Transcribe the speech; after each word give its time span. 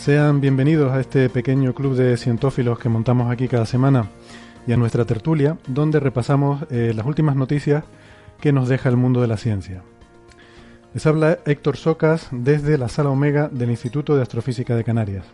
Sean 0.00 0.40
bienvenidos 0.40 0.92
a 0.92 1.00
este 1.00 1.28
pequeño 1.28 1.74
club 1.74 1.94
de 1.94 2.16
cientófilos 2.16 2.78
que 2.78 2.88
montamos 2.88 3.30
aquí 3.30 3.48
cada 3.48 3.66
semana 3.66 4.08
y 4.66 4.72
a 4.72 4.78
nuestra 4.78 5.04
tertulia, 5.04 5.58
donde 5.66 6.00
repasamos 6.00 6.64
eh, 6.70 6.94
las 6.96 7.04
últimas 7.04 7.36
noticias 7.36 7.84
que 8.40 8.50
nos 8.50 8.70
deja 8.70 8.88
el 8.88 8.96
mundo 8.96 9.20
de 9.20 9.26
la 9.26 9.36
ciencia. 9.36 9.82
Les 10.94 11.04
habla 11.04 11.40
Héctor 11.44 11.76
Socas 11.76 12.28
desde 12.30 12.78
la 12.78 12.88
sala 12.88 13.10
Omega 13.10 13.50
del 13.52 13.68
Instituto 13.68 14.16
de 14.16 14.22
Astrofísica 14.22 14.74
de 14.74 14.84
Canarias. 14.84 15.26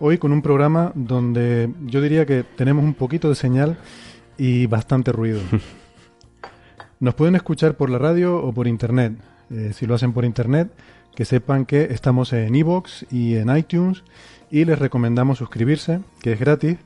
Hoy 0.00 0.16
con 0.16 0.32
un 0.32 0.40
programa 0.40 0.90
donde 0.94 1.70
yo 1.84 2.00
diría 2.00 2.24
que 2.24 2.44
tenemos 2.44 2.82
un 2.82 2.94
poquito 2.94 3.28
de 3.28 3.34
señal 3.34 3.76
y 4.38 4.64
bastante 4.64 5.12
ruido. 5.12 5.42
Nos 7.00 7.14
pueden 7.14 7.34
escuchar 7.34 7.76
por 7.76 7.90
la 7.90 7.98
radio 7.98 8.42
o 8.42 8.50
por 8.50 8.66
internet. 8.66 9.12
Eh, 9.50 9.72
si 9.74 9.86
lo 9.86 9.94
hacen 9.94 10.14
por 10.14 10.24
internet, 10.24 10.70
que 11.18 11.24
sepan 11.24 11.66
que 11.66 11.88
estamos 11.90 12.32
en 12.32 12.54
iVoox 12.54 13.02
y 13.10 13.34
en 13.34 13.56
iTunes 13.56 14.04
y 14.52 14.64
les 14.64 14.78
recomendamos 14.78 15.38
suscribirse, 15.38 15.98
que 16.22 16.34
es 16.34 16.38
gratis, 16.38 16.76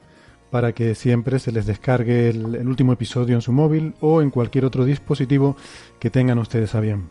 para 0.51 0.73
que 0.73 0.95
siempre 0.95 1.39
se 1.39 1.53
les 1.53 1.67
descargue 1.67 2.31
el, 2.31 2.67
último 2.67 2.95
episodio 2.95 3.35
en 3.35 3.43
su 3.43 3.53
móvil 3.53 3.93
o 4.01 4.23
en 4.23 4.31
cualquier 4.31 4.65
otro 4.65 4.87
dispositivo 4.87 5.55
que 6.01 6.09
tengan 6.09 6.39
ustedes 6.39 6.75
a 6.75 6.81
bien. 6.81 7.11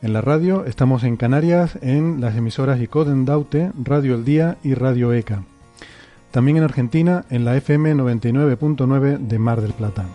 En 0.00 0.12
la 0.12 0.20
radio 0.20 0.64
estamos 0.64 1.02
en 1.02 1.16
Canarias 1.16 1.76
en 1.82 2.20
las 2.20 2.36
emisoras 2.36 2.80
Icoden 2.80 3.24
Daute, 3.24 3.72
Radio 3.82 4.14
El 4.14 4.24
Día 4.24 4.58
y 4.62 4.74
Radio 4.74 5.12
ECA. 5.12 5.42
También 6.30 6.58
en 6.58 6.62
Argentina 6.62 7.24
en 7.30 7.44
la 7.44 7.56
FM 7.56 7.96
99.9 7.96 9.18
de 9.18 9.38
Mar 9.40 9.60
del 9.60 9.72
Plata. 9.72 10.06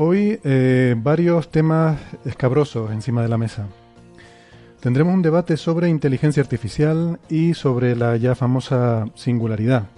Hoy 0.00 0.38
eh, 0.44 0.94
varios 0.96 1.50
temas 1.50 1.98
escabrosos 2.24 2.92
encima 2.92 3.20
de 3.20 3.28
la 3.28 3.36
mesa. 3.36 3.66
Tendremos 4.78 5.12
un 5.12 5.22
debate 5.22 5.56
sobre 5.56 5.88
inteligencia 5.88 6.40
artificial 6.40 7.18
y 7.28 7.54
sobre 7.54 7.96
la 7.96 8.16
ya 8.16 8.36
famosa 8.36 9.06
singularidad. 9.16 9.88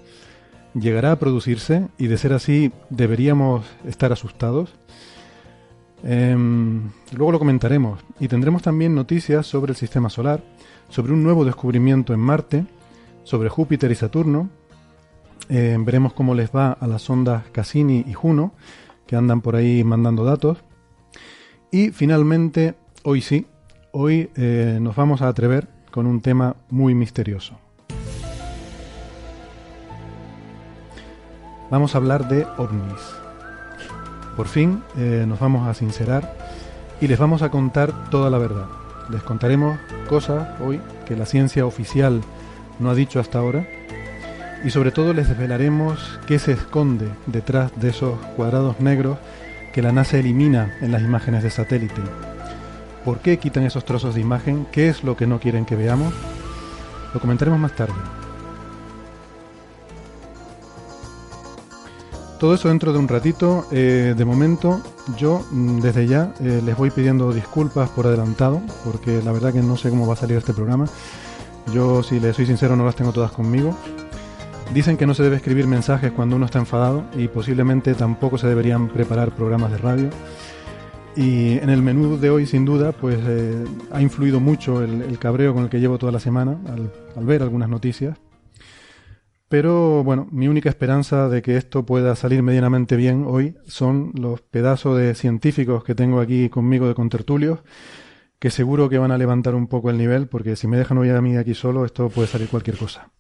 ¿Llegará 0.73 1.13
a 1.13 1.19
producirse? 1.19 1.89
Y 1.99 2.07
de 2.07 2.17
ser 2.17 2.33
así, 2.33 2.73
¿deberíamos 2.89 3.67
estar 3.87 4.11
asustados? 4.11 4.73
Em, 6.03 6.89
luego 7.15 7.33
lo 7.33 7.39
comentaremos. 7.39 8.01
Y 8.19 8.29
tendremos 8.29 8.63
también 8.63 8.95
noticias 8.95 9.47
sobre 9.47 9.73
el 9.73 9.77
sistema 9.77 10.09
solar, 10.09 10.43
sobre 10.89 11.13
un 11.13 11.23
nuevo 11.23 11.45
descubrimiento 11.45 12.15
en 12.15 12.21
Marte, 12.21 12.65
sobre 13.23 13.51
Júpiter 13.51 13.91
y 13.91 13.97
Saturno. 13.97 14.49
Eh, 15.51 15.77
veremos 15.79 16.15
cómo 16.15 16.35
les 16.35 16.51
va 16.51 16.73
a 16.73 16.87
las 16.87 17.03
sondas 17.03 17.45
Cassini 17.53 18.03
y 18.09 18.15
Juno, 18.15 18.55
que 19.11 19.17
andan 19.17 19.41
por 19.41 19.57
ahí 19.57 19.83
mandando 19.83 20.23
datos. 20.23 20.59
Y 21.73 21.91
finalmente, 21.91 22.77
hoy 23.03 23.23
sí, 23.23 23.45
hoy 23.91 24.31
eh, 24.37 24.79
nos 24.81 24.95
vamos 24.95 25.21
a 25.21 25.27
atrever 25.27 25.67
con 25.91 26.07
un 26.07 26.21
tema 26.21 26.55
muy 26.69 26.95
misterioso. 26.95 27.59
Vamos 31.73 31.93
a 31.93 31.99
hablar 31.99 32.29
de 32.29 32.47
ovnis. 32.57 33.01
Por 34.37 34.47
fin 34.47 34.81
eh, 34.97 35.25
nos 35.27 35.41
vamos 35.41 35.67
a 35.67 35.75
sincerar 35.75 36.37
y 37.01 37.09
les 37.09 37.19
vamos 37.19 37.43
a 37.43 37.51
contar 37.51 38.11
toda 38.11 38.31
la 38.31 38.39
verdad. 38.39 38.67
Les 39.11 39.25
contaremos 39.25 39.77
cosas 40.09 40.61
hoy 40.61 40.81
que 41.05 41.17
la 41.17 41.27
ciencia 41.27 41.67
oficial 41.67 42.21
no 42.79 42.91
ha 42.91 42.95
dicho 42.95 43.19
hasta 43.19 43.41
ahora 43.41 43.67
y 44.65 44.71
sobre 44.71 44.91
todo 44.91 45.13
les 45.13 45.29
desvelaremos 45.29 46.19
qué 46.27 46.39
se 46.39 46.53
esconde 46.53 47.09
detrás 47.27 47.73
de 47.77 47.91
esos 47.91 48.19
cuadrados 48.37 48.81
negros 48.81 49.19
que 49.73 49.83
la 49.83 49.93
NASA 49.93 50.19
elimina 50.19 50.77
en 50.81 50.93
las 50.93 51.03
imágenes 51.03 51.43
de 51.43 51.51
satélite. 51.51 52.03
¿Por 53.05 53.21
qué 53.21 53.39
quitan 53.39 53.65
esos 53.65 53.85
trozos 53.85 54.15
de 54.15 54.21
imagen? 54.21 54.67
¿Qué 54.71 54.89
es 54.89 55.05
lo 55.05 55.17
que 55.17 55.27
no 55.27 55.41
quieren 55.41 55.65
que 55.65 55.77
veamos? 55.77 56.13
Lo 57.15 57.21
comentaremos 57.21 57.59
más 57.59 57.75
tarde. 57.75 57.95
Todo 62.39 62.55
eso 62.55 62.69
dentro 62.69 62.93
de 62.93 62.99
un 62.99 63.09
ratito. 63.09 63.67
Eh, 63.71 64.15
de 64.17 64.25
momento, 64.25 64.81
yo 65.19 65.45
mm, 65.51 65.81
desde 65.81 66.07
ya 66.07 66.33
eh, 66.41 66.63
les 66.65 66.77
voy 66.77 66.91
pidiendo 66.91 67.33
disculpas 67.33 67.91
por 67.91 68.07
adelantado, 68.07 68.63
porque 68.85 69.23
la 69.23 69.33
verdad 69.33 69.53
que 69.53 69.61
no 69.61 69.77
sé 69.77 69.91
cómo 69.91 70.07
va 70.07 70.15
a 70.15 70.17
salir 70.17 70.39
este 70.39 70.55
programa. 70.55 70.87
Yo, 71.73 72.03
si 72.03 72.19
les 72.19 72.37
soy 72.37 72.47
sincero, 72.47 72.77
no 72.77 72.85
las 72.85 72.97
tengo 72.97 73.13
todas 73.13 73.33
conmigo. 73.33 73.77
Dicen 74.75 74.97
que 74.97 75.05
no 75.05 75.15
se 75.15 75.25
debe 75.25 75.35
escribir 75.35 75.67
mensajes 75.67 76.13
cuando 76.13 76.37
uno 76.37 76.45
está 76.45 76.61
enfadado 76.61 77.05
y 77.17 77.27
posiblemente 77.27 77.95
tampoco 77.95 78.39
se 78.39 78.47
deberían 78.47 78.89
preparar 78.89 79.35
programas 79.35 79.73
de 79.73 79.79
radio. 79.79 80.11
Y 81.17 81.59
en 81.59 81.71
el 81.71 81.83
menú 81.83 82.19
de 82.19 82.31
hoy, 82.31 82.47
sin 82.47 82.65
duda, 82.65 82.93
pues 82.93 83.19
eh, 83.21 83.65
ha 83.91 84.01
influido 84.01 84.39
mucho 84.39 84.85
el, 84.85 85.19
cabreo 85.19 85.55
con 85.55 85.65
el 85.65 85.71
que 85.71 85.81
llevo 85.81 85.99
toda 85.99 86.13
la 86.13 86.21
semana 86.21 86.57
al, 86.69 86.93
al 87.17 87.27
ver 87.27 87.43
algunas 87.43 87.69
noticias. 87.69 88.17
Pero 89.49 90.05
bueno, 90.05 90.29
mi 90.31 90.47
única 90.47 90.69
esperanza 90.69 91.29
de 91.29 91.43
que 91.43 91.57
esto 91.57 91.85
pueda 91.85 92.15
salir 92.15 92.45
medianamente 92.45 92.95
bien 92.95 93.25
hoy 93.27 93.57
son 93.67 94.13
los 94.15 94.41
pedazos 94.41 94.97
de 94.97 95.17
científicos 95.17 95.83
que 95.83 95.97
tengo 95.97 96.21
aquí 96.21 96.49
conmigo 96.49 96.87
de 96.87 96.95
contertulios, 96.95 97.59
que 98.39 98.51
seguro 98.51 98.89
que 98.89 98.99
van 98.99 99.11
a 99.11 99.19
levantar 99.19 99.57
un 99.57 99.67
poco 99.67 99.91
el 99.91 99.99
nivel, 99.99 100.29
porque 100.29 100.55
si 100.55 100.69
me 100.69 100.77
dejan 100.77 100.99
hoy 100.99 101.11
a 101.11 101.21
mí 101.21 101.37
aquí 101.37 101.55
solo, 101.55 101.85
esto 101.85 102.09
puede 102.09 102.29
salir 102.29 102.47
cualquier 102.47 102.77
cosa. 102.77 103.11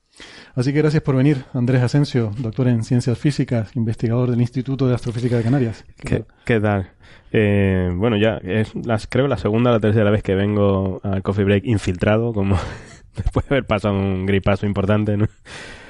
Así 0.54 0.72
que 0.72 0.78
gracias 0.80 1.02
por 1.02 1.16
venir, 1.16 1.44
Andrés 1.54 1.82
Asensio, 1.82 2.32
doctor 2.38 2.68
en 2.68 2.84
ciencias 2.84 3.18
físicas, 3.18 3.74
investigador 3.76 4.30
del 4.30 4.40
Instituto 4.40 4.88
de 4.88 4.94
Astrofísica 4.94 5.36
de 5.36 5.42
Canarias. 5.42 5.84
¿Qué, 5.96 6.24
qué 6.44 6.60
tal? 6.60 6.90
Eh, 7.32 7.90
bueno, 7.94 8.16
ya 8.16 8.38
es 8.42 8.74
las, 8.74 9.06
creo 9.06 9.28
la 9.28 9.36
segunda 9.36 9.70
o 9.70 9.74
la 9.74 9.80
tercera 9.80 10.10
vez 10.10 10.22
que 10.22 10.34
vengo 10.34 11.00
al 11.04 11.22
Coffee 11.22 11.44
Break 11.44 11.64
infiltrado, 11.66 12.32
como 12.32 12.56
después 13.16 13.48
de 13.48 13.54
haber 13.54 13.66
pasado 13.66 13.94
un 13.94 14.26
gripazo 14.26 14.66
importante, 14.66 15.16
¿no? 15.16 15.26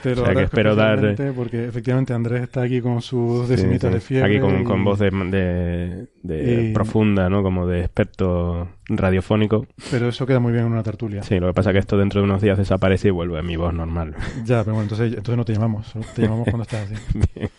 Pero 0.02 0.22
O 0.22 0.24
sea, 0.24 0.34
que 0.34 0.42
espero 0.44 0.74
dar- 0.74 1.14
Porque 1.36 1.66
efectivamente 1.66 2.14
Andrés 2.14 2.42
está 2.44 2.62
aquí 2.62 2.80
con 2.80 3.02
sus 3.02 3.48
decimitas 3.48 3.88
sí. 3.91 3.94
de 3.94 4.00
fiebre. 4.00 4.30
Aquí 4.30 4.41
con, 4.41 4.60
y- 4.60 4.64
con 4.64 4.82
voz 4.84 4.98
de, 4.98 5.10
de- 5.10 6.06
de 6.22 6.68
y- 6.70 6.72
profunda, 6.72 7.28
¿no? 7.28 7.42
Como 7.42 7.66
de 7.66 7.80
experto 7.80 8.68
radiofónico. 8.88 9.66
Pero 9.91 10.08
eso 10.08 10.26
queda 10.26 10.41
muy 10.41 10.52
bien 10.52 10.64
en 10.66 10.72
una 10.72 10.82
tertulia. 10.82 11.22
Sí, 11.22 11.38
lo 11.38 11.48
que 11.48 11.54
pasa 11.54 11.70
es 11.70 11.74
que 11.74 11.78
esto 11.80 11.98
dentro 11.98 12.20
de 12.20 12.24
unos 12.24 12.41
días 12.41 12.56
desaparece 12.58 13.08
y 13.08 13.10
vuelve 13.10 13.38
a 13.38 13.42
mi 13.42 13.56
voz 13.56 13.74
normal. 13.74 14.14
Ya, 14.44 14.64
pero 14.64 14.74
bueno, 14.74 14.82
entonces, 14.82 15.08
entonces 15.08 15.36
no 15.36 15.44
te 15.44 15.52
llamamos. 15.52 15.92
Te 16.14 16.22
llamamos 16.22 16.44
cuando 16.44 16.62
estás 16.62 16.91
así. 16.91 16.94
Bien. 17.34 17.50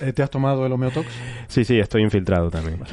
Eh, 0.00 0.12
¿Te 0.12 0.22
has 0.22 0.30
tomado 0.30 0.66
el 0.66 0.72
homeotox? 0.72 1.06
Sí, 1.46 1.64
sí, 1.64 1.78
estoy 1.78 2.02
infiltrado 2.02 2.50
también. 2.50 2.78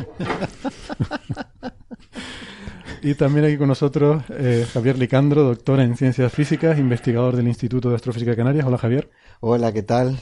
Y 3.06 3.14
también 3.14 3.46
aquí 3.46 3.56
con 3.56 3.68
nosotros 3.68 4.24
eh, 4.30 4.66
Javier 4.74 4.98
Licandro, 4.98 5.44
doctor 5.44 5.80
en 5.80 5.96
ciencias 5.96 6.34
físicas, 6.34 6.80
investigador 6.80 7.36
del 7.36 7.48
Instituto 7.48 7.90
de 7.90 7.98
Astrofísica 7.98 8.32
de 8.32 8.38
Canarias. 8.38 8.66
Hola 8.66 8.80
Javier. 8.80 9.12
Hola, 9.42 9.72
¿qué 9.72 9.84
tal? 9.84 10.18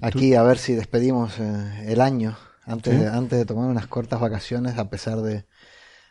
Aquí 0.00 0.36
a 0.36 0.44
ver 0.44 0.58
si 0.58 0.74
despedimos 0.74 1.40
eh, 1.40 1.86
el 1.88 2.00
año 2.00 2.36
antes, 2.62 2.94
¿Sí? 2.94 3.00
de, 3.00 3.08
antes 3.08 3.36
de 3.36 3.44
tomar 3.44 3.68
unas 3.68 3.88
cortas 3.88 4.20
vacaciones, 4.20 4.78
a 4.78 4.88
pesar 4.90 5.22
de, 5.22 5.44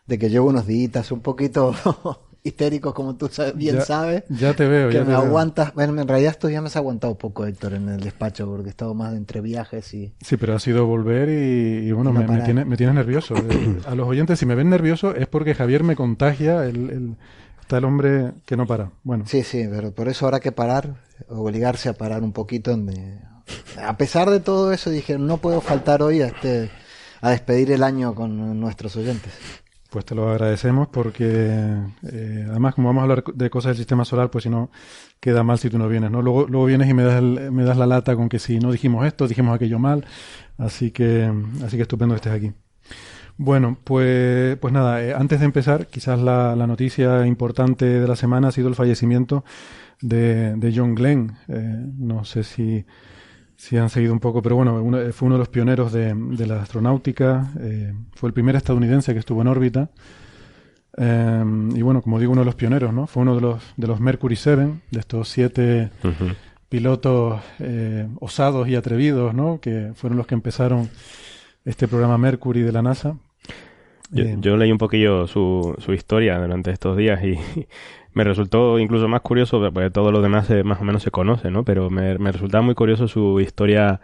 de 0.05 0.19
que 0.19 0.29
llevo 0.29 0.49
unos 0.49 0.67
días 0.67 1.09
un 1.13 1.21
poquito 1.21 1.73
histéricos, 2.43 2.93
como 2.93 3.15
tú 3.15 3.29
bien 3.55 3.75
Ya- 3.77 3.81
sabes. 3.85 4.23
Ya 4.29 4.53
te 4.53 4.67
veo, 4.67 4.89
que 4.89 4.95
ya 4.95 4.99
me 5.01 5.05
te 5.07 5.11
veo. 5.11 5.21
aguantas. 5.21 5.73
Bueno, 5.73 5.99
en 6.01 6.07
realidad 6.07 6.31
estos 6.31 6.49
días 6.49 6.61
me 6.61 6.67
has 6.67 6.75
aguantado 6.75 7.17
poco, 7.17 7.45
Héctor, 7.45 7.73
en 7.73 7.87
el 7.89 8.01
despacho, 8.01 8.45
porque 8.47 8.67
he 8.67 8.69
estado 8.69 8.93
más 8.93 9.13
entre 9.15 9.39
viajes 9.41 9.93
y. 9.93 10.13
Sí, 10.21 10.35
pero 10.37 10.53
ha 10.55 10.59
sido 10.59 10.85
volver 10.85 11.29
y, 11.29 11.87
y 11.87 11.91
bueno, 11.93 12.11
no 12.11 12.19
me, 12.21 12.27
me 12.27 12.41
tiene, 12.43 12.65
me 12.65 12.75
tienes 12.77 12.95
nervioso. 12.95 13.35
Eh, 13.49 13.77
A 13.87 13.95
los 13.95 14.07
oyentes, 14.07 14.39
si 14.39 14.45
me 14.45 14.55
ven 14.55 14.69
nervioso, 14.69 15.15
es 15.15 15.27
porque 15.27 15.55
Javier 15.55 15.83
me 15.83 15.95
contagia. 15.95 16.65
El, 16.65 16.89
el- 16.89 17.15
está 17.61 17.77
el 17.77 17.85
hombre 17.85 18.33
que 18.45 18.57
no 18.57 18.67
para. 18.67 18.91
Bueno, 19.03 19.23
Sí, 19.25 19.41
sí, 19.43 19.65
pero 19.69 19.91
por 19.93 20.09
eso 20.09 20.25
habrá 20.25 20.39
que 20.41 20.51
parar, 20.51 20.95
obligarse 21.29 21.87
a 21.89 21.93
parar 21.93 22.21
un 22.23 22.33
poquito. 22.33 22.75
Me- 22.75 23.19
A 23.81 23.95
pesar 23.97 24.29
de 24.29 24.39
todo 24.41 24.73
eso, 24.73 24.89
dije, 24.89 25.17
no 25.17 25.37
puedo 25.37 25.61
faltar 25.61 26.01
hoy 26.01 26.21
a, 26.21 26.27
este, 26.27 26.69
a 27.21 27.29
despedir 27.31 27.71
el 27.71 27.83
año 27.83 28.13
con 28.15 28.59
nuestros 28.59 28.95
oyentes. 28.97 29.31
Pues 29.93 30.05
te 30.05 30.15
lo 30.15 30.29
agradecemos 30.29 30.87
porque 30.89 31.25
eh, 32.11 32.45
además, 32.49 32.75
como 32.75 32.89
vamos 32.89 33.01
a 33.01 33.03
hablar 33.03 33.23
de 33.33 33.49
cosas 33.51 33.69
del 33.71 33.77
sistema 33.77 34.05
solar, 34.05 34.31
pues 34.31 34.43
si 34.43 34.49
no, 34.49 34.71
queda 35.19 35.43
mal 35.43 35.59
si 35.59 35.69
tú 35.69 35.77
no 35.77 35.87
vienes, 35.87 36.11
¿no? 36.11 36.21
Luego, 36.23 36.47
luego 36.49 36.65
vienes 36.65 36.89
y 36.89 36.93
me 36.95 37.03
das, 37.03 37.15
el- 37.19 37.51
me 37.51 37.63
das 37.63 37.77
la 37.77 37.85
lata 37.87 38.15
con 38.15 38.29
que 38.29 38.39
si 38.39 38.59
no 38.59 38.71
dijimos 38.71 39.05
esto, 39.05 39.27
dijimos 39.27 39.55
aquello 39.55 39.79
mal. 39.79 40.05
Así 40.57 40.91
que, 40.91 41.31
así 41.65 41.77
que 41.77 41.83
estupendo 41.83 42.15
que 42.15 42.17
estés 42.17 42.33
aquí. 42.33 42.53
Bueno, 43.37 43.77
pues, 43.83 44.57
pues 44.57 44.73
nada, 44.73 45.03
eh, 45.03 45.13
antes 45.13 45.39
de 45.39 45.45
empezar, 45.45 45.87
quizás 45.87 46.19
la, 46.21 46.55
la 46.55 46.67
noticia 46.67 47.25
importante 47.27 47.85
de 47.85 48.07
la 48.07 48.15
semana 48.15 48.49
ha 48.49 48.51
sido 48.51 48.69
el 48.69 48.75
fallecimiento 48.75 49.43
de, 50.01 50.55
de 50.55 50.73
John 50.75 50.95
Glenn. 50.95 51.37
Eh, 51.49 51.85
no 51.97 52.25
sé 52.25 52.43
si, 52.43 52.85
si 53.55 53.77
han 53.77 53.89
seguido 53.89 54.13
un 54.13 54.19
poco, 54.19 54.41
pero 54.41 54.55
bueno, 54.55 54.81
uno- 54.81 54.99
fue 55.13 55.25
uno 55.27 55.35
de 55.35 55.39
los 55.39 55.49
pioneros 55.49 55.91
de, 55.93 56.13
de 56.15 56.47
la 56.47 56.61
astronáutica, 56.61 57.51
eh, 57.59 57.93
fue 58.13 58.27
el 58.29 58.33
primer 58.33 58.55
estadounidense 58.55 59.13
que 59.13 59.19
estuvo 59.19 59.41
en 59.41 59.47
órbita. 59.47 59.89
Eh, 60.97 61.43
y 61.75 61.81
bueno, 61.81 62.01
como 62.01 62.19
digo, 62.19 62.31
uno 62.31 62.41
de 62.41 62.45
los 62.45 62.55
pioneros, 62.55 62.93
¿no? 62.93 63.07
Fue 63.07 63.21
uno 63.23 63.35
de 63.35 63.41
los, 63.41 63.63
de 63.77 63.87
los 63.87 63.99
Mercury 63.99 64.35
7, 64.35 64.67
de 64.91 64.99
estos 64.99 65.27
siete 65.29 65.89
pilotos 66.69 67.41
eh, 67.59 68.07
osados 68.19 68.67
y 68.67 68.75
atrevidos, 68.75 69.33
¿no? 69.33 69.59
Que 69.59 69.91
fueron 69.95 70.17
los 70.17 70.27
que 70.27 70.35
empezaron 70.35 70.89
este 71.65 71.87
programa 71.87 72.17
Mercury 72.17 72.61
de 72.61 72.71
la 72.71 72.81
NASA. 72.81 73.15
Yo, 74.11 74.25
yo 74.37 74.57
leí 74.57 74.71
un 74.71 74.77
poquillo 74.77 75.27
su, 75.27 75.75
su 75.79 75.93
historia 75.93 76.37
durante 76.39 76.71
estos 76.71 76.97
días 76.97 77.23
y 77.23 77.37
me 78.13 78.23
resultó 78.23 78.77
incluso 78.79 79.07
más 79.07 79.21
curioso, 79.21 79.59
porque 79.73 79.89
todo 79.89 80.11
lo 80.11 80.21
demás 80.21 80.47
se- 80.47 80.63
más 80.63 80.79
o 80.81 80.83
menos 80.83 81.03
se 81.03 81.11
conoce, 81.11 81.49
¿no? 81.51 81.63
Pero 81.63 81.89
me, 81.89 82.17
me 82.19 82.31
resultaba 82.31 82.61
muy 82.61 82.75
curioso 82.75 83.07
su 83.07 83.39
historia 83.39 84.01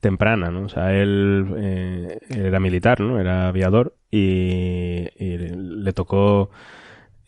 temprana, 0.00 0.50
¿no? 0.50 0.64
O 0.66 0.68
sea, 0.68 0.94
él, 0.94 1.46
eh, 1.58 2.18
él 2.30 2.46
era 2.46 2.60
militar, 2.60 3.00
¿no? 3.00 3.20
Era 3.20 3.48
aviador 3.48 3.96
y, 4.10 5.08
y 5.18 5.38
le 5.38 5.92
tocó, 5.94 6.50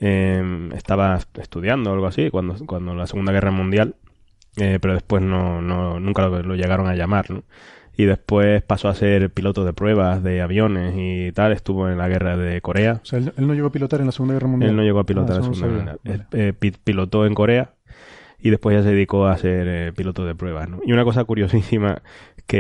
eh, 0.01 0.71
estaba 0.75 1.19
estudiando 1.41 1.91
o 1.91 1.95
algo 1.95 2.07
así 2.07 2.31
cuando, 2.31 2.57
cuando 2.67 2.95
la 2.95 3.07
Segunda 3.07 3.33
Guerra 3.33 3.51
Mundial, 3.53 3.97
eh, 4.59 4.79
pero 4.83 4.95
después 4.95 5.23
no, 5.23 5.63
no, 5.63 6.01
nunca 6.01 6.23
lo, 6.29 6.43
lo 6.43 6.57
llegaron 6.57 6.89
a 6.89 6.97
llamar, 6.97 7.31
¿no? 7.31 7.45
Y 7.97 8.05
después 8.05 8.63
pasó 8.63 8.89
a 8.89 8.95
ser 8.95 9.31
piloto 9.31 9.65
de 9.65 9.73
pruebas 9.73 10.23
de 10.23 10.43
aviones 10.43 10.95
y 10.97 11.33
tal, 11.33 11.53
estuvo 11.53 11.89
en 11.89 11.97
la 11.97 12.09
guerra 12.09 12.37
de 12.37 12.61
Corea. 12.61 13.01
o 13.03 13.07
sea, 13.07 13.19
él, 13.19 13.33
él 13.37 13.47
no 13.47 13.55
llegó 13.55 13.69
a 13.69 13.73
pilotar 13.73 14.01
en 14.01 14.07
la 14.07 14.13
Segunda 14.13 14.35
Guerra 14.35 14.49
Mundial. 14.49 14.71
Él 14.71 14.77
no 14.77 14.83
llegó 14.83 14.99
a 15.01 15.05
pilotar 15.05 15.37
Ah, 15.37 15.39
la 15.39 15.41
eso 15.41 15.49
no 15.51 15.55
Segunda. 15.55 15.83
Guerra 15.83 15.99
Vale. 16.05 16.19
Mundial. 16.19 16.49
Eh, 16.49 16.53
pi- 16.53 16.73
pilotó 16.85 17.25
en 17.27 17.35
Corea 17.35 17.71
y 18.39 18.51
después 18.51 18.77
ya 18.77 18.83
se 18.83 18.91
dedicó 18.91 19.27
a 19.27 19.37
ser 19.39 19.67
eh, 19.67 19.93
piloto 19.97 20.27
de 20.27 20.35
pruebas, 20.35 20.69
¿no? 20.69 20.81
Y 20.85 20.93
una 20.93 21.05
cosa 21.05 21.25
curiosísima 21.25 22.03
que 22.47 22.59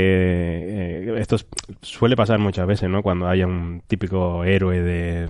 eh, 1.10 1.14
esto 1.18 1.36
es- 1.36 1.46
suele 1.82 2.16
pasar 2.16 2.38
muchas 2.38 2.66
veces, 2.66 2.88
¿no? 2.88 3.02
Cuando 3.02 3.28
haya 3.28 3.46
un 3.46 3.82
típico 3.86 4.44
héroe 4.44 4.82
de 4.82 5.28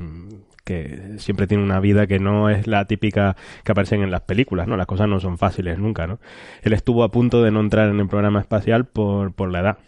que 0.65 1.15
siempre 1.19 1.47
tiene 1.47 1.63
una 1.63 1.79
vida 1.79 2.07
que 2.09 2.19
no 2.19 2.51
es 2.51 2.67
la 2.67 2.87
típica 2.87 3.37
que 3.65 3.73
aparecen 3.73 4.03
en 4.03 4.11
las 4.11 4.23
películas, 4.23 4.67
¿no? 4.67 4.77
Las 4.77 4.87
cosas 4.87 5.09
no 5.09 5.21
son 5.21 5.39
fáciles 5.39 5.79
nunca, 5.79 6.07
¿no? 6.09 6.19
Él 6.63 6.73
estuvo 6.73 7.05
a 7.05 7.11
punto 7.11 7.43
de 7.43 7.51
no 7.53 7.61
entrar 7.61 7.89
en 7.89 8.01
el 8.01 8.09
programa 8.09 8.41
espacial 8.41 8.85
por, 8.85 9.33
por 9.33 9.51
la 9.53 9.61
edad 9.61 9.79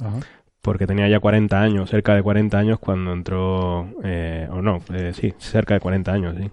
Ajá. 0.00 0.20
porque 0.62 0.86
tenía 0.86 1.08
ya 1.08 1.20
40 1.20 1.60
años, 1.60 1.88
cerca 1.90 2.14
de 2.14 2.22
40 2.22 2.58
años 2.58 2.78
cuando 2.78 3.12
entró, 3.12 3.88
eh, 4.04 4.46
o 4.50 4.60
no, 4.60 4.80
eh, 4.92 5.12
sí, 5.14 5.32
cerca 5.38 5.74
de 5.74 5.80
40 5.80 6.12
años, 6.12 6.36
sí, 6.38 6.50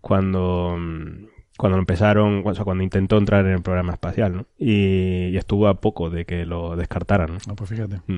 cuando, 0.00 0.76
mm, 0.78 1.26
cuando 1.58 1.76
empezaron, 1.78 2.42
o 2.46 2.54
sea, 2.54 2.64
cuando 2.64 2.82
intentó 2.84 3.18
entrar 3.18 3.44
en 3.44 3.52
el 3.52 3.62
programa 3.62 3.92
espacial, 3.92 4.34
¿no? 4.34 4.46
Y, 4.58 5.26
y 5.28 5.36
estuvo 5.36 5.68
a 5.68 5.80
poco 5.80 6.08
de 6.10 6.24
que 6.24 6.46
lo 6.46 6.74
descartaran, 6.76 7.32
¿no? 7.34 7.38
Ah, 7.48 7.54
pues 7.54 7.68
fíjate. 7.70 8.00
Mm. 8.06 8.16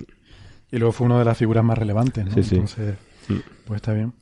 Y 0.70 0.78
luego 0.78 0.92
fue 0.92 1.06
una 1.06 1.18
de 1.18 1.24
las 1.24 1.36
figuras 1.36 1.64
más 1.64 1.76
relevantes, 1.76 2.24
¿no? 2.24 2.32
Sí, 2.32 2.42
sí. 2.44 2.54
Entonces, 2.54 2.94
Mm. 3.28 3.34
pues 3.66 3.76
está 3.76 3.92
bien. 3.92 4.12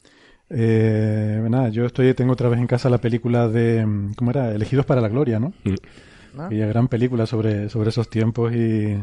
Eh, 0.49 1.47
nada, 1.49 1.69
yo 1.69 1.87
estoy, 1.87 2.13
tengo 2.15 2.33
otra 2.33 2.49
vez 2.49 2.59
en 2.59 2.67
casa 2.67 2.91
la 2.91 2.99
película 2.99 3.49
de, 3.49 3.87
¿cómo 4.17 4.31
era? 4.31 4.53
Elegidos 4.55 4.85
para 4.87 5.01
la 5.01 5.09
Gloria, 5.09 5.39
¿no? 5.39 5.53
Mm. 5.65 6.41
Aquella 6.41 6.67
gran 6.67 6.89
película 6.89 7.27
sobre, 7.27 7.69
sobre 7.69 7.91
esos 7.91 8.09
tiempos 8.11 8.53
y 8.55 8.99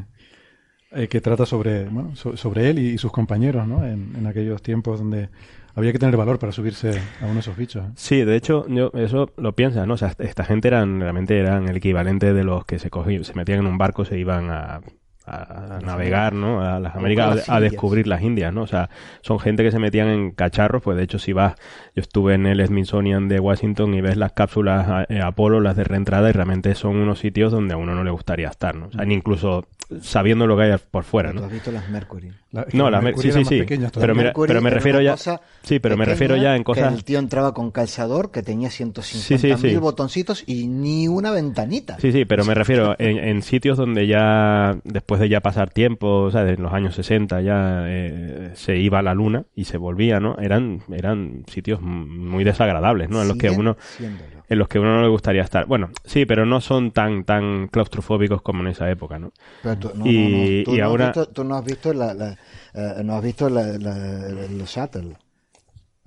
eh, 0.98 1.08
que 1.08 1.22
trata 1.22 1.46
sobre, 1.46 1.86
bueno, 1.86 2.16
so- 2.16 2.36
sobre 2.36 2.70
él 2.70 2.80
y, 2.80 2.98
sus 2.98 3.12
compañeros, 3.12 3.68
¿no? 3.68 3.86
En, 3.86 4.14
en 4.18 4.28
aquellos 4.28 4.62
tiempos 4.62 5.00
donde 5.00 5.30
había 5.76 5.92
que 5.92 6.00
tener 6.00 6.18
valor 6.18 6.40
para 6.40 6.52
subirse 6.52 6.90
a 7.22 7.26
uno 7.26 7.36
de 7.36 7.40
esos 7.42 7.56
bichos. 7.56 7.86
¿eh? 7.86 7.90
Sí, 7.96 8.24
de 8.24 8.36
hecho, 8.36 8.66
yo 8.68 8.92
eso 8.96 9.30
lo 9.38 9.54
piensas, 9.54 9.86
¿no? 9.88 9.94
O 9.94 9.98
sea, 9.98 10.14
esta 10.18 10.44
gente 10.44 10.68
eran, 10.68 11.00
realmente 11.00 11.38
eran 11.40 11.70
el 11.70 11.78
equivalente 11.78 12.34
de 12.34 12.44
los 12.44 12.66
que 12.66 12.80
se 12.80 12.90
cogían, 12.90 13.24
se 13.24 13.36
metían 13.36 13.60
en 13.60 13.68
un 13.68 13.78
barco, 13.78 14.04
se 14.04 14.18
iban 14.18 14.50
a, 14.50 14.82
a 15.28 15.80
navegar, 15.84 16.34
¿no? 16.34 16.62
A 16.62 16.80
las 16.80 16.96
Américas, 16.96 17.36
las 17.36 17.50
a, 17.50 17.60
descubrir 17.60 18.08
las 18.08 18.22
Indias, 18.22 18.52
¿no? 18.54 18.64
O 18.64 18.68
sea, 18.68 18.90
son 19.22 19.40
gente 19.40 19.62
que 19.64 19.72
se 19.72 19.78
metían 19.78 20.08
en 20.08 20.32
cacharros, 20.32 20.82
pues 20.82 20.98
de 20.98 21.04
hecho 21.04 21.20
si 21.20 21.34
vas, 21.34 21.56
yo 21.96 22.02
estuve 22.02 22.34
en 22.34 22.48
el 22.48 22.66
Smithsonian 22.66 23.28
de 23.28 23.40
Washington 23.40 23.94
y 23.94 24.02
ves 24.02 24.18
las 24.18 24.32
cápsulas 24.32 25.06
eh, 25.10 25.22
Apolo, 25.22 25.60
las 25.60 25.76
de 25.76 25.84
reentrada, 25.84 26.30
y 26.30 26.32
realmente 26.32 26.74
son 26.76 26.96
unos 26.96 27.20
sitios 27.20 27.52
donde 27.52 27.74
a 27.74 27.78
uno 27.78 27.94
no 27.94 28.04
le 28.04 28.12
gustaría 28.12 28.48
estar, 28.48 28.74
¿no? 28.74 28.88
O 28.88 28.92
sea, 28.92 29.06
ni 29.06 29.14
incluso 29.14 29.68
sabiendo 30.01 30.45
lo 30.48 30.57
que 30.57 30.63
hay 30.63 30.75
por 30.92 31.04
fuera, 31.04 31.31
Tú 31.31 31.39
¿no? 31.39 31.45
has 31.45 31.51
visto 31.51 31.72
las 31.72 31.89
Mercury. 31.89 32.31
La- 32.51 32.66
que 32.66 32.78
No, 32.78 32.86
las 32.86 32.92
la 32.92 32.98
Mer- 33.00 33.04
Mercury 33.16 33.31
sí, 33.31 33.39
sí, 33.39 33.45
sí. 33.45 33.60
pequeñas 33.60 33.92
Pero 33.94 34.13
mira, 34.13 34.25
Mercury 34.25 34.48
pero 34.48 34.62
me 34.62 34.69
refiero 34.69 35.01
ya- 35.01 35.16
sí, 35.18 35.80
pero 35.80 35.95
me 35.98 36.06
refiero 36.06 36.36
ya 36.36 36.56
en 36.56 36.62
que 36.62 36.66
cosas- 36.66 36.94
el 36.94 37.04
tío 37.04 37.19
entraba 37.19 37.54
con 37.54 37.72
calzador 37.72 38.31
que 38.31 38.44
tenía 38.44 38.69
150 38.69 39.28
Sí, 39.28 39.38
sí, 39.38 39.62
sí. 39.62 39.68
mil 39.68 39.80
botoncitos 39.80 40.44
y 40.45 40.68
ni 40.68 41.07
una 41.07 41.31
ventanita. 41.31 41.98
Sí, 42.00 42.12
sí, 42.12 42.25
pero 42.25 42.44
me 42.45 42.54
refiero 42.54 42.95
en, 43.00 43.18
en 43.18 43.42
sitios 43.42 43.78
donde 43.78 44.07
ya, 44.07 44.78
después 44.84 45.22
de 45.22 45.30
ya 45.30 45.39
pasar 45.42 45.69
tiempo, 45.69 46.24
o 46.24 46.31
sea, 46.31 46.48
en 46.48 46.62
los 46.62 46.74
años 46.74 46.95
60 46.95 47.42
ya 47.42 47.83
eh, 47.88 48.51
se 48.56 48.78
iba 48.78 49.00
a 49.00 49.01
la 49.04 49.13
luna 49.13 49.45
y 49.56 49.66
se 49.66 49.78
volvía, 49.78 50.19
¿no? 50.19 50.38
Eran, 50.40 50.81
eran 50.92 51.44
sitios 51.48 51.81
muy 51.81 52.44
desagradables, 52.44 53.10
¿no? 53.10 53.22
En 53.22 53.28
los 53.30 53.38
que 53.38 53.50
uno, 53.50 53.78
siéndolo. 53.98 54.37
En 54.50 54.60
los 54.60 54.68
que 54.68 54.78
a 54.78 54.82
uno 54.82 54.96
no 54.96 55.02
le 55.02 55.10
gustaría 55.10 55.42
estar. 55.42 55.66
Bueno, 55.66 55.90
sí, 56.06 56.26
pero 56.26 56.46
no 56.46 56.62
son 56.62 56.92
tan, 56.92 57.24
tan 57.26 57.68
claustrofóbicos 57.68 58.42
como 58.42 58.62
en 58.62 58.68
esa 58.68 58.90
época, 58.90 59.20
¿no? 59.20 59.32
Pero 59.64 59.78
tú, 59.78 59.92
no, 59.96 60.06
Y- 60.08 60.18
no, 60.18 60.30
no, 60.30 60.64
tú 60.66 60.76
y 60.76 60.78
no 60.78 60.84
has 60.86 60.90
ahora- 60.90 61.06
visto, 61.08 61.28
tú 61.30 61.44
no 61.44 61.56
has 61.56 61.66
visto 61.66 61.94
la, 61.94 62.14
la, 62.14 62.38
eh, 62.74 63.02
no 63.04 63.16
has 63.16 63.24
visto 63.24 63.50
la, 63.50 63.64
los 63.78 64.69
shuttle. 64.69 65.18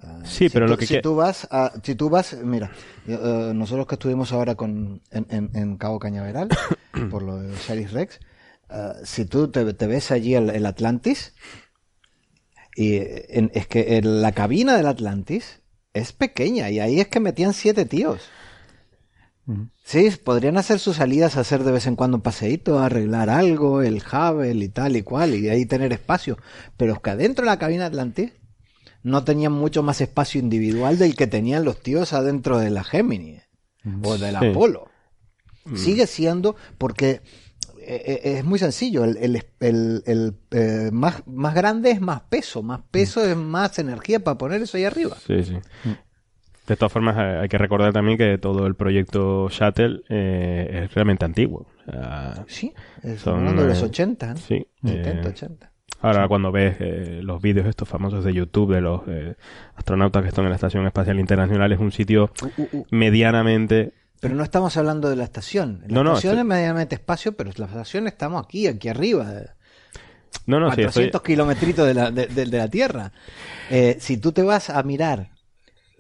Ah, 0.03 0.21
Sí, 0.25 0.49
si 0.49 0.51
pero 0.51 0.65
tú, 0.67 0.71
lo 0.73 0.79
que 0.79 0.87
si 0.87 1.01
tú 1.03 1.15
vas 1.17 1.47
a, 1.51 1.73
si 1.83 1.95
tú 1.95 2.09
vas, 2.09 2.35
mira, 2.43 2.71
eh, 3.07 3.53
nosotros 3.55 3.87
que 3.87 3.97
estuvimos 3.97 4.33
ahora 4.33 4.55
con 4.55 5.03
en, 5.11 5.27
en, 5.29 5.51
en 5.55 5.77
Cabo 5.77 5.99
Cañaveral 5.99 6.49
por 7.11 7.23
lo 7.23 7.37
de 7.37 7.53
Osiris 7.53 7.93
Rex, 7.93 8.19
eh, 8.71 8.93
si 9.05 9.27
tú 9.27 9.49
te, 9.49 9.75
te 9.75 9.87
ves 9.87 10.11
allí 10.11 10.35
el, 10.35 10.49
el 10.49 10.65
Atlantis 10.65 11.35
y 12.75 12.95
en- 12.97 13.51
es 13.53 13.67
que 13.67 14.01
la 14.03 14.33
cabina 14.33 14.75
del 14.77 14.87
Atlantis 14.87 15.61
es 15.93 16.13
pequeña 16.13 16.71
y 16.71 16.79
ahí 16.81 17.01
es 17.01 17.09
que 17.09 17.21
metían 17.21 17.53
siete 17.53 17.85
tíos. 17.85 18.31
Sí, 19.85 20.09
podrían 20.23 20.57
hacer 20.57 20.79
sus 20.79 20.97
salidas, 20.97 21.37
hacer 21.37 21.65
de 21.65 21.73
vez 21.73 21.87
en 21.87 21.97
cuando 21.97 22.19
un 22.19 22.23
paseíto, 22.23 22.79
arreglar 22.79 23.29
algo, 23.31 23.83
el 23.83 23.97
Hubble 24.03 24.65
y 24.65 24.69
tal 24.69 24.97
y 24.97 25.03
cual, 25.03 25.35
y 25.35 25.49
ahí 25.49 25.67
tener 25.67 25.93
espacio. 25.93 26.39
Pero 26.77 26.93
es 26.95 27.01
que 27.01 27.11
adentro 27.11 27.45
de 27.45 27.51
la 27.51 27.59
cabina 27.59 27.87
Atlantis 27.87 28.33
no 29.03 29.25
tenían 29.25 29.53
mucho 29.53 29.83
más 29.83 30.01
espacio 30.01 30.41
individual 30.41 30.99
del 30.99 31.17
que 31.17 31.27
tenían 31.27 31.65
los 31.65 31.81
tíos 31.81 32.13
adentro 32.13 32.59
de 32.59 32.71
la 32.71 32.85
Gemini 32.85 33.39
o 34.03 34.19
del 34.19 34.37
Sí. 34.39 34.47
Apolo. 34.47 34.89
Sigue 35.75 36.07
siendo 36.07 36.57
porque 36.79 37.21
eh, 37.83 38.21
eh, 38.25 38.39
es 38.39 38.45
muy 38.45 38.59
sencillo, 38.59 39.05
el, 39.05 39.17
el- 39.17 39.45
el- 39.61 40.03
el, 40.07 40.35
eh, 40.53 40.91
más, 40.93 41.23
más 41.27 41.55
grande 41.55 41.91
es 41.91 42.01
más 42.01 42.21
peso, 42.23 42.63
más 42.63 42.83
peso 42.91 43.25
es 43.25 43.37
más 43.37 43.79
energía 43.79 44.23
para 44.23 44.39
poner 44.39 44.63
eso 44.63 44.77
ahí 44.77 44.85
arriba. 44.85 45.17
Sí, 45.27 45.43
sí. 45.43 45.59
De 46.71 46.77
todas 46.77 46.93
formas, 46.93 47.17
eh, 47.19 47.39
hay 47.43 47.49
que 47.49 47.59
recordar 47.59 47.93
también 47.93 48.17
que 48.17 48.39
todo 48.39 48.65
el 48.67 48.77
proyecto 48.77 49.49
Shuttle 49.49 50.03
eh, 50.09 50.83
es 50.85 50.95
realmente 50.95 51.25
antiguo. 51.25 51.67
O 51.89 51.91
sea, 51.91 52.45
Sí, 52.47 52.73
estamos 52.99 53.21
Son, 53.21 53.39
hablando 53.41 53.63
de 53.63 53.69
los 53.71 53.83
eh, 53.83 53.87
80, 53.87 54.27
¿no? 54.35 54.37
sí. 54.37 54.67
70, 54.85 55.11
eh, 55.29 55.31
80. 55.33 55.73
Ahora 56.03 56.29
cuando 56.29 56.53
ves 56.53 56.77
eh, 56.79 57.21
los 57.25 57.43
vídeos 57.43 57.67
estos 57.67 57.89
famosos 57.89 58.25
de 58.25 58.33
YouTube 58.33 58.73
de 58.73 58.81
los 58.81 59.03
eh, 59.09 59.35
astronautas 59.75 60.23
que 60.23 60.29
están 60.29 60.45
en 60.45 60.51
la 60.51 60.55
Estación 60.55 60.87
Espacial 60.87 61.19
Internacional, 61.19 61.73
es 61.73 61.81
un 61.81 61.91
sitio 61.91 62.31
Uh, 62.41 62.47
uh, 62.63 62.69
uh. 62.73 62.87
medianamente... 62.91 63.93
Pero 64.21 64.35
no 64.37 64.45
estamos 64.45 64.77
hablando 64.77 65.11
de 65.11 65.17
la 65.17 65.25
estación. 65.25 65.83
La 65.89 66.03
No, 66.05 66.11
estación 66.13 66.39
es 66.39 66.45
medianamente 66.45 66.95
espacio, 66.95 67.33
pero 67.37 67.51
la 67.57 67.67
estación 67.67 68.07
estamos 68.07 68.45
aquí, 68.45 68.69
aquí 68.69 68.89
arriba. 68.89 69.27
No, 70.47 70.61
no, 70.61 70.71
sí, 70.71 70.77
400 70.83 71.05
estoy... 71.07 71.21
kilometritos 71.35 71.87
de 71.87 71.95
la, 71.95 72.11
de, 72.13 72.27
de- 72.29 72.45
de 72.47 72.59
la 72.59 72.69
Tierra. 72.69 73.13
Eh, 73.71 73.97
si 73.99 74.19
tú 74.19 74.31
te 74.33 74.43
vas 74.43 74.71
a 74.71 74.81
mirar 74.85 75.31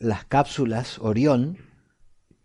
las 0.00 0.24
cápsulas 0.24 0.98
Orión, 0.98 1.58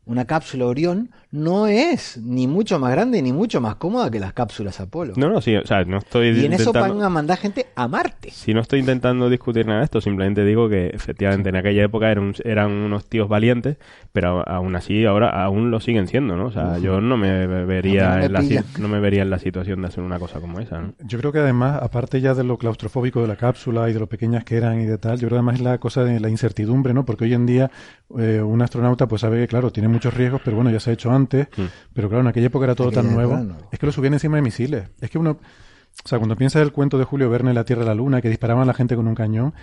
una 0.06 0.26
cápsula 0.26 0.66
Orión 0.66 1.10
no 1.32 1.68
es 1.68 2.18
ni 2.24 2.48
mucho 2.48 2.80
más 2.80 2.92
grande 2.92 3.22
ni 3.22 3.34
mucho 3.34 3.60
más 3.60 3.76
cómoda 3.76 4.10
que 4.10 4.20
las 4.20 4.34
cápsulas 4.34 4.80
Apolo. 4.80 5.14
No, 5.18 5.30
no, 5.30 5.42
sí, 5.42 5.56
o 5.56 5.66
sea, 5.66 5.84
no 5.84 5.98
estoy 5.98 6.28
y 6.28 6.46
en 6.46 6.54
eso 6.54 6.72
van 6.72 7.02
a 7.02 7.10
mandar 7.10 7.38
gente 7.38 7.66
a 7.76 7.88
Marte. 7.88 8.32
Si 8.32 8.54
no 8.54 8.62
estoy 8.62 8.80
intentando 8.80 9.30
discutir 9.30 9.66
nada 9.66 9.80
de 9.80 9.86
esto, 9.86 10.00
simplemente 10.02 10.46
digo 10.46 10.70
que 10.70 10.88
efectivamente 10.88 11.50
en 11.50 11.56
aquella 11.58 11.84
época 11.84 12.10
eran, 12.12 12.24
un- 12.26 12.36
eran 12.44 12.72
unos 12.72 13.06
tíos 13.10 13.28
valientes, 13.28 13.78
pero 14.14 14.48
aún 14.48 14.76
así 14.76 15.06
ahora 15.06 15.30
aún 15.44 15.72
lo 15.72 15.80
siguen 15.80 16.08
siendo, 16.08 16.36
¿no? 16.38 16.46
O 16.48 16.52
sea, 16.52 16.78
yo 16.78 17.02
no 17.02 17.18
me 17.18 17.48
vería, 17.66 18.10
no 18.12 18.16
me 18.20 18.26
en 18.26 18.34
la, 18.34 18.64
no 18.80 18.88
me 18.88 19.00
vería 19.00 19.24
en 19.24 19.30
la 19.30 19.40
situación 19.40 19.82
de 19.82 19.88
hacer 19.88 20.04
una 20.04 20.20
cosa 20.20 20.40
como 20.40 20.60
esa, 20.60 20.80
¿no? 20.80 20.94
Yo 21.04 21.20
creo 21.20 21.32
que 21.32 21.40
además, 21.40 21.82
aparte 21.82 22.22
ya 22.22 22.34
de 22.34 22.44
lo 22.44 22.58
claustrofóbico 22.58 23.22
de 23.22 23.28
la 23.28 23.36
cápsula 23.36 23.90
y 23.90 23.94
de 23.94 24.00
lo 24.00 24.08
pequeñas 24.08 24.44
que 24.46 24.56
eran 24.58 24.80
y 24.82 24.86
de 24.86 24.98
tal, 24.98 25.16
yo 25.20 25.28
creo 25.28 25.32
que 25.32 25.36
además 25.36 25.56
es 25.56 25.62
la 25.62 25.78
cosa 25.80 26.04
de 26.04 26.20
la 26.20 26.30
incertidumbre, 26.30 26.94
¿no? 26.94 27.06
Porque 27.06 27.26
hoy 27.26 27.34
en 27.34 27.46
día 27.46 27.72
eh, 28.20 28.42
un 28.42 28.62
astronauta 28.62 29.08
pues 29.08 29.22
sabe 29.22 29.42
que, 29.42 29.48
claro, 29.48 29.72
tiene 29.72 29.88
muchos 29.90 30.14
riesgos, 30.14 30.42
pero 30.44 30.56
bueno, 30.56 30.70
ya 30.72 30.80
se 30.80 30.90
ha 30.92 30.94
hecho 30.94 31.12
antes, 31.12 31.48
Mm. 31.58 31.64
pero 31.94 32.08
claro, 32.10 32.22
en 32.22 32.28
aquella 32.28 32.48
época 32.48 32.66
era 32.66 32.76
todo 32.76 32.92
tan 32.92 33.12
nuevo. 33.14 33.38
Es 33.72 33.80
que 33.80 33.86
lo 33.86 33.92
subían 33.92 34.14
encima 34.14 34.36
de 34.38 34.42
misiles. 34.44 34.90
Es 35.02 35.10
que 35.10 35.18
uno, 35.18 35.32
o 35.32 36.08
sea, 36.08 36.18
cuando 36.20 36.36
piensas 36.36 36.62
el 36.62 36.72
cuento 36.72 36.98
de 36.98 37.04
Julio 37.06 37.30
Verne, 37.30 37.54
La 37.54 37.64
Tierra 37.66 37.84
y 37.84 37.86
la 37.88 37.96
Luna, 37.96 38.22
que 38.22 38.30
disparaban 38.30 38.64
a 38.64 38.66
la 38.66 38.74
gente 38.74 38.96
con 38.96 39.08
un 39.08 39.16
cañón, 39.16 39.54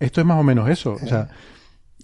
esto 0.00 0.20
es 0.20 0.26
más 0.26 0.38
o 0.38 0.42
menos 0.42 0.68
eso. 0.68 0.94
O 0.94 1.06
sea, 1.06 1.28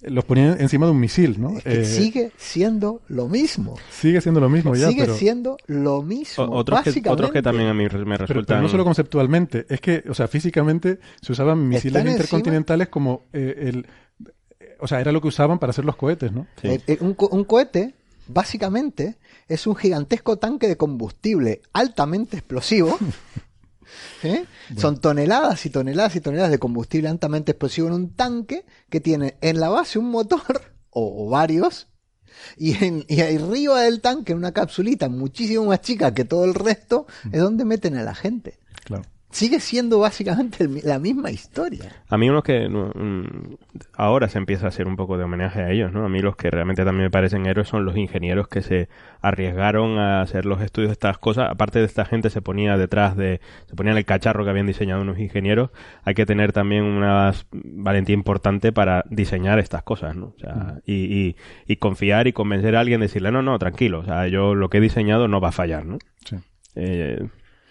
los 0.02 0.24
ponían 0.24 0.60
encima 0.60 0.86
de 0.86 0.92
un 0.92 1.00
misil, 1.00 1.40
¿no? 1.40 1.56
Es 1.58 1.64
que 1.64 1.80
Eh, 1.80 1.84
sigue 1.84 2.30
siendo 2.36 3.02
lo 3.08 3.26
mismo. 3.28 3.74
sigue 3.90 4.20
siendo 4.20 4.38
lo 4.38 4.48
mismo 4.48 4.76
ya, 4.76 4.88
sigue 4.90 5.02
pero... 5.02 5.14
siendo 5.16 5.56
lo 5.66 6.02
mismo. 6.02 6.44
O- 6.44 6.58
otros, 6.58 6.82
que, 6.82 6.90
básicamente. 6.90 7.10
otros 7.10 7.32
que 7.32 7.42
también 7.42 7.68
a 7.68 7.74
mí 7.74 7.82
me 7.82 8.16
resultan... 8.16 8.44
pero 8.46 8.62
no 8.62 8.68
solo 8.68 8.84
conceptualmente, 8.84 9.66
es 9.68 9.80
que, 9.80 10.04
o 10.08 10.14
sea, 10.14 10.28
físicamente 10.28 11.00
se 11.20 11.32
usaban 11.32 11.66
misiles 11.66 12.06
intercontinentales 12.06 12.88
como 12.88 13.24
eh, 13.32 13.54
el... 13.66 13.86
O 14.78 14.86
sea, 14.86 15.00
era 15.00 15.12
lo 15.12 15.20
que 15.20 15.28
usaban 15.28 15.58
para 15.58 15.70
hacer 15.70 15.84
los 15.84 15.96
cohetes, 15.96 16.32
¿no? 16.32 16.46
Sí. 16.60 16.68
Eh, 16.68 16.80
eh, 16.86 16.98
un, 17.00 17.14
co- 17.14 17.28
un 17.28 17.44
cohete, 17.44 17.94
básicamente, 18.28 19.16
es 19.48 19.66
un 19.66 19.74
gigantesco 19.76 20.36
tanque 20.38 20.68
de 20.68 20.76
combustible 20.76 21.62
altamente 21.72 22.36
explosivo. 22.36 22.96
¿eh? 24.22 24.44
Son 24.76 25.00
toneladas 25.00 25.64
y 25.66 25.70
toneladas 25.70 26.14
y 26.16 26.20
toneladas 26.20 26.50
de 26.50 26.58
combustible 26.58 27.08
altamente 27.08 27.52
explosivo 27.52 27.88
en 27.88 27.94
un 27.94 28.10
tanque 28.14 28.64
que 28.90 29.00
tiene 29.00 29.36
en 29.40 29.60
la 29.60 29.68
base 29.68 29.98
un 29.98 30.10
motor, 30.10 30.62
o, 30.90 31.26
o 31.26 31.30
varios, 31.30 31.88
y, 32.56 32.84
en, 32.84 33.04
y 33.08 33.20
arriba 33.20 33.80
del 33.82 34.00
tanque, 34.00 34.32
en 34.32 34.38
una 34.38 34.52
capsulita 34.52 35.08
muchísimo 35.08 35.64
más 35.64 35.80
chica 35.80 36.14
que 36.14 36.24
todo 36.24 36.44
el 36.44 36.54
resto, 36.54 37.06
es 37.32 37.40
donde 37.40 37.64
meten 37.64 37.96
a 37.96 38.02
la 38.04 38.14
gente. 38.14 38.58
Claro. 38.84 39.02
Sigue 39.30 39.60
siendo 39.60 39.98
básicamente 39.98 40.64
el 40.64 40.80
la 40.84 40.98
misma 40.98 41.30
historia. 41.30 42.02
A 42.08 42.16
mí 42.16 42.30
unos 42.30 42.42
que 42.42 42.68
no, 42.68 42.92
mm, 42.94 43.56
ahora 43.94 44.28
se 44.28 44.38
empieza 44.38 44.66
a 44.66 44.68
hacer 44.68 44.86
un 44.86 44.96
poco 44.96 45.18
de 45.18 45.24
homenaje 45.24 45.60
a 45.60 45.70
ellos, 45.70 45.92
¿no? 45.92 46.04
A 46.04 46.08
mí 46.08 46.20
los 46.20 46.34
que 46.34 46.50
realmente 46.50 46.84
también 46.84 47.04
me 47.04 47.10
parecen 47.10 47.46
héroes 47.46 47.68
son 47.68 47.84
los 47.84 47.96
ingenieros 47.96 48.48
que 48.48 48.62
se 48.62 48.88
arriesgaron 49.20 49.98
a 49.98 50.22
hacer 50.22 50.46
los 50.46 50.62
estudios 50.62 50.88
de 50.88 50.92
estas 50.94 51.18
cosas. 51.18 51.50
Aparte 51.50 51.78
de 51.78 51.84
esta 51.84 52.06
gente 52.06 52.30
se 52.30 52.40
ponía 52.40 52.78
detrás 52.78 53.16
de, 53.16 53.40
se 53.66 53.76
ponía 53.76 53.92
en 53.92 53.98
el 53.98 54.04
cacharro 54.06 54.44
que 54.44 54.50
habían 54.50 54.66
diseñado 54.66 55.02
unos 55.02 55.18
ingenieros. 55.18 55.70
Hay 56.04 56.14
que 56.14 56.24
tener 56.24 56.52
también 56.52 56.84
una 56.84 57.32
valentía 57.52 58.14
importante 58.14 58.72
para 58.72 59.04
diseñar 59.10 59.58
estas 59.58 59.82
cosas, 59.82 60.16
¿no? 60.16 60.32
O 60.36 60.38
sea, 60.38 60.80
y, 60.86 60.94
y, 60.94 61.36
y 61.66 61.76
confiar 61.76 62.28
y 62.28 62.32
convencer 62.32 62.76
a 62.76 62.80
alguien, 62.80 63.00
decirle, 63.00 63.30
no, 63.30 63.42
no, 63.42 63.58
tranquilo, 63.58 64.00
o 64.00 64.04
sea, 64.04 64.26
yo 64.28 64.54
lo 64.54 64.70
que 64.70 64.78
he 64.78 64.80
diseñado 64.80 65.28
no 65.28 65.40
va 65.40 65.48
a 65.48 65.52
fallar, 65.52 65.84
¿no? 65.84 65.98
Sí. 66.24 66.36
Eh, 66.74 67.28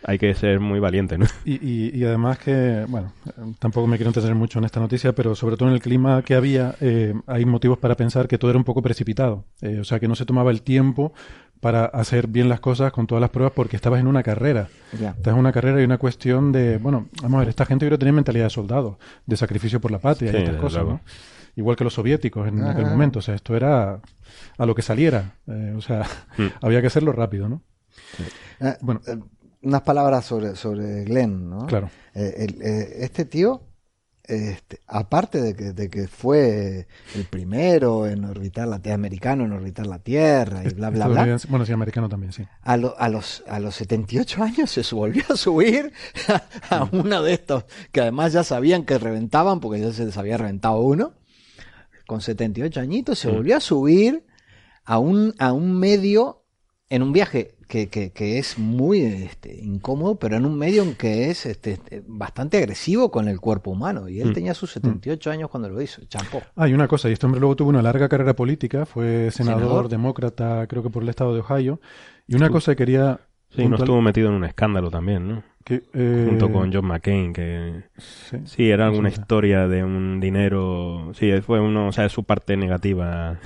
hay 0.07 0.17
que 0.17 0.33
ser 0.33 0.59
muy 0.59 0.79
valiente, 0.79 1.17
¿no? 1.17 1.25
Y, 1.45 1.55
y, 1.55 1.91
y 1.95 2.03
además 2.05 2.39
que, 2.39 2.85
bueno, 2.87 3.11
tampoco 3.59 3.85
me 3.87 3.97
quiero 3.97 4.09
entretener 4.09 4.35
mucho 4.35 4.57
en 4.57 4.65
esta 4.65 4.79
noticia, 4.79 5.13
pero 5.13 5.35
sobre 5.35 5.57
todo 5.57 5.67
en 5.69 5.75
el 5.75 5.81
clima 5.81 6.21
que 6.23 6.33
había, 6.33 6.75
eh, 6.81 7.13
hay 7.27 7.45
motivos 7.45 7.77
para 7.77 7.95
pensar 7.95 8.27
que 8.27 8.37
todo 8.37 8.49
era 8.49 8.57
un 8.57 8.63
poco 8.63 8.81
precipitado. 8.81 9.45
Eh, 9.61 9.79
o 9.79 9.83
sea, 9.83 9.99
que 9.99 10.07
no 10.07 10.15
se 10.15 10.25
tomaba 10.25 10.49
el 10.49 10.61
tiempo 10.63 11.13
para 11.59 11.85
hacer 11.85 12.27
bien 12.27 12.49
las 12.49 12.59
cosas 12.59 12.91
con 12.91 13.05
todas 13.07 13.19
las 13.19 13.31
pruebas 13.31 13.51
porque 13.55 13.75
estabas 13.75 13.99
en 13.99 14.07
una 14.07 14.23
carrera. 14.23 14.69
Ya. 14.99 15.09
Estás 15.09 15.33
en 15.33 15.39
una 15.39 15.51
carrera 15.51 15.81
y 15.81 15.85
una 15.85 15.97
cuestión 15.97 16.51
de, 16.51 16.77
bueno, 16.77 17.07
vamos 17.21 17.35
a 17.37 17.39
ver, 17.39 17.49
esta 17.49 17.65
gente 17.65 17.85
yo 17.85 17.89
creo 17.89 17.97
que 17.97 18.01
tenía 18.01 18.13
mentalidad 18.13 18.45
de 18.45 18.49
soldado, 18.51 18.99
de 19.25 19.37
sacrificio 19.37 19.81
por 19.81 19.91
la 19.91 19.99
patria 19.99 20.31
Sí, 20.31 20.37
y 20.37 20.41
estas 20.41 20.55
cosas. 20.57 20.85
¿no? 20.85 21.01
Igual 21.55 21.75
que 21.75 21.83
los 21.83 21.93
soviéticos 21.95 22.47
en 22.47 22.63
aquel 22.63 22.85
momento. 22.85 23.19
O 23.19 23.21
sea, 23.23 23.33
esto 23.35 23.55
era 23.55 23.99
a 24.57 24.65
lo 24.67 24.75
que 24.75 24.83
saliera. 24.83 25.33
Eh, 25.47 25.73
o 25.75 25.81
sea, 25.81 26.03
Mm. 26.37 26.43
había 26.61 26.79
que 26.81 26.87
hacerlo 26.87 27.11
rápido, 27.11 27.49
¿no? 27.49 27.63
Eh, 28.59 28.75
Bueno. 28.81 29.01
eh, 29.07 29.17
unas 29.61 29.81
palabras 29.81 30.25
sobre, 30.25 30.55
sobre 30.55 31.03
Glenn, 31.03 31.49
¿no? 31.49 31.65
Claro. 31.65 31.89
Eh, 32.13 32.35
el- 32.37 32.61
eh, 32.61 32.97
este 32.99 33.25
tío, 33.25 33.63
este, 34.23 34.81
aparte 34.87 35.41
de 35.41 35.55
que, 35.55 35.71
de 35.71 35.89
que 35.89 36.07
fue 36.09 36.85
el 37.15 37.23
primero 37.25 38.07
en 38.07 38.25
orbitar 38.25 38.67
la 38.67 38.79
Tierra, 38.79 38.95
americano 38.95 39.45
en 39.45 39.53
orbitar 39.53 39.87
la 39.87 39.99
Tierra 39.99 40.63
y 40.65 40.69
bla, 40.73 40.89
bla, 40.89 41.07
bla, 41.07 41.37
Bueno, 41.47 41.65
sí, 41.65 41.71
americano 41.71 42.09
también, 42.09 42.33
sí. 42.33 42.43
a, 42.61 42.75
lo- 42.77 42.99
a, 42.99 43.07
los, 43.07 43.43
a 43.47 43.59
los 43.59 43.75
78 43.75 44.43
años 44.43 44.69
se 44.69 44.93
volvió 44.93 45.23
a 45.29 45.37
subir 45.37 45.93
a, 46.69 46.77
a 46.79 46.89
uno 46.91 47.23
de 47.23 47.33
estos 47.33 47.65
que 47.93 48.01
además 48.01 48.33
ya 48.33 48.43
sabían 48.43 48.83
que 48.83 48.97
reventaban 48.97 49.59
porque 49.61 49.79
ya 49.79 49.93
se 49.93 50.05
les 50.05 50.17
había 50.17 50.37
reventado 50.37 50.81
uno. 50.81 51.13
Con 52.05 52.21
78 52.21 52.79
añitos 52.79 53.19
se 53.19 53.29
volvió 53.29 53.57
a 53.57 53.59
subir 53.61 54.25
a 54.85 54.97
un, 54.99 55.35
a 55.39 55.51
un 55.53 55.77
medio 55.77 56.45
en 56.89 57.01
un 57.03 57.11
viaje 57.11 57.55
que, 57.67 57.89
que, 57.89 58.11
que 58.11 58.39
es 58.39 58.57
muy 58.57 59.01
este, 59.01 59.53
incómodo, 59.61 60.15
pero 60.15 60.37
en 60.37 60.45
un 60.45 60.57
medio 60.57 60.83
en 60.83 60.95
que 60.95 61.29
es 61.29 61.45
este, 61.45 61.71
este, 61.71 62.01
bastante 62.07 62.57
agresivo 62.57 63.11
con 63.11 63.27
el 63.27 63.41
cuerpo 63.41 63.71
humano. 63.71 64.07
Y 64.07 64.21
él 64.21 64.29
Mm. 64.29 64.33
tenía 64.33 64.53
sus 64.53 64.71
78 64.71 65.29
años 65.29 65.49
cuando 65.49 65.67
lo 65.69 65.81
hizo. 65.81 66.01
Champó. 66.05 66.41
Ah, 66.55 66.67
y 66.69 66.73
una 66.73 66.87
cosa, 66.87 67.09
y 67.09 67.13
este 67.13 67.25
hombre 67.25 67.41
luego 67.41 67.57
tuvo 67.57 67.69
una 67.69 67.81
larga 67.81 68.07
carrera 68.07 68.35
política, 68.35 68.85
fue 68.85 69.31
senador, 69.31 69.61
Senador. 69.63 69.89
demócrata, 69.89 70.65
creo 70.67 70.81
que 70.81 70.89
por 70.89 71.03
el 71.03 71.09
estado 71.09 71.33
de 71.33 71.41
Ohio. 71.41 71.81
Y 72.25 72.35
una 72.35 72.49
cosa 72.49 72.71
que 72.71 72.77
quería... 72.77 73.19
Sí, 73.49 73.61
no 73.63 73.69
puntual- 73.69 73.79
estuvo 73.79 74.01
metido 74.01 74.29
en 74.29 74.35
un 74.35 74.43
escándalo 74.45 74.89
también, 74.91 75.27
¿no? 75.27 75.43
que, 75.63 75.83
eh, 75.93 76.23
Junto 76.29 76.49
con 76.49 76.71
John 76.71 76.85
McCain, 76.85 77.33
que 77.33 77.83
sí. 77.97 78.37
sí, 78.45 78.69
era 78.69 78.85
alguna 78.85 79.09
Sí, 79.09 79.15
sí. 79.17 79.21
historia 79.21 79.67
de 79.67 79.83
un 79.83 80.21
dinero... 80.21 81.11
Sí, 81.13 81.29
fue 81.41 81.59
uno, 81.59 81.89
o 81.89 81.91
sea, 81.91 82.05
es 82.05 82.13
su 82.13 82.23
parte 82.23 82.55
negativa. 82.55 83.37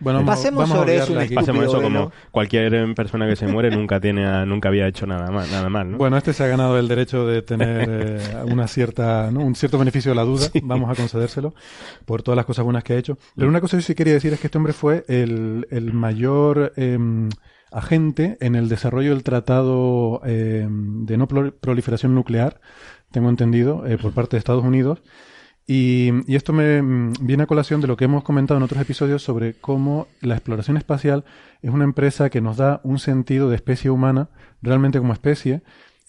Bueno, 0.00 0.22
pasemos 0.26 0.68
vamos 0.68 0.76
sobre 0.76 0.96
eso. 0.96 1.14
un. 1.14 1.34
Pasemos 1.34 1.64
eso 1.64 1.80
como 1.80 2.12
cualquier 2.30 2.94
persona 2.94 3.26
que 3.26 3.36
se 3.36 3.46
muere 3.46 3.70
nunca 3.70 4.00
tiene 4.00 4.26
a- 4.26 4.44
nunca 4.44 4.68
había 4.68 4.86
hecho 4.86 5.06
nada 5.06 5.30
mal, 5.30 5.50
nada 5.50 5.70
mal, 5.70 5.92
¿no? 5.92 5.96
Bueno, 5.96 6.18
este 6.18 6.34
se 6.34 6.44
ha 6.44 6.46
ganado 6.46 6.78
el 6.78 6.88
derecho 6.88 7.26
de 7.26 7.40
tener 7.40 7.88
eh, 7.90 8.18
una 8.44 8.68
cierta, 8.68 9.30
¿no? 9.30 9.40
un 9.40 9.54
cierto 9.54 9.78
beneficio 9.78 10.10
de 10.10 10.16
la 10.16 10.24
duda, 10.24 10.48
vamos 10.64 10.90
a 10.90 10.94
concedérselo, 10.94 11.54
por 12.04 12.22
todas 12.22 12.36
las 12.36 12.44
cosas 12.44 12.66
buenas 12.66 12.84
que 12.84 12.92
ha 12.92 12.96
hecho. 12.98 13.16
Pero 13.34 13.48
una 13.48 13.62
cosa 13.62 13.78
que 13.78 13.82
sí 13.82 13.94
quería 13.94 14.12
decir 14.12 14.34
es 14.34 14.40
que 14.40 14.48
este 14.48 14.58
hombre 14.58 14.74
fue 14.74 15.04
el, 15.08 15.66
el 15.70 15.94
mayor 15.94 16.74
em, 16.76 17.30
agente 17.72 18.36
en 18.40 18.54
el 18.54 18.68
desarrollo 18.68 19.10
del 19.10 19.22
tratado 19.22 20.20
em, 20.24 21.04
de 21.06 21.16
no 21.16 21.26
prol- 21.28 21.52
proliferación 21.60 22.14
nuclear, 22.14 22.60
tengo 23.10 23.28
entendido, 23.28 23.86
eh, 23.86 23.98
por 23.98 24.12
parte 24.12 24.36
de 24.36 24.38
Estados 24.38 24.64
Unidos. 24.64 25.02
Y, 25.66 26.10
y 26.26 26.34
esto 26.34 26.52
me 26.52 26.82
mm, 26.82 27.12
viene 27.20 27.44
a 27.44 27.46
colación 27.46 27.80
de 27.80 27.86
lo 27.86 27.96
que 27.96 28.04
hemos 28.06 28.24
comentado 28.24 28.58
en 28.58 28.64
otros 28.64 28.80
episodios 28.82 29.22
sobre 29.22 29.54
cómo 29.54 30.08
la 30.20 30.34
exploración 30.34 30.76
espacial 30.76 31.24
es 31.62 31.70
una 31.70 31.84
empresa 31.84 32.30
que 32.30 32.40
nos 32.40 32.56
da 32.56 32.80
un 32.82 32.98
sentido 32.98 33.48
de 33.48 33.56
especie 33.56 33.90
humana, 33.90 34.28
realmente 34.60 34.98
como 34.98 35.12
especie, 35.12 35.62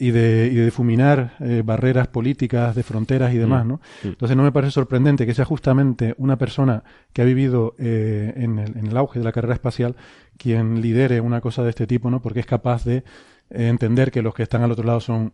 y 0.03 0.11
de, 0.11 0.49
y 0.51 0.55
de 0.55 0.65
difuminar 0.65 1.35
eh, 1.39 1.61
barreras 1.63 2.09
políticas, 2.09 2.75
de 2.75 2.83
fronteras 2.83 3.33
y 3.33 3.37
demás, 3.37 3.65
¿no? 3.65 3.79
Mm. 4.03 4.07
Entonces 4.09 4.35
no 4.35 4.43
me 4.43 4.51
parece 4.51 4.71
sorprendente 4.71 5.25
que 5.25 5.33
sea 5.33 5.45
justamente 5.45 6.13
una 6.17 6.37
persona 6.37 6.83
que 7.13 7.21
ha 7.21 7.25
vivido 7.25 7.73
eh, 7.77 8.33
en, 8.35 8.59
el, 8.59 8.77
en 8.77 8.87
el 8.87 8.97
auge 8.97 9.19
de 9.19 9.25
la 9.25 9.31
carrera 9.31 9.53
espacial 9.53 9.95
quien 10.37 10.81
lidere 10.81 11.21
una 11.21 11.39
cosa 11.39 11.63
de 11.63 11.69
este 11.69 11.87
tipo, 11.87 12.09
¿no? 12.09 12.21
Porque 12.21 12.41
es 12.41 12.45
capaz 12.45 12.83
de 12.83 12.97
eh, 12.97 13.03
entender 13.69 14.11
que 14.11 14.21
los 14.21 14.33
que 14.33 14.43
están 14.43 14.61
al 14.61 14.71
otro 14.73 14.83
lado 14.83 14.99
son 14.99 15.31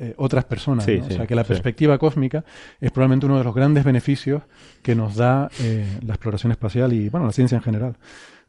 eh, 0.00 0.14
otras 0.16 0.44
personas. 0.44 0.84
Sí, 0.84 0.98
¿no? 0.98 1.06
sí, 1.08 1.14
o 1.14 1.16
sea, 1.16 1.26
que 1.26 1.34
la 1.34 1.42
sí. 1.42 1.48
perspectiva 1.48 1.98
cósmica 1.98 2.44
es 2.80 2.92
probablemente 2.92 3.26
uno 3.26 3.38
de 3.38 3.42
los 3.42 3.52
grandes 3.52 3.82
beneficios 3.82 4.42
que 4.80 4.94
nos 4.94 5.16
da 5.16 5.50
eh, 5.60 5.84
la 6.06 6.14
exploración 6.14 6.52
espacial 6.52 6.92
y, 6.92 7.08
bueno, 7.08 7.26
la 7.26 7.32
ciencia 7.32 7.56
en 7.56 7.62
general. 7.62 7.96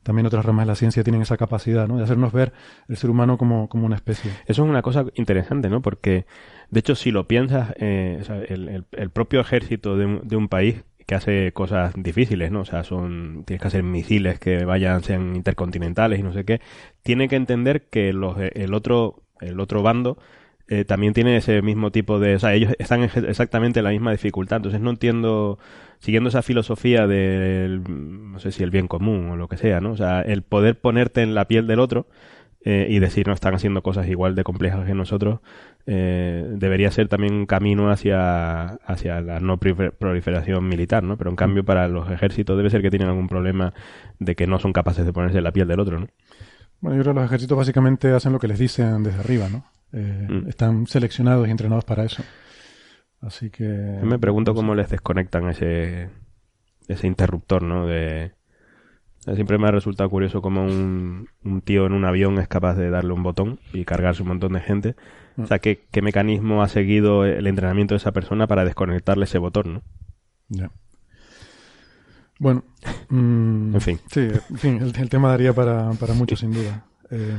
También 0.04 0.26
otras 0.26 0.46
ramas 0.46 0.66
de 0.66 0.68
la 0.72 0.76
ciencia 0.76 1.04
tienen 1.04 1.22
esa 1.22 1.38
capacidad, 1.38 1.88
¿no? 1.88 1.98
De 1.98 2.04
hacernos 2.04 2.32
ver 2.34 2.54
el 2.88 2.98
ser 2.98 3.10
humano 3.10 3.38
como, 3.38 3.68
como 3.70 3.86
una 3.86 3.96
especie. 3.96 4.32
Eso 4.46 4.64
es 4.64 4.70
una 4.70 4.82
cosa 4.82 5.06
interesante, 5.16 5.70
¿no? 5.70 5.82
Porque, 5.82 6.26
de 6.70 6.80
hecho, 6.80 6.96
si 6.96 7.12
lo 7.12 7.28
piensas, 7.28 7.74
eh, 7.78 8.22
el- 8.50 8.86
el 8.92 9.10
propio 9.10 9.42
ejército 9.42 9.98
de 9.98 10.06
un, 10.06 10.28
de 10.28 10.36
un 10.36 10.48
país 10.48 10.84
que 11.06 11.16
hace 11.16 11.52
cosas 11.54 11.94
difíciles, 11.98 12.52
¿no? 12.52 12.62
O 12.62 12.66
sea, 12.66 12.84
son, 12.84 13.44
tienes 13.46 13.62
que 13.62 13.68
hacer 13.68 13.84
misiles 13.84 14.40
que 14.40 14.64
vayan, 14.64 15.04
sean 15.04 15.36
intercontinentales 15.36 16.20
y 16.20 16.24
no 16.24 16.34
sé 16.34 16.46
qué, 16.46 16.62
tiene 17.02 17.28
que 17.28 17.36
entender 17.36 17.88
que 17.90 18.14
los, 18.14 18.38
el 18.38 18.74
otro, 18.76 19.24
el 19.42 19.60
otro 19.60 19.82
bando 19.82 20.18
eh, 20.72 20.86
también 20.86 21.14
tiene 21.14 21.36
ese 21.36 21.64
mismo 21.64 21.92
tipo 21.92 22.20
de, 22.20 22.36
o 22.36 22.40
sea, 22.40 22.54
ellos 22.54 22.74
están 22.78 23.02
en 23.02 23.10
exactamente 23.26 23.80
en 23.80 23.86
la 23.86 23.90
misma 23.90 24.12
dificultad, 24.12 24.58
entonces 24.58 24.80
no 24.80 24.92
entiendo, 24.92 25.58
siguiendo 25.98 26.30
esa 26.30 26.44
filosofía 26.44 27.08
del, 27.08 27.82
no 28.32 28.40
sé 28.40 28.52
si 28.52 28.62
el 28.62 28.70
bien 28.70 28.88
común 28.88 29.32
o 29.32 29.36
lo 29.36 29.48
que 29.48 29.58
sea, 29.58 29.82
¿no? 29.82 29.92
O 29.92 29.98
sea, 29.98 30.22
el 30.22 30.44
poder 30.44 30.80
ponerte 30.80 31.24
en 31.24 31.34
la 31.34 31.46
piel 31.46 31.66
del 31.66 31.80
otro, 31.80 32.06
eh, 32.62 32.88
y 32.90 33.00
decir 33.00 33.26
no 33.26 33.34
están 33.34 33.56
haciendo 33.56 33.82
cosas 33.82 34.08
igual 34.10 34.36
de 34.36 34.44
complejas 34.44 34.86
que 34.86 34.94
nosotros, 34.94 35.40
eh, 35.88 36.46
debería 36.52 36.92
ser 36.92 37.08
también 37.08 37.34
un 37.34 37.46
camino 37.48 37.90
hacia, 37.90 38.76
hacia 38.86 39.22
la 39.22 39.40
no 39.40 39.58
proliferación 39.58 40.68
militar, 40.68 41.02
¿no? 41.02 41.18
Pero 41.18 41.32
en 41.32 41.36
cambio 41.36 41.64
para 41.66 41.88
los 41.88 42.12
ejércitos 42.12 42.56
debe 42.58 42.70
ser 42.70 42.84
que 42.84 42.92
tienen 42.92 43.08
algún 43.08 43.28
problema 43.28 43.74
de 44.20 44.36
que 44.36 44.46
no 44.46 44.60
son 44.60 44.74
capaces 44.74 45.04
de 45.04 45.14
ponerse 45.14 45.40
en 45.40 45.46
la 45.46 45.52
piel 45.52 45.68
del 45.68 45.80
otro, 45.80 46.00
¿no? 46.00 46.08
Bueno, 46.80 46.98
yo 46.98 47.04
creo 47.04 47.14
que 47.16 47.22
los 47.22 47.30
ejércitos 47.30 47.58
básicamente 47.58 48.12
hacen 48.12 48.34
lo 48.34 48.40
que 48.40 48.48
les 48.48 48.60
dicen 48.60 49.02
desde 49.02 49.20
arriba, 49.20 49.48
¿no? 49.50 49.64
Eh, 49.94 50.28
Mm. 50.30 50.48
Están 50.48 50.88
seleccionados 50.88 51.48
y 51.48 51.52
entrenados 51.52 51.86
para 51.86 52.04
eso. 52.04 52.24
Así 53.22 53.50
que... 53.50 53.98
Yo 54.00 54.06
me 54.06 54.20
pregunto 54.20 54.54
cómo 54.54 54.76
les 54.76 54.90
desconectan 54.90 55.50
ese, 55.50 56.10
ese 56.88 57.08
interruptor, 57.08 57.64
¿no? 57.64 57.86
De... 57.86 58.34
Siempre 59.36 59.58
me 59.58 59.68
ha 59.68 59.72
resultado 59.72 60.10
curioso 60.10 60.42
cómo 60.42 60.64
un, 60.64 61.28
un 61.44 61.62
tío 61.62 61.86
en 61.86 61.92
un 61.94 62.06
avión 62.06 62.40
es 62.40 62.48
capaz 62.48 62.76
de 62.76 62.90
darle 62.90 63.12
un 63.14 63.22
botón 63.22 63.60
y 63.74 63.84
cargarse 63.84 64.22
un 64.22 64.30
montón 64.30 64.54
de 64.54 64.62
gente. 64.62 64.96
O 65.38 65.46
sea, 65.46 65.60
¿qué, 65.60 65.86
qué 65.92 66.02
mecanismo 66.02 66.64
ha 66.64 66.70
seguido 66.70 67.26
el 67.26 67.46
entrenamiento 67.46 67.94
de 67.94 67.98
esa 67.98 68.14
persona 68.14 68.48
para 68.48 68.64
desconectarle 68.64 69.26
ese 69.26 69.38
botón, 69.38 69.74
¿no? 69.74 69.82
Ya. 70.48 70.72
Bueno, 72.40 72.64
mm, 73.10 73.76
En 73.76 73.82
fin. 73.82 74.00
Sí, 74.10 74.22
en 74.50 74.58
fin, 74.58 74.82
el, 74.82 74.96
el 74.96 75.10
tema 75.10 75.30
daría 75.30 75.54
para, 75.54 75.92
para 75.92 76.14
mucho, 76.14 76.36
sin 76.36 76.54
duda. 76.54 76.86
Eh, 77.12 77.36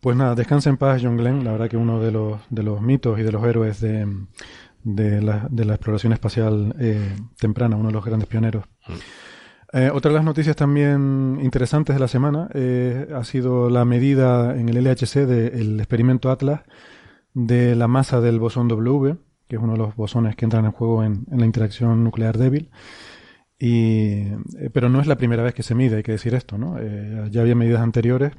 pues 0.00 0.16
nada, 0.16 0.34
descansa 0.34 0.70
en 0.70 0.76
paz 0.76 1.00
John 1.02 1.16
Glenn, 1.16 1.44
la 1.44 1.52
verdad 1.52 1.68
que 1.68 1.76
uno 1.76 2.00
de 2.00 2.12
los, 2.12 2.40
de 2.50 2.62
los 2.62 2.80
mitos 2.80 3.18
y 3.18 3.22
de 3.22 3.32
los 3.32 3.44
héroes 3.44 3.80
de, 3.80 4.06
de, 4.84 5.22
la, 5.22 5.46
de 5.50 5.64
la 5.64 5.74
exploración 5.74 6.12
espacial 6.12 6.74
eh, 6.78 7.16
temprana, 7.38 7.76
uno 7.76 7.88
de 7.88 7.94
los 7.94 8.04
grandes 8.04 8.28
pioneros. 8.28 8.64
Eh, 9.72 9.90
otra 9.92 10.10
de 10.10 10.16
las 10.16 10.24
noticias 10.24 10.54
también 10.54 11.38
interesantes 11.42 11.96
de 11.96 12.00
la 12.00 12.08
semana 12.08 12.48
eh, 12.52 13.08
ha 13.14 13.24
sido 13.24 13.70
la 13.70 13.84
medida 13.86 14.54
en 14.54 14.68
el 14.68 14.84
LHC 14.84 15.26
del 15.26 15.80
experimento 15.80 16.30
Atlas 16.30 16.60
de 17.32 17.74
la 17.74 17.88
masa 17.88 18.20
del 18.20 18.38
bosón 18.38 18.68
W, 18.68 19.16
que 19.48 19.56
es 19.56 19.62
uno 19.62 19.72
de 19.72 19.78
los 19.78 19.96
bosones 19.96 20.36
que 20.36 20.44
entran 20.44 20.66
en 20.66 20.72
juego 20.72 21.02
en, 21.02 21.24
en 21.30 21.40
la 21.40 21.46
interacción 21.46 22.04
nuclear 22.04 22.36
débil. 22.36 22.70
Y, 23.58 24.24
eh, 24.58 24.70
pero 24.74 24.90
no 24.90 25.00
es 25.00 25.06
la 25.06 25.16
primera 25.16 25.42
vez 25.42 25.54
que 25.54 25.62
se 25.62 25.74
mide, 25.74 25.96
hay 25.96 26.02
que 26.02 26.12
decir 26.12 26.34
esto, 26.34 26.58
¿no? 26.58 26.76
Ya 27.30 27.40
había 27.40 27.54
medidas 27.54 27.80
anteriores 27.80 28.32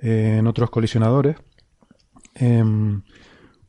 eh, 0.00 0.36
en 0.38 0.46
otros 0.46 0.70
colisionadores. 0.70 1.36
Em, 2.34 3.02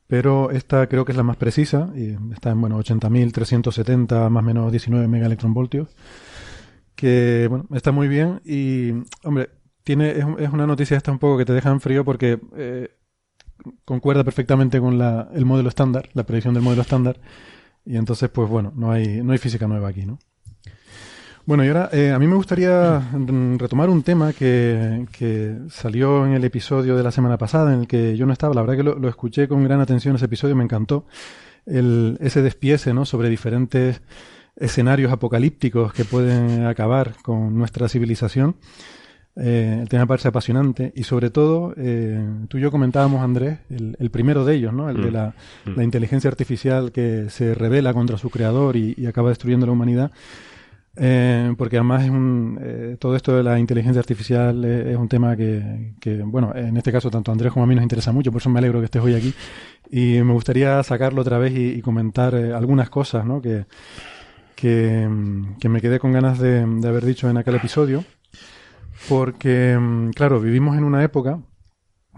pero 0.09 0.49
esta 0.49 0.87
creo 0.87 1.05
que 1.05 1.11
es 1.11 1.17
la 1.17 1.23
más 1.23 1.37
precisa 1.37 1.91
y 1.95 2.17
está 2.33 2.49
en 2.49 2.59
bueno 2.61 2.79
80.370 2.79 4.29
más 4.29 4.43
o 4.43 4.45
menos 4.45 4.71
19 4.71 5.07
megaelectronvoltios 5.07 5.87
que 6.95 7.47
bueno 7.47 7.67
está 7.73 7.91
muy 7.91 8.07
bien 8.07 8.41
y 8.43 8.91
hombre 9.23 9.49
tiene 9.83 10.09
es, 10.11 10.25
es 10.39 10.49
una 10.51 10.65
noticia 10.65 10.97
esta 10.97 11.11
un 11.11 11.19
poco 11.19 11.37
que 11.37 11.45
te 11.45 11.53
deja 11.53 11.69
en 11.69 11.79
frío 11.79 12.03
porque 12.03 12.39
eh, 12.57 12.89
concuerda 13.85 14.23
perfectamente 14.23 14.79
con 14.79 14.97
la, 14.97 15.29
el 15.33 15.45
modelo 15.45 15.69
estándar 15.69 16.09
la 16.13 16.23
predicción 16.25 16.55
del 16.55 16.63
modelo 16.63 16.81
estándar 16.81 17.19
y 17.85 17.95
entonces 17.95 18.29
pues 18.29 18.49
bueno 18.49 18.73
no 18.75 18.91
hay 18.91 19.21
no 19.21 19.31
hay 19.31 19.37
física 19.37 19.67
nueva 19.67 19.89
aquí 19.89 20.05
no 20.07 20.17
bueno, 21.49 21.65
y 21.65 21.67
ahora 21.67 21.89
eh, 21.91 22.11
a 22.11 22.19
mí 22.19 22.27
me 22.27 22.35
gustaría 22.35 22.99
mm, 23.11 23.57
retomar 23.57 23.89
un 23.89 24.03
tema 24.03 24.33
que, 24.33 25.07
que 25.11 25.57
salió 25.71 26.27
en 26.27 26.33
el 26.33 26.43
episodio 26.43 26.95
de 26.95 27.01
la 27.01 27.09
semana 27.11 27.39
pasada 27.39 27.73
en 27.73 27.79
el 27.81 27.87
que 27.87 28.15
yo 28.15 28.27
no 28.27 28.33
estaba. 28.33 28.53
La 28.53 28.61
verdad 28.61 28.77
que 28.77 28.83
lo, 28.83 28.99
lo 28.99 29.09
escuché 29.09 29.47
con 29.47 29.63
gran 29.63 29.81
atención 29.81 30.15
ese 30.15 30.25
episodio, 30.25 30.55
me 30.55 30.63
encantó. 30.63 31.05
El, 31.65 32.17
ese 32.21 32.43
despiece 32.43 32.93
¿no? 32.93 33.03
sobre 33.03 33.29
diferentes 33.29 33.99
escenarios 34.57 35.11
apocalípticos 35.11 35.91
que 35.91 36.05
pueden 36.05 36.67
acabar 36.67 37.15
con 37.23 37.57
nuestra 37.57 37.89
civilización. 37.89 38.55
Eh, 39.35 39.79
el 39.81 39.89
tema 39.89 40.05
parece 40.05 40.27
apasionante 40.27 40.91
y 40.95 41.03
sobre 41.03 41.31
todo, 41.31 41.73
eh, 41.77 42.23
tú 42.47 42.59
y 42.59 42.61
yo 42.61 42.69
comentábamos, 42.69 43.21
Andrés, 43.21 43.57
el, 43.71 43.95
el 43.99 44.11
primero 44.11 44.45
de 44.45 44.53
ellos, 44.53 44.71
¿no? 44.71 44.89
el 44.91 45.01
de 45.01 45.09
Mm. 45.09 45.13
la, 45.13 45.33
Mm. 45.65 45.69
la 45.77 45.83
inteligencia 45.83 46.29
artificial 46.29 46.91
que 46.91 47.25
se 47.31 47.55
revela 47.55 47.91
contra 47.93 48.17
su 48.19 48.29
creador 48.29 48.75
y, 48.75 48.93
y 48.97 49.07
acaba 49.07 49.29
destruyendo 49.29 49.65
la 49.65 49.71
humanidad. 49.71 50.11
Eh, 51.01 51.53
porque 51.57 51.77
además 51.77 52.03
es 52.03 52.09
un, 52.09 52.59
eh, 52.61 52.97
todo 52.99 53.15
esto 53.15 53.33
de 53.37 53.41
la 53.41 53.57
inteligencia 53.57 54.01
artificial 54.01 54.65
es 54.65 54.97
un 54.97 55.07
tema 55.07 55.37
que, 55.37 55.93
bueno, 56.25 56.51
en 56.53 56.75
este 56.75 56.91
caso 56.91 57.09
tanto 57.09 57.31
a 57.31 57.33
Andrés 57.33 57.53
como 57.53 57.63
a 57.63 57.67
mí 57.67 57.73
nos 57.73 57.83
interesa 57.83 58.11
mucho, 58.11 58.31
por 58.33 58.41
eso 58.41 58.49
me 58.49 58.59
alegro 58.59 58.79
que 58.79 58.85
estés 58.85 59.01
hoy 59.01 59.13
aquí. 59.15 59.33
Y 59.89 60.21
me 60.23 60.33
gustaría 60.33 60.83
sacarlo 60.83 61.21
otra 61.21 61.37
vez 61.37 61.53
y, 61.55 61.81
comentar 61.81 62.35
eh, 62.35 62.53
algunas 62.53 62.89
cosas 62.89 63.25
¿no? 63.25 63.41
que, 63.41 63.65
que, 64.55 65.09
que 65.59 65.69
me 65.69 65.79
quedé 65.81 65.99
con 65.99 66.11
ganas 66.11 66.37
de, 66.37 66.65
de 66.65 66.87
haber 66.87 67.05
dicho 67.05 67.29
en 67.29 67.37
aquel 67.37 67.55
episodio. 67.55 68.03
Porque, 69.07 69.77
mm, 69.79 70.09
claro, 70.11 70.39
vivimos 70.41 70.77
en 70.77 70.83
una 70.83 71.03
época 71.03 71.39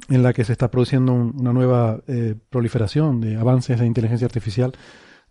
en 0.09 0.23
la 0.23 0.33
que 0.33 0.43
se 0.43 0.51
está 0.53 0.71
produciendo 0.71 1.13
un- 1.13 1.35
una 1.39 1.53
nueva 1.53 2.01
eh, 2.07 2.35
proliferación 2.49 3.21
de 3.21 3.35
avances 3.37 3.79
de 3.79 3.85
inteligencia 3.85 4.25
artificial. 4.25 4.73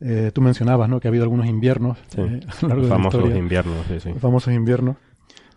Eh, 0.00 0.30
tú 0.34 0.40
mencionabas 0.40 0.88
¿no? 0.88 0.98
que 0.98 1.08
ha 1.08 1.10
habido 1.10 1.24
algunos 1.24 1.46
inviernos 1.46 1.98
Sí. 2.08 2.20
eh, 2.22 2.40
a 2.62 2.66
lo 2.66 2.68
largo 2.68 2.82
de 2.82 2.88
la 2.88 2.94
historia. 3.18 3.36
inviernos, 3.38 3.86
sí, 4.02 4.12
famosos 4.18 4.52
inviernos. 4.54 4.96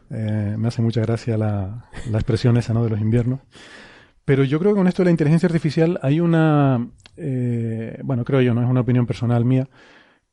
Eh, 0.10 0.56
me 0.58 0.67
hace 0.67 0.82
mucha 0.82 1.01
gracia 1.01 1.38
la, 1.38 1.86
la 2.12 2.17
expresión 2.17 2.58
esa, 2.58 2.73
¿no? 2.73 2.84
De 2.84 2.89
los 2.89 2.99
inviernos. 2.99 3.39
Pero 4.25 4.43
yo 4.43 4.60
creo 4.60 4.73
que 4.73 4.77
con 4.77 4.88
esto 4.88 5.01
de 5.01 5.06
la 5.06 5.12
inteligencia 5.12 5.47
artificial 5.47 5.99
hay 6.01 6.19
una, 6.19 6.88
eh, 7.17 7.99
bueno, 8.03 8.23
creo 8.25 8.41
yo, 8.41 8.53
no 8.53 8.62
es 8.62 8.69
una 8.69 8.82
opinión 8.82 9.06
personal 9.08 9.43
mía, 9.43 9.67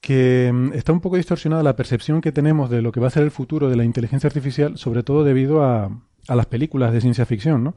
que 0.01 0.51
mm, 0.53 0.73
está 0.75 0.93
un 0.93 1.01
poco 1.01 1.17
distorsionada 1.17 1.63
la 1.63 1.77
percepción 1.77 2.21
que 2.21 2.33
tenemos 2.33 2.69
de 2.71 2.83
lo 2.83 2.93
que 2.93 3.01
va 3.01 3.07
a 3.09 3.11
ser 3.11 3.23
el 3.23 3.31
futuro 3.31 3.69
de 3.69 3.77
la 3.77 3.85
inteligencia 3.85 4.29
artificial, 4.29 4.77
sobre 4.77 5.03
todo 5.03 5.25
debido 5.25 5.65
a, 5.65 5.91
a 6.29 6.35
las 6.37 6.47
películas 6.47 6.93
de 6.93 7.01
ciencia 7.01 7.27
ficción, 7.27 7.65
¿no? 7.65 7.75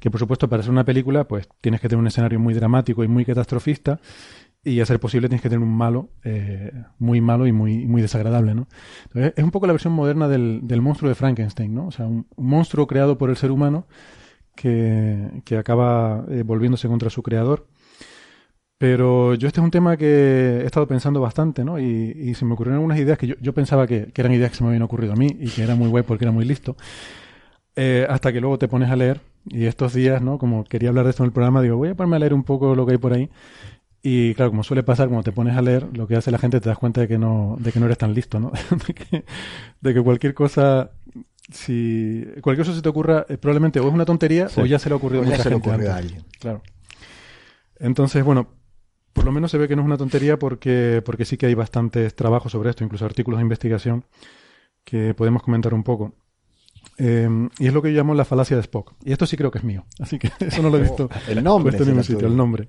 Que 0.00 0.10
por 0.10 0.20
supuesto 0.20 0.48
para 0.48 0.60
hacer 0.60 0.72
una 0.72 0.84
película, 0.84 1.24
pues 1.24 1.48
tienes 1.60 1.80
que 1.80 1.88
tener 1.88 2.00
un 2.00 2.06
escenario 2.08 2.38
muy 2.40 2.52
dramático 2.52 3.02
y 3.04 3.08
muy 3.08 3.24
catastrofista, 3.24 4.00
y 4.64 4.80
a 4.80 4.86
ser 4.86 4.98
posible 4.98 5.28
tienes 5.28 5.42
que 5.42 5.50
tener 5.50 5.62
un 5.62 5.76
malo, 5.76 6.08
eh, 6.24 6.72
muy 6.98 7.20
malo 7.20 7.46
y 7.46 7.52
muy, 7.52 7.86
muy 7.86 8.02
desagradable, 8.02 8.54
¿no? 8.54 8.66
Entonces, 9.04 9.34
es 9.36 9.44
un 9.44 9.50
poco 9.50 9.66
la 9.66 9.72
versión 9.72 9.92
moderna 9.92 10.26
del, 10.26 10.60
del 10.62 10.80
monstruo 10.80 11.08
de 11.08 11.14
Frankenstein, 11.14 11.74
¿no? 11.74 11.86
O 11.86 11.90
sea, 11.90 12.06
un, 12.06 12.26
monstruo 12.36 12.86
creado 12.86 13.18
por 13.18 13.30
el 13.30 13.36
ser 13.36 13.50
humano 13.50 13.86
que, 14.56 15.42
que 15.44 15.58
acaba 15.58 16.24
eh, 16.30 16.42
volviéndose 16.44 16.88
contra 16.88 17.10
su 17.10 17.22
creador. 17.22 17.66
Pero 18.78 19.34
yo 19.34 19.46
este 19.46 19.60
es 19.60 19.64
un 19.64 19.70
tema 19.70 19.96
que 19.96 20.60
he 20.62 20.66
estado 20.66 20.86
pensando 20.88 21.20
bastante, 21.20 21.64
¿no? 21.64 21.78
Y, 21.78 21.84
y 21.84 22.34
se 22.34 22.44
me 22.44 22.54
ocurrieron 22.54 22.78
algunas 22.78 22.98
ideas 22.98 23.18
que 23.18 23.26
yo, 23.28 23.34
yo 23.40 23.54
pensaba 23.54 23.86
que, 23.86 24.12
que 24.12 24.20
eran 24.20 24.32
ideas 24.32 24.50
que 24.50 24.56
se 24.56 24.64
me 24.64 24.70
habían 24.70 24.82
ocurrido 24.82 25.12
a 25.12 25.16
mí 25.16 25.28
y 25.40 25.48
que 25.48 25.62
era 25.62 25.74
muy 25.74 25.88
guay 25.88 26.02
porque 26.02 26.24
era 26.24 26.32
muy 26.32 26.44
listo. 26.44 26.76
Eh, 27.76 28.06
hasta 28.08 28.32
que 28.32 28.40
luego 28.40 28.56
te 28.58 28.68
pones 28.68 28.88
a 28.90 28.96
leer 28.96 29.20
y 29.48 29.66
estos 29.66 29.94
días, 29.94 30.22
¿no? 30.22 30.38
Como 30.38 30.64
quería 30.64 30.90
hablar 30.90 31.04
de 31.04 31.10
esto 31.10 31.24
en 31.24 31.28
el 31.28 31.32
programa, 31.32 31.60
digo, 31.60 31.76
voy 31.76 31.88
a 31.88 31.94
ponerme 31.94 32.16
a 32.16 32.18
leer 32.20 32.34
un 32.34 32.44
poco 32.44 32.74
lo 32.76 32.86
que 32.86 32.92
hay 32.92 32.98
por 32.98 33.12
ahí. 33.12 33.30
Y 34.06 34.34
claro, 34.34 34.50
como 34.50 34.62
suele 34.62 34.82
pasar, 34.82 35.08
cuando 35.08 35.22
te 35.22 35.32
pones 35.32 35.56
a 35.56 35.62
leer, 35.62 35.88
lo 35.96 36.06
que 36.06 36.14
hace 36.14 36.30
la 36.30 36.36
gente 36.36 36.60
te 36.60 36.68
das 36.68 36.76
cuenta 36.76 37.00
de 37.00 37.08
que 37.08 37.16
no, 37.16 37.56
de 37.58 37.72
que 37.72 37.80
no 37.80 37.86
eres 37.86 37.96
tan 37.96 38.12
listo, 38.12 38.38
¿no? 38.38 38.52
de, 38.86 38.92
que, 38.94 39.24
de 39.80 39.94
que 39.94 40.02
cualquier 40.02 40.34
cosa, 40.34 40.90
si 41.50 42.22
cualquier 42.42 42.66
cosa 42.66 42.76
se 42.76 42.82
te 42.82 42.88
ocurra, 42.90 43.24
eh, 43.30 43.38
probablemente 43.38 43.80
o 43.80 43.88
es 43.88 43.94
una 43.94 44.04
tontería 44.04 44.50
Sí. 44.50 44.60
o 44.60 44.66
ya 44.66 44.78
se 44.78 44.90
le 44.90 44.92
ha 44.92 44.96
ocurrido 44.96 45.22
a 45.22 45.26
O 45.26 45.30
mucha 45.30 45.42
se 45.42 45.48
le 45.48 45.58
gente 45.58 45.88
a 45.88 45.96
alguien. 45.96 46.22
Claro. 46.38 46.60
Entonces, 47.78 48.22
bueno, 48.22 48.48
por 49.14 49.24
lo 49.24 49.32
menos 49.32 49.50
se 49.50 49.56
ve 49.56 49.68
que 49.68 49.74
no 49.74 49.80
es 49.80 49.86
una 49.86 49.96
tontería 49.96 50.38
porque, 50.38 51.00
porque 51.02 51.24
sí 51.24 51.38
que 51.38 51.46
hay 51.46 51.54
bastantes 51.54 52.14
trabajos 52.14 52.52
sobre 52.52 52.68
esto, 52.70 52.84
incluso 52.84 53.06
artículos 53.06 53.38
de 53.38 53.42
investigación 53.42 54.04
que 54.84 55.14
podemos 55.14 55.42
comentar 55.42 55.72
un 55.72 55.82
poco. 55.82 56.14
Eh, 56.98 57.26
y 57.58 57.66
es 57.66 57.72
lo 57.72 57.80
que 57.80 57.90
yo 57.90 57.96
llamo 57.96 58.14
la 58.14 58.26
falacia 58.26 58.56
de 58.56 58.60
Spock. 58.62 58.92
Y 59.02 59.12
esto 59.12 59.24
sí 59.24 59.36
creo 59.38 59.50
que 59.50 59.58
es 59.58 59.64
mío. 59.64 59.86
Así 59.98 60.18
que 60.18 60.30
eso 60.44 60.60
no 60.62 60.68
lo 60.68 60.76
he 60.76 60.82
visto 60.82 61.08
El 61.26 61.42
nombre. 61.42 61.70
puesto 61.72 61.84
en 61.84 61.88
ningún 61.88 62.04
sitio, 62.04 62.26
el 62.28 62.36
nombre. 62.36 62.68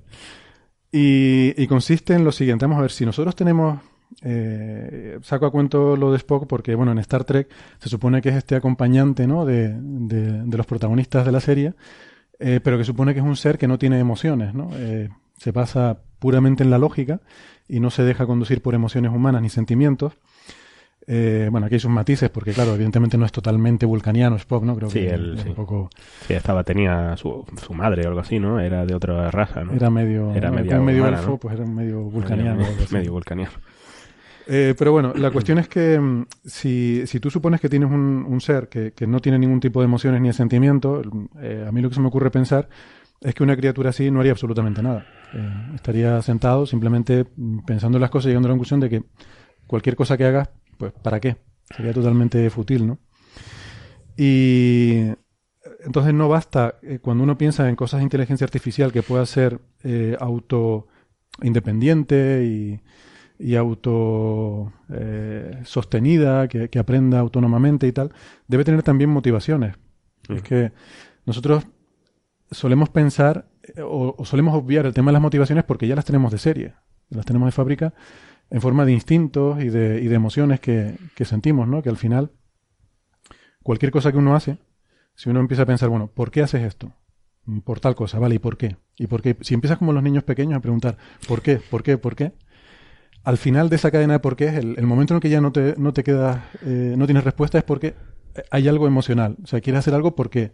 Y, 0.97 1.53
y 1.61 1.67
consiste 1.67 2.13
en 2.13 2.23
lo 2.23 2.31
siguiente. 2.31 2.65
Vamos 2.65 2.79
a 2.79 2.81
ver, 2.83 2.91
si 2.91 3.05
nosotros 3.05 3.35
tenemos... 3.35 3.79
eh, 4.21 5.19
saco 5.23 5.45
a 5.47 5.51
cuento 5.51 5.97
lo 5.97 6.11
de 6.11 6.17
Spock 6.17 6.47
porque, 6.47 6.73
bueno, 6.75 6.91
en 6.91 6.99
Star 6.99 7.23
Trek 7.25 7.49
se 7.79 7.89
supone 7.89 8.21
que 8.21 8.29
es 8.29 8.35
este 8.35 8.55
acompañante, 8.55 9.27
¿no? 9.27 9.45
De, 9.45 9.75
de- 9.77 10.43
de 10.43 10.57
los 10.57 10.65
protagonistas 10.65 11.25
de 11.25 11.31
la 11.31 11.39
serie, 11.41 11.73
eh, 12.39 12.59
pero 12.63 12.77
que 12.77 12.83
supone 12.85 13.13
que 13.13 13.19
es 13.19 13.25
un 13.25 13.35
ser 13.35 13.57
que 13.57 13.67
no 13.67 13.77
tiene 13.77 13.99
emociones, 13.99 14.53
¿no? 14.53 14.69
Eh, 14.73 15.09
se 15.37 15.51
basa 15.51 15.97
puramente 16.19 16.63
en 16.63 16.69
la 16.69 16.77
lógica 16.77 17.19
y 17.67 17.79
no 17.81 17.89
se 17.89 18.03
deja 18.03 18.25
conducir 18.25 18.61
por 18.61 18.73
emociones 18.75 19.11
humanas 19.11 19.41
ni 19.41 19.49
sentimientos. 19.49 20.13
Eh, 21.07 21.49
bueno, 21.51 21.67
aquí 21.67 21.75
hay 21.75 21.79
sus 21.79 21.91
matices 21.91 22.29
porque, 22.31 22.51
claro, 22.51 22.73
evidentemente 22.73 23.17
no 23.17 23.25
es 23.25 23.31
totalmente 23.31 23.85
vulcaniano 23.85 24.35
Spock, 24.37 24.63
¿no? 24.63 24.75
Creo 24.75 24.89
Sí, 24.89 24.99
que 25.01 25.09
él, 25.09 25.35
es 25.37 25.43
sí. 25.43 25.49
un 25.49 25.55
poco... 25.55 25.89
Sí, 26.27 26.33
estaba, 26.33 26.63
tenía 26.63 27.15
su, 27.15 27.45
su 27.63 27.73
madre 27.73 28.03
o 28.05 28.07
algo 28.07 28.21
así, 28.21 28.39
¿no? 28.39 28.59
Era 28.59 28.85
de 28.85 28.95
otra 28.95 29.29
raza, 29.29 29.63
¿no? 29.63 29.73
Era 29.73 29.89
medio, 29.91 30.33
Era 30.33 30.49
no, 30.49 30.55
medio 30.83 31.03
humana, 31.03 31.17
elfo, 31.19 31.31
¿no? 31.31 31.37
pues 31.37 31.53
era 31.55 31.65
medio 31.65 32.01
vulcaniano. 32.01 32.61
Medio, 32.61 32.87
medio 32.91 33.11
vulcaniano. 33.11 33.51
Eh, 34.47 34.75
pero 34.77 34.91
bueno, 34.91 35.13
la 35.15 35.31
cuestión 35.31 35.57
es 35.59 35.67
que 35.67 35.99
mm, 35.99 36.25
si, 36.43 37.03
si 37.07 37.19
tú 37.19 37.29
supones 37.29 37.59
que 37.61 37.69
tienes 37.69 37.89
un, 37.89 38.25
un 38.27 38.41
ser 38.41 38.67
que, 38.69 38.91
que 38.93 39.07
no 39.07 39.19
tiene 39.19 39.39
ningún 39.39 39.59
tipo 39.59 39.79
de 39.81 39.85
emociones 39.85 40.21
ni 40.21 40.27
de 40.29 40.33
sentimiento, 40.33 41.01
eh, 41.39 41.65
a 41.67 41.71
mí 41.71 41.81
lo 41.81 41.89
que 41.89 41.95
se 41.95 42.01
me 42.01 42.07
ocurre 42.07 42.29
pensar 42.31 42.67
es 43.21 43.33
que 43.33 43.43
una 43.43 43.55
criatura 43.55 43.89
así 43.91 44.11
no 44.11 44.19
haría 44.19 44.31
absolutamente 44.33 44.81
nada. 44.83 45.05
Estaría 45.73 46.21
sentado 46.21 46.65
simplemente 46.65 47.25
mm, 47.35 47.59
pensando 47.65 47.97
en 47.97 48.01
las 48.01 48.09
cosas 48.11 48.25
y 48.27 48.29
llegando 48.29 48.47
a 48.47 48.49
la 48.49 48.53
conclusión 48.53 48.79
de 48.79 48.89
que 48.89 49.03
cualquier 49.67 49.95
cosa 49.95 50.15
que 50.15 50.25
hagas, 50.25 50.49
pues 50.77 50.93
¿para 50.93 51.19
qué? 51.19 51.37
Sería 51.75 51.93
totalmente 51.93 52.49
fútil, 52.49 52.87
¿no? 52.87 52.99
Y 54.17 55.07
entonces 55.83 56.13
no 56.13 56.29
basta 56.29 56.75
eh, 56.81 56.99
cuando 57.01 57.23
uno 57.23 57.37
piensa 57.37 57.67
en 57.69 57.75
cosas 57.75 57.99
de 57.99 58.05
inteligencia 58.05 58.45
artificial 58.45 58.91
que 58.91 59.03
pueda 59.03 59.25
ser 59.25 59.59
eh, 59.83 60.15
auto 60.19 60.87
independiente 61.41 62.45
y, 62.45 62.81
y 63.37 63.55
auto 63.55 64.71
eh, 64.89 65.61
sostenida, 65.65 66.47
que, 66.47 66.69
que 66.69 66.79
aprenda 66.79 67.19
autónomamente 67.19 67.87
y 67.87 67.91
tal, 67.91 68.13
debe 68.47 68.63
tener 68.63 68.83
también 68.83 69.09
motivaciones. 69.09 69.75
Es 70.29 70.41
que 70.41 70.71
nosotros 71.25 71.67
solemos 72.51 72.89
pensar 72.89 73.47
eh, 73.63 73.81
o, 73.81 74.15
o 74.17 74.25
solemos 74.25 74.55
obviar 74.55 74.85
el 74.85 74.93
tema 74.93 75.09
de 75.11 75.13
las 75.13 75.21
motivaciones 75.21 75.63
porque 75.65 75.87
ya 75.87 75.95
las 75.95 76.05
tenemos 76.05 76.31
de 76.31 76.37
serie, 76.37 76.73
las 77.09 77.25
tenemos 77.25 77.47
de 77.47 77.51
fábrica 77.51 77.93
en 78.49 78.61
forma 78.61 78.85
de 78.85 78.91
instintos 78.91 79.63
y 79.63 79.69
de, 79.69 80.01
y 80.01 80.07
de 80.07 80.15
emociones 80.15 80.59
que, 80.59 80.95
que 81.15 81.25
sentimos, 81.25 81.67
¿no? 81.67 81.81
Que 81.81 81.89
al 81.89 81.97
final, 81.97 82.31
cualquier 83.63 83.91
cosa 83.91 84.11
que 84.11 84.17
uno 84.17 84.35
hace, 84.35 84.57
si 85.15 85.29
uno 85.29 85.39
empieza 85.39 85.63
a 85.63 85.65
pensar, 85.65 85.89
bueno, 85.89 86.07
¿por 86.07 86.31
qué 86.31 86.41
haces 86.41 86.63
esto? 86.63 86.93
Por 87.63 87.79
tal 87.79 87.95
cosa, 87.95 88.19
¿vale? 88.19 88.35
¿Y 88.35 88.39
por 88.39 88.57
qué? 88.57 88.77
¿Y 88.97 89.07
por 89.07 89.21
qué? 89.21 89.37
Si 89.41 89.53
empiezas 89.53 89.77
como 89.77 89.93
los 89.93 90.03
niños 90.03 90.23
pequeños 90.23 90.57
a 90.57 90.61
preguntar, 90.61 90.97
¿por 91.27 91.41
qué? 91.41 91.57
¿Por 91.57 91.83
qué? 91.83 91.97
¿Por 91.97 92.15
qué? 92.15 92.33
Al 93.23 93.37
final 93.37 93.69
de 93.69 93.75
esa 93.75 93.91
cadena 93.91 94.13
de 94.13 94.19
por 94.19 94.35
qué, 94.35 94.49
el, 94.49 94.75
el 94.77 94.85
momento 94.85 95.13
en 95.13 95.15
el 95.17 95.21
que 95.21 95.29
ya 95.29 95.41
no 95.41 95.51
te, 95.51 95.75
no 95.77 95.93
te 95.93 96.03
quedas, 96.03 96.41
eh, 96.63 96.95
no 96.97 97.05
tienes 97.05 97.23
respuesta 97.23 97.57
es 97.57 97.63
porque 97.63 97.95
hay 98.51 98.67
algo 98.67 98.87
emocional. 98.87 99.37
O 99.43 99.47
sea, 99.47 99.61
quieres 99.61 99.79
hacer 99.79 99.93
algo 99.93 100.15
porque, 100.15 100.51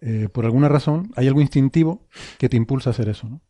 eh, 0.00 0.28
por 0.32 0.44
alguna 0.44 0.68
razón, 0.68 1.10
hay 1.16 1.28
algo 1.28 1.40
instintivo 1.40 2.06
que 2.38 2.48
te 2.48 2.56
impulsa 2.56 2.90
a 2.90 2.92
hacer 2.92 3.08
eso, 3.08 3.28
¿no? 3.28 3.40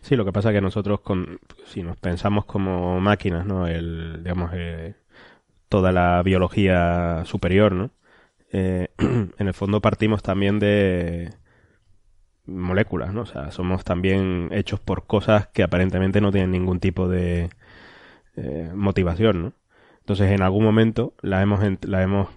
Sí, 0.00 0.16
lo 0.16 0.24
que 0.24 0.32
pasa 0.32 0.50
es 0.50 0.54
que 0.54 0.60
nosotros, 0.60 1.00
con, 1.00 1.40
si 1.66 1.82
nos 1.82 1.96
pensamos 1.96 2.44
como 2.44 3.00
máquinas, 3.00 3.46
¿no? 3.46 3.66
El, 3.66 4.22
digamos, 4.22 4.50
eh, 4.54 4.94
toda 5.68 5.92
la 5.92 6.22
biología 6.22 7.22
superior, 7.24 7.72
¿no? 7.72 7.90
Eh, 8.52 8.88
en 8.98 9.48
el 9.48 9.54
fondo 9.54 9.80
partimos 9.80 10.22
también 10.22 10.58
de 10.58 11.30
moléculas, 12.46 13.12
¿no? 13.12 13.22
O 13.22 13.26
sea, 13.26 13.50
somos 13.50 13.84
también 13.84 14.48
hechos 14.52 14.80
por 14.80 15.06
cosas 15.06 15.48
que 15.48 15.62
aparentemente 15.62 16.20
no 16.20 16.32
tienen 16.32 16.52
ningún 16.52 16.80
tipo 16.80 17.08
de 17.08 17.50
motivación, 18.72 19.42
¿no? 19.42 19.52
Entonces, 19.98 20.30
en 20.30 20.42
algún 20.42 20.62
momento 20.62 21.12
la 21.22 21.42
hemos, 21.42 21.60
la 21.82 22.02
hemos 22.02 22.28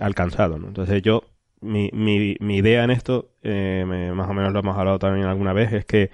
alcanzado, 0.00 0.58
¿no? 0.60 0.68
Entonces, 0.68 1.02
yo, 1.02 1.24
mi, 1.60 1.90
mi, 1.92 2.36
mi 2.40 2.56
idea 2.58 2.84
en 2.84 2.90
esto, 2.90 3.30
eh, 3.42 3.84
me- 3.86 4.12
más 4.12 4.28
o 4.28 4.34
menos 4.34 4.52
lo 4.52 4.60
hemos 4.60 4.76
hablado 4.76 4.98
también 4.98 5.26
alguna 5.26 5.52
vez, 5.52 5.72
es 5.72 5.84
que 5.84 6.10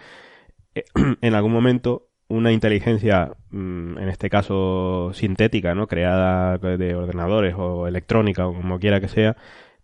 eh, 0.75 0.85
en 1.23 1.35
algún 1.35 1.53
momento 1.53 2.09
una 2.29 2.53
inteligencia, 2.53 3.33
mm, 3.51 3.99
en 3.99 4.09
este 4.09 4.31
caso 4.31 5.13
sintética, 5.15 5.75
¿no? 5.75 5.87
creada 5.89 6.59
de 6.59 6.95
ordenadores 6.97 7.55
o 7.59 7.87
electrónica 7.89 8.47
o 8.49 8.55
como 8.55 8.79
quiera 8.81 9.01
que 9.01 9.09
sea, 9.09 9.37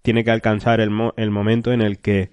tiene 0.03 0.25
que 0.25 0.31
alcanzar 0.33 0.81
el, 0.81 0.91
mo- 0.91 1.15
el 1.17 1.31
momento 1.31 1.73
en 1.73 1.83
el 1.83 1.99
que, 2.01 2.31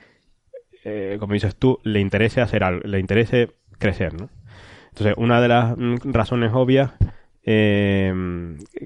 eh, 0.86 1.18
como 1.20 1.34
dices 1.34 1.56
tú, 1.56 1.80
le 1.84 2.00
interese 2.00 2.42
hacer 2.42 2.63
algo, 2.63 2.82
le 2.88 3.00
interese 3.00 3.52
crecer, 3.80 4.13
¿no? 4.20 4.30
Entonces, 4.89 5.15
una 5.18 5.42
de 5.42 5.48
las 5.50 5.78
mm, 5.78 5.96
razones 6.06 6.52
obvias 6.54 6.92
eh, 7.52 8.14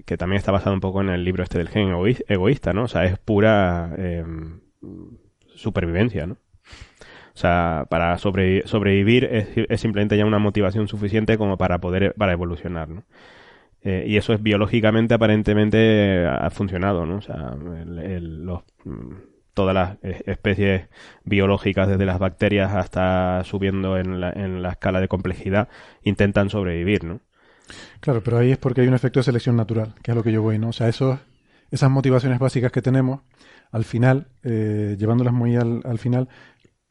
que 0.06 0.18
también 0.18 0.38
está 0.38 0.52
basado 0.54 0.74
un 0.74 0.80
poco 0.80 1.02
en 1.02 1.10
el 1.10 1.26
libro 1.26 1.44
este 1.44 1.58
del 1.58 1.70
gen 1.70 1.90
egoí- 1.90 2.24
egoísta, 2.28 2.72
¿no? 2.74 2.84
O 2.84 2.88
sea, 2.88 3.04
es 3.06 3.18
pura 3.20 3.94
eh, 3.98 4.24
supervivencia, 5.56 6.26
¿no? 6.28 6.34
O 7.36 7.38
sea, 7.38 7.88
para 7.90 8.16
sobrevi- 8.18 8.66
sobrevivir 8.66 9.26
es, 9.26 9.82
simplemente 9.82 10.18
ya 10.18 10.26
una 10.26 10.40
motivación 10.40 10.88
suficiente 10.88 11.38
como 11.38 11.58
para 11.58 11.80
poder 11.80 12.14
para 12.16 12.34
evolucionar, 12.34 12.90
¿no? 12.90 13.04
Eh, 13.84 14.06
y 14.08 14.18
eso 14.18 14.34
es 14.34 14.44
biológicamente 14.44 15.14
aparentemente 15.16 16.26
ha 16.28 16.50
funcionado, 16.52 17.06
¿no? 17.06 17.18
O 17.18 17.22
sea, 17.22 17.56
todas 19.54 19.76
las 19.76 19.98
especies 20.26 20.88
biológicas, 21.24 21.88
desde 21.88 22.06
las 22.06 22.20
bacterias 22.20 22.74
hasta 22.74 23.44
subiendo 23.44 23.98
en 23.98 24.20
la, 24.20 24.32
en 24.32 24.64
la 24.64 24.70
escala 24.72 25.00
de 25.00 25.08
complejidad, 25.08 25.70
intentan 26.04 26.50
sobrevivir, 26.50 27.04
¿no? 27.04 27.20
Claro, 28.00 28.24
pero 28.24 28.38
ahí 28.38 28.52
es 28.52 28.58
porque 28.58 28.82
hay 28.82 28.88
un 28.88 28.94
efecto 28.94 29.20
de 29.20 29.24
selección 29.24 29.56
natural, 29.56 29.96
que 30.02 30.12
es 30.12 30.14
a 30.14 30.16
lo 30.16 30.24
que 30.24 30.32
yo 30.32 30.42
voy, 30.42 30.60
¿no? 30.60 30.70
O 30.70 30.74
sea, 30.74 30.88
esos, 30.90 31.20
esas 31.72 31.90
motivaciones 31.90 32.40
básicas 32.40 32.72
que 32.72 32.82
tenemos, 32.82 33.22
al 33.72 33.86
final, 33.86 34.28
eh, 34.44 34.96
llevándolas 34.98 35.34
muy 35.34 35.56
al, 35.56 35.82
al 35.86 36.00
final, 36.00 36.30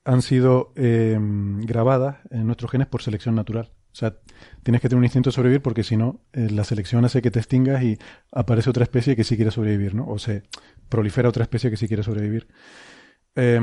han 0.04 0.22
sido 0.22 0.72
eh, 0.76 1.16
grabadas 1.20 2.16
en 2.30 2.46
nuestros 2.46 2.70
genes 2.70 2.88
por 2.88 3.02
selección 3.02 3.34
natural. 3.34 3.70
O 3.92 3.94
sea, 3.94 4.16
tienes 4.62 4.80
que 4.80 4.88
tener 4.88 4.98
un 4.98 5.04
instinto 5.04 5.28
de 5.28 5.34
sobrevivir 5.34 5.60
porque 5.60 5.84
si 5.84 5.96
no, 5.96 6.20
eh, 6.32 6.48
la 6.50 6.64
selección 6.64 7.04
hace 7.04 7.20
que 7.20 7.30
te 7.30 7.38
extingas 7.38 7.82
y 7.82 7.98
aparece 8.32 8.70
otra 8.70 8.84
especie 8.84 9.14
que 9.14 9.24
sí 9.24 9.36
quiere 9.36 9.50
sobrevivir, 9.50 9.94
¿no? 9.94 10.06
O 10.08 10.18
se 10.18 10.44
prolifera 10.88 11.28
otra 11.28 11.42
especie 11.42 11.70
que 11.70 11.76
sí 11.76 11.86
quiere 11.86 12.02
sobrevivir. 12.02 12.48
Eh, 13.34 13.58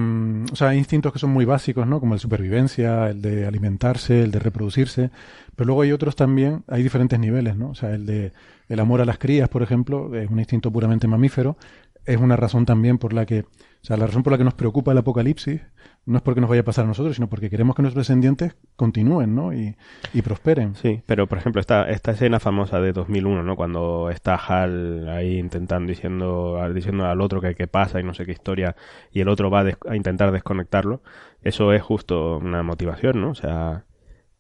o 0.52 0.56
sea, 0.56 0.70
hay 0.70 0.80
instintos 0.80 1.14
que 1.14 1.20
son 1.20 1.30
muy 1.30 1.46
básicos, 1.46 1.86
¿no? 1.86 2.00
Como 2.00 2.16
el 2.16 2.20
supervivencia, 2.20 3.10
el 3.10 3.22
de 3.22 3.46
alimentarse, 3.46 4.24
el 4.24 4.32
de 4.32 4.40
reproducirse. 4.40 5.12
Pero 5.56 5.68
luego 5.68 5.82
hay 5.84 5.92
otros 5.92 6.16
también, 6.16 6.64
hay 6.68 6.84
diferentes 6.84 7.20
niveles, 7.20 7.56
¿no? 7.56 7.70
O 7.70 7.76
sea, 7.76 7.92
el 7.94 8.06
de 8.06 8.34
el 8.68 8.80
amor 8.80 9.02
a 9.02 9.06
las 9.06 9.18
crías, 9.18 9.50
por 9.50 9.64
ejemplo, 9.64 10.16
es 10.16 10.30
un 10.30 10.40
instinto 10.40 10.72
puramente 10.72 11.08
mamífero. 11.08 11.58
Es 12.06 12.18
una 12.18 12.36
razón 12.36 12.66
también 12.66 12.98
por 12.98 13.14
la 13.14 13.26
que, 13.26 13.42
o 13.42 13.46
sea, 13.84 13.98
la 13.98 14.08
razón 14.08 14.24
por 14.24 14.32
la 14.32 14.38
que 14.38 14.44
nos 14.44 14.54
preocupa 14.54 14.92
el 14.92 14.98
apocalipsis 14.98 15.62
no 16.10 16.18
es 16.18 16.24
porque 16.24 16.42
nos 16.42 16.50
vaya 16.50 16.62
a 16.62 16.66
pasar 16.66 16.86
a 16.86 16.88
nosotros, 16.88 17.16
sino 17.16 17.28
porque 17.30 17.50
queremos 17.50 17.76
que 17.76 17.82
nuestros 17.84 18.06
descendientes 18.08 18.56
continúen, 18.76 19.36
¿no? 19.36 19.54
Y, 19.54 19.76
y 20.14 20.22
prosperen. 20.22 20.76
Sí, 20.76 21.02
pero 21.06 21.28
por 21.28 21.38
ejemplo, 21.38 21.62
esta, 21.62 21.90
esta 21.90 22.12
escena 22.12 22.40
famosa 22.40 22.82
de 22.82 22.92
2001, 22.94 23.44
¿no? 23.44 23.56
Cuando 23.56 24.10
está 24.10 24.36
Hal 24.36 25.08
ahí 25.10 25.38
intentando, 25.38 25.90
diciendo, 25.90 26.60
diciendo 26.74 27.06
al 27.06 27.22
otro 27.22 27.42
que 27.42 27.56
qué 27.56 27.68
pasa 27.68 28.00
y 28.00 28.04
no 28.04 28.14
sé 28.14 28.26
qué 28.26 28.32
historia, 28.32 28.76
y 29.12 29.22
el 29.22 29.30
otro 29.30 29.50
va 29.50 29.60
a, 29.60 29.64
des- 29.66 29.78
a 29.88 29.96
intentar 29.96 30.32
desconectarlo, 30.32 31.02
eso 31.44 31.74
es 31.74 31.82
justo 31.82 32.38
una 32.38 32.64
motivación, 32.64 33.22
¿no? 33.22 33.30
O 33.32 33.36
sea, 33.36 33.86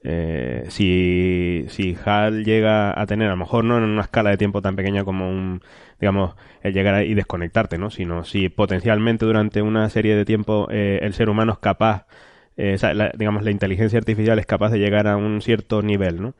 eh, 0.03 0.65
si, 0.69 1.65
Hal 2.05 2.43
llega 2.45 2.99
a 2.99 3.05
tener, 3.05 3.27
a 3.27 3.31
lo 3.31 3.37
mejor 3.37 3.65
no 3.65 3.77
en 3.77 3.83
una 3.83 4.01
escala 4.03 4.29
de 4.31 4.37
tiempo 4.37 4.61
tan 4.61 4.75
pequeña 4.75 5.03
como 5.03 5.29
un, 5.29 5.61
digamos, 5.99 6.35
el 6.61 6.73
llegar 6.73 7.03
y 7.05 7.13
desconectarte, 7.13 7.77
¿no? 7.77 7.89
Sino 7.89 8.23
si 8.23 8.49
potencialmente 8.49 9.25
durante 9.25 9.61
una 9.61 9.89
serie 9.89 10.15
de 10.15 10.25
tiempo 10.25 10.67
eh, 10.71 10.99
el 11.01 11.13
ser 11.13 11.29
humano 11.29 11.53
es 11.53 11.59
capaz 11.59 12.05
eh, 12.57 12.77
la- 12.93 13.11
digamos, 13.17 13.43
la 13.43 13.51
inteligencia 13.51 13.99
artificial 13.99 14.39
es 14.39 14.45
capaz 14.45 14.69
de 14.71 14.79
llegar 14.79 15.07
a 15.07 15.17
un 15.17 15.41
cierto 15.41 15.81
nivel, 15.81 16.21
¿no? 16.21 16.33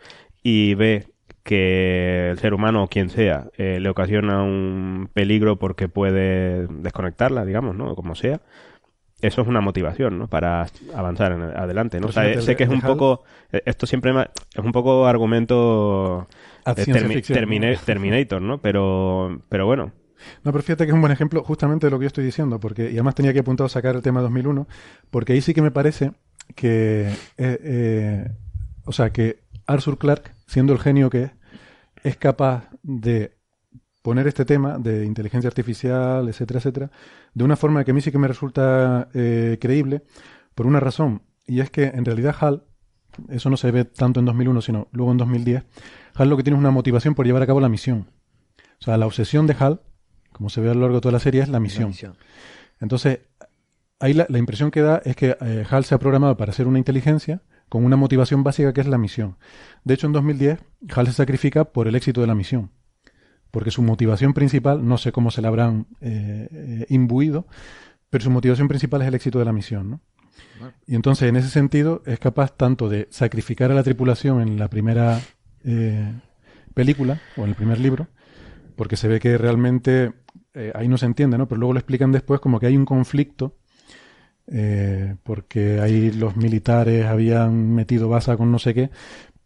Y 0.44 0.74
ve 0.76 1.08
que 1.44 2.30
el 2.32 2.40
ser 2.40 2.54
humano 2.54 2.84
o 2.84 2.88
quien 2.88 3.10
sea 3.10 3.50
eh, 3.58 3.80
le 3.80 3.90
ocasiona 3.90 4.44
un 4.44 5.10
peligro 5.14 5.58
porque 5.58 5.88
puede 5.88 6.68
desconectarla, 6.68 7.46
digamos, 7.46 7.76
¿no? 7.76 7.96
Como 7.96 8.16
sea. 8.16 8.42
Eso 9.22 9.42
es 9.42 9.48
una 9.48 9.60
motivación, 9.62 10.18
¿no? 10.18 10.28
Para 10.28 10.66
avanzar 10.96 11.34
en- 11.34 11.42
adelante, 11.42 12.00
¿no? 12.00 12.08
O 12.08 12.12
sea, 12.12 12.40
sé 12.42 12.56
que 12.56 12.64
es 12.64 12.70
un 12.70 12.82
poco... 12.82 13.24
eh, 13.52 13.62
Esto 13.66 13.86
siempre 13.86 14.12
es 14.12 14.64
un 14.64 14.72
poco 14.72 15.06
argumento... 15.08 16.28
De 16.66 16.84
ciencia 16.86 17.08
Termi- 17.08 17.14
ficción, 17.16 17.36
¿no? 17.36 17.42
Termina- 17.42 17.76
Terminator, 17.86 18.42
¿no? 18.42 18.58
Pero, 18.62 19.42
pero 19.50 19.66
bueno, 19.66 19.92
No, 20.44 20.52
pero 20.52 20.62
fíjate 20.64 20.86
que 20.86 20.92
es 20.92 20.94
un 20.96 21.02
buen 21.02 21.12
ejemplo 21.14 21.44
justamente 21.44 21.88
de 21.88 21.92
lo 21.92 22.00
que 22.00 22.04
yo 22.04 22.08
estoy 22.08 22.24
diciendo, 22.26 22.60
porque 22.60 22.84
y 22.92 22.94
además 22.94 23.16
tenía 23.16 23.34
que 23.34 23.40
apuntado 23.40 23.66
a 23.66 23.70
sacar 23.70 23.96
el 23.96 24.02
tema 24.02 24.22
2001, 24.22 24.68
porque 25.10 25.34
ahí 25.34 25.42
sí 25.42 25.54
que 25.54 25.62
me 25.62 25.72
parece 25.72 26.12
que, 26.56 27.08
eh, 27.10 27.60
eh, 27.64 28.28
o 28.86 28.92
sea, 28.92 29.12
que 29.12 29.40
Arthur 29.66 29.98
Clarke, 29.98 30.32
siendo 30.48 30.74
el 30.74 30.80
genio 30.80 31.10
que 31.10 31.24
es, 31.24 31.32
es 32.04 32.18
capaz 32.18 32.70
de 32.84 33.32
poner 34.10 34.26
este 34.26 34.44
tema 34.44 34.80
de 34.80 35.06
inteligencia 35.06 35.48
artificial, 35.48 36.28
etcétera, 36.28 36.58
etcétera, 36.58 36.92
de 37.36 37.44
una 37.44 37.56
forma 37.56 37.84
que 37.84 37.92
a 37.92 37.94
mí 37.94 38.02
sí 38.02 38.12
que 38.12 38.18
me 38.18 38.28
resulta 38.28 39.08
eh, 39.14 39.60
creíble, 39.62 40.02
por 40.56 40.66
una 40.66 40.80
razón, 40.80 41.22
y 41.46 41.60
es 41.60 41.70
que 41.70 41.84
en 41.84 42.06
realidad 42.06 42.36
HAL, 42.40 42.64
eso 43.30 43.52
no 43.52 43.56
se 43.56 43.70
ve 43.70 43.86
tanto 43.86 44.20
en 44.20 44.26
2001, 44.26 44.62
sino 44.62 44.88
luego 44.94 45.12
en 45.12 45.18
2010, 45.18 45.64
HAL 46.16 46.28
lo 46.28 46.38
que 46.38 46.42
tiene 46.42 46.58
es 46.58 46.60
una 46.60 46.72
motivación 46.72 47.14
por 47.14 47.28
llevar 47.28 47.44
a 47.44 47.46
cabo 47.46 47.60
la 47.60 47.70
misión. 47.70 48.10
O 48.82 48.84
sea, 48.84 48.98
la 48.98 49.06
obsesión 49.06 49.46
de 49.46 49.56
HAL, 49.60 49.82
como 50.32 50.50
se 50.50 50.60
ve 50.60 50.72
a 50.72 50.74
lo 50.74 50.82
largo 50.82 50.96
de 50.96 51.02
toda 51.02 51.12
la 51.12 51.20
serie, 51.20 51.44
es 51.44 51.50
la 51.50 51.60
misión. 51.60 51.90
misión. 51.90 52.18
Entonces, 52.80 53.20
ahí 54.00 54.16
la, 54.16 54.26
la 54.28 54.40
impresión 54.40 54.72
que 54.72 54.82
da 54.82 55.04
es 55.06 55.16
que 55.16 55.38
eh, 55.40 55.66
HAL 55.70 55.86
se 55.86 55.94
ha 55.94 56.00
programado 56.00 56.36
para 56.36 56.52
ser 56.52 56.66
una 56.66 56.80
inteligencia 56.80 57.44
con 57.70 57.86
una 57.86 57.96
motivación 57.96 58.44
básica 58.44 58.74
que 58.74 58.82
es 58.82 58.88
la 58.88 58.98
misión. 58.98 59.38
De 59.84 59.94
hecho, 59.94 60.08
en 60.08 60.14
2010, 60.14 60.58
HAL 60.96 61.06
se 61.06 61.14
sacrifica 61.14 61.66
por 61.66 61.88
el 61.88 61.94
éxito 61.94 62.22
de 62.22 62.26
la 62.26 62.34
misión. 62.34 62.72
Porque 63.52 63.72
su 63.72 63.82
motivación 63.82 64.34
principal, 64.34 64.88
no 64.88 64.98
sé 64.98 65.12
cómo 65.12 65.32
se 65.32 65.42
la 65.42 65.48
habrán 65.48 65.88
eh, 66.02 66.48
eh, 66.52 66.86
imbuido, 66.90 67.48
pero 68.10 68.24
su 68.24 68.30
motivación 68.30 68.68
principal 68.68 69.02
es 69.02 69.08
el 69.08 69.16
éxito 69.16 69.40
de 69.40 69.46
la 69.46 69.54
misión, 69.54 69.90
¿no? 69.92 70.02
Y 70.86 70.96
entonces, 70.96 71.30
en 71.30 71.36
ese 71.36 71.50
sentido, 71.50 72.02
es 72.06 72.20
capaz 72.20 72.56
tanto 72.56 72.90
de 72.90 73.08
sacrificar 73.12 73.72
a 73.72 73.74
la 73.74 73.84
tripulación 73.84 74.42
en 74.42 74.60
la 74.60 74.70
primera 74.70 75.20
eh, 75.64 76.14
película 76.74 77.22
o 77.38 77.44
en 77.44 77.50
el 77.50 77.56
primer 77.56 77.80
libro, 77.80 78.08
porque 78.76 78.98
se 78.98 79.08
ve 79.08 79.20
que 79.20 79.38
realmente 79.38 80.14
eh, 80.54 80.72
ahí 80.76 80.88
no 80.88 80.98
se 80.98 81.06
entiende, 81.06 81.38
¿no? 81.38 81.48
Pero 81.48 81.60
luego 81.60 81.74
lo 81.74 81.80
explican 81.80 82.12
después 82.12 82.40
como 82.40 82.60
que 82.60 82.68
hay 82.68 82.78
un 82.78 82.86
conflicto 82.86 83.56
eh, 84.52 85.16
porque 85.24 85.80
ahí 85.80 86.12
los 86.12 86.36
militares 86.36 87.06
habían 87.06 87.74
metido 87.74 88.10
basa 88.10 88.36
con 88.36 88.52
no 88.52 88.58
sé 88.58 88.74
qué, 88.74 88.90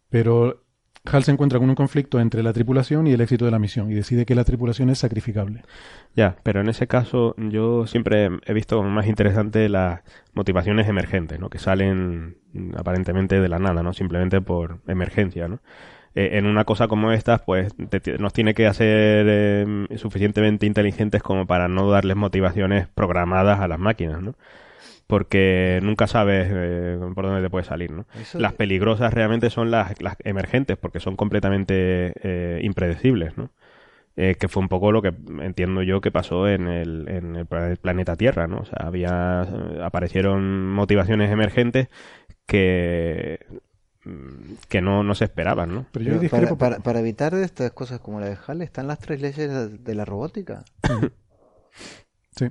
pero 0.08 0.63
Hal 1.10 1.22
se 1.22 1.32
encuentra 1.32 1.58
con 1.58 1.68
un 1.68 1.74
conflicto 1.74 2.18
entre 2.18 2.42
la 2.42 2.52
tripulación 2.54 3.06
y 3.06 3.12
el 3.12 3.20
éxito 3.20 3.44
de 3.44 3.50
la 3.50 3.58
misión 3.58 3.90
y 3.90 3.94
decide 3.94 4.24
que 4.24 4.34
la 4.34 4.44
tripulación 4.44 4.88
es 4.88 4.98
sacrificable. 4.98 5.62
Ya, 6.16 6.36
pero 6.42 6.60
en 6.62 6.68
ese 6.70 6.86
caso 6.86 7.34
yo 7.36 7.86
siempre 7.86 8.30
he 8.46 8.52
visto 8.54 8.82
más 8.82 9.06
interesante 9.06 9.68
las 9.68 10.00
motivaciones 10.32 10.88
emergentes, 10.88 11.38
¿no? 11.38 11.50
Que 11.50 11.58
salen 11.58 12.38
aparentemente 12.74 13.38
de 13.38 13.48
la 13.50 13.58
nada, 13.58 13.82
¿no? 13.82 13.92
Simplemente 13.92 14.40
por 14.40 14.80
emergencia, 14.86 15.46
¿no? 15.46 15.60
Eh, 16.14 16.38
en 16.38 16.46
una 16.46 16.64
cosa 16.64 16.88
como 16.88 17.12
esta, 17.12 17.38
pues 17.38 17.74
te- 17.90 18.16
nos 18.18 18.32
tiene 18.32 18.54
que 18.54 18.66
hacer 18.66 19.26
eh, 19.28 19.86
suficientemente 19.96 20.64
inteligentes 20.64 21.22
como 21.22 21.46
para 21.46 21.68
no 21.68 21.90
darles 21.90 22.16
motivaciones 22.16 22.86
programadas 22.88 23.60
a 23.60 23.68
las 23.68 23.78
máquinas, 23.78 24.22
¿no? 24.22 24.36
Porque 25.06 25.80
nunca 25.82 26.06
sabes 26.06 26.48
eh, 26.50 26.98
por 27.14 27.26
dónde 27.26 27.42
te 27.42 27.50
puede 27.50 27.64
salir, 27.64 27.90
¿no? 27.90 28.06
Eso- 28.20 28.38
Las 28.38 28.54
peligrosas 28.54 29.12
realmente 29.12 29.50
son 29.50 29.70
las, 29.70 30.00
las 30.02 30.16
emergentes, 30.24 30.76
porque 30.78 31.00
son 31.00 31.16
completamente 31.16 32.12
eh, 32.22 32.60
impredecibles, 32.62 33.36
¿no? 33.36 33.50
Eh, 34.16 34.36
que 34.38 34.46
fue 34.48 34.62
un 34.62 34.68
poco 34.68 34.92
lo 34.92 35.02
que 35.02 35.12
entiendo 35.42 35.82
yo 35.82 36.00
que 36.00 36.12
pasó 36.12 36.48
en 36.48 36.68
el, 36.68 37.08
en 37.08 37.36
el 37.36 37.46
pla- 37.46 37.74
planeta 37.80 38.16
Tierra, 38.16 38.46
¿no? 38.46 38.58
O 38.58 38.64
sea, 38.64 38.78
había, 38.86 39.42
aparecieron 39.84 40.70
motivaciones 40.72 41.30
emergentes 41.32 41.88
que, 42.46 43.40
mm, 44.04 44.54
que 44.68 44.80
no, 44.80 45.02
no 45.02 45.14
se 45.14 45.24
esperaban, 45.24 45.74
¿no? 45.74 45.86
Pero 45.92 46.04
yo 46.04 46.10
Pero 46.12 46.22
discrepo 46.22 46.56
para, 46.56 46.70
para, 46.76 46.82
para 46.84 47.00
evitar 47.00 47.34
estas 47.34 47.72
cosas 47.72 48.00
como 48.00 48.20
la 48.20 48.26
de 48.26 48.38
Hal, 48.46 48.62
están 48.62 48.86
las 48.86 49.00
tres 49.00 49.20
leyes 49.20 49.36
de- 49.50 49.68
de 49.78 49.94
la 49.94 50.04
robótica. 50.04 50.64
Sí. 52.36 52.50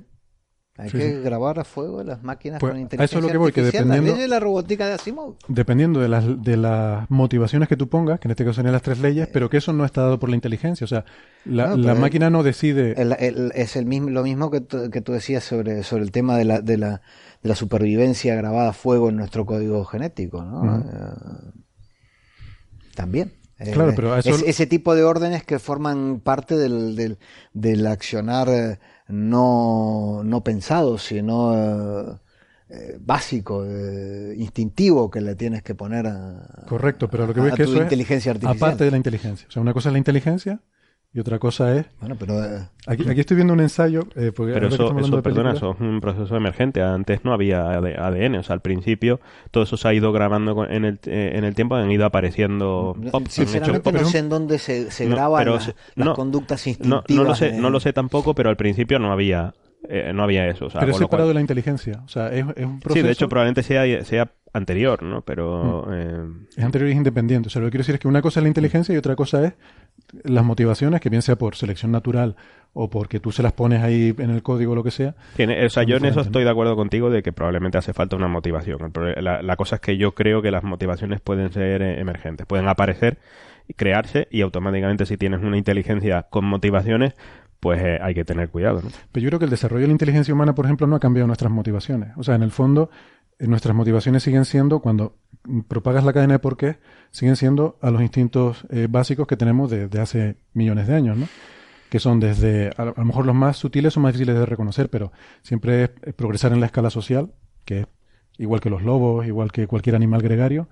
Hay 0.76 0.90
Sí, 0.90 0.98
que 0.98 1.10
sí. 1.12 1.20
grabar 1.22 1.60
a 1.60 1.64
fuego 1.64 2.02
las 2.02 2.24
máquinas 2.24 2.58
Pues, 2.58 2.70
con 2.72 2.76
a 2.76 2.80
eso 2.80 2.82
inteligencia 2.82 3.18
es 3.18 3.22
lo 3.24 3.30
que 3.30 3.38
voy, 3.38 3.52
que 3.52 3.62
dependiendo- 3.62 4.16
de 4.16 4.26
la 4.26 4.40
robótica 4.40 4.88
de 4.88 4.94
Asimov. 4.94 5.36
Dependiendo 5.46 6.00
de 6.00 6.08
las, 6.08 6.42
de 6.42 6.56
las 6.56 7.08
motivaciones 7.10 7.68
que 7.68 7.76
tú 7.76 7.88
pongas, 7.88 8.18
que 8.18 8.26
en 8.26 8.32
este 8.32 8.44
caso 8.44 8.54
serían 8.54 8.72
las 8.72 8.82
tres 8.82 8.98
leyes, 8.98 9.28
pero 9.32 9.48
que 9.48 9.58
eso 9.58 9.72
no 9.72 9.84
está 9.84 10.00
dado 10.02 10.18
por 10.18 10.30
la 10.30 10.34
inteligencia. 10.34 10.84
O 10.84 10.88
sea, 10.88 11.04
la, 11.44 11.68
No, 11.68 11.76
la 11.76 11.92
pero- 11.92 12.00
máquina 12.00 12.28
no 12.28 12.42
decide. 12.42 13.00
El- 13.00 13.14
el- 13.20 13.52
es 13.54 13.76
el 13.76 13.86
mismo, 13.86 14.10
lo 14.10 14.24
mismo 14.24 14.50
que, 14.50 14.64
que 14.90 15.00
tú 15.00 15.12
decías 15.12 15.44
sobre, 15.44 15.84
sobre 15.84 16.02
el 16.02 16.10
tema 16.10 16.36
de 16.36 16.44
la, 16.44 16.60
de, 16.60 16.76
la, 16.76 17.02
de 17.42 17.48
la 17.48 17.54
supervivencia 17.54 18.34
grabada 18.34 18.70
a 18.70 18.72
fuego 18.72 19.10
en 19.10 19.16
nuestro 19.16 19.46
código 19.46 19.84
genético, 19.84 20.42
¿no? 20.42 20.78
Eh, 20.78 21.50
también. 22.96 23.32
Eh, 23.58 23.70
Claro, 23.72 23.92
pero 23.94 24.12
a 24.12 24.18
eso- 24.18 24.30
es- 24.30 24.42
ese 24.42 24.66
tipo 24.66 24.94
de 24.96 25.04
órdenes 25.04 25.44
que 25.44 25.60
forman 25.60 26.18
parte 26.20 26.56
del, 26.56 26.96
del, 26.96 27.18
del 27.52 27.86
accionar 27.86 28.48
eh, 28.48 28.78
no, 29.08 30.22
no 30.24 30.44
pensado, 30.44 30.98
sino 30.98 31.54
eh, 31.54 32.16
eh, 32.70 32.98
básico, 33.00 33.64
eh, 33.66 34.34
instintivo 34.36 35.10
que 35.10 35.20
le 35.20 35.34
tienes 35.34 35.62
que 35.62 35.74
poner 35.74 36.06
a, 36.06 36.64
Correcto, 36.66 37.08
pero 37.08 37.26
lo 37.26 37.34
que 37.34 37.40
veo 37.40 37.50
a 37.50 37.52
es 37.52 37.56
que 37.56 37.64
tu 37.64 37.70
eso 37.70 37.78
es 37.80 37.84
inteligencia 37.84 38.32
artificial. 38.32 38.56
aparte 38.56 38.84
de 38.84 38.90
la 38.90 38.96
inteligencia. 38.96 39.46
O 39.48 39.50
sea, 39.50 39.62
una 39.62 39.72
cosa 39.72 39.90
es 39.90 39.92
la 39.92 39.98
inteligencia 39.98 40.60
y 41.14 41.20
otra 41.20 41.38
cosa 41.38 41.74
es. 41.76 41.86
Bueno, 42.00 42.16
pero 42.18 42.44
eh, 42.44 42.68
Aquí, 42.86 43.08
aquí 43.08 43.20
estoy 43.20 43.36
viendo 43.36 43.54
un 43.54 43.60
ensayo. 43.60 44.00
eh, 44.16 44.32
porque 44.34 44.52
Pero 44.52 44.68
que 44.68 44.74
eso, 44.74 44.98
eso 44.98 45.16
de 45.16 45.22
perdona, 45.22 45.52
eso 45.52 45.70
es 45.72 45.80
un 45.80 46.00
proceso 46.00 46.34
emergente. 46.36 46.82
Antes 46.82 47.24
no 47.24 47.32
había 47.32 47.62
AD- 47.78 47.96
ADN, 47.98 48.36
o 48.38 48.42
sea, 48.42 48.54
al 48.54 48.60
principio 48.60 49.20
todo 49.52 49.62
eso 49.64 49.76
se 49.76 49.86
ha 49.88 49.94
ido 49.94 50.12
grabando 50.12 50.54
con- 50.56 50.70
en 50.72 50.84
el, 50.84 50.98
eh, 51.06 51.32
en 51.36 51.44
el 51.44 51.54
tiempo, 51.54 51.76
han 51.76 51.90
ido 51.90 52.04
apareciendo 52.04 52.94
No, 52.98 53.10
pop, 53.12 53.20
han 53.20 53.22
hecho 53.22 53.30
Sinceramente 53.30 53.92
pop. 53.92 54.00
no 54.02 54.08
sé 54.08 54.18
en 54.18 54.28
dónde 54.28 54.58
se, 54.58 54.90
se 54.90 55.06
No, 55.06 55.14
graban 55.16 55.38
pero 55.44 55.54
las 55.54 55.74
no, 55.96 56.14
conductas 56.14 56.66
No, 56.66 56.70
instintivas. 56.70 57.08
no 57.10 57.24
lo 57.24 57.34
sé, 57.34 57.52
no 57.52 57.70
lo 57.70 57.80
sé 57.80 57.92
tampoco, 57.92 58.34
pero 58.34 58.50
al 58.50 58.56
principio 58.56 58.98
no 58.98 59.12
había, 59.12 59.54
eh, 59.88 60.12
no 60.14 60.24
había 60.24 60.48
eso. 60.48 60.66
O 60.66 60.70
sea, 60.70 60.80
pero 60.80 60.92
es 60.92 60.96
cual- 60.98 61.06
separado 61.06 61.28
de 61.28 61.34
la 61.34 61.40
inteligencia. 61.40 62.02
O 62.04 62.08
sea, 62.08 62.28
es, 62.32 62.44
es 62.56 62.64
un 62.66 62.80
proceso. 62.80 63.00
Sí, 63.00 63.06
de 63.06 63.12
hecho 63.12 63.28
probablemente 63.28 63.62
sea, 63.62 64.04
sea 64.04 64.32
anterior, 64.52 65.02
¿no? 65.02 65.22
Pero 65.22 65.84
Mm. 65.88 65.92
eh, 65.92 66.46
Es 66.56 66.64
anterior 66.64 66.88
y 66.88 66.92
es 66.92 66.96
independiente. 66.98 67.46
O 67.48 67.50
sea, 67.50 67.60
lo 67.60 67.66
que 67.66 67.72
quiero 67.72 67.82
decir 67.82 67.94
es 67.96 68.00
que 68.00 68.08
una 68.08 68.22
cosa 68.22 68.40
es 68.40 68.42
la 68.44 68.48
inteligencia 68.48 68.94
y 68.94 68.98
otra 68.98 69.16
cosa 69.16 69.44
es 69.44 69.54
las 70.22 70.44
motivaciones, 70.44 71.00
que 71.00 71.10
bien 71.10 71.22
sea 71.22 71.36
por 71.36 71.56
selección 71.56 71.92
natural 71.92 72.36
o 72.72 72.90
porque 72.90 73.20
tú 73.20 73.32
se 73.32 73.42
las 73.42 73.52
pones 73.52 73.82
ahí 73.82 74.14
en 74.18 74.30
el 74.30 74.42
código 74.42 74.72
o 74.72 74.74
lo 74.74 74.82
que 74.82 74.90
sea. 74.90 75.14
tiene, 75.36 75.64
o 75.64 75.70
sea, 75.70 75.84
yo 75.84 75.96
en 75.96 76.04
eso 76.04 76.20
estoy 76.20 76.44
de 76.44 76.50
acuerdo 76.50 76.76
contigo 76.76 77.08
de 77.08 77.22
que 77.22 77.32
probablemente 77.32 77.78
hace 77.78 77.92
falta 77.92 78.16
una 78.16 78.28
motivación. 78.28 78.92
La, 79.20 79.42
la 79.42 79.56
cosa 79.56 79.76
es 79.76 79.80
que 79.80 79.96
yo 79.96 80.12
creo 80.14 80.42
que 80.42 80.50
las 80.50 80.64
motivaciones 80.64 81.20
pueden 81.20 81.52
ser 81.52 81.82
eh, 81.82 82.00
emergentes, 82.00 82.46
pueden 82.46 82.68
aparecer 82.68 83.18
y 83.68 83.74
crearse 83.74 84.28
y 84.30 84.42
automáticamente 84.42 85.06
si 85.06 85.16
tienes 85.16 85.40
una 85.40 85.56
inteligencia 85.56 86.24
con 86.24 86.44
motivaciones, 86.44 87.14
pues 87.60 87.80
eh, 87.80 87.98
hay 88.02 88.14
que 88.14 88.24
tener 88.24 88.50
cuidado, 88.50 88.82
¿no? 88.82 88.90
Pero 89.10 89.24
yo 89.24 89.30
creo 89.30 89.38
que 89.38 89.46
el 89.46 89.50
desarrollo 89.50 89.82
de 89.82 89.86
la 89.86 89.92
inteligencia 89.92 90.34
humana, 90.34 90.54
por 90.54 90.66
ejemplo, 90.66 90.86
no 90.86 90.96
ha 90.96 91.00
cambiado 91.00 91.26
nuestras 91.26 91.50
motivaciones. 91.50 92.10
O 92.16 92.22
sea, 92.22 92.34
en 92.34 92.42
el 92.42 92.50
fondo, 92.50 92.90
nuestras 93.40 93.74
motivaciones 93.74 94.22
siguen 94.22 94.44
siendo, 94.44 94.80
cuando 94.80 95.16
propagas 95.68 96.04
la 96.04 96.12
cadena 96.12 96.34
de 96.34 96.38
por 96.38 96.56
qué, 96.56 96.78
siguen 97.10 97.36
siendo 97.36 97.78
a 97.82 97.90
los 97.90 98.00
instintos 98.02 98.66
eh, 98.70 98.86
básicos 98.90 99.26
que 99.26 99.36
tenemos 99.36 99.70
desde 99.70 100.00
hace 100.00 100.36
millones 100.54 100.86
de 100.86 100.94
años, 100.94 101.16
¿no? 101.18 101.28
Que 101.90 101.98
son 102.00 102.18
desde, 102.20 102.70
a, 102.76 102.84
lo 102.86 103.04
mejor 103.04 103.26
los 103.26 103.34
más 103.34 103.56
sutiles 103.56 103.92
son 103.92 104.02
más 104.04 104.12
difíciles 104.14 104.38
de 104.38 104.46
reconocer, 104.46 104.88
pero 104.88 105.12
siempre 105.42 105.84
es 105.84 105.90
eh, 106.02 106.12
progresar 106.12 106.52
en 106.52 106.60
la 106.60 106.66
escala 106.66 106.90
social, 106.90 107.32
que 107.64 107.80
es 107.80 107.86
igual 108.38 108.60
que 108.60 108.70
los 108.70 108.82
lobos, 108.82 109.26
igual 109.26 109.52
que 109.52 109.66
cualquier 109.66 109.94
animal 109.96 110.22
gregario. 110.22 110.68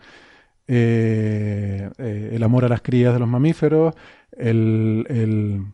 Eh, 0.68 1.90
eh, 1.98 2.30
el 2.32 2.42
amor 2.42 2.64
a 2.64 2.68
las 2.68 2.80
crías 2.82 3.12
de 3.12 3.18
los 3.20 3.28
mamíferos, 3.28 3.94
el, 4.32 5.04
el- 5.08 5.64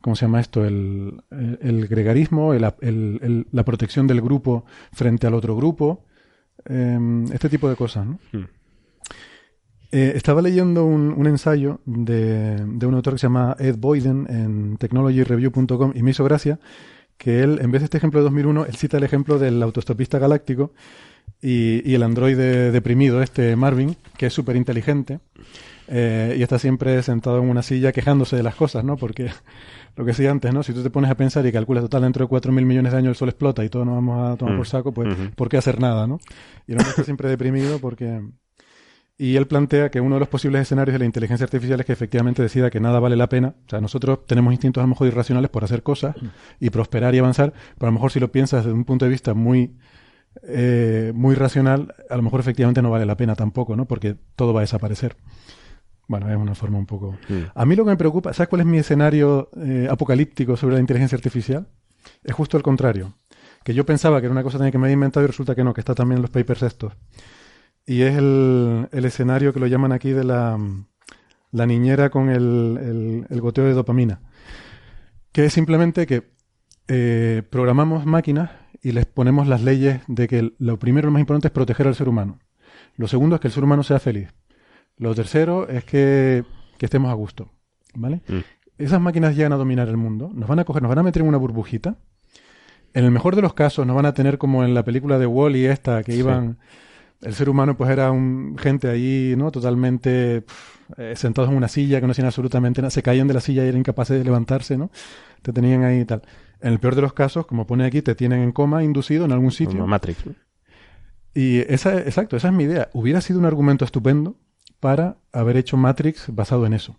¿cómo 0.00 0.16
se 0.16 0.24
llama 0.26 0.40
esto? 0.40 0.64
El, 0.64 1.22
el- 1.30 1.58
el 1.62 1.86
gregarismo, 1.88 2.52
el- 2.52 3.46
la 3.50 3.64
protección 3.64 4.06
del 4.06 4.20
grupo 4.20 4.64
frente 4.92 5.26
al 5.26 5.34
otro 5.34 5.54
grupo, 5.56 6.04
eh, 6.66 6.98
este 7.32 7.48
tipo 7.48 7.68
de 7.68 7.76
cosas, 7.76 8.06
¿no? 8.06 8.18
Mm. 8.32 8.44
Eh, 9.92 10.12
estaba 10.16 10.42
leyendo 10.42 10.84
un, 10.84 11.14
un 11.16 11.26
ensayo 11.28 11.80
de, 11.84 12.56
de 12.56 12.86
un 12.86 12.94
autor 12.94 13.14
que 13.14 13.18
se 13.20 13.26
llama 13.26 13.54
Ed 13.60 13.76
Boyden 13.78 14.26
en 14.28 14.76
technologyreview.com 14.76 15.92
y 15.94 16.02
me 16.02 16.10
hizo 16.10 16.24
gracia 16.24 16.58
que 17.16 17.44
él, 17.44 17.60
en 17.62 17.70
vez 17.70 17.82
de 17.82 17.84
este 17.84 17.98
ejemplo 17.98 18.18
de 18.18 18.24
2001, 18.24 18.66
él 18.66 18.74
cita 18.74 18.96
el 18.96 19.04
ejemplo 19.04 19.38
del 19.38 19.62
autostopista 19.62 20.18
galáctico 20.18 20.72
y, 21.40 21.88
y 21.88 21.94
el 21.94 22.02
androide 22.02 22.72
deprimido, 22.72 23.22
este 23.22 23.54
Marvin, 23.54 23.96
que 24.16 24.26
es 24.26 24.32
súper 24.32 24.56
inteligente 24.56 25.20
eh, 25.88 26.36
y 26.38 26.42
está 26.42 26.58
siempre 26.58 27.02
sentado 27.02 27.38
en 27.38 27.48
una 27.48 27.62
silla 27.62 27.92
quejándose 27.92 28.36
de 28.36 28.42
las 28.42 28.54
cosas, 28.54 28.84
¿no? 28.84 28.96
Porque 28.96 29.30
lo 29.96 30.04
que 30.04 30.10
decía 30.10 30.30
antes, 30.30 30.52
¿no? 30.52 30.62
Si 30.62 30.72
tú 30.72 30.82
te 30.82 30.90
pones 30.90 31.10
a 31.10 31.16
pensar 31.16 31.46
y 31.46 31.52
calculas 31.52 31.84
total 31.84 32.02
dentro 32.02 32.24
de 32.24 32.28
4.000 32.30 32.64
millones 32.64 32.92
de 32.92 32.98
años 32.98 33.10
el 33.10 33.16
sol 33.16 33.28
explota 33.28 33.64
y 33.64 33.68
todos 33.68 33.86
nos 33.86 33.94
vamos 33.94 34.32
a 34.32 34.36
tomar 34.36 34.54
Mm. 34.54 34.56
por 34.58 34.66
saco, 34.66 34.92
pues. 34.92 35.16
¿por 35.36 35.48
qué 35.48 35.56
hacer 35.56 35.80
nada, 35.80 36.06
no? 36.06 36.18
Y 36.66 36.72
el 36.72 36.78
hombre 36.78 36.90
está 36.90 37.04
siempre 37.04 37.28
deprimido 37.28 37.78
porque... 37.78 38.20
Y 39.16 39.36
él 39.36 39.46
plantea 39.46 39.90
que 39.90 40.00
uno 40.00 40.16
de 40.16 40.18
los 40.20 40.28
posibles 40.28 40.62
escenarios 40.62 40.92
de 40.92 40.98
la 40.98 41.04
inteligencia 41.04 41.44
artificial 41.44 41.78
es 41.78 41.86
que 41.86 41.92
efectivamente 41.92 42.42
decida 42.42 42.68
que 42.68 42.80
nada 42.80 42.98
vale 42.98 43.14
la 43.14 43.28
pena. 43.28 43.54
O 43.64 43.70
sea, 43.70 43.80
nosotros 43.80 44.26
tenemos 44.26 44.52
instintos 44.52 44.80
a 44.80 44.84
lo 44.84 44.88
mejor 44.88 45.06
irracionales 45.06 45.50
por 45.50 45.62
hacer 45.62 45.84
cosas 45.84 46.16
y 46.58 46.70
prosperar 46.70 47.14
y 47.14 47.18
avanzar, 47.18 47.52
pero 47.78 47.86
a 47.86 47.90
lo 47.90 47.92
mejor 47.92 48.10
si 48.10 48.18
lo 48.18 48.32
piensas 48.32 48.64
desde 48.64 48.76
un 48.76 48.84
punto 48.84 49.04
de 49.04 49.12
vista 49.12 49.32
muy, 49.32 49.76
eh, 50.48 51.12
muy 51.14 51.36
racional, 51.36 51.94
a 52.10 52.16
lo 52.16 52.22
mejor 52.22 52.40
efectivamente 52.40 52.82
no 52.82 52.90
vale 52.90 53.06
la 53.06 53.16
pena 53.16 53.36
tampoco, 53.36 53.76
¿no? 53.76 53.84
Porque 53.86 54.16
todo 54.34 54.52
va 54.52 54.60
a 54.60 54.62
desaparecer. 54.62 55.16
Bueno, 56.06 56.30
es 56.30 56.36
una 56.36 56.54
forma 56.54 56.78
un 56.78 56.86
poco... 56.86 57.12
Mm. 57.28 57.34
A 57.54 57.64
mí 57.66 57.76
lo 57.76 57.84
que 57.84 57.90
me 57.90 57.96
preocupa, 57.96 58.32
¿sabes 58.32 58.48
cuál 58.48 58.60
es 58.60 58.66
mi 58.66 58.78
escenario 58.78 59.48
eh, 59.56 59.88
apocalíptico 59.90 60.56
sobre 60.56 60.74
la 60.74 60.80
inteligencia 60.80 61.16
artificial? 61.16 61.66
Es 62.22 62.34
justo 62.34 62.56
el 62.56 62.62
contrario. 62.62 63.14
Que 63.62 63.72
yo 63.72 63.86
pensaba 63.86 64.20
que 64.20 64.26
era 64.26 64.32
una 64.32 64.42
cosa 64.42 64.58
que 64.70 64.76
me 64.78 64.86
había 64.86 64.94
inventado 64.94 65.24
y 65.24 65.26
resulta 65.26 65.54
que 65.54 65.64
no, 65.64 65.72
que 65.72 65.80
está 65.80 65.94
también 65.94 66.18
en 66.18 66.22
los 66.22 66.30
papers 66.30 66.62
estos. 66.62 66.92
Y 67.86 68.02
es 68.02 68.16
el, 68.16 68.88
el 68.92 69.04
escenario 69.06 69.52
que 69.54 69.60
lo 69.60 69.66
llaman 69.66 69.92
aquí 69.92 70.10
de 70.10 70.24
la, 70.24 70.58
la 71.50 71.66
niñera 71.66 72.10
con 72.10 72.28
el, 72.28 72.78
el- 72.82 73.26
el 73.30 73.40
goteo 73.40 73.64
de 73.64 73.72
dopamina. 73.72 74.20
Que 75.32 75.46
es 75.46 75.52
simplemente 75.54 76.06
que 76.06 76.30
eh, 76.88 77.42
programamos 77.48 78.04
máquinas 78.04 78.50
y 78.82 78.92
les 78.92 79.06
ponemos 79.06 79.46
las 79.48 79.62
leyes 79.62 80.02
de 80.06 80.28
que 80.28 80.52
lo 80.58 80.78
primero, 80.78 81.06
lo 81.06 81.12
más 81.12 81.20
importante 81.20 81.48
es 81.48 81.52
proteger 81.52 81.86
al 81.88 81.94
ser 81.94 82.08
humano. 82.10 82.38
Lo 82.96 83.08
segundo 83.08 83.36
es 83.36 83.40
que 83.40 83.48
el 83.48 83.54
ser 83.54 83.64
humano 83.64 83.82
sea 83.82 83.98
feliz. 83.98 84.28
Lo 84.96 85.14
tercero 85.14 85.68
es 85.68 85.84
que, 85.84 86.44
que 86.78 86.86
estemos 86.86 87.10
a 87.10 87.14
gusto. 87.14 87.50
¿Vale? 87.94 88.22
Mm. 88.28 88.38
Esas 88.78 89.00
máquinas 89.00 89.36
llegan 89.36 89.52
a 89.52 89.56
dominar 89.56 89.88
el 89.88 89.96
mundo, 89.96 90.30
nos 90.34 90.48
van 90.48 90.58
a 90.58 90.64
coger, 90.64 90.82
nos 90.82 90.88
van 90.88 90.98
a 90.98 91.02
meter 91.04 91.22
en 91.22 91.28
una 91.28 91.38
burbujita. 91.38 91.96
En 92.92 93.04
el 93.04 93.10
mejor 93.10 93.36
de 93.36 93.42
los 93.42 93.54
casos 93.54 93.86
nos 93.86 93.94
van 93.94 94.06
a 94.06 94.14
tener 94.14 94.38
como 94.38 94.64
en 94.64 94.74
la 94.74 94.84
película 94.84 95.18
de 95.18 95.26
Wall-E 95.26 95.70
esta, 95.70 96.02
que 96.02 96.14
iban... 96.14 96.58
El 97.20 97.32
ser 97.32 97.48
humano 97.48 97.74
pues 97.74 97.88
era 97.88 98.10
un 98.10 98.56
gente 98.58 98.90
ahí, 98.90 99.34
¿no? 99.38 99.50
Totalmente 99.50 100.44
eh, 100.98 101.14
sentados 101.16 101.50
en 101.50 101.56
una 101.56 101.68
silla 101.68 101.98
que 101.98 102.06
no 102.06 102.10
hacían 102.10 102.26
absolutamente 102.26 102.82
nada. 102.82 102.90
Se 102.90 103.02
caían 103.02 103.26
de 103.26 103.34
la 103.34 103.40
silla 103.40 103.64
y 103.64 103.68
eran 103.68 103.80
incapaces 103.80 104.18
de 104.18 104.24
levantarse, 104.24 104.76
¿no? 104.76 104.90
Te 105.40 105.50
tenían 105.52 105.84
ahí 105.84 106.00
y 106.00 106.04
tal. 106.04 106.20
En 106.60 106.72
el 106.72 106.80
peor 106.80 106.94
de 106.94 107.00
los 107.00 107.14
casos, 107.14 107.46
como 107.46 107.66
pone 107.66 107.86
aquí, 107.86 108.02
te 108.02 108.14
tienen 108.14 108.42
en 108.42 108.52
coma 108.52 108.84
inducido 108.84 109.24
en 109.24 109.32
algún 109.32 109.52
sitio. 109.52 109.76
Como 109.78 109.86
Matrix. 109.86 110.22
Y 111.32 111.60
esa, 111.60 111.98
exacto, 111.98 112.36
esa 112.36 112.48
es 112.48 112.54
mi 112.54 112.64
idea. 112.64 112.90
Hubiera 112.92 113.22
sido 113.22 113.38
un 113.38 113.46
argumento 113.46 113.86
estupendo 113.86 114.36
para 114.84 115.16
haber 115.32 115.56
hecho 115.56 115.76
Matrix 115.78 116.26
basado 116.28 116.66
en 116.66 116.74
eso. 116.74 116.92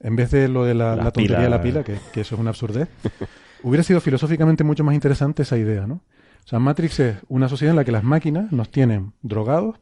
En 0.00 0.16
vez 0.16 0.30
de 0.30 0.48
lo 0.48 0.64
de 0.64 0.74
la, 0.74 0.96
La 0.96 1.04
la 1.04 1.12
tontería 1.12 1.44
de 1.46 1.50
la 1.50 1.60
pila. 1.60 1.62
pila, 1.62 1.84
que, 1.84 2.02
que 2.12 2.22
eso 2.22 2.34
es 2.36 2.40
una 2.40 2.50
absurdez, 2.50 2.88
hubiera 3.62 3.84
sido 3.84 4.00
filosóficamente 4.00 4.64
mucho 4.64 4.84
más 4.84 4.94
interesante 4.94 5.42
esa 5.42 5.58
idea, 5.58 5.86
¿no? 5.86 5.96
O 6.44 6.48
sea, 6.48 6.58
Matrix 6.60 7.00
es 7.00 7.16
una 7.28 7.48
sociedad 7.48 7.72
en 7.72 7.76
la 7.76 7.84
que 7.84 7.92
las 7.92 8.04
máquinas 8.04 8.52
nos 8.52 8.70
tienen 8.70 9.14
drogados 9.22 9.76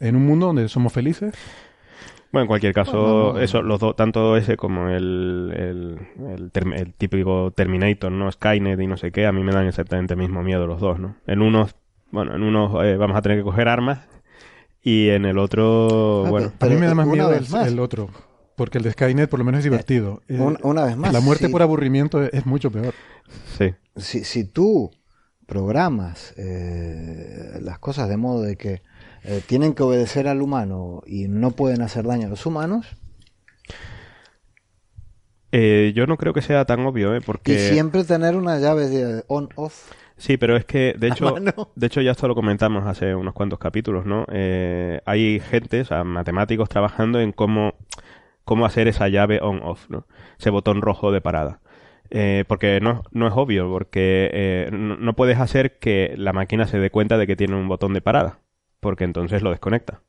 en 0.00 0.16
un 0.16 0.26
mundo 0.26 0.46
donde 0.46 0.68
somos 0.68 0.92
felices 0.92 1.34
Bueno, 2.32 2.42
en 2.44 2.48
cualquier 2.48 2.72
caso, 2.74 2.96
No, 2.96 3.32
no, 3.32 3.40
no. 3.40 3.40
eso, 3.40 3.60
los 3.62 3.80
dos, 3.80 3.96
tanto 3.96 4.36
ese 4.36 4.56
como 4.56 4.88
el, 4.88 5.52
el, 5.56 5.98
el, 6.28 6.52
term- 6.52 6.74
el 6.78 6.94
típico 6.94 7.50
Terminator, 7.52 8.12
¿no? 8.12 8.30
Skynet 8.30 8.80
y 8.80 8.86
no 8.86 8.96
sé 8.96 9.10
qué, 9.10 9.26
a 9.26 9.32
mí 9.32 9.42
me 9.42 9.52
dan 9.52 9.66
exactamente 9.66 10.14
el 10.14 10.20
mismo 10.20 10.42
miedo 10.42 10.66
los 10.68 10.80
dos, 10.80 11.00
¿no? 11.00 11.16
En 11.26 11.42
unos, 11.42 11.74
bueno, 12.12 12.34
en 12.36 12.42
unos 12.44 12.84
eh, 12.84 12.96
vamos 12.96 13.16
a 13.16 13.22
tener 13.22 13.38
que 13.38 13.44
coger 13.44 13.68
armas 13.68 14.06
y 14.82 15.08
en 15.10 15.24
el 15.24 15.38
otro, 15.38 16.24
Ah, 16.26 16.30
bueno, 16.30 16.52
A 16.60 16.66
mí 16.66 16.76
me 16.76 16.86
da 16.86 16.94
más 16.94 17.06
miedo 17.06 17.32
el, 17.32 17.48
más. 17.48 17.66
el 17.66 17.78
otro. 17.80 18.08
Porque 18.56 18.78
el 18.78 18.84
de 18.84 18.92
Skynet 18.92 19.28
por 19.30 19.38
lo 19.38 19.44
menos 19.44 19.58
es 19.60 19.64
divertido. 19.64 20.22
Eh, 20.28 20.38
una, 20.38 20.58
una 20.62 20.84
vez 20.84 20.96
más, 20.96 21.12
la 21.12 21.20
muerte 21.20 21.46
si- 21.46 21.52
por 21.52 21.62
aburrimiento 21.62 22.22
es, 22.22 22.30
es 22.34 22.46
mucho 22.46 22.70
peor. 22.70 22.94
sí. 23.58 23.74
si, 23.96 24.24
si 24.24 24.44
tú 24.44 24.90
programas 25.46 26.34
eh, 26.36 27.58
las 27.62 27.78
cosas 27.78 28.08
de 28.08 28.16
modo 28.16 28.42
de 28.42 28.56
que 28.56 28.82
eh, 29.24 29.42
tienen 29.46 29.74
que 29.74 29.82
obedecer 29.82 30.28
al 30.28 30.42
humano 30.42 31.02
y 31.06 31.28
no 31.28 31.50
pueden 31.52 31.82
hacer 31.82 32.06
daño 32.06 32.26
a 32.26 32.30
los 32.30 32.46
humanos, 32.46 32.86
Eh, 35.52 35.92
yo 35.96 36.06
no 36.06 36.16
creo 36.16 36.32
que 36.32 36.42
sea 36.42 36.64
tan 36.64 36.80
obvio, 36.86 37.14
¿eh? 37.14 37.20
Porque... 37.20 37.54
y 37.54 37.58
siempre 37.72 38.04
tener 38.04 38.36
una 38.36 38.58
llave 38.58 38.88
de 38.88 39.24
on-off. 39.26 39.90
Sí, 40.20 40.36
pero 40.36 40.54
es 40.54 40.66
que, 40.66 40.94
de 40.98 41.08
hecho, 41.08 41.34
de 41.74 41.86
hecho 41.86 42.02
ya 42.02 42.10
esto 42.10 42.28
lo 42.28 42.34
comentamos 42.34 42.86
hace 42.86 43.14
unos 43.14 43.32
cuantos 43.32 43.58
capítulos, 43.58 44.04
¿no? 44.04 44.26
Eh, 44.30 45.00
hay 45.06 45.40
gente, 45.40 45.80
o 45.80 45.84
sea, 45.86 46.04
matemáticos 46.04 46.68
trabajando 46.68 47.20
en 47.20 47.32
cómo, 47.32 47.72
cómo 48.44 48.66
hacer 48.66 48.86
esa 48.86 49.08
llave 49.08 49.40
on-off, 49.40 49.88
¿no? 49.88 50.06
Ese 50.38 50.50
botón 50.50 50.82
rojo 50.82 51.10
de 51.10 51.22
parada. 51.22 51.60
Eh, 52.10 52.44
porque 52.48 52.80
no, 52.82 53.02
no 53.12 53.28
es 53.28 53.32
obvio, 53.34 53.70
porque 53.70 54.28
eh, 54.34 54.68
no, 54.70 54.96
no 54.98 55.16
puedes 55.16 55.38
hacer 55.38 55.78
que 55.78 56.12
la 56.18 56.34
máquina 56.34 56.66
se 56.66 56.78
dé 56.78 56.90
cuenta 56.90 57.16
de 57.16 57.26
que 57.26 57.36
tiene 57.36 57.56
un 57.56 57.68
botón 57.68 57.94
de 57.94 58.02
parada, 58.02 58.40
porque 58.80 59.04
entonces 59.04 59.40
lo 59.40 59.50
desconecta. 59.50 60.02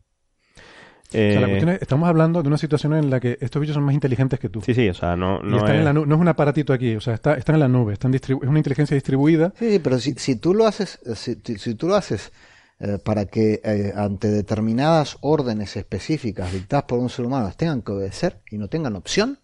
O 1.28 1.32
sea, 1.32 1.41
la 1.41 1.47
Eh, 1.47 1.50
cuestión 1.50 1.71
es, 1.71 1.82
estamos 1.82 2.08
hablando 2.10 2.41
de 2.41 2.47
una 2.47 2.58
situación 2.58 2.93
en 2.93 3.10
la 3.10 3.19
que 3.19 3.38
estos 3.41 3.60
bichos 3.62 3.76
son 3.76 3.84
más 3.84 3.93
inteligentes 3.95 4.39
que 4.39 4.50
tú. 4.50 4.65
Sí, 4.65 4.74
sí, 4.76 4.88
o 4.89 4.93
sea, 4.93 5.15
no, 5.15 5.39
y 5.47 5.58
no 5.58 5.58
están 5.58 5.76
es... 5.76 5.78
en 5.78 5.84
la 5.86 5.93
no 5.93 6.15
es 6.15 6.21
un 6.21 6.28
aparatito 6.28 6.74
aquí, 6.74 6.95
o 6.95 7.02
sea, 7.02 7.15
está, 7.15 7.36
están 7.36 7.56
en 7.56 7.62
la 7.62 7.67
nube, 7.67 7.93
están 7.93 8.13
es 8.13 8.30
una 8.30 8.60
inteligencia 8.60 8.95
distribuida. 8.95 9.54
Sí, 9.54 9.69
sí, 9.71 9.80
pero 9.80 10.00
si, 10.00 10.13
si 10.15 10.36
tú 10.38 10.54
lo 10.54 10.65
haces, 10.67 11.00
si, 11.15 11.36
tú 11.76 11.88
lo 11.88 11.95
haces 11.95 12.32
eh, 12.80 12.97
para 13.04 13.26
que 13.28 13.62
eh, 13.63 13.93
ante 13.95 14.28
determinadas 14.30 15.17
órdenes 15.21 15.76
específicas 15.78 16.52
dictadas 16.52 16.86
por 16.86 17.00
un 17.00 17.10
ser 17.10 17.26
humano 17.26 17.52
tengan 17.56 17.82
que 17.82 17.91
obedecer 17.91 18.41
y 18.50 18.58
no 18.58 18.67
tengan 18.69 18.95
opción, 18.95 19.39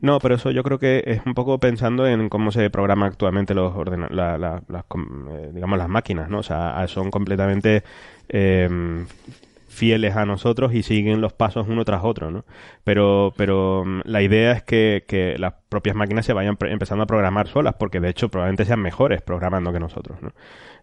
No, 0.00 0.18
pero 0.18 0.34
eso 0.34 0.50
yo 0.50 0.62
creo 0.62 0.78
que 0.78 1.02
es 1.06 1.20
un 1.26 1.34
poco 1.34 1.58
pensando 1.60 2.06
en 2.06 2.28
cómo 2.28 2.50
se 2.52 2.70
programa 2.70 3.06
actualmente 3.06 3.54
los 3.54 3.74
ordena 3.74 4.08
la- 4.10 4.36
la- 4.38 4.62
las, 4.68 4.84
digamos 5.54 5.78
las 5.78 5.88
máquinas, 5.88 6.28
¿no? 6.28 6.38
O 6.40 6.42
sea, 6.42 6.84
son 6.88 7.10
completamente 7.10 7.84
eh, 8.28 8.68
fieles 9.72 10.16
a 10.16 10.26
nosotros 10.26 10.74
y 10.74 10.82
siguen 10.82 11.20
los 11.22 11.32
pasos 11.32 11.66
uno 11.68 11.84
tras 11.84 12.04
otro, 12.04 12.30
¿no? 12.30 12.44
Pero, 12.84 13.32
pero 13.36 13.84
mm, 13.86 14.00
la 14.04 14.20
idea 14.22 14.52
es 14.52 14.62
que, 14.62 15.04
que 15.08 15.36
las 15.38 15.54
propias 15.70 15.96
máquinas 15.96 16.26
se 16.26 16.34
vayan 16.34 16.58
empezando 16.60 17.04
a 17.04 17.06
programar 17.06 17.48
solas, 17.48 17.74
porque 17.78 17.98
de 17.98 18.10
hecho 18.10 18.28
probablemente 18.28 18.66
sean 18.66 18.80
mejores 18.80 19.22
programando 19.22 19.72
que 19.72 19.80
nosotros, 19.80 20.20
¿no? 20.20 20.32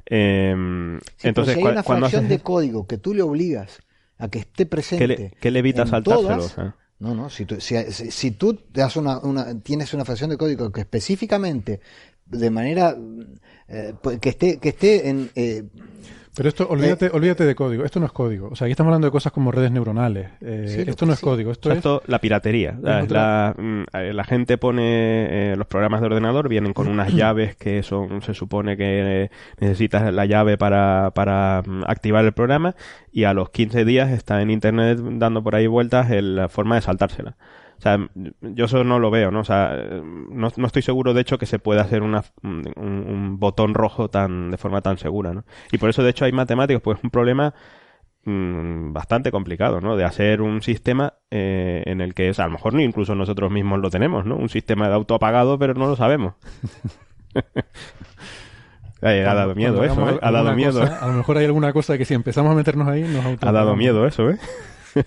Eh, 0.07 0.55
Sí, 1.01 1.05
pero 1.17 1.29
entonces, 1.29 1.53
si 1.55 1.59
hay 1.59 1.65
una 1.67 1.83
fracción 1.83 2.23
haces- 2.23 2.29
de 2.29 2.39
código 2.39 2.87
que 2.87 2.97
tú 2.97 3.13
le 3.13 3.21
obligas 3.21 3.79
a 4.17 4.27
que 4.29 4.39
esté 4.39 4.65
presente. 4.65 5.15
¿Qué 5.15 5.21
le, 5.23 5.31
qué 5.39 5.51
le 5.51 5.59
evita 5.59 5.83
en 5.83 5.87
saltárselo? 5.89 6.27
todas, 6.27 6.51
O 6.51 6.55
sea, 6.55 6.75
No, 6.99 7.15
no, 7.15 7.29
si 7.29 7.45
tú, 7.45 7.61
si, 7.61 7.75
si- 7.91 8.31
tú 8.31 8.55
te 8.55 8.81
das 8.81 8.95
una, 8.97 9.19
una- 9.19 9.59
tienes 9.61 9.93
una 9.93 10.03
fracción 10.03 10.29
de 10.31 10.37
código 10.37 10.71
que 10.71 10.81
específicamente, 10.81 11.79
de 12.25 12.49
manera 12.49 12.97
eh, 13.67 13.93
pues, 14.01 14.19
que 14.19 14.29
esté, 14.29 14.59
que 14.59 14.69
esté 14.69 15.09
en... 15.09 15.29
eh, 15.35 15.63
Pero 16.39 16.47
esto, 16.47 16.69
olvídate, 16.69 17.07
Eh, 17.07 17.11
olvídate 17.11 17.43
de 17.43 17.53
código. 17.53 17.83
Esto 17.83 17.99
no 17.99 18.05
es 18.05 18.13
código. 18.13 18.47
O 18.49 18.55
sea, 18.55 18.63
aquí 18.63 18.71
estamos 18.71 18.91
hablando 18.91 19.07
de 19.07 19.11
cosas 19.11 19.33
como 19.33 19.51
redes 19.51 19.71
neuronales. 19.71 20.29
Eh, 20.39 20.65
Sí, 20.69 20.83
esto 20.89 21.05
no 21.05 21.11
es 21.11 21.19
sí. 21.19 21.25
código. 21.25 21.49
O 21.49 21.51
Esto 21.51 21.67
sea, 21.67 21.73
es 21.73 21.77
esto, 21.79 22.01
la 22.07 22.19
piratería. 22.21 22.77
La, 22.81 23.53
mm, 23.57 23.81
eh, 23.91 24.13
la 24.13 24.23
gente 24.23 24.57
pone 24.57 25.51
eh, 25.51 25.55
los 25.57 25.67
programas 25.67 25.99
de 25.99 26.05
ordenador, 26.07 26.47
vienen 26.47 26.71
con 26.71 26.87
unas 26.87 27.13
llaves 27.13 27.57
que 27.57 27.83
son, 27.83 28.21
se 28.21 28.33
supone 28.33 28.77
que 28.77 29.23
eh, 29.25 29.29
necesitas 29.59 30.13
la 30.13 30.25
llave 30.25 30.57
para, 30.57 31.11
para 31.13 31.61
mm, 31.65 31.83
activar 31.87 32.23
el 32.23 32.31
programa 32.31 32.73
y 33.11 33.25
a 33.25 33.33
los 33.33 33.49
15 33.49 33.83
días 33.83 34.09
está 34.09 34.41
en 34.41 34.49
internet 34.49 34.97
dando 34.97 35.43
por 35.43 35.55
ahí 35.55 35.67
vueltas 35.67 36.09
el- 36.09 36.37
la 36.37 36.47
forma 36.47 36.75
de 36.75 36.81
saltársela. 36.83 37.35
O 37.79 37.81
sea, 37.81 37.97
yo 38.41 38.65
eso 38.65 38.83
no 38.83 38.99
lo 38.99 39.09
veo, 39.09 39.31
¿no? 39.31 39.39
O 39.39 39.43
sea, 39.45 39.73
no, 40.03 40.51
no 40.53 40.67
estoy 40.67 40.81
seguro, 40.81 41.13
de 41.13 41.21
hecho, 41.21 41.37
que 41.37 41.45
se 41.45 41.59
pueda 41.59 41.81
hacer 41.81 42.01
una, 42.03 42.25
un, 42.43 42.73
un 42.75 43.39
botón 43.39 43.73
rojo 43.73 44.09
tan 44.09 44.51
de 44.51 44.57
forma 44.57 44.81
tan 44.81 44.97
segura, 44.97 45.33
¿no? 45.33 45.45
Y 45.71 45.77
por 45.77 45.89
eso, 45.89 46.03
de 46.03 46.09
hecho, 46.09 46.25
hay 46.25 46.33
matemáticos, 46.33 46.81
pues 46.81 46.97
es 46.97 47.03
un 47.05 47.09
problema 47.09 47.53
mm, 48.25 48.91
bastante 48.91 49.31
complicado, 49.31 49.79
¿no? 49.79 49.95
De 49.95 50.03
hacer 50.03 50.41
un 50.41 50.61
sistema 50.61 51.13
eh, 51.31 51.83
en 51.85 52.01
el 52.01 52.13
que, 52.13 52.29
o 52.29 52.33
sea, 52.33 52.45
a 52.45 52.47
lo 52.49 52.53
mejor 52.53 52.73
ni 52.73 52.83
incluso 52.83 53.15
nosotros 53.15 53.49
mismos 53.49 53.79
lo 53.79 53.89
tenemos, 53.89 54.25
¿no? 54.25 54.35
Un 54.35 54.49
sistema 54.49 54.89
de 54.89 54.95
auto 54.95 55.15
apagado, 55.15 55.57
pero 55.57 55.73
no 55.73 55.87
lo 55.87 55.95
sabemos. 55.95 56.33
Eh, 59.01 59.25
ha 59.25 59.33
dado 59.33 59.55
miedo 59.55 59.81
eso, 59.81 60.09
¿eh? 60.09 60.19
Ha 60.21 60.29
dado 60.29 60.53
miedo. 60.53 60.81
cosa, 60.81 60.99
a 60.99 61.07
lo 61.07 61.13
mejor 61.13 61.37
hay 61.37 61.45
alguna 61.45 61.71
cosa 61.71 61.97
que 61.97 62.03
si 62.03 62.13
empezamos 62.13 62.51
a 62.51 62.55
meternos 62.55 62.85
ahí 62.85 63.03
nos 63.03 63.41
Ha 63.41 63.51
dado 63.53 63.77
miedo 63.77 64.05
eso, 64.05 64.29
¿eh? 64.29 64.37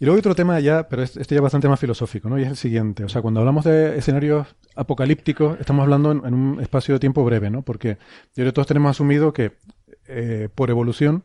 Y 0.00 0.04
luego 0.04 0.16
hay 0.16 0.20
otro 0.20 0.34
tema 0.34 0.58
ya, 0.60 0.88
pero 0.88 1.02
es- 1.02 1.16
este 1.16 1.34
ya 1.34 1.38
es 1.38 1.42
bastante 1.42 1.68
más 1.68 1.78
filosófico, 1.80 2.28
¿no? 2.28 2.38
Y 2.38 2.42
es 2.42 2.48
el 2.48 2.56
siguiente. 2.56 3.04
O 3.04 3.08
sea, 3.08 3.22
cuando 3.22 3.40
hablamos 3.40 3.64
de 3.64 3.96
escenarios 3.98 4.46
apocalípticos, 4.74 5.58
estamos 5.60 5.82
hablando 5.84 6.12
en, 6.12 6.24
en 6.26 6.34
un 6.34 6.60
espacio 6.60 6.94
de 6.94 7.00
tiempo 7.00 7.24
breve, 7.24 7.50
¿no? 7.50 7.62
Porque 7.62 7.90
yo 7.90 8.34
creo 8.34 8.46
que 8.46 8.52
todos 8.52 8.66
tenemos 8.68 8.90
asumido 8.90 9.32
que 9.32 9.52
eh, 10.08 10.48
por 10.54 10.70
evolución 10.70 11.24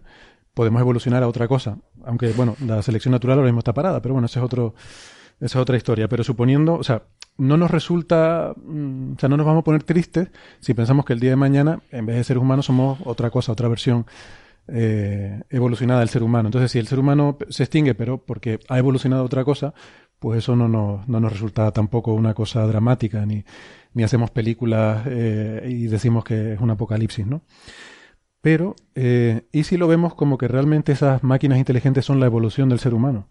podemos 0.54 0.82
evolucionar 0.82 1.24
a 1.24 1.28
otra 1.28 1.48
cosa. 1.48 1.78
Aunque, 2.06 2.30
bueno, 2.34 2.56
la 2.66 2.82
selección 2.82 3.12
natural 3.12 3.38
ahora 3.40 3.48
mismo 3.50 3.60
está 3.60 3.74
parada, 3.74 4.02
pero 4.02 4.14
bueno, 4.14 4.26
ese 4.28 4.40
es 4.40 4.46
otro, 4.46 4.74
esa 5.40 5.60
es 5.60 5.62
otra 5.62 5.78
historia. 5.78 6.08
Pero 6.08 6.24
suponiendo, 6.24 6.76
o 6.76 6.84
sea, 6.84 7.04
no 7.38 7.58
nos 7.58 7.72
resulta, 7.72 8.54
mm, 8.58 9.14
o 9.16 9.20
sea, 9.20 9.30
no 9.30 9.38
nos 9.38 9.46
vamos 9.46 9.62
a 9.62 9.64
poner 9.64 9.84
tristes 9.84 10.30
si 10.60 10.74
pensamos 10.74 11.06
que 11.06 11.14
el 11.14 11.20
día 11.20 11.30
de 11.32 11.36
mañana, 11.38 11.82
en 11.92 12.06
vez 12.06 12.16
de 12.18 12.24
seres 12.24 12.42
humanos, 12.42 12.66
somos 12.66 13.00
otra 13.06 13.30
cosa, 13.30 13.52
otra 13.52 13.68
versión 13.68 14.06
eh, 14.72 15.42
evolucionada 15.50 16.02
del 16.02 16.10
ser 16.10 16.24
humano. 16.24 16.48
Entonces, 16.48 16.72
si 16.72 16.80
el 16.80 16.88
ser 16.88 17.00
humano 17.00 17.38
se 17.50 17.64
extingue, 17.64 17.96
pero 17.96 18.18
porque 18.18 18.60
ha 18.70 18.78
evolucionado 18.78 19.24
otra 19.24 19.44
cosa, 19.44 19.74
pues 20.20 20.40
eso 20.40 20.56
no 20.56 20.68
nos, 20.68 21.08
no 21.08 21.20
nos 21.20 21.32
resulta 21.32 21.72
tampoco 21.72 22.14
una 22.14 22.34
cosa 22.34 22.66
dramática, 22.68 23.26
ni, 23.26 23.44
ni 23.94 24.04
hacemos 24.04 24.32
películas 24.32 25.04
eh, 25.08 25.68
y 25.70 25.88
decimos 25.88 26.24
que 26.24 26.54
es 26.54 26.60
un 26.60 26.70
apocalipsis, 26.70 27.26
¿no? 27.26 27.42
Pero, 28.42 28.76
eh, 28.96 29.48
¿y 29.52 29.64
si 29.64 29.78
lo 29.78 29.88
vemos 29.88 30.14
como 30.16 30.38
que 30.38 30.48
realmente 30.48 30.92
esas 30.92 31.24
máquinas 31.24 31.58
inteligentes 31.58 32.06
son 32.06 32.20
la 32.20 32.26
evolución 32.26 32.70
del 32.70 32.80
ser 32.80 32.94
humano? 32.94 33.28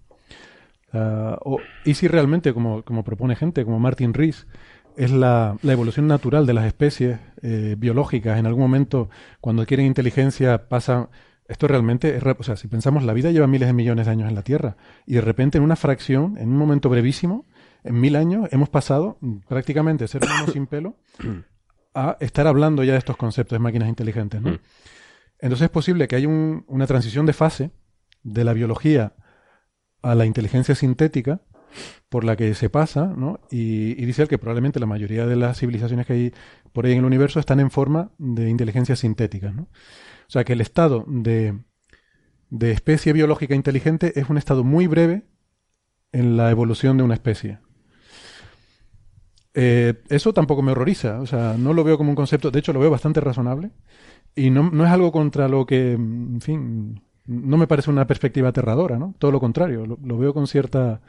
Ah, 0.93 1.39
o, 1.45 1.59
¿Y 1.85 1.95
si 1.95 2.09
realmente, 2.09 2.53
como, 2.53 2.83
como 2.83 3.05
propone 3.05 3.37
gente, 3.37 3.65
como 3.65 3.79
Martin 3.79 4.13
Rees, 4.13 4.47
es 4.97 5.11
la, 5.11 5.57
la 5.63 5.73
evolución 5.73 6.09
natural 6.09 6.47
de 6.47 6.55
las 6.55 6.67
especies 6.67 7.21
biológicas? 7.79 8.39
En 8.39 8.47
algún 8.47 8.63
momento, 8.63 9.09
cuando 9.41 9.63
adquieren 9.63 9.87
inteligencia, 9.87 10.69
pasan... 10.69 11.09
Esto 11.49 11.67
realmente 11.67 12.17
es... 12.17 12.23
O 12.39 12.43
sea, 12.43 12.57
si 12.57 12.69
pensamos, 12.69 13.03
la 13.03 13.13
vida 13.15 13.31
lleva 13.31 13.47
miles 13.47 13.69
de 13.69 13.73
millones 13.73 14.07
de 14.07 14.13
años 14.13 14.29
en 14.29 14.35
la 14.35 14.43
Tierra 14.43 14.77
y 15.07 15.15
de 15.15 15.21
repente 15.23 15.59
en 15.59 15.65
una 15.65 15.77
fracción, 15.77 16.37
en 16.39 16.51
un 16.51 16.57
momento 16.59 16.89
brevísimo, 16.89 17.47
en 17.85 17.99
mil 18.01 18.17
años, 18.17 18.49
hemos 18.53 18.69
pasado 18.69 19.19
prácticamente 19.49 20.05
de 20.05 20.09
ser 20.09 20.23
humanos 20.25 20.51
sin 20.53 20.67
pelo 20.67 20.97
a 21.95 22.17
estar 22.21 22.47
hablando 22.47 22.85
ya 22.85 22.93
de 22.93 22.99
estos 22.99 23.17
conceptos 23.17 23.57
de 23.57 23.61
máquinas 23.61 23.89
inteligentes, 23.89 24.41
¿no? 24.43 24.51
Mm. 24.53 24.59
Entonces 25.41 25.65
es 25.67 25.71
posible 25.71 26.07
que 26.09 26.17
haya 26.17 26.29
un- 26.29 26.65
una 26.69 26.87
transición 26.87 27.25
de 27.25 27.33
fase 27.33 27.71
de 28.23 28.45
la 28.45 28.53
biología 28.53 29.15
a 30.03 30.15
la 30.15 30.27
inteligencia 30.27 30.75
sintética 30.75 31.41
por 32.09 32.25
la 32.25 32.37
que 32.37 32.55
se 32.55 32.71
pasa, 32.71 33.07
¿no? 33.17 33.41
Y, 33.51 33.93
y 34.03 34.07
dice 34.07 34.23
él 34.23 34.29
que 34.29 34.39
probablemente 34.39 34.81
la 34.81 34.87
mayoría 34.87 35.27
de 35.27 35.37
las 35.37 35.59
civilizaciones 35.59 36.07
que 36.07 36.13
hay 36.13 36.35
por 36.73 36.87
ahí 36.87 36.93
en 36.93 36.99
el 36.99 37.05
universo 37.05 37.41
están 37.41 37.61
en 37.61 37.71
forma 37.71 38.11
de 38.19 38.49
inteligencia 38.49 38.97
sintética, 38.97 39.51
¿no? 39.51 39.69
O 40.29 40.33
sea 40.33 40.45
que 40.45 40.53
el 40.53 40.61
estado 40.61 41.05
de, 41.09 41.59
de 42.51 42.71
especie 42.71 43.13
biológica 43.13 43.55
inteligente 43.55 44.19
es 44.21 44.29
un 44.29 44.37
estado 44.37 44.63
muy 44.63 44.87
breve 44.87 45.25
en 46.13 46.37
la 46.37 46.51
evolución 46.51 46.99
de 46.99 47.03
una 47.03 47.15
especie. 47.15 47.61
Eh, 49.55 49.95
eso 50.11 50.35
tampoco 50.35 50.63
me 50.63 50.73
horroriza, 50.73 51.21
o 51.21 51.27
sea, 51.27 51.57
no 51.59 51.73
lo 51.73 51.83
veo 51.83 51.97
como 51.97 52.11
un 52.11 52.17
concepto, 52.17 52.51
de 52.51 52.59
hecho 52.59 52.73
lo 52.73 52.81
veo 52.81 52.91
bastante 52.91 53.21
razonable 53.21 53.71
y 54.37 54.51
no, 54.51 54.71
no 54.71 54.85
es 54.85 54.91
algo 54.91 55.11
contra 55.11 55.49
lo 55.49 55.67
que, 55.67 55.93
en 55.93 56.41
fin, 56.41 57.03
no 57.27 57.57
me 57.57 57.67
parece 57.67 57.91
una 57.91 58.07
perspectiva 58.07 58.51
aterradora, 58.51 58.99
¿no? 58.99 59.15
Todo 59.19 59.33
lo 59.33 59.41
contrario, 59.41 59.87
lo, 59.87 59.99
lo 60.03 60.19
veo 60.19 60.35
con 60.35 60.47
cierta... 60.47 61.01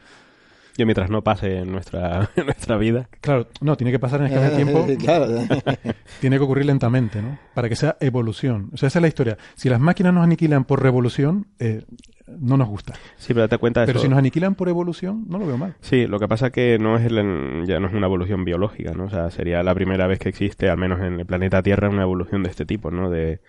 Yo 0.79 0.85
mientras 0.85 1.09
no 1.09 1.21
pase 1.23 1.57
en 1.59 1.71
nuestra, 1.73 2.29
en 2.37 2.45
nuestra 2.45 2.77
vida. 2.77 3.09
Claro, 3.19 3.47
no, 3.59 3.75
tiene 3.75 3.91
que 3.91 3.99
pasar 3.99 4.21
en 4.21 4.27
escala 4.27 4.49
de 4.49 4.55
tiempo, 4.63 4.87
claro. 4.97 5.27
tiene 6.21 6.37
que 6.37 6.43
ocurrir 6.43 6.65
lentamente, 6.65 7.21
¿no? 7.21 7.37
Para 7.53 7.67
que 7.67 7.75
sea 7.75 7.97
evolución. 7.99 8.69
O 8.73 8.77
sea, 8.77 8.87
esa 8.87 8.99
es 8.99 9.01
la 9.01 9.07
historia. 9.09 9.37
Si 9.55 9.67
las 9.69 9.79
máquinas 9.81 10.13
nos 10.13 10.23
aniquilan 10.23 10.63
por 10.63 10.81
revolución, 10.81 11.47
eh, 11.59 11.83
no 12.27 12.55
nos 12.55 12.69
gusta. 12.69 12.93
Sí, 13.17 13.33
pero 13.33 13.41
date 13.41 13.57
cuenta 13.57 13.81
de 13.81 13.87
Pero 13.87 13.99
eso. 13.99 14.05
si 14.05 14.09
nos 14.09 14.19
aniquilan 14.19 14.55
por 14.55 14.69
evolución, 14.69 15.25
no 15.27 15.37
lo 15.37 15.45
veo 15.47 15.57
mal. 15.57 15.75
Sí, 15.81 16.07
lo 16.07 16.17
que 16.19 16.27
pasa 16.29 16.49
que 16.51 16.77
no 16.79 16.95
es 16.95 17.05
el- 17.05 17.65
ya 17.67 17.79
no 17.79 17.87
es 17.87 17.93
una 17.93 18.05
evolución 18.07 18.45
biológica, 18.45 18.93
¿no? 18.93 19.05
O 19.05 19.09
sea, 19.09 19.29
sería 19.31 19.61
la 19.63 19.75
primera 19.75 20.07
vez 20.07 20.19
que 20.19 20.29
existe, 20.29 20.69
al 20.69 20.77
menos 20.77 21.01
en 21.01 21.19
el 21.19 21.25
planeta 21.25 21.61
Tierra, 21.61 21.89
una 21.89 22.03
evolución 22.03 22.43
de 22.43 22.49
este 22.51 22.65
tipo, 22.65 22.89
¿no? 22.89 23.09
De, 23.09 23.41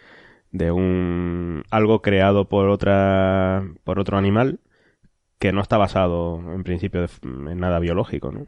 de 0.51 0.73
un 0.73 1.63
algo 1.71 2.03
creado 2.03 2.49
por 2.49 2.69
otra 2.71 3.63
por 3.85 4.01
otro 4.01 4.19
animal 4.19 4.59
que 5.41 5.53
no 5.53 5.61
está 5.61 5.77
basado 5.79 6.37
en 6.55 6.63
principio 6.63 7.01
de- 7.01 7.09
en 7.23 7.59
nada 7.59 7.81
biológico, 7.81 8.31
¿no? 8.31 8.47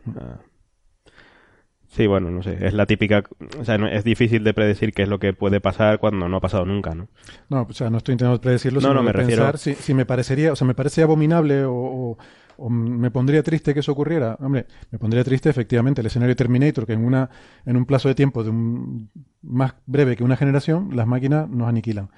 Sí, 1.89 2.07
bueno, 2.07 2.31
no 2.31 2.43
sé, 2.43 2.57
es 2.67 2.73
la 2.73 2.87
típica, 2.87 3.23
o 3.59 3.65
sea, 3.67 3.77
no- 3.77 3.87
es 3.87 4.03
difícil 4.03 4.45
de 4.45 4.55
predecir 4.55 4.95
qué 4.95 5.03
es 5.03 5.09
lo 5.11 5.19
que 5.19 5.35
puede 5.35 5.61
pasar 5.61 5.99
cuando 5.99 6.27
no 6.27 6.39
ha 6.39 6.41
pasado 6.41 6.65
nunca, 6.65 6.95
¿no? 6.95 7.09
No, 7.51 7.67
o 7.69 7.73
sea, 7.75 7.91
no 7.91 7.99
estoy 7.99 8.13
intentando 8.15 8.41
predecirlo, 8.41 8.81
No, 8.81 8.89
sino 8.89 8.95
no, 8.95 9.03
me 9.03 9.13
refiero- 9.13 9.43
pensar 9.43 9.59
si, 9.59 9.75
si 9.75 9.93
me 9.93 10.07
parecería, 10.07 10.53
o 10.53 10.57
sea, 10.57 10.67
me 10.67 10.75
parece 10.75 11.03
abominable 11.03 11.65
o, 11.65 11.75
o- 11.75 12.19
o 12.57 12.71
me 12.71 13.11
pondría 13.11 13.43
triste 13.43 13.75
que 13.75 13.81
eso 13.81 13.93
ocurriera. 13.93 14.37
Hombre, 14.41 14.67
me 14.91 14.99
pondría 14.99 15.23
triste 15.25 15.51
efectivamente 15.51 16.01
el 16.01 16.07
escenario 16.07 16.35
Terminator, 16.37 16.87
que 16.87 16.93
en 16.95 17.05
una 17.05 17.29
en 17.67 17.77
un 17.77 17.85
plazo 17.85 18.09
de 18.09 18.15
tiempo 18.15 18.43
de 18.43 18.51
un 18.51 19.11
más 19.43 19.75
breve 19.85 20.17
que 20.17 20.25
una 20.25 20.37
generación, 20.37 20.91
las 20.97 21.07
máquinas 21.07 21.49
nos 21.49 21.69
aniquilan. 21.69 22.09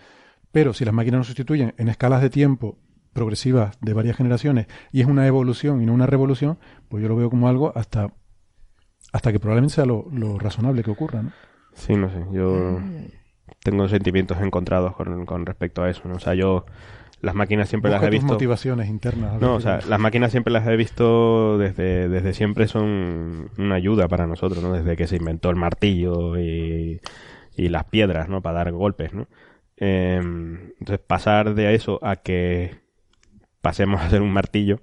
Pero 0.52 0.72
si 0.72 0.84
las 0.84 0.94
máquinas 0.94 1.18
nos 1.18 1.26
sustituyen 1.28 1.74
en 1.78 1.88
escalas 1.88 2.20
de 2.22 2.30
tiempo 2.30 2.78
progresivas 3.14 3.78
de 3.80 3.94
varias 3.94 4.16
generaciones 4.16 4.66
y 4.92 5.00
es 5.00 5.06
una 5.06 5.26
evolución 5.26 5.80
y 5.80 5.86
no 5.86 5.94
una 5.94 6.06
revolución, 6.06 6.58
pues 6.88 7.02
yo 7.02 7.08
lo 7.08 7.16
veo 7.16 7.30
como 7.30 7.48
algo 7.48 7.72
hasta 7.74 8.12
hasta 9.12 9.32
que 9.32 9.40
probablemente 9.40 9.76
sea 9.76 9.86
lo, 9.86 10.06
lo 10.12 10.38
razonable 10.38 10.82
que 10.82 10.90
ocurra, 10.90 11.22
¿no? 11.22 11.32
Sí, 11.72 11.94
no 11.94 12.10
sé, 12.10 12.24
yo 12.32 12.78
tengo 13.62 13.88
sentimientos 13.88 14.38
encontrados 14.40 14.94
con, 14.96 15.24
con 15.24 15.46
respecto 15.46 15.82
a 15.82 15.90
eso, 15.90 16.02
¿no? 16.08 16.16
O 16.16 16.20
sea, 16.20 16.34
yo 16.34 16.66
las 17.20 17.34
máquinas 17.34 17.68
siempre 17.68 17.90
Busca 17.90 18.00
las 18.00 18.08
he 18.08 18.10
tus 18.10 18.20
visto... 18.20 18.32
motivaciones 18.34 18.88
internas. 18.88 19.40
No, 19.40 19.54
o 19.54 19.60
sea, 19.60 19.80
las 19.88 19.98
máquinas 19.98 20.30
siempre 20.30 20.52
las 20.52 20.66
he 20.66 20.76
visto 20.76 21.56
desde, 21.58 22.08
desde 22.08 22.34
siempre 22.34 22.66
son 22.68 23.50
una 23.56 23.76
ayuda 23.76 24.08
para 24.08 24.26
nosotros, 24.26 24.62
¿no? 24.62 24.72
Desde 24.72 24.96
que 24.96 25.06
se 25.06 25.16
inventó 25.16 25.48
el 25.50 25.56
martillo 25.56 26.38
y, 26.38 27.00
y 27.56 27.68
las 27.68 27.84
piedras, 27.84 28.28
¿no? 28.28 28.42
Para 28.42 28.58
dar 28.58 28.72
golpes, 28.72 29.14
¿no? 29.14 29.26
Eh, 29.76 30.20
entonces, 30.20 30.98
pasar 31.06 31.54
de 31.54 31.74
eso 31.74 31.98
a 32.02 32.16
que 32.16 32.83
pasemos 33.64 34.00
a 34.02 34.10
ser 34.10 34.20
un 34.20 34.30
martillo, 34.30 34.76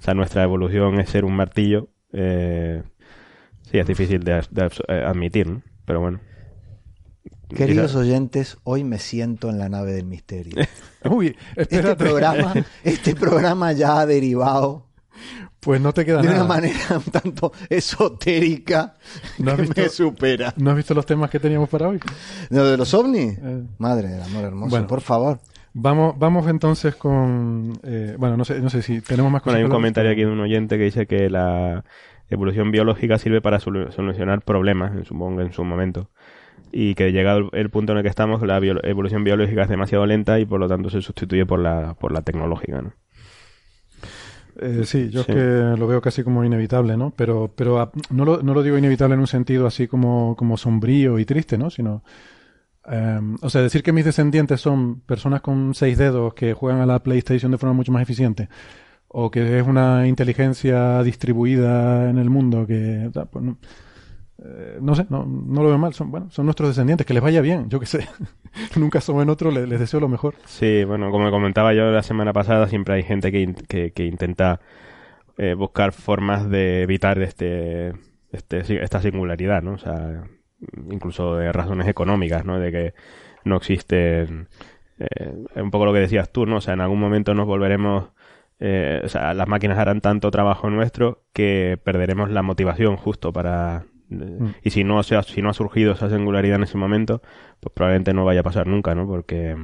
o 0.00 0.02
sea, 0.04 0.14
nuestra 0.14 0.44
evolución 0.44 1.00
es 1.00 1.10
ser 1.10 1.24
un 1.24 1.34
martillo, 1.34 1.88
eh, 2.12 2.82
sí, 3.70 3.78
es 3.78 3.86
difícil 3.86 4.22
de, 4.22 4.40
de 4.50 4.70
eh, 4.88 5.04
admitir, 5.04 5.48
¿no? 5.50 5.62
Pero 5.84 6.00
bueno. 6.00 6.20
Queridos 7.54 7.94
oyentes, 7.96 8.56
hoy 8.64 8.82
me 8.84 8.98
siento 8.98 9.50
en 9.50 9.58
la 9.58 9.68
nave 9.68 9.92
del 9.92 10.06
misterio. 10.06 10.54
Uy, 11.10 11.36
Este 11.56 11.96
programa, 11.96 12.54
este 12.84 13.14
programa 13.14 13.72
ya 13.72 14.00
ha 14.00 14.06
derivado 14.06 14.86
Pues 15.60 15.78
no 15.80 15.92
te 15.92 16.06
queda 16.06 16.22
de 16.22 16.28
nada. 16.28 16.44
una 16.44 16.48
manera 16.48 16.78
un 16.96 17.02
tanto 17.12 17.52
esotérica 17.68 18.94
¿No 19.38 19.54
que 19.56 19.62
visto- 19.62 19.82
me 19.82 19.88
supera. 19.90 20.54
¿No 20.56 20.70
has 20.70 20.76
visto 20.76 20.94
los 20.94 21.04
temas 21.04 21.28
que 21.28 21.40
teníamos 21.40 21.68
para 21.68 21.88
hoy? 21.88 22.00
¿Lo 22.48 22.64
de 22.64 22.76
los 22.78 22.94
ovnis? 22.94 23.36
Eh. 23.42 23.64
Madre 23.78 24.08
del 24.08 24.22
amor 24.22 24.44
hermoso, 24.44 24.70
Bueno. 24.70 24.86
por 24.86 25.00
favor. 25.02 25.40
Vamos, 25.74 26.18
vamos 26.18 26.46
entonces 26.48 26.94
con... 26.94 27.72
eh, 27.82 28.14
bueno, 28.18 28.36
no 28.36 28.44
sé, 28.44 28.60
no 28.60 28.68
sé 28.68 28.82
si 28.82 29.00
tenemos 29.00 29.32
más 29.32 29.40
cosas. 29.42 29.54
Bueno, 29.54 29.58
hay 29.58 29.64
un 29.64 29.70
comentario 29.70 30.10
aquí 30.12 30.20
de 30.20 30.26
un 30.26 30.40
oyente 30.40 30.76
que 30.76 30.84
dice 30.84 31.06
que 31.06 31.30
la 31.30 31.84
evolución 32.28 32.70
biológica 32.70 33.18
sirve 33.18 33.40
para 33.40 33.58
solu- 33.58 33.90
solucionar 33.90 34.42
problemas, 34.42 34.92
en- 34.94 35.04
supongo 35.04 35.40
en 35.40 35.52
su 35.52 35.64
momento. 35.64 36.10
Y 36.72 36.94
que 36.94 37.12
llegado 37.12 37.50
el, 37.52 37.70
punto 37.70 37.92
en 37.92 37.98
el 37.98 38.04
que 38.04 38.10
estamos, 38.10 38.42
la 38.42 38.58
bio- 38.60 38.82
evolución 38.84 39.24
biológica 39.24 39.62
es 39.62 39.68
demasiado 39.68 40.06
lenta 40.06 40.40
y 40.40 40.46
por 40.46 40.60
lo 40.60 40.68
tanto 40.68 40.90
se 40.90 41.02
sustituye 41.02 41.46
por 41.46 41.60
la, 41.60 41.94
por 41.94 42.12
la 42.12 42.22
tecnológica, 42.22 42.82
¿no? 42.82 42.92
Eh, 44.60 44.82
sí, 44.84 45.08
yo 45.10 45.22
Sí. 45.22 45.32
es 45.32 45.36
que 45.36 45.76
lo 45.78 45.86
veo 45.86 46.00
casi 46.02 46.22
como 46.22 46.44
inevitable, 46.44 46.96
¿no? 46.96 47.12
Pero, 47.16 47.50
pero 47.56 47.80
ah, 47.80 47.90
no, 48.10 48.24
lo, 48.24 48.42
no 48.42 48.52
lo 48.54 48.62
digo 48.62 48.76
inevitable 48.76 49.14
en 49.14 49.20
un 49.20 49.26
sentido 49.26 49.66
así 49.66 49.88
como, 49.88 50.36
como 50.36 50.56
sombrío 50.56 51.18
y 51.18 51.24
triste, 51.24 51.56
¿no? 51.58 51.70
Sino... 51.70 52.02
eh, 52.90 53.20
o 53.40 53.50
sea, 53.50 53.62
decir 53.62 53.82
que 53.82 53.92
mis 53.92 54.04
descendientes 54.04 54.60
son 54.60 55.00
personas 55.00 55.40
con 55.40 55.74
seis 55.74 55.98
dedos 55.98 56.34
que 56.34 56.54
juegan 56.54 56.80
a 56.80 56.86
la 56.86 57.02
PlayStation 57.02 57.50
de 57.52 57.58
forma 57.58 57.74
mucho 57.74 57.92
más 57.92 58.02
eficiente 58.02 58.48
o 59.08 59.30
que 59.30 59.58
es 59.58 59.66
una 59.66 60.06
inteligencia 60.08 61.02
distribuida 61.02 62.08
en 62.08 62.18
el 62.18 62.30
mundo 62.30 62.66
que... 62.66 63.10
pues 63.30 63.44
no, 63.44 63.58
eh, 64.44 64.78
no 64.80 64.94
sé, 64.94 65.06
no, 65.10 65.24
no 65.26 65.62
lo 65.62 65.68
veo 65.68 65.78
mal. 65.78 65.92
Son, 65.94 66.10
bueno, 66.10 66.30
son 66.30 66.46
nuestros 66.46 66.70
descendientes, 66.70 67.06
que 67.06 67.14
les 67.14 67.22
vaya 67.22 67.40
bien, 67.42 67.68
yo 67.68 67.78
qué 67.78 67.86
sé. 67.86 68.08
en 68.76 68.82
un 68.82 68.90
caso 68.90 69.14
o 69.14 69.22
en 69.22 69.28
otro 69.28 69.50
le- 69.50 69.66
les, 69.66 69.78
deseo 69.78 70.00
lo 70.00 70.08
mejor. 70.08 70.34
Sí, 70.46 70.84
bueno, 70.84 71.10
como 71.10 71.30
comentaba 71.30 71.74
yo 71.74 71.90
la 71.90 72.02
semana 72.02 72.32
pasada, 72.32 72.68
siempre 72.68 72.94
hay 72.94 73.02
gente 73.02 73.30
que, 73.30 73.54
que, 73.68 73.92
que 73.92 74.06
intenta 74.06 74.60
eh, 75.36 75.54
buscar 75.54 75.92
formas 75.92 76.48
de 76.48 76.82
evitar 76.82 77.20
este, 77.20 77.92
este, 78.32 78.82
esta 78.82 79.00
singularidad, 79.02 79.62
¿no? 79.62 79.72
O 79.74 79.78
sea, 79.78 80.24
incluso 80.90 81.36
de 81.36 81.52
razones 81.52 81.88
económicas, 81.88 82.44
¿no? 82.44 82.58
De 82.58 82.70
que 82.72 82.94
no 83.44 83.56
existen... 83.56 84.48
eh, 84.98 85.34
un 85.56 85.70
poco 85.70 85.84
lo 85.86 85.92
que 85.92 86.00
decías 86.00 86.30
tú, 86.32 86.46
¿no? 86.46 86.56
O 86.56 86.60
sea, 86.60 86.74
en 86.74 86.80
algún 86.80 87.00
momento 87.00 87.34
nos 87.34 87.46
volveremos... 87.46 88.10
eh, 88.60 89.00
o 89.04 89.08
sea, 89.08 89.34
las 89.34 89.48
máquinas 89.48 89.78
harán 89.78 90.00
tanto 90.00 90.30
trabajo 90.30 90.70
nuestro 90.70 91.24
que 91.32 91.78
perderemos 91.82 92.30
la 92.30 92.42
motivación 92.42 92.96
justo 92.96 93.32
para... 93.32 93.84
Mm. 94.08 94.48
Y 94.62 94.70
si 94.70 94.84
no, 94.84 95.02
se 95.02 95.16
ha- 95.16 95.22
si 95.22 95.40
no 95.42 95.48
ha 95.50 95.54
surgido 95.54 95.92
esa 95.92 96.08
singularidad 96.10 96.56
en 96.56 96.64
ese 96.64 96.76
momento, 96.78 97.22
pues 97.60 97.72
probablemente 97.74 98.12
no 98.12 98.24
vaya 98.24 98.40
a 98.40 98.44
pasar 98.44 98.66
nunca, 98.66 98.94
¿no? 98.94 99.06
Porque, 99.06 99.56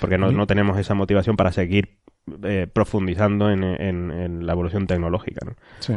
porque 0.00 0.16
no, 0.18 0.32
no 0.32 0.46
tenemos 0.46 0.78
esa 0.78 0.94
motivación 0.94 1.36
para 1.36 1.52
seguir 1.52 1.98
eh, 2.44 2.66
profundizando 2.72 3.50
en, 3.50 3.62
en- 3.64 4.10
en 4.10 4.46
la 4.46 4.52
evolución 4.52 4.86
tecnológica, 4.86 5.44
¿no? 5.44 5.52
Sí. 5.80 5.94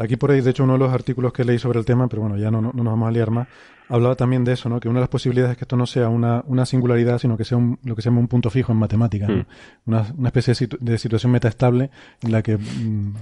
Aquí 0.00 0.16
por 0.16 0.30
ahí, 0.30 0.40
de 0.40 0.50
hecho, 0.50 0.62
uno 0.64 0.74
de 0.74 0.78
los 0.78 0.92
artículos 0.92 1.32
que 1.32 1.44
leí 1.44 1.58
sobre 1.58 1.78
el 1.80 1.84
tema, 1.84 2.06
pero 2.08 2.22
bueno, 2.22 2.36
ya 2.36 2.50
no, 2.50 2.62
no, 2.62 2.70
no 2.72 2.84
nos 2.84 2.92
vamos 2.92 3.08
a 3.08 3.10
liar 3.10 3.30
más, 3.32 3.48
hablaba 3.88 4.14
también 4.14 4.44
de 4.44 4.52
eso, 4.52 4.68
¿no? 4.68 4.78
Que 4.78 4.88
una 4.88 4.98
de 5.00 5.02
las 5.02 5.08
posibilidades 5.08 5.52
es 5.52 5.58
que 5.58 5.64
esto 5.64 5.76
no 5.76 5.86
sea 5.86 6.08
una, 6.08 6.44
una 6.46 6.64
singularidad, 6.66 7.18
sino 7.18 7.36
que 7.36 7.44
sea 7.44 7.58
un- 7.58 7.78
lo 7.84 7.96
que 7.96 8.02
se 8.02 8.10
llama 8.10 8.20
un 8.20 8.28
punto 8.28 8.48
fijo 8.48 8.70
en 8.70 8.78
matemáticas, 8.78 9.28
¿no? 9.28 9.36
Mm. 9.38 9.46
Una, 9.86 10.06
una 10.16 10.28
especie 10.28 10.52
de, 10.52 10.66
situ- 10.66 10.78
de 10.78 10.98
situación 10.98 11.32
metaestable 11.32 11.90
en 12.22 12.30
la 12.32 12.42
que... 12.42 12.56
mm, 12.58 13.14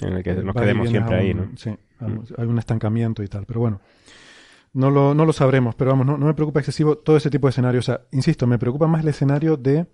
En 0.00 0.12
el 0.14 0.22
que 0.22 0.32
nos 0.34 0.46
va 0.56 0.60
y 0.62 0.64
quedemos 0.64 0.88
siempre 0.88 1.16
ahí, 1.16 1.34
¿no? 1.34 1.48
Sí, 1.56 1.70
un- 2.00 2.24
hay 2.38 2.46
un 2.46 2.58
estancamiento 2.58 3.22
y 3.22 3.28
tal, 3.28 3.44
pero 3.44 3.60
bueno. 3.60 3.80
No 4.74 4.90
lo, 4.90 5.12
no 5.14 5.26
lo 5.26 5.34
sabremos, 5.34 5.74
pero 5.74 5.90
vamos, 5.90 6.06
no, 6.06 6.16
no 6.16 6.24
me 6.24 6.32
preocupa 6.32 6.60
excesivo 6.60 6.96
todo 6.96 7.18
ese 7.18 7.28
tipo 7.28 7.46
de 7.46 7.50
escenarios. 7.50 7.86
O 7.86 7.92
sea, 7.92 8.00
insisto, 8.10 8.46
me 8.46 8.58
preocupa 8.58 8.86
más 8.86 9.02
el 9.02 9.08
escenario 9.08 9.58
de 9.58 9.86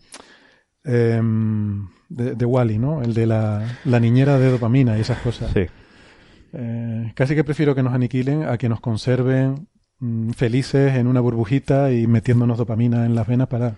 em, 0.85 1.89
de, 2.09 2.35
de 2.35 2.45
Wally, 2.45 2.79
¿no? 2.79 3.03
El 3.03 3.13
de 3.13 3.27
la, 3.27 3.67
la 3.85 4.01
niñera 4.01 4.39
de 4.39 4.51
dopamina 4.51 4.97
y 4.97 5.01
esas 5.01 5.19
cosas. 5.19 5.51
Sí. 5.53 5.67
Eh, 6.53 7.13
casi 7.15 7.35
que 7.35 7.45
prefiero 7.45 7.75
que 7.75 7.83
nos 7.83 7.93
aniquilen 7.93 8.45
a 8.45 8.59
que 8.59 8.69
nos 8.69 8.81
conserven 8.81 9.69
mm, 9.99 10.31
felices 10.31 10.95
en 10.95 11.07
una 11.07 11.21
burbujita 11.21 11.93
y 11.93 12.07
metiéndonos 12.07 12.59
dopamina 12.59 13.05
en 13.05 13.15
las 13.15 13.27
venas 13.27 13.49
para, 13.49 13.77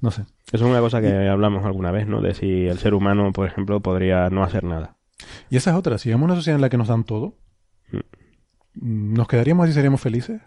no 0.00 0.10
sé. 0.10 0.22
Eso 0.52 0.64
es 0.64 0.70
una 0.70 0.80
cosa 0.80 1.00
que 1.00 1.28
hablamos 1.28 1.64
alguna 1.64 1.90
vez, 1.90 2.06
¿no? 2.06 2.20
De 2.20 2.34
si 2.34 2.66
el 2.66 2.78
ser 2.78 2.94
humano, 2.94 3.32
por 3.32 3.46
ejemplo, 3.46 3.80
podría 3.80 4.30
no 4.30 4.42
hacer 4.42 4.64
nada. 4.64 4.96
Y 5.50 5.56
esa 5.56 5.70
es 5.70 5.76
otra, 5.76 5.98
si 5.98 6.08
vemos 6.08 6.24
una 6.24 6.36
sociedad 6.36 6.56
en 6.56 6.62
la 6.62 6.68
que 6.68 6.78
nos 6.78 6.88
dan 6.88 7.04
todo, 7.04 7.34
mm, 7.92 9.14
¿nos 9.14 9.28
quedaríamos 9.28 9.64
así 9.64 9.72
y 9.72 9.74
seríamos 9.74 10.00
felices? 10.00 10.40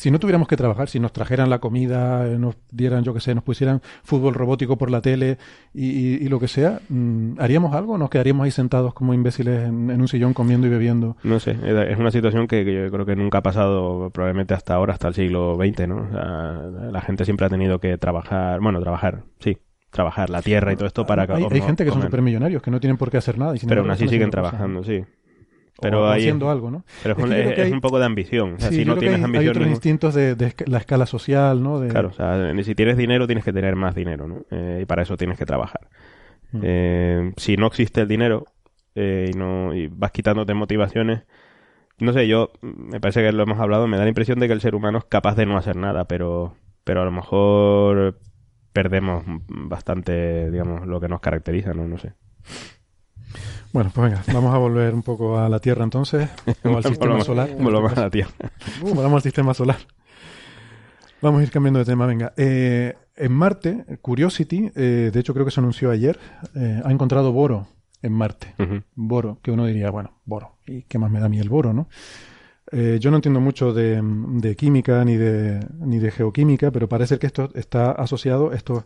Si 0.00 0.10
no 0.10 0.18
tuviéramos 0.18 0.48
que 0.48 0.56
trabajar, 0.56 0.88
si 0.88 0.98
nos 0.98 1.12
trajeran 1.12 1.50
la 1.50 1.58
comida, 1.58 2.26
eh, 2.26 2.38
nos 2.38 2.56
dieran, 2.72 3.04
yo 3.04 3.12
qué 3.12 3.20
sé, 3.20 3.34
nos 3.34 3.44
pusieran 3.44 3.82
fútbol 4.02 4.32
robótico 4.32 4.78
por 4.78 4.90
la 4.90 5.02
tele 5.02 5.36
y, 5.74 5.90
y- 5.90 6.14
y 6.24 6.28
lo 6.28 6.40
que 6.40 6.48
sea, 6.48 6.80
mm, 6.88 7.32
¿haríamos 7.38 7.74
algo 7.74 7.92
o 7.94 7.98
nos 7.98 8.08
quedaríamos 8.08 8.44
ahí 8.46 8.50
sentados 8.50 8.94
como 8.94 9.12
imbéciles 9.12 9.68
en, 9.68 9.90
en 9.90 10.00
un 10.00 10.08
sillón 10.08 10.32
comiendo 10.32 10.66
y 10.66 10.70
bebiendo? 10.70 11.18
No 11.22 11.38
sé, 11.38 11.50
es 11.90 11.98
una 11.98 12.10
situación 12.10 12.46
que, 12.46 12.64
que 12.64 12.72
yo 12.84 12.90
creo 12.90 13.04
que 13.04 13.14
nunca 13.14 13.38
ha 13.38 13.42
pasado 13.42 14.08
probablemente 14.08 14.54
hasta 14.54 14.74
ahora, 14.74 14.94
hasta 14.94 15.08
el 15.08 15.14
siglo 15.14 15.56
XX, 15.56 15.86
¿no? 15.88 15.96
O 15.96 16.10
sea, 16.10 16.90
la 16.90 17.00
gente 17.02 17.26
siempre 17.26 17.44
ha 17.44 17.50
tenido 17.50 17.78
que 17.78 17.98
trabajar, 17.98 18.58
bueno, 18.60 18.80
trabajar, 18.80 19.24
sí, 19.38 19.58
trabajar 19.90 20.30
la 20.30 20.40
tierra 20.40 20.72
y 20.72 20.76
todo 20.76 20.86
esto 20.86 21.04
para 21.04 21.24
hay, 21.34 21.44
hay 21.50 21.60
gente 21.60 21.84
que 21.84 21.90
son 21.90 21.98
comer. 21.98 22.10
supermillonarios, 22.10 22.62
que 22.62 22.70
no 22.70 22.80
tienen 22.80 22.96
por 22.96 23.10
qué 23.10 23.18
hacer 23.18 23.36
nada. 23.38 23.54
Y 23.54 23.58
sin 23.58 23.68
Pero 23.68 23.82
aún 23.82 23.90
así 23.90 24.08
siguen 24.08 24.30
trabajando, 24.30 24.82
sí. 24.82 25.02
Pero 25.80 26.02
o 26.04 26.06
haciendo 26.10 26.50
algo, 26.50 26.70
¿no? 26.70 26.84
Pero 27.02 27.14
es, 27.14 27.18
Es 27.18 27.24
un, 27.24 27.30
que 27.30 27.36
yo 27.36 27.42
creo 27.42 27.50
es- 27.50 27.54
que 27.56 27.60
es 27.62 27.66
hay- 27.68 27.72
un 27.72 27.80
poco 27.80 27.98
de 27.98 28.04
ambición. 28.06 28.54
O 28.54 28.58
sea, 28.60 28.68
Sí, 28.70 28.76
si 28.76 28.84
no 28.84 28.96
tienes 28.96 29.16
hay, 29.16 29.20
hay 29.20 29.24
ambición... 29.24 29.50
otros 29.50 29.66
no- 29.66 29.72
instintos 29.72 30.14
de, 30.14 30.54
la 30.66 30.78
escala 30.78 31.06
social, 31.06 31.62
¿no? 31.62 31.80
De, 31.80 31.88
Claro, 31.88 32.08
o 32.08 32.12
sea, 32.12 32.52
ni 32.52 32.62
si 32.64 32.74
tienes 32.74 32.96
dinero 32.96 33.26
tienes 33.26 33.44
que 33.44 33.52
tener 33.52 33.76
más 33.76 33.94
dinero, 33.94 34.26
¿no? 34.28 34.42
Eh, 34.50 34.80
y 34.82 34.84
para 34.86 35.02
eso 35.02 35.16
tienes 35.16 35.38
que 35.38 35.46
trabajar. 35.46 35.88
Mm. 36.52 36.60
Eh, 36.62 37.32
si 37.36 37.56
no 37.56 37.66
existe 37.66 38.00
el 38.00 38.08
dinero 38.08 38.44
eh, 38.94 39.30
y 39.32 39.36
no 39.38 39.74
y 39.74 39.86
vas 39.88 40.10
quitándote 40.10 40.52
motivaciones, 40.54 41.22
no 41.98 42.12
sé, 42.12 42.26
yo 42.26 42.50
me 42.62 42.98
parece 43.00 43.22
que 43.22 43.30
lo 43.32 43.42
hemos 43.42 43.60
hablado, 43.60 43.86
me 43.86 43.96
da 43.96 44.02
la 44.04 44.08
impresión 44.08 44.38
de 44.40 44.46
que 44.48 44.52
el 44.54 44.60
ser 44.60 44.74
humano 44.74 44.98
es 44.98 45.04
capaz 45.04 45.34
de 45.36 45.46
no 45.46 45.56
hacer 45.56 45.76
nada, 45.76 46.06
pero 46.06 46.56
pero 46.82 47.02
a 47.02 47.04
lo 47.04 47.12
mejor 47.12 48.18
perdemos 48.72 49.22
bastante, 49.48 50.50
digamos, 50.50 50.86
lo 50.86 51.00
que 51.00 51.08
nos 51.08 51.20
caracteriza, 51.20 51.72
¿no? 51.74 51.86
No 51.86 51.98
sé. 51.98 52.14
Bueno, 53.72 53.90
pues 53.94 54.10
venga, 54.10 54.24
vamos 54.32 54.52
a 54.54 54.58
volver 54.58 54.92
un 54.94 55.02
poco 55.02 55.38
a 55.38 55.48
la 55.48 55.60
Tierra 55.60 55.84
entonces, 55.84 56.28
o 56.64 56.76
al 56.76 56.82
sistema 56.84 57.14
Volvamos- 57.14 57.24
solar. 57.26 57.50
volvamos 57.58 57.92
a 57.96 58.00
la 58.02 58.10
Tierra. 58.10 58.30
Uh, 58.82 58.94
volvamos 58.94 59.16
al 59.16 59.22
sistema 59.22 59.54
solar. 59.54 59.76
Vamos 61.22 61.40
a 61.40 61.44
ir 61.44 61.50
cambiando 61.50 61.78
de 61.78 61.84
tema, 61.84 62.06
venga. 62.06 62.32
Eh, 62.36 62.96
en 63.16 63.32
Marte, 63.32 63.84
Curiosity, 64.00 64.72
eh, 64.74 65.10
de 65.12 65.20
hecho 65.20 65.34
creo 65.34 65.44
que 65.44 65.52
se 65.52 65.60
anunció 65.60 65.90
ayer, 65.90 66.18
eh, 66.56 66.80
ha 66.84 66.90
encontrado 66.90 67.32
boro 67.32 67.68
en 68.02 68.12
Marte. 68.14 68.54
Boro, 68.94 69.38
que 69.42 69.50
uno 69.50 69.66
diría, 69.66 69.90
bueno, 69.90 70.14
boro, 70.24 70.56
¿y 70.66 70.82
qué 70.84 70.98
más 70.98 71.10
me 71.10 71.20
da 71.20 71.26
a 71.26 71.28
mí 71.28 71.38
el 71.38 71.50
boro, 71.50 71.72
no? 71.74 71.88
Yo 72.72 73.10
no 73.10 73.16
entiendo 73.16 73.40
mucho 73.40 73.72
de, 73.74 74.00
de 74.00 74.54
química 74.54 75.04
ni 75.04 75.16
de, 75.16 75.58
ni 75.80 75.98
de 75.98 76.12
geoquímica, 76.12 76.70
pero 76.70 76.88
parece 76.88 77.18
que 77.18 77.26
esto 77.26 77.50
está 77.54 77.90
asociado, 77.90 78.52
estos, 78.52 78.84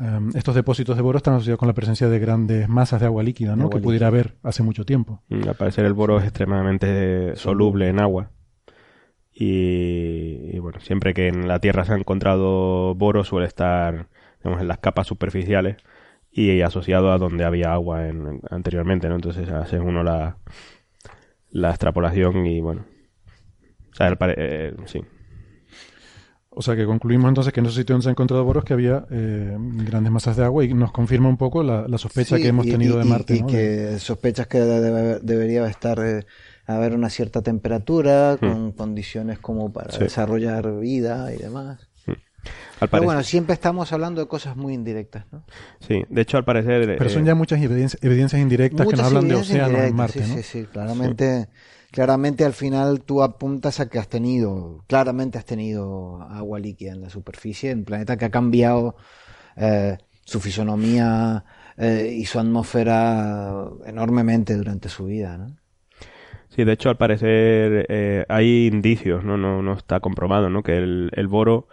em, 0.00 0.30
estos 0.34 0.54
depósitos 0.54 0.96
de 0.96 1.02
boro 1.02 1.16
están 1.18 1.34
asociados 1.34 1.58
con 1.58 1.68
la 1.68 1.74
presencia 1.74 2.08
de 2.08 2.18
grandes 2.18 2.68
masas 2.68 3.00
de 3.00 3.06
agua 3.06 3.22
líquida, 3.22 3.56
¿no? 3.56 3.64
Agua 3.64 3.76
que 3.78 3.82
pudiera 3.82 4.06
haber 4.08 4.36
hace 4.42 4.62
mucho 4.62 4.84
tiempo. 4.84 5.22
Mm, 5.28 5.48
Al 5.48 5.54
parecer 5.54 5.84
el 5.84 5.94
boro 5.94 6.18
es 6.18 6.24
extremadamente 6.24 7.34
soluble 7.36 7.88
en 7.88 8.00
agua. 8.00 8.30
Y, 9.32 10.50
y, 10.52 10.58
bueno, 10.58 10.80
siempre 10.80 11.14
que 11.14 11.28
en 11.28 11.46
la 11.46 11.60
Tierra 11.60 11.84
se 11.84 11.92
ha 11.92 11.96
encontrado 11.96 12.94
boro 12.96 13.22
suele 13.22 13.46
estar 13.46 14.08
digamos, 14.42 14.60
en 14.60 14.68
las 14.68 14.78
capas 14.78 15.06
superficiales 15.06 15.76
y 16.32 16.60
asociado 16.60 17.12
a 17.12 17.18
donde 17.18 17.44
había 17.44 17.72
agua 17.72 18.08
en- 18.08 18.40
anteriormente, 18.50 19.08
¿no? 19.08 19.14
Entonces 19.14 19.48
hace 19.50 19.78
uno 19.78 20.02
la, 20.02 20.38
la 21.50 21.70
extrapolación 21.70 22.46
y 22.46 22.60
bueno. 22.60 22.84
O 23.92 23.94
sea, 23.94 24.08
el 24.08 24.16
eh, 24.36 24.74
sí. 24.86 25.02
O 26.58 26.62
sea 26.62 26.74
que 26.74 26.84
concluimos 26.86 27.28
entonces 27.28 27.52
que 27.52 27.60
en 27.60 27.66
esos 27.66 27.76
sitios 27.76 27.94
donde 27.94 28.02
se 28.02 28.08
han 28.08 28.14
encontrado 28.14 28.44
boros 28.44 28.64
que 28.64 28.72
había 28.72 29.06
eh, 29.12 29.56
grandes 29.58 30.10
masas 30.12 30.36
de 30.36 30.42
agua 30.44 30.64
y 30.64 30.74
nos 30.74 30.90
confirma 30.90 31.28
un 31.28 31.36
poco 31.36 31.62
la, 31.62 31.86
la 31.86 31.98
sospecha 31.98 32.34
Sí, 32.36 32.42
que 32.42 32.48
hemos 32.48 32.66
y- 32.66 32.72
tenido 32.72 32.96
y- 32.96 32.98
de 32.98 33.04
y- 33.06 33.08
Marte. 33.08 33.36
Y, 33.36 33.40
¿no? 33.42 33.46
De- 33.46 33.52
que 33.52 33.98
sospechas 34.00 34.48
que 34.48 34.58
debe- 34.58 35.20
debería 35.22 35.64
estar 35.68 36.00
eh, 36.04 36.26
haber 36.66 36.94
una 36.94 37.10
cierta 37.10 37.42
temperatura, 37.42 38.36
con 38.40 38.72
condiciones 38.72 39.38
como 39.38 39.72
para 39.72 39.88
Hmm. 39.90 39.98
Sí. 39.98 39.98
desarrollar 40.00 40.80
vida 40.80 41.32
y 41.32 41.36
demás. 41.38 41.78
Al 42.80 42.88
Pero 42.88 43.02
bueno, 43.04 43.22
siempre 43.22 43.54
estamos 43.54 43.92
hablando 43.92 44.20
de 44.20 44.26
cosas 44.28 44.56
muy 44.56 44.72
indirectas, 44.74 45.26
¿no? 45.32 45.44
sí. 45.80 46.02
De 46.08 46.22
hecho, 46.22 46.36
al 46.38 46.44
parecer... 46.44 46.94
Pero 46.98 47.10
son 47.10 47.22
eh, 47.22 47.26
ya 47.26 47.34
muchas 47.34 47.60
evidencias, 47.60 48.02
evidencias 48.02 48.40
indirectas 48.40 48.86
que 48.86 48.96
nos 48.96 49.06
hablan 49.06 49.28
de 49.28 49.34
océanos 49.34 49.80
en 49.82 49.94
Marte, 49.96 50.22
sí, 50.24 50.30
¿no? 50.30 50.36
sí, 50.36 50.42
sí, 50.42 50.64
claramente, 50.72 51.48
claramente 51.90 52.44
al 52.44 52.52
final 52.52 53.02
tú 53.02 53.22
apuntas 53.22 53.80
a 53.80 53.88
que 53.88 53.98
has 53.98 54.08
tenido, 54.08 54.84
claramente 54.86 55.38
has 55.38 55.44
tenido 55.44 56.22
agua 56.22 56.58
líquida 56.58 56.92
en 56.92 57.00
la 57.00 57.10
superficie, 57.10 57.70
en 57.70 57.78
un 57.78 57.84
planeta 57.84 58.16
que 58.16 58.26
ha 58.26 58.30
cambiado 58.30 58.96
eh, 59.56 59.96
su 60.24 60.40
fisonomía 60.40 61.44
eh, 61.76 62.14
y 62.16 62.24
su 62.26 62.38
atmósfera 62.38 63.64
enormemente 63.86 64.54
durante 64.54 64.88
su 64.88 65.06
vida, 65.06 65.38
¿no? 65.38 65.56
Sí, 66.48 66.64
de 66.64 66.72
hecho, 66.72 66.88
al 66.88 66.96
parecer 66.96 67.86
eh, 67.88 68.24
hay 68.28 68.66
indicios, 68.66 69.22
¿no? 69.22 69.36
No, 69.36 69.62
no 69.62 69.74
está 69.74 70.00
comprobado, 70.00 70.50
¿no? 70.50 70.62
Que 70.62 70.76
el, 70.78 71.10
el 71.12 71.28
boro 71.28 71.68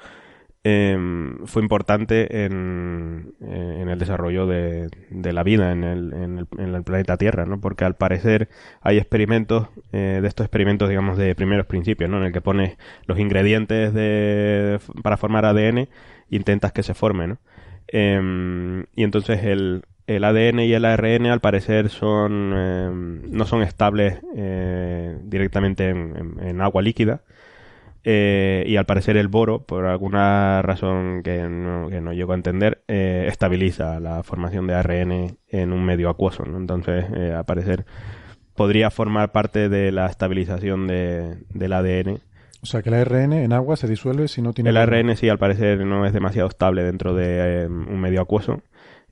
em, 0.68 1.46
fue 1.46 1.62
importante 1.62 2.46
en, 2.46 3.34
eh, 3.42 3.80
en 3.82 3.90
el 3.90 4.00
desarrollo 4.00 4.48
de, 4.48 4.90
la 5.12 5.44
vida 5.44 5.72
en 5.72 5.84
el, 5.84 6.14
en, 6.14 6.40
el, 6.40 6.48
en 6.58 6.74
el 6.76 6.84
planeta 6.84 7.18
Tierra, 7.18 7.46
¿no? 7.46 7.62
Porque 7.62 7.86
al 7.86 7.96
parecer 7.96 8.50
hay 8.82 8.98
experimentos, 8.98 9.68
eh, 9.92 10.20
de 10.22 10.28
estos 10.28 10.46
experimentos, 10.46 10.90
digamos, 10.90 11.18
de 11.18 11.36
primeros 11.36 11.68
principios, 11.68 12.10
¿no? 12.10 12.18
En 12.18 12.24
el 12.26 12.34
que 12.34 12.42
pones 12.42 12.78
los 13.06 13.20
ingredientes 13.20 13.94
de, 13.94 14.80
para 15.04 15.18
formar 15.18 15.46
ADN 15.46 15.78
e 15.80 15.90
intentas 16.32 16.72
que 16.74 16.84
se 16.84 16.96
forme, 16.96 17.28
¿no? 17.28 17.38
Em, 17.88 18.82
y 18.96 19.04
entonces 19.04 19.44
el, 19.44 19.84
el 20.08 20.24
ADN 20.24 20.60
y 20.66 20.74
el 20.74 20.86
ARN 20.86 21.28
al 21.28 21.40
parecer 21.42 21.90
son 21.90 22.54
em, 22.56 23.22
no 23.32 23.46
son 23.46 23.62
estables 23.62 24.20
eh, 24.36 25.18
directamente 25.24 25.90
en, 25.90 26.16
en- 26.40 26.48
en 26.48 26.62
agua 26.62 26.82
líquida 26.82 27.22
eh, 28.08 28.64
y 28.68 28.78
al 28.78 28.86
parecer 28.86 29.18
el 29.18 29.28
boro 29.28 29.64
por 29.64 29.86
alguna 29.86 30.62
razón 30.62 31.24
que 31.24 31.42
no, 31.50 31.90
que 31.90 32.02
no 32.02 32.14
llego 32.14 32.34
a 32.34 32.36
entender 32.36 32.84
eh, 32.88 33.26
estabiliza 33.28 34.00
la 34.00 34.22
formación 34.22 34.68
de 34.68 34.76
ARN 34.76 35.38
en 35.50 35.74
un 35.74 35.84
medio 35.84 36.10
acuoso 36.10 36.46
¿no? 36.46 36.58
entonces 36.58 37.06
eh, 37.16 37.34
al 37.36 37.46
parecer 37.46 37.86
podría 38.56 38.92
formar 38.92 39.32
parte 39.32 39.70
de 39.70 39.92
la 39.92 40.06
estabilización 40.06 40.86
de, 40.86 41.40
del 41.50 41.74
ADN 41.74 42.20
O 42.62 42.68
sea 42.68 42.84
que 42.84 42.90
el 42.90 42.96
ARN 42.96 43.34
en 43.34 43.54
agua 43.54 43.76
se 43.76 43.88
disuelve 43.88 44.28
si 44.28 44.44
no 44.44 44.54
tiene... 44.54 44.70
el. 44.70 44.78
ARN 44.78 45.18
sí, 45.18 45.28
al 45.28 45.40
parecer 45.40 45.84
no 45.84 46.06
es 46.06 46.14
demasiado 46.14 46.48
estable 46.48 46.84
dentro 46.84 47.16
de 47.16 47.64
eh, 47.64 47.66
un 47.66 48.00
medio 48.00 48.22
acuoso 48.22 48.62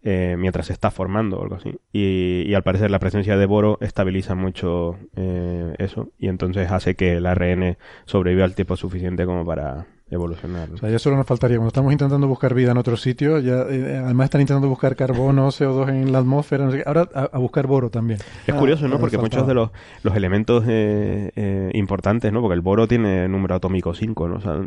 eh, 0.04 0.36
mientras 0.38 0.68
se 0.68 0.74
está 0.74 0.92
formando 0.92 1.40
o 1.40 1.44
algo 1.44 1.56
así. 1.56 1.78
Y, 1.92 2.44
y 2.46 2.54
al 2.54 2.64
parecer 2.64 2.92
la 2.92 3.00
presencia 3.00 3.38
de 3.38 3.46
boro 3.46 3.78
estabiliza 3.82 4.36
mucho 4.36 4.98
eh, 5.16 5.74
eso 5.80 6.10
y 6.20 6.28
entonces 6.28 6.72
hace 6.72 6.96
que 6.96 7.14
el 7.18 7.26
ARN 7.26 7.78
sobreviva 8.06 8.46
al 8.46 8.56
tiempo 8.56 8.76
suficiente 8.76 9.26
como 9.26 9.46
para 9.46 9.88
evolucionar. 10.14 10.70
¿no? 10.70 10.76
O 10.76 10.78
sea, 10.78 10.90
ya 10.90 11.00
solo 11.00 11.18
nos 11.18 11.26
faltaría, 11.26 11.58
cuando 11.58 11.70
estamos 11.70 11.92
intentando 11.92 12.28
buscar 12.28 12.54
vida 12.54 12.72
en 12.72 12.78
otro 12.78 12.98
sitio, 12.98 13.40
ya 13.40 13.64
eh, 13.70 14.02
además 14.04 14.26
están 14.26 14.42
intentando 14.42 14.70
buscar 14.70 14.96
carbono, 14.96 15.48
CO2 15.50 15.90
en 15.90 16.12
la 16.12 16.20
atmósfera, 16.20 16.66
no 16.66 16.72
sé 16.72 16.78
qué. 16.78 16.84
ahora 16.86 17.10
a, 17.14 17.24
a 17.24 17.38
buscar 17.40 17.68
boro 17.68 17.90
también. 17.90 18.20
Es 18.46 18.54
curioso, 18.54 18.88
¿no? 18.88 19.00
Porque 19.00 19.18
muchos 19.18 19.48
de 19.48 19.54
los, 19.54 19.72
los 20.04 20.16
elementos 20.16 20.64
eh, 20.68 21.32
eh, 21.36 21.72
importantes, 21.74 22.32
¿no? 22.32 22.42
Porque 22.42 22.56
el 22.56 22.62
boro 22.62 22.88
tiene 22.88 23.28
número 23.28 23.56
atómico 23.56 23.94
5, 23.94 24.28
¿no? 24.28 24.36
O 24.36 24.42
sea, 24.42 24.60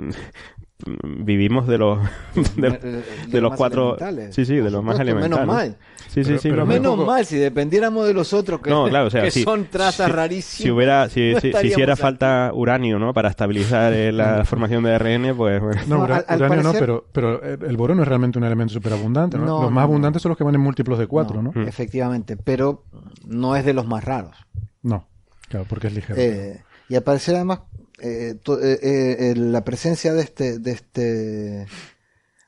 vivimos 1.04 1.66
de 1.66 1.78
los 1.78 1.98
de, 2.34 2.42
De- 2.56 2.70
de- 2.78 2.92
de 2.92 3.02
de 3.28 3.40
los 3.40 3.54
cuatro 3.56 3.96
sí 4.30 4.44
sí 4.44 4.56
de 4.56 4.70
los 4.70 4.84
más 4.84 5.00
elementales 5.00 5.38
menos 5.40 5.46
mal. 5.46 5.76
sí 6.08 6.22
sí 6.22 6.28
Pero- 6.30 6.38
sí 6.38 6.50
pero 6.50 6.66
Menos 6.66 6.96
poco- 6.96 7.06
mal, 7.06 7.24
si 7.24 7.36
dependiéramos 7.38 8.06
de 8.06 8.12
los 8.12 8.32
otros 8.34 8.60
que, 8.60 8.68
No, 8.68 8.86
claro, 8.88 9.06
o 9.06 9.10
sea, 9.10 9.22
que 9.22 9.30
si- 9.30 9.42
son 9.42 9.66
trazas 9.70 10.06
si- 10.08 10.12
rarísimas. 10.12 10.56
Si 10.62 10.70
hubiera, 10.70 11.08
si, 11.08 11.32
no 11.32 11.40
si- 11.40 11.48
hiciera 11.66 11.94
aquí. 11.94 12.02
falta 12.02 12.50
uranio, 12.52 12.98
¿no? 12.98 13.14
Para 13.14 13.30
estabilizar 13.30 13.92
eh, 13.94 14.12
la 14.12 14.44
formación 14.44 14.82
de 14.84 14.94
ARN, 14.94 15.34
pues 15.34 15.60
bueno. 15.62 15.80
No, 15.86 15.96
No, 15.98 16.04
ura- 16.04 16.16
al- 16.18 16.24
al 16.28 16.38
uranio 16.42 16.62
no, 16.62 16.72
pero, 16.74 17.06
pero 17.10 17.42
el 17.42 17.64
el 17.64 17.76
boro 17.78 17.94
no 17.94 18.02
es 18.02 18.08
realmente 18.08 18.38
un 18.38 18.44
elemento 18.44 18.74
superabundante, 18.74 19.38
¿no? 19.38 19.44
No, 19.46 19.62
los 19.62 19.70
más 19.72 19.82
no. 19.82 19.88
abundantes 19.88 20.20
son 20.22 20.30
los 20.30 20.38
que 20.38 20.44
van 20.44 20.54
en 20.54 20.60
múltiplos 20.60 20.98
de 20.98 21.06
cuatro, 21.06 21.42
¿no? 21.42 21.52
No, 21.54 21.62
Efectivamente, 21.62 22.36
pero 22.36 22.84
no 23.24 23.56
es 23.56 23.64
de 23.64 23.72
los 23.72 23.86
más 23.86 24.04
raros. 24.04 24.36
No, 24.82 25.08
claro, 25.48 25.64
porque 25.68 25.86
es 25.88 25.94
ligero. 25.94 26.20
Eh, 26.20 26.62
y 26.88 26.96
al 26.96 27.02
parecer 27.02 27.34
además 27.34 27.60
eh, 27.98 28.34
to- 28.42 28.60
eh, 28.62 28.78
eh, 28.82 29.34
la 29.36 29.64
presencia 29.64 30.12
de 30.12 30.22
este 30.22 30.58
de 30.58 30.70
este 30.72 31.66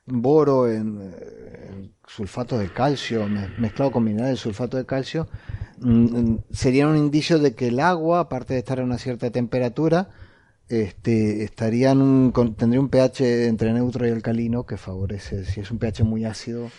boro 0.05 0.67
en, 0.69 0.99
eh, 1.01 1.67
en 1.69 1.93
sulfato 2.07 2.57
de 2.57 2.69
calcio 2.71 3.27
me- 3.27 3.49
mezclado 3.59 3.91
con 3.91 4.03
minerales 4.03 4.37
de 4.39 4.43
sulfato 4.43 4.77
de 4.77 4.85
calcio 4.85 5.27
mm, 5.79 5.91
mm, 6.17 6.39
sería 6.51 6.87
un 6.87 6.97
indicio 6.97 7.37
de 7.39 7.53
que 7.55 7.67
el 7.67 7.79
agua 7.79 8.21
aparte 8.21 8.53
de 8.53 8.59
estar 8.59 8.79
a 8.79 8.83
una 8.83 8.97
cierta 8.97 9.29
temperatura 9.31 10.09
este 10.67 11.43
estaría 11.43 11.91
en 11.91 12.01
un, 12.01 12.31
con- 12.31 12.55
tendría 12.55 12.79
un 12.79 12.89
pH 12.89 13.47
entre 13.47 13.73
neutro 13.73 14.07
y 14.07 14.11
alcalino 14.11 14.65
que 14.65 14.77
favorece 14.77 15.45
si 15.45 15.61
es 15.61 15.71
un 15.71 15.79
pH 15.79 16.03
muy 16.03 16.25
ácido 16.25 16.69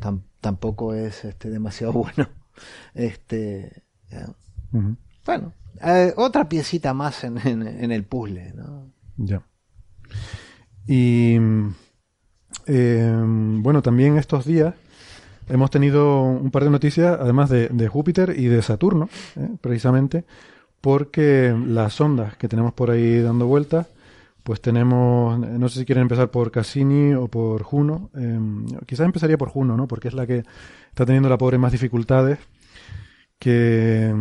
tam- 0.00 0.22
tampoco 0.40 0.94
es 0.94 1.24
este 1.24 1.50
demasiado 1.50 1.92
bueno. 2.04 2.28
Este 2.94 3.82
Bueno, 5.24 5.52
eh, 5.82 6.12
otra 6.16 6.48
piecita 6.48 6.94
más 6.94 7.24
en, 7.24 7.38
en- 7.46 7.66
en 7.66 7.92
el 7.92 8.04
puzzle, 8.04 8.52
¿no? 8.54 8.90
Ya. 9.16 9.42
Y 10.86 11.36
eh, 12.66 13.14
bueno, 13.26 13.82
también 13.82 14.16
estos 14.18 14.44
días 14.44 14.74
hemos 15.48 15.70
tenido 15.70 16.22
un 16.22 16.50
par 16.50 16.64
de 16.64 16.70
noticias, 16.70 17.16
además 17.20 17.50
de, 17.50 17.68
de 17.68 17.88
Júpiter 17.88 18.34
y 18.38 18.46
de 18.46 18.62
Saturno, 18.62 19.08
¿eh? 19.36 19.48
precisamente, 19.60 20.24
porque 20.80 21.54
las 21.66 21.94
sondas 21.94 22.36
que 22.36 22.48
tenemos 22.48 22.72
por 22.74 22.90
ahí 22.90 23.20
dando 23.20 23.46
vueltas, 23.46 23.86
pues 24.42 24.60
tenemos, 24.60 25.38
no 25.38 25.68
sé 25.70 25.80
si 25.80 25.84
quieren 25.86 26.02
empezar 26.02 26.30
por 26.30 26.50
Cassini 26.50 27.14
o 27.14 27.28
por 27.28 27.62
Juno, 27.62 28.10
eh, 28.14 28.38
quizás 28.86 29.06
empezaría 29.06 29.38
por 29.38 29.48
Juno, 29.48 29.76
¿no? 29.76 29.88
Porque 29.88 30.08
es 30.08 30.14
la 30.14 30.26
que 30.26 30.44
está 30.90 31.06
teniendo 31.06 31.30
la 31.30 31.38
pobre 31.38 31.56
más 31.56 31.72
dificultades, 31.72 32.38
que, 33.38 34.12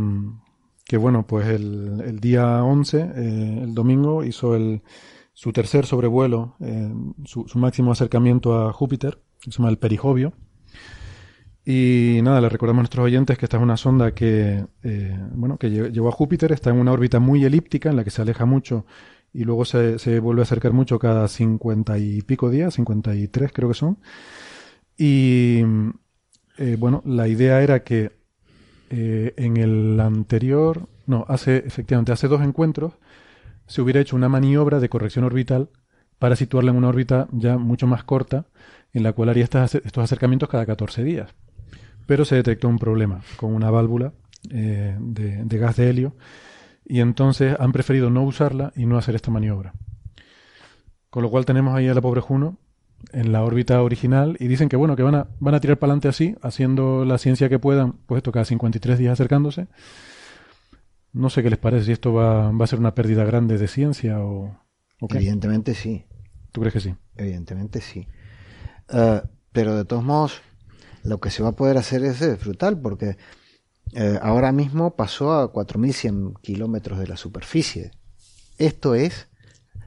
que 0.93 0.97
bueno, 0.97 1.25
pues 1.25 1.47
el, 1.47 2.19
día 2.19 2.63
11, 2.63 2.99
eh, 3.15 3.59
el 3.63 3.73
domingo, 3.73 4.23
hizo 4.23 4.53
el, 4.55 4.83
su 5.33 5.51
tercer 5.51 5.87
sobrevuelo, 5.87 6.55
eh, 6.59 6.93
su, 7.25 7.47
máximo 7.55 7.91
acercamiento 7.91 8.67
a 8.67 8.71
Júpiter, 8.71 9.17
que 9.41 9.49
se 9.51 9.57
llama 9.57 9.71
el 9.71 9.79
perihobio. 9.79 10.33
Y 11.65 12.19
nada, 12.21 12.41
le 12.41 12.49
recordamos 12.49 12.81
a 12.81 12.83
nuestros 12.83 13.05
oyentes 13.05 13.39
que 13.39 13.47
esta 13.47 13.57
es 13.57 13.63
una 13.63 13.75
sonda 13.75 14.13
que, 14.13 14.67
eh, 14.83 15.17
bueno, 15.33 15.57
que 15.57 15.69
lle- 15.71 15.91
llegó 15.91 16.09
a 16.09 16.11
Júpiter, 16.11 16.51
está 16.51 16.69
en 16.69 16.77
una 16.77 16.91
órbita 16.91 17.17
muy 17.19 17.43
elíptica 17.43 17.89
en 17.89 17.95
la 17.95 18.03
que 18.03 18.11
se 18.11 18.21
aleja 18.21 18.45
mucho 18.45 18.85
y 19.33 19.45
luego 19.45 19.65
se, 19.65 19.97
se 19.97 20.19
vuelve 20.19 20.41
a 20.41 20.43
acercar 20.43 20.73
mucho 20.73 20.99
cada 20.99 21.27
cincuenta 21.27 21.97
y 21.97 22.21
pico 22.21 22.51
días, 22.51 22.75
53 22.75 23.51
creo 23.51 23.69
que 23.69 23.73
son. 23.73 23.97
Y 24.95 25.63
eh, 26.57 26.75
bueno, 26.79 27.01
la 27.05 27.27
idea 27.27 27.61
era 27.63 27.83
que 27.83 28.11
eh, 28.95 29.33
en 29.37 29.57
el 29.57 29.99
anterior, 29.99 30.87
no, 31.07 31.25
hace 31.27 31.57
efectivamente 31.65 32.11
hace 32.11 32.27
dos 32.27 32.43
encuentros 32.43 32.93
se 33.65 33.81
hubiera 33.81 33.99
hecho 33.99 34.15
una 34.15 34.29
maniobra 34.29 34.79
de 34.79 34.87
corrección 34.87 35.25
orbital 35.25 35.69
para 36.19 36.35
situarla 36.35 36.69
en 36.69 36.77
una 36.77 36.89
órbita 36.89 37.27
ya 37.31 37.57
mucho 37.57 37.87
más 37.87 38.03
corta, 38.03 38.45
en 38.93 39.01
la 39.01 39.13
cual 39.13 39.29
haría 39.29 39.45
estos 39.45 39.97
acercamientos 39.97 40.47
cada 40.47 40.67
14 40.67 41.03
días. 41.03 41.33
Pero 42.05 42.23
se 42.23 42.35
detectó 42.35 42.67
un 42.67 42.77
problema 42.77 43.21
con 43.37 43.55
una 43.55 43.71
válvula 43.71 44.13
eh, 44.51 44.95
de, 44.99 45.43
de 45.43 45.57
gas 45.57 45.77
de 45.77 45.89
helio 45.89 46.15
y 46.85 46.99
entonces 46.99 47.55
han 47.59 47.71
preferido 47.71 48.11
no 48.11 48.21
usarla 48.21 48.73
y 48.75 48.85
no 48.85 48.99
hacer 48.99 49.15
esta 49.15 49.31
maniobra. 49.31 49.73
Con 51.09 51.23
lo 51.23 51.31
cual 51.31 51.45
tenemos 51.45 51.73
ahí 51.73 51.87
a 51.87 51.95
la 51.95 52.01
pobre 52.01 52.21
Juno 52.21 52.59
en 53.11 53.31
la 53.31 53.43
órbita 53.43 53.81
original 53.81 54.37
y 54.39 54.47
dicen 54.47 54.69
que 54.69 54.75
bueno, 54.75 54.95
que 54.95 55.03
van 55.03 55.15
a, 55.15 55.27
van 55.39 55.55
a 55.55 55.59
tirar 55.59 55.77
para 55.77 55.91
adelante 55.91 56.07
así, 56.07 56.35
haciendo 56.41 57.05
la 57.05 57.17
ciencia 57.17 57.49
que 57.49 57.59
puedan, 57.59 57.93
pues 58.07 58.17
esto 58.19 58.31
cada 58.31 58.45
53 58.45 58.97
días 58.97 59.13
acercándose. 59.13 59.67
No 61.11 61.29
sé 61.29 61.43
qué 61.43 61.49
les 61.49 61.59
parece, 61.59 61.85
si 61.85 61.91
esto 61.91 62.13
va, 62.13 62.51
va 62.51 62.63
a 62.63 62.67
ser 62.67 62.79
una 62.79 62.95
pérdida 62.95 63.23
grande 63.23 63.57
de 63.57 63.67
ciencia 63.67 64.19
o, 64.19 64.57
o 64.99 65.07
qué. 65.07 65.17
Evidentemente 65.17 65.75
sí, 65.75 66.05
¿Tú 66.51 66.61
crees 66.61 66.73
que 66.73 66.79
sí? 66.79 66.95
evidentemente 67.15 67.81
sí. 67.81 68.07
Eh, 68.89 69.21
pero 69.51 69.75
de 69.75 69.85
todos 69.85 70.03
modos, 70.03 70.41
lo 71.03 71.19
que 71.19 71.29
se 71.29 71.43
va 71.43 71.49
a 71.49 71.55
poder 71.55 71.77
hacer 71.77 72.03
es 72.03 72.19
brutal, 72.39 72.79
porque 72.79 73.17
eh, 73.93 74.17
ahora 74.23 74.51
mismo 74.51 74.95
pasó 74.95 75.33
a 75.33 75.51
4.100 75.53 76.39
kilómetros 76.41 76.97
de 76.97 77.07
la 77.07 77.17
superficie. 77.17 77.91
Esto 78.57 78.95
es, 78.95 79.27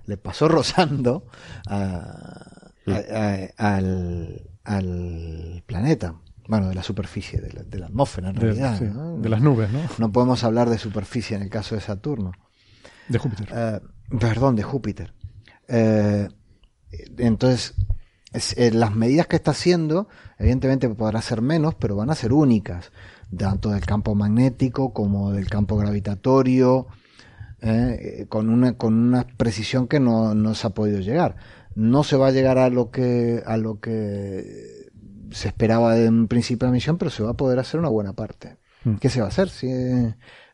le 0.07 0.17
pasó 0.17 0.47
rozando 0.49 1.27
a- 1.67 2.55
a- 2.87 3.49
a- 3.59 3.76
al, 3.76 4.51
al 4.64 5.62
planeta. 5.66 6.14
Bueno, 6.49 6.68
de 6.68 6.74
la 6.76 6.82
superficie, 6.84 7.41
de 7.41 7.53
la, 7.53 7.62
de 7.64 7.78
la 7.78 7.87
atmósfera 7.87 8.28
en 8.30 8.34
De, 8.37 8.41
realidad. 8.41 8.78
sí, 8.78 8.84
¿no? 8.84 9.18
de 9.18 9.28
las 9.28 9.41
nubes, 9.43 9.68
¿no? 9.72 9.80
No 9.99 10.12
podemos 10.12 10.45
hablar 10.45 10.70
de 10.70 10.78
superficie 10.78 11.37
en 11.37 11.43
el 11.43 11.51
caso 11.51 11.74
de 11.74 11.80
Saturno. 11.80 12.32
De 13.09 13.18
Júpiter. 13.18 13.49
Eh, 13.53 13.80
perdón, 14.20 14.55
de 14.55 14.62
Júpiter. 14.62 15.12
Eh, 15.66 16.28
entonces, 17.18 17.74
es- 18.32 18.57
eh, 18.57 18.70
las 18.70 18.95
medidas 18.95 19.26
que 19.26 19.34
está 19.37 19.51
haciendo, 19.51 20.09
evidentemente 20.39 20.89
podrá 20.89 21.20
ser 21.20 21.43
menos, 21.43 21.74
pero 21.74 21.97
van 21.97 22.11
a 22.11 22.14
ser 22.14 22.32
únicas, 22.32 22.93
tanto 23.37 23.70
del 23.70 23.84
campo 23.84 24.14
magnético 24.14 24.93
como 24.93 25.32
del 25.32 25.49
campo 25.49 25.76
gravitatorio, 25.76 26.87
con, 28.28 28.49
una, 28.51 28.74
con 28.74 28.95
una 28.95 29.26
precisión 29.26 29.89
que 29.89 29.99
no, 29.99 30.34
no 30.37 30.55
se 30.55 30.66
ha 30.68 30.70
podido 30.70 31.01
llegar. 31.01 31.34
No 31.77 32.03
se 32.03 32.16
va 32.16 32.29
a 32.29 32.33
llegar 32.33 32.59
a 32.59 32.68
lo 32.68 32.91
que, 32.91 33.43
a 33.47 33.57
lo 33.57 33.79
que 33.79 34.91
se 35.31 35.49
esperaba 35.49 35.95
de 35.95 36.09
un 36.09 36.27
principio 36.27 36.66
de 36.66 36.72
la 36.72 36.74
misión, 36.74 36.99
pero 36.99 37.11
se 37.11 37.22
va 37.22 37.31
a 37.31 37.37
poder 37.37 37.59
hacer 37.59 37.79
una 37.79 37.89
buena 37.89 38.12
parte. 38.12 38.57
Mm. 38.85 38.97
¿Qué 38.97 39.09
se 39.09 39.20
va 39.20 39.27
a 39.27 39.29
hacer? 39.29 39.49
Si, 39.49 39.68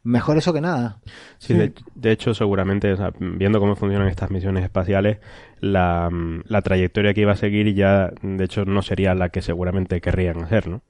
mejor 0.02 0.36
eso 0.36 0.52
que 0.52 0.60
nada. 0.60 1.00
Sí, 1.38 1.54
de, 1.54 1.72
de 1.94 2.12
hecho, 2.12 2.34
seguramente, 2.34 2.92
o 2.92 2.96
sea, 2.96 3.12
viendo 3.18 3.60
cómo 3.60 3.76
funcionan 3.76 4.08
estas 4.08 4.30
misiones 4.30 4.64
espaciales, 4.64 5.18
la, 5.60 6.10
mm, 6.10 6.42
la 6.46 6.62
trayectoria 6.62 7.14
que 7.14 7.22
iba 7.22 7.32
a 7.32 7.36
seguir 7.36 7.72
ya, 7.74 8.10
de 8.22 8.44
hecho, 8.44 8.64
no 8.64 8.82
sería 8.82 9.14
la 9.14 9.28
que 9.28 9.42
seguramente 9.42 10.00
querrían 10.00 10.42
hacer, 10.42 10.68
¿no? 10.68 10.82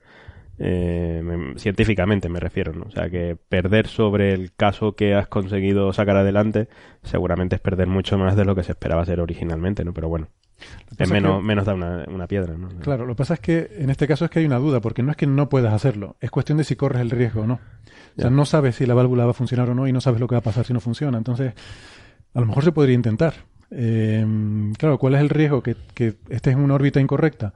Eh, 0.58 1.20
me- 1.24 1.58
científicamente 1.58 2.28
me 2.28 2.38
refiero, 2.38 2.72
¿no? 2.72 2.84
O 2.86 2.90
sea, 2.90 3.08
que 3.10 3.36
perder 3.48 3.86
sobre 3.88 4.32
el 4.32 4.52
caso 4.54 4.92
que 4.94 5.14
has 5.14 5.26
conseguido 5.26 5.92
sacar 5.92 6.16
adelante, 6.16 6.68
seguramente 7.02 7.56
es 7.56 7.60
perder 7.62 7.86
mucho 7.88 8.18
más 8.18 8.36
de 8.36 8.44
lo 8.44 8.54
que 8.54 8.62
se 8.62 8.72
esperaba 8.72 9.02
hacer 9.02 9.18
originalmente, 9.20 9.84
¿no? 9.84 9.92
Pero 9.94 10.08
bueno, 10.08 10.28
es 10.92 11.00
es 11.00 11.10
menos, 11.10 11.38
que- 11.40 11.46
menos 11.46 11.64
da 11.66 11.74
una, 11.74 12.04
una 12.06 12.26
piedra, 12.26 12.56
¿no? 12.56 12.68
Claro, 12.80 13.06
lo 13.06 13.14
que 13.14 13.18
pasa 13.18 13.34
es 13.34 13.40
que 13.40 13.70
en 13.78 13.90
este 13.90 14.06
caso 14.06 14.24
es 14.26 14.30
que 14.30 14.38
hay 14.40 14.44
una 14.46 14.58
duda, 14.58 14.80
porque 14.80 15.02
no 15.02 15.10
es 15.10 15.16
que 15.16 15.26
no 15.26 15.48
puedas 15.48 15.72
hacerlo, 15.72 16.16
es 16.20 16.30
cuestión 16.30 16.58
de 16.58 16.64
si 16.64 16.76
corres 16.76 17.00
el 17.00 17.10
riesgo 17.10 17.42
o 17.42 17.46
no. 17.46 17.54
O 17.54 18.20
sea, 18.20 18.24
Ya. 18.24 18.30
no 18.30 18.44
sabes 18.44 18.76
si 18.76 18.84
la 18.86 18.94
válvula 18.94 19.24
va 19.24 19.30
a 19.30 19.34
funcionar 19.34 19.70
o 19.70 19.74
no 19.74 19.88
y 19.88 19.92
no 19.92 20.00
sabes 20.02 20.20
lo 20.20 20.28
que 20.28 20.34
va 20.34 20.40
a 20.40 20.42
pasar 20.42 20.66
si 20.66 20.72
no 20.74 20.80
funciona. 20.80 21.16
Entonces, 21.18 21.54
a 22.34 22.40
lo 22.40 22.46
mejor 22.46 22.62
se 22.62 22.72
podría 22.72 22.94
intentar. 22.94 23.32
Eh, 23.70 24.24
claro, 24.78 24.98
¿cuál 24.98 25.14
es 25.14 25.22
el 25.22 25.30
riesgo? 25.30 25.62
¿Que, 25.62 25.76
que 25.94 26.16
estés 26.28 26.52
en 26.52 26.60
una 26.60 26.74
órbita 26.74 27.00
incorrecta? 27.00 27.54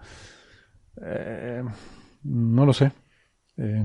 Eh, 1.02 1.62
no 2.26 2.66
lo 2.66 2.72
sé. 2.72 2.92
Eh, 3.56 3.84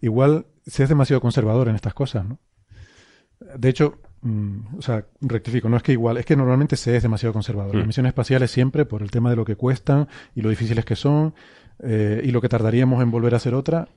igual 0.00 0.46
se 0.66 0.82
es 0.84 0.88
demasiado 0.88 1.20
conservador 1.20 1.68
en 1.68 1.74
estas 1.74 1.94
cosas, 1.94 2.24
¿no? 2.26 2.38
De 3.56 3.68
hecho, 3.68 3.98
mm, 4.22 4.76
o 4.78 4.82
sea, 4.82 5.04
rectifico, 5.20 5.68
no 5.68 5.76
es 5.76 5.82
que 5.82 5.92
igual, 5.92 6.16
es 6.16 6.24
que 6.26 6.36
normalmente 6.36 6.76
se 6.76 6.96
es 6.96 7.02
demasiado 7.02 7.32
conservador. 7.32 7.74
Las 7.74 7.84
Mm. 7.84 7.88
misiones 7.88 8.10
espaciales 8.10 8.50
siempre, 8.50 8.84
por 8.84 9.02
el 9.02 9.10
tema 9.10 9.30
de 9.30 9.36
lo 9.36 9.44
que 9.44 9.56
cuestan 9.56 10.08
y 10.34 10.42
lo 10.42 10.50
difíciles 10.50 10.84
que 10.84 10.94
son, 10.96 11.34
eh, 11.82 12.20
y 12.24 12.30
lo 12.30 12.40
que 12.40 12.48
tardaríamos 12.48 13.02
en 13.02 13.10
volver 13.10 13.34
a 13.34 13.38
hacer 13.38 13.54
otra, 13.54 13.88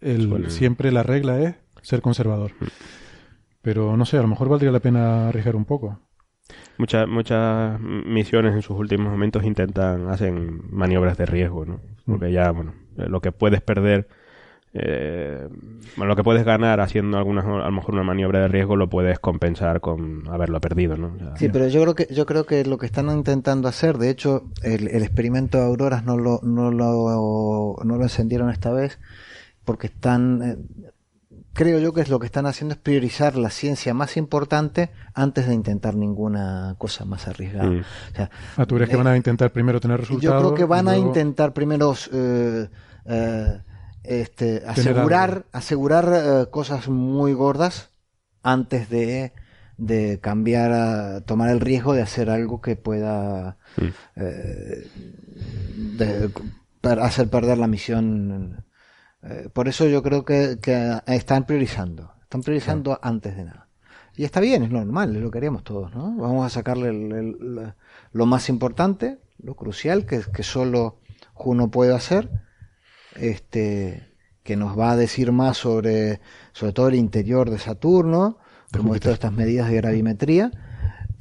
el- 0.00 0.50
siempre 0.50 0.92
la 0.92 1.02
regla 1.02 1.40
es 1.40 1.56
ser 1.82 2.00
conservador. 2.00 2.52
Pero 3.62 3.96
no 3.96 4.04
sé, 4.04 4.18
a 4.18 4.22
lo 4.22 4.28
mejor 4.28 4.48
valdría 4.48 4.70
la 4.72 4.80
pena 4.80 5.28
arriesgar 5.28 5.56
un 5.56 5.64
poco. 5.64 6.00
Muchas, 6.78 7.06
muchas 7.08 7.80
misiones 7.80 8.54
en 8.54 8.62
sus 8.62 8.76
últimos 8.78 9.10
momentos 9.10 9.44
intentan, 9.44 10.08
hacen 10.08 10.62
maniobras 10.70 11.16
de 11.16 11.26
riesgo, 11.26 11.64
¿no? 11.64 11.80
Porque 12.18 12.32
ya, 12.32 12.50
bueno, 12.50 12.74
eh, 12.98 13.06
lo 13.08 13.20
que 13.20 13.32
puedes 13.32 13.60
perder, 13.60 14.08
eh, 14.74 15.48
bueno, 15.96 16.08
lo 16.08 16.16
que 16.16 16.24
puedes 16.24 16.44
ganar 16.44 16.80
haciendo 16.80 17.18
algunas, 17.18 17.44
a 17.44 17.48
lo 17.48 17.72
mejor 17.72 17.94
una 17.94 18.04
maniobra 18.04 18.40
de 18.40 18.48
riesgo 18.48 18.76
lo 18.76 18.88
puedes 18.88 19.18
compensar 19.18 19.80
con 19.80 20.24
haberlo 20.28 20.60
perdido, 20.60 20.96
¿no? 20.96 21.12
Sí, 21.36 21.48
pero 21.48 21.68
yo 21.68 21.82
creo 21.82 21.94
que 21.94 22.06
yo 22.14 22.26
creo 22.26 22.46
que 22.46 22.64
lo 22.64 22.78
que 22.78 22.86
están 22.86 23.10
intentando 23.10 23.68
hacer, 23.68 23.98
de 23.98 24.10
hecho, 24.10 24.44
el, 24.62 24.88
el 24.88 25.02
experimento 25.02 25.58
de 25.58 25.64
auroras 25.64 26.04
no 26.04 26.16
lo 26.16 26.40
no 26.42 26.70
lo 26.70 27.76
no 27.84 27.96
lo 27.96 28.02
encendieron 28.02 28.50
esta 28.50 28.72
vez 28.72 28.98
porque 29.64 29.86
están 29.86 30.42
eh, 30.42 30.56
creo 31.54 31.78
yo 31.78 31.92
que 31.92 32.00
es 32.00 32.08
lo 32.08 32.18
que 32.18 32.26
están 32.26 32.46
haciendo 32.46 32.74
es 32.74 32.80
priorizar 32.80 33.36
la 33.36 33.50
ciencia 33.50 33.94
más 33.94 34.16
importante 34.16 34.90
antes 35.14 35.46
de 35.46 35.54
intentar 35.54 35.94
ninguna 35.94 36.74
cosa 36.78 37.04
más 37.04 37.28
arriesgada. 37.28 37.68
Mm. 37.70 37.80
O 37.80 38.14
sea, 38.16 38.30
Ah, 38.56 38.66
¿tú 38.66 38.74
crees 38.76 38.88
que 38.88 38.94
eh, 38.94 38.98
van 38.98 39.06
a 39.08 39.16
intentar 39.16 39.52
primero 39.52 39.80
tener 39.80 39.98
yo 40.00 40.06
resultados? 40.06 40.42
creo 40.42 40.54
que 40.54 40.64
van 40.64 40.88
a 40.88 40.96
intentar 40.96 41.52
primero 41.52 41.94
eh, 42.12 42.68
eh, 43.06 43.60
este, 44.04 44.62
asegurar, 44.66 45.46
asegurar 45.52 46.08
eh, 46.12 46.46
cosas 46.50 46.88
muy 46.88 47.32
gordas 47.34 47.90
antes 48.42 48.88
de, 48.90 49.32
de 49.76 50.18
cambiar, 50.20 50.72
a, 50.72 51.20
tomar 51.20 51.50
el 51.50 51.60
riesgo 51.60 51.92
de 51.94 52.02
hacer 52.02 52.30
algo 52.30 52.60
que 52.60 52.76
pueda 52.76 53.56
Mm. 53.76 53.86
eh, 54.16 54.86
de- 55.98 56.30
per- 56.80 57.00
hacer 57.00 57.28
perder 57.30 57.58
la 57.58 57.66
misión. 57.68 58.64
Eh, 59.24 59.48
por 59.52 59.68
eso 59.68 59.86
yo 59.86 60.02
creo 60.02 60.24
que, 60.24 60.58
que 60.60 60.98
están 61.06 61.44
priorizando, 61.46 62.12
están 62.22 62.42
priorizando 62.42 62.98
antes 63.02 63.36
de 63.36 63.44
nada. 63.44 63.68
Y 64.16 64.24
está 64.24 64.40
bien, 64.40 64.62
es 64.64 64.70
normal, 64.70 65.14
es 65.16 65.22
lo 65.22 65.30
que 65.30 65.38
haríamos 65.38 65.64
todos, 65.64 65.94
¿no? 65.94 66.14
Vamos 66.16 66.44
a 66.44 66.50
sacarle 66.50 66.88
el- 66.90 67.12
el- 67.12 67.54
la- 67.54 67.76
lo 68.12 68.26
más 68.26 68.48
importante, 68.48 69.18
lo 69.42 69.54
crucial, 69.54 70.04
que, 70.06 70.20
que 70.34 70.42
solo 70.42 70.98
Juno 71.34 71.70
puede 71.70 71.94
hacer, 71.94 72.28
este, 73.16 74.02
que 74.42 74.56
nos 74.56 74.78
va 74.78 74.92
a 74.92 74.96
decir 74.96 75.32
más 75.32 75.56
sobre, 75.56 76.20
sobre 76.52 76.72
todo 76.72 76.88
el 76.88 76.94
interior 76.96 77.48
de 77.50 77.58
Saturno, 77.58 78.38
como 78.76 78.98
todas 78.98 79.14
estas 79.14 79.32
medidas 79.32 79.68
de 79.70 79.76
gravimetría, 79.76 80.50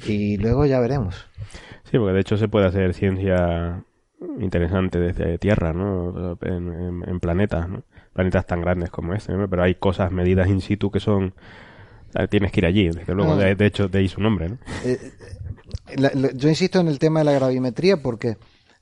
y 0.07 0.37
luego 0.37 0.65
ya 0.65 0.79
veremos. 0.79 1.27
Sí, 1.83 1.97
porque 1.97 2.13
de 2.13 2.21
hecho 2.21 2.37
se 2.37 2.47
puede 2.47 2.65
hacer 2.67 2.93
ciencia 2.93 3.83
interesante 4.39 4.99
desde 4.99 5.37
Tierra, 5.37 5.73
¿no? 5.73 6.37
En, 6.41 6.73
en- 6.73 7.09
en 7.09 7.19
planetas, 7.19 7.67
¿no? 7.69 7.83
Planetas 8.13 8.45
tan 8.45 8.61
grandes 8.61 8.89
como 8.89 9.13
este, 9.13 9.33
¿no? 9.33 9.47
Pero 9.49 9.63
hay 9.63 9.75
cosas 9.75 10.11
medidas 10.11 10.47
in 10.49 10.61
situ 10.61 10.91
que 10.91 10.99
son... 10.99 11.33
Tienes 12.29 12.51
que 12.51 12.59
ir 12.59 12.65
allí, 12.65 12.89
desde 12.89 13.15
luego. 13.15 13.33
Ah. 13.33 13.37
De, 13.37 13.55
de 13.55 13.65
hecho, 13.65 13.87
de 13.87 13.99
ahí 13.99 14.09
su 14.09 14.19
nombre, 14.19 14.49
¿no? 14.49 14.57
Eh, 14.83 14.99
eh, 15.87 15.95
la- 15.97 16.11
la- 16.13 16.31
yo 16.33 16.49
insisto 16.49 16.79
en 16.81 16.89
el 16.89 16.99
tema 16.99 17.19
de 17.21 17.25
la 17.25 17.31
gravimetría 17.31 18.01
porque 18.03 18.35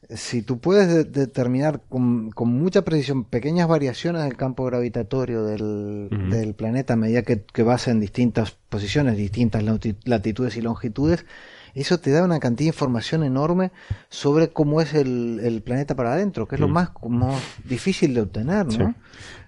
si 0.10 0.42
tú 0.42 0.58
puedes 0.58 0.88
de- 0.88 1.04
determinar 1.04 1.82
con, 1.88 2.32
con 2.32 2.50
mucha 2.50 2.82
precisión 2.84 3.26
pequeñas 3.26 3.68
variaciones 3.68 4.24
del 4.24 4.36
campo 4.36 4.66
gravitatorio 4.66 5.44
del, 5.44 6.56
planeta 6.58 6.94
a 6.94 6.98
medida 6.98 7.22
que, 7.22 7.44
que 7.44 7.62
vas 7.62 7.88
en 7.88 8.00
distintas 8.00 8.58
posiciones, 8.70 9.16
distintas 9.16 9.64
lati- 9.64 9.96
latitudes 10.06 10.58
y 10.58 10.62
longitudes, 10.62 11.28
eso 11.74 12.00
te 12.00 12.12
da 12.12 12.24
una 12.24 12.40
cantidad 12.40 12.66
de 12.72 12.76
información 12.76 13.24
enorme 13.24 13.72
sobre 14.10 14.50
cómo 14.50 14.82
es 14.82 14.94
el, 14.94 15.40
el 15.44 15.62
planeta 15.62 15.96
para 15.96 16.14
adentro, 16.14 16.48
que 16.48 16.56
es 16.56 16.62
lo 16.62 16.68
Mm. 16.68 16.72
más 16.74 16.90
como 16.90 17.38
difícil 17.66 18.14
de 18.14 18.22
obtener, 18.22 18.66
¿no? 18.66 18.72
Sí. 18.72 18.96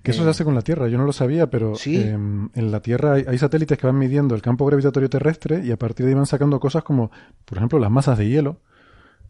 Que 0.04 0.12
eso 0.12 0.22
Eh, 0.22 0.24
se 0.26 0.30
hace 0.32 0.44
con 0.44 0.56
la 0.56 0.62
Tierra, 0.62 0.88
yo 0.88 0.98
no 0.98 1.06
lo 1.06 1.14
sabía, 1.14 1.50
pero 1.50 1.76
Sí. 1.76 1.98
eh, 1.98 2.12
en 2.12 2.72
la 2.72 2.82
Tierra 2.82 3.14
hay, 3.14 3.26
hay 3.28 3.38
satélites 3.38 3.78
que 3.78 3.86
van 3.88 3.98
midiendo 3.98 4.34
el 4.36 4.42
campo 4.42 4.66
gravitatorio 4.66 5.10
terrestre 5.10 5.62
y 5.64 5.72
a 5.72 5.78
partir 5.78 6.06
de 6.06 6.12
ahí 6.12 6.16
van 6.16 6.26
sacando 6.26 6.60
cosas 6.60 6.84
como, 6.84 7.12
por 7.46 7.58
ejemplo, 7.58 7.78
las 7.80 7.92
masas 7.92 8.18
de 8.18 8.28
hielo, 8.28 8.62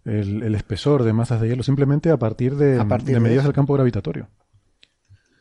el, 0.06 0.42
el 0.44 0.56
espesor 0.56 1.04
de 1.04 1.14
masas 1.14 1.42
de 1.42 1.48
hielo, 1.50 1.62
simplemente 1.64 2.10
a 2.10 2.18
partir 2.18 2.56
de, 2.56 2.80
A 2.80 2.88
partir 2.88 3.08
de 3.10 3.14
de 3.16 3.20
medidas 3.20 3.44
del 3.44 3.54
campo 3.54 3.74
gravitatorio. 3.74 4.30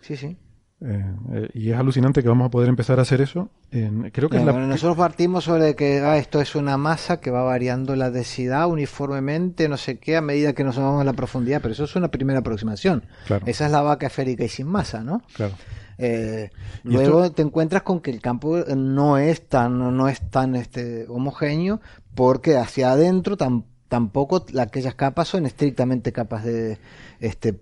Sí, 0.01 0.17
sí. 0.17 0.37
Eh, 0.83 1.05
eh, 1.35 1.49
y 1.53 1.71
es 1.73 1.79
alucinante 1.79 2.23
que 2.23 2.29
vamos 2.31 2.47
a 2.47 2.51
poder 2.51 2.71
empezar 2.71 2.99
a 2.99 3.03
hacer 3.03 3.21
eso. 3.21 3.51
en- 3.71 4.11
creo 4.11 4.31
que 4.31 4.37
es 4.37 4.43
Ya, 4.43 4.47
la, 4.47 4.53
bueno, 4.53 4.67
nosotros 4.67 4.97
partimos 4.97 5.45
sobre 5.45 5.77
que 5.77 5.99
ah, 6.01 6.17
esto 6.17 6.41
es 6.41 6.55
una 6.55 6.77
masa 6.79 7.21
que 7.21 7.31
va 7.31 7.43
variando 7.43 7.95
la 7.97 8.11
densidad 8.11 8.67
uniformemente, 8.67 9.69
no 9.69 9.77
sé 9.77 9.99
qué, 9.99 10.17
a 10.17 10.23
medida 10.23 10.55
que 10.55 10.65
nos 10.65 10.77
vamos 10.79 11.01
a 11.03 11.05
la 11.05 11.13
profundidad, 11.13 11.61
pero 11.61 11.75
eso 11.75 11.85
es 11.85 11.95
una 11.97 12.09
primera 12.09 12.39
aproximación. 12.41 13.05
Claro. 13.27 13.45
Esa 13.47 13.67
es 13.67 13.73
la 13.73 13.83
vaca 13.83 14.07
esférica 14.07 14.43
y 14.45 14.49
sin 14.49 14.69
masa, 14.69 15.05
¿no? 15.05 15.23
Claro. 15.35 15.53
Eh, 15.99 16.49
luego 16.83 17.25
esto- 17.25 17.35
te 17.35 17.43
encuentras 17.43 17.83
con 17.83 18.01
que 18.01 18.11
el 18.11 18.23
campo 18.23 18.57
no 18.75 19.19
es 19.19 19.47
tan, 19.49 19.79
no 19.97 20.09
es 20.09 20.21
tan 20.31 20.57
este, 20.57 21.05
homogéneo, 21.09 21.83
porque 22.15 22.57
hacia 22.57 22.93
adentro 22.93 23.37
tam- 23.37 23.65
tampoco 23.89 24.47
la- 24.53 24.63
aquellas 24.63 24.95
capas 24.95 25.29
son 25.29 25.45
estrictamente 25.45 26.11
capas 26.11 26.43
de 26.45 26.79
este 27.21 27.61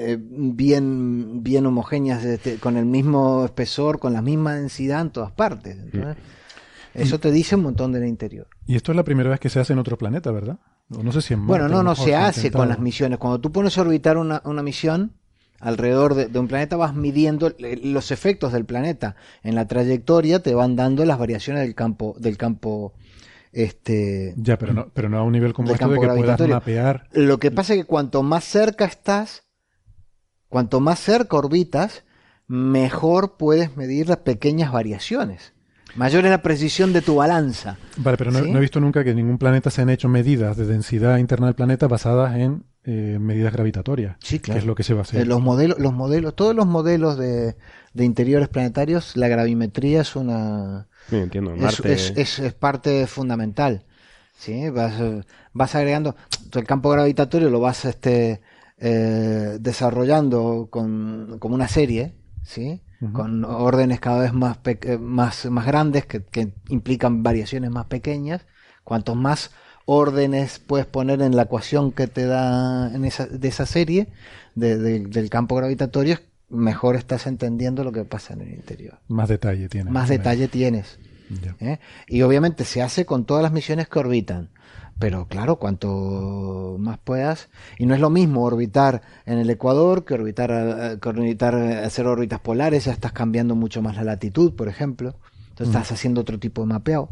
eh, 0.00 0.16
bien, 0.20 1.42
bien 1.42 1.66
homogéneas, 1.66 2.24
este, 2.24 2.56
con 2.56 2.76
el 2.76 2.86
mismo 2.86 3.44
espesor, 3.44 3.98
con 3.98 4.12
la 4.12 4.22
misma 4.22 4.54
densidad 4.54 5.00
en 5.00 5.10
todas 5.10 5.32
partes. 5.32 5.76
Entonces, 5.76 6.16
Eso 6.94 7.18
te 7.18 7.32
dice 7.32 7.56
un 7.56 7.62
montón 7.62 7.92
del 7.92 8.06
interior. 8.06 8.46
Y 8.66 8.76
esto 8.76 8.92
es 8.92 8.96
la 8.96 9.04
primera 9.04 9.28
vez 9.30 9.40
que 9.40 9.48
se 9.48 9.58
hace 9.58 9.72
en 9.72 9.80
otro 9.80 9.98
planeta, 9.98 10.30
¿verdad? 10.30 10.58
O 10.90 11.02
no 11.02 11.10
sé 11.10 11.20
si 11.20 11.34
en 11.34 11.40
Marte, 11.40 11.50
Bueno, 11.50 11.68
no, 11.68 11.82
no 11.82 11.94
se 11.94 12.14
ha 12.14 12.28
hace 12.28 12.50
con 12.50 12.68
las 12.68 12.78
misiones. 12.78 13.18
Cuando 13.18 13.40
tú 13.40 13.50
pones 13.50 13.76
a 13.76 13.80
orbitar 13.82 14.16
una, 14.16 14.40
una 14.44 14.62
misión 14.62 15.14
alrededor 15.60 16.14
de, 16.14 16.26
de 16.28 16.38
un 16.38 16.46
planeta, 16.46 16.76
vas 16.76 16.94
midiendo 16.94 17.48
eh, 17.58 17.80
los 17.82 18.10
efectos 18.12 18.52
del 18.52 18.64
planeta 18.64 19.16
en 19.42 19.56
la 19.56 19.66
trayectoria, 19.66 20.42
te 20.42 20.54
van 20.54 20.76
dando 20.76 21.04
las 21.04 21.18
variaciones 21.18 21.62
del 21.62 21.74
campo, 21.74 22.14
del 22.18 22.36
campo 22.36 22.94
este, 23.52 24.34
Ya, 24.36 24.58
pero 24.58 24.74
no, 24.74 24.88
pero 24.92 25.08
no 25.08 25.18
a 25.18 25.22
un 25.22 25.32
nivel 25.32 25.52
como 25.52 25.72
esto 25.72 25.88
de 25.88 25.98
que 25.98 26.06
puedas 26.06 26.40
mapear. 26.48 27.08
Lo 27.12 27.38
que 27.38 27.50
pasa 27.50 27.74
es 27.74 27.80
que 27.80 27.86
cuanto 27.86 28.22
más 28.22 28.44
cerca 28.44 28.84
estás, 28.84 29.47
cuanto 30.48 30.80
más 30.80 30.98
cerca 31.00 31.36
orbitas, 31.36 32.04
mejor 32.46 33.36
puedes 33.36 33.76
medir 33.76 34.08
las 34.08 34.18
pequeñas 34.18 34.72
variaciones. 34.72 35.52
Mayor 35.96 36.24
es 36.24 36.30
la 36.30 36.42
precisión 36.42 36.92
de 36.92 37.00
tu 37.02 37.16
balanza. 37.16 37.78
Vale, 37.96 38.16
pero 38.18 38.30
no, 38.30 38.40
¿Sí? 38.40 38.50
no 38.50 38.58
he 38.58 38.60
visto 38.60 38.78
nunca 38.80 39.02
que 39.04 39.10
en 39.10 39.16
ningún 39.16 39.38
planeta 39.38 39.70
se 39.70 39.82
han 39.82 39.90
hecho 39.90 40.08
medidas 40.08 40.56
de 40.56 40.66
densidad 40.66 41.16
interna 41.18 41.46
del 41.46 41.54
planeta 41.54 41.88
basadas 41.88 42.36
en 42.36 42.64
eh, 42.84 43.18
medidas 43.20 43.52
gravitatorias. 43.52 44.16
Sí, 44.20 44.38
Que 44.38 44.52
es 44.58 44.64
lo 44.66 44.74
que 44.74 44.82
se 44.82 44.94
va 44.94 45.00
a 45.00 45.02
hacer. 45.02 45.22
Eh, 45.22 45.24
Los 45.24 45.40
modelos, 45.40 45.78
los 45.78 45.92
modelos, 45.92 46.36
todos 46.36 46.54
los 46.54 46.66
modelos 46.66 47.18
de, 47.18 47.56
de 47.94 48.04
interiores 48.04 48.48
planetarios, 48.48 49.16
la 49.16 49.28
gravimetría 49.28 50.02
es 50.02 50.14
una 50.14 50.88
Sí, 51.08 51.16
entiendo. 51.16 51.54
es, 51.54 51.60
Marte, 51.60 51.92
es- 51.92 52.12
es- 52.16 52.38
es 52.38 52.54
parte 52.54 53.06
fundamental. 53.06 53.84
¿sí? 54.36 54.68
Vas, 54.70 54.94
vas 55.52 55.74
agregando 55.74 56.16
el 56.54 56.64
campo 56.64 56.90
gravitatorio, 56.90 57.50
lo 57.50 57.60
vas 57.60 57.84
este, 57.86 58.40
eh, 58.80 59.58
desarrollando 59.60 60.68
con, 60.70 61.36
como 61.38 61.54
una 61.54 61.68
serie, 61.68 62.14
¿sí? 62.42 62.80
Con 63.12 63.44
órdenes 63.44 64.00
cada 64.00 64.20
vez 64.22 64.32
más, 64.32 64.58
eh, 64.64 64.98
más, 64.98 65.46
más 65.46 65.66
grandes 65.66 66.04
que, 66.06 66.24
que 66.24 66.52
implican 66.68 67.22
variaciones 67.22 67.70
más 67.70 67.86
pequeñas. 67.86 68.44
Cuantos 68.82 69.14
más 69.16 69.50
órdenes 69.84 70.58
puedes 70.58 70.86
poner 70.86 71.22
en 71.22 71.36
la 71.36 71.42
ecuación 71.42 71.92
que 71.92 72.08
te 72.08 72.26
da 72.26 72.92
en 72.92 73.04
esa, 73.04 73.26
de 73.26 73.46
esa 73.48 73.66
serie 73.66 74.08
de- 74.56 74.76
de- 74.78 75.00
del 75.06 75.30
campo 75.30 75.54
gravitatorio, 75.56 76.18
mejor 76.50 76.96
estás 76.96 77.26
entendiendo 77.26 77.84
lo 77.84 77.92
que 77.92 78.04
pasa 78.04 78.34
en 78.34 78.40
el 78.42 78.54
interior. 78.54 78.98
Más 79.08 79.28
detalle 79.28 79.68
tiene. 79.68 79.90
Más 79.90 80.08
detalle 80.08 80.48
tienes. 80.48 80.98
¿eh? 81.60 81.78
Y 82.08 82.22
obviamente 82.22 82.64
se 82.64 82.82
hace 82.82 83.04
con 83.06 83.26
todas 83.26 83.42
las 83.42 83.52
misiones 83.52 83.86
que 83.88 83.98
orbitan. 83.98 84.48
Pero 84.98 85.28
claro, 85.28 85.56
cuanto 85.56 86.76
más 86.78 86.98
puedas. 86.98 87.48
Y 87.78 87.86
no 87.86 87.94
es 87.94 88.00
lo 88.00 88.10
mismo 88.10 88.44
orbitar 88.44 89.02
en 89.26 89.38
el 89.38 89.48
Ecuador 89.48 90.04
que 90.04 90.14
orbitar, 90.14 90.50
eh, 90.50 90.98
que 91.00 91.08
orbitar 91.08 91.54
eh, 91.54 91.84
hacer 91.84 92.06
órbitas 92.06 92.40
polares. 92.40 92.86
Ya 92.86 92.92
estás 92.92 93.12
cambiando 93.12 93.54
mucho 93.54 93.80
más 93.80 93.96
la 93.96 94.04
latitud, 94.04 94.54
por 94.54 94.68
ejemplo. 94.68 95.14
Entonces 95.50 95.74
estás 95.74 95.92
haciendo 95.92 96.20
otro 96.20 96.38
tipo 96.38 96.62
de 96.62 96.68
mapeado. 96.68 97.10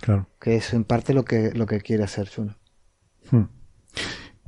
Claro. 0.00 0.28
Que 0.40 0.56
es 0.56 0.72
en 0.74 0.84
parte 0.84 1.14
lo 1.14 1.24
que, 1.24 1.52
lo 1.52 1.66
que 1.66 1.80
quiere 1.80 2.04
hacer 2.04 2.28
Juno. 2.28 2.56
Hmm. 3.30 3.44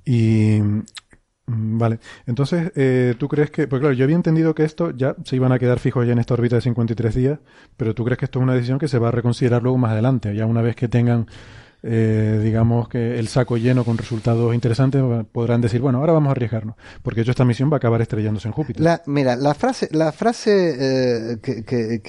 Y 0.05 0.61
mm, 0.61 1.78
vale, 1.78 1.99
entonces 2.26 2.72
eh, 2.76 3.14
tú 3.18 3.28
crees 3.28 3.51
que, 3.51 3.66
pues 3.66 3.80
claro, 3.80 3.95
yo 3.95 4.05
había 4.05 4.16
entendido 4.16 4.55
que 4.55 4.64
esto 4.64 4.91
ya 4.91 5.16
se 5.24 5.37
iban 5.37 5.53
a 5.53 5.59
quedar 5.59 5.80
fijos 5.80 6.07
ya 6.07 6.12
en 6.12 6.18
esta 6.18 6.34
órbita 6.34 6.57
de 6.57 6.62
53 6.62 7.14
días, 7.14 7.39
pero 7.76 7.95
tú 7.95 8.05
crees 8.05 8.18
que 8.18 8.24
esto 8.26 8.39
es 8.39 8.43
una 8.45 8.55
decisión 8.55 8.78
que 8.78 8.89
se 8.89 8.99
va 8.99 9.09
a 9.09 9.12
reconsiderar 9.12 9.62
luego 9.62 9.76
más 9.78 9.93
adelante, 9.93 10.34
ya 10.34 10.47
una 10.47 10.62
vez 10.62 10.76
que 10.76 10.89
tengan, 10.89 11.26
eh, 11.83 12.41
digamos 12.43 12.89
que 12.89 13.18
el 13.18 13.29
saco 13.29 13.57
lleno 13.57 13.85
con 13.85 13.99
resultados 13.99 14.55
interesantes, 14.55 15.03
podrán 15.33 15.61
decir, 15.61 15.81
bueno, 15.81 15.99
ahora 15.99 16.12
vamos 16.12 16.29
a 16.29 16.33
arriesgarnos, 16.33 16.77
porque 17.03 17.20
de 17.20 17.22
hecho 17.22 17.31
esta 17.33 17.45
misión 17.45 17.70
va 17.70 17.74
a 17.74 17.79
acabar 17.79 18.01
estrellándose 18.03 18.49
en 18.49 18.53
Júpiter. 18.53 18.83
Mira, 19.07 19.37
la 19.37 19.55
frase, 19.55 19.89
la 19.93 20.12
frase 20.12 20.74
eh, 20.79 21.39
que, 21.43 21.64
que, 21.64 22.01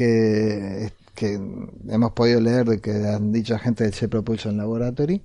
hemos 1.89 2.11
podido 2.11 2.39
leer 2.39 2.65
de 2.65 2.79
que 2.79 2.91
han 2.91 3.31
dicho 3.31 3.57
gente 3.59 3.83
del 3.83 3.93
Jet 3.93 4.09
Propulsion 4.09 4.55
Laboratory 4.57 5.23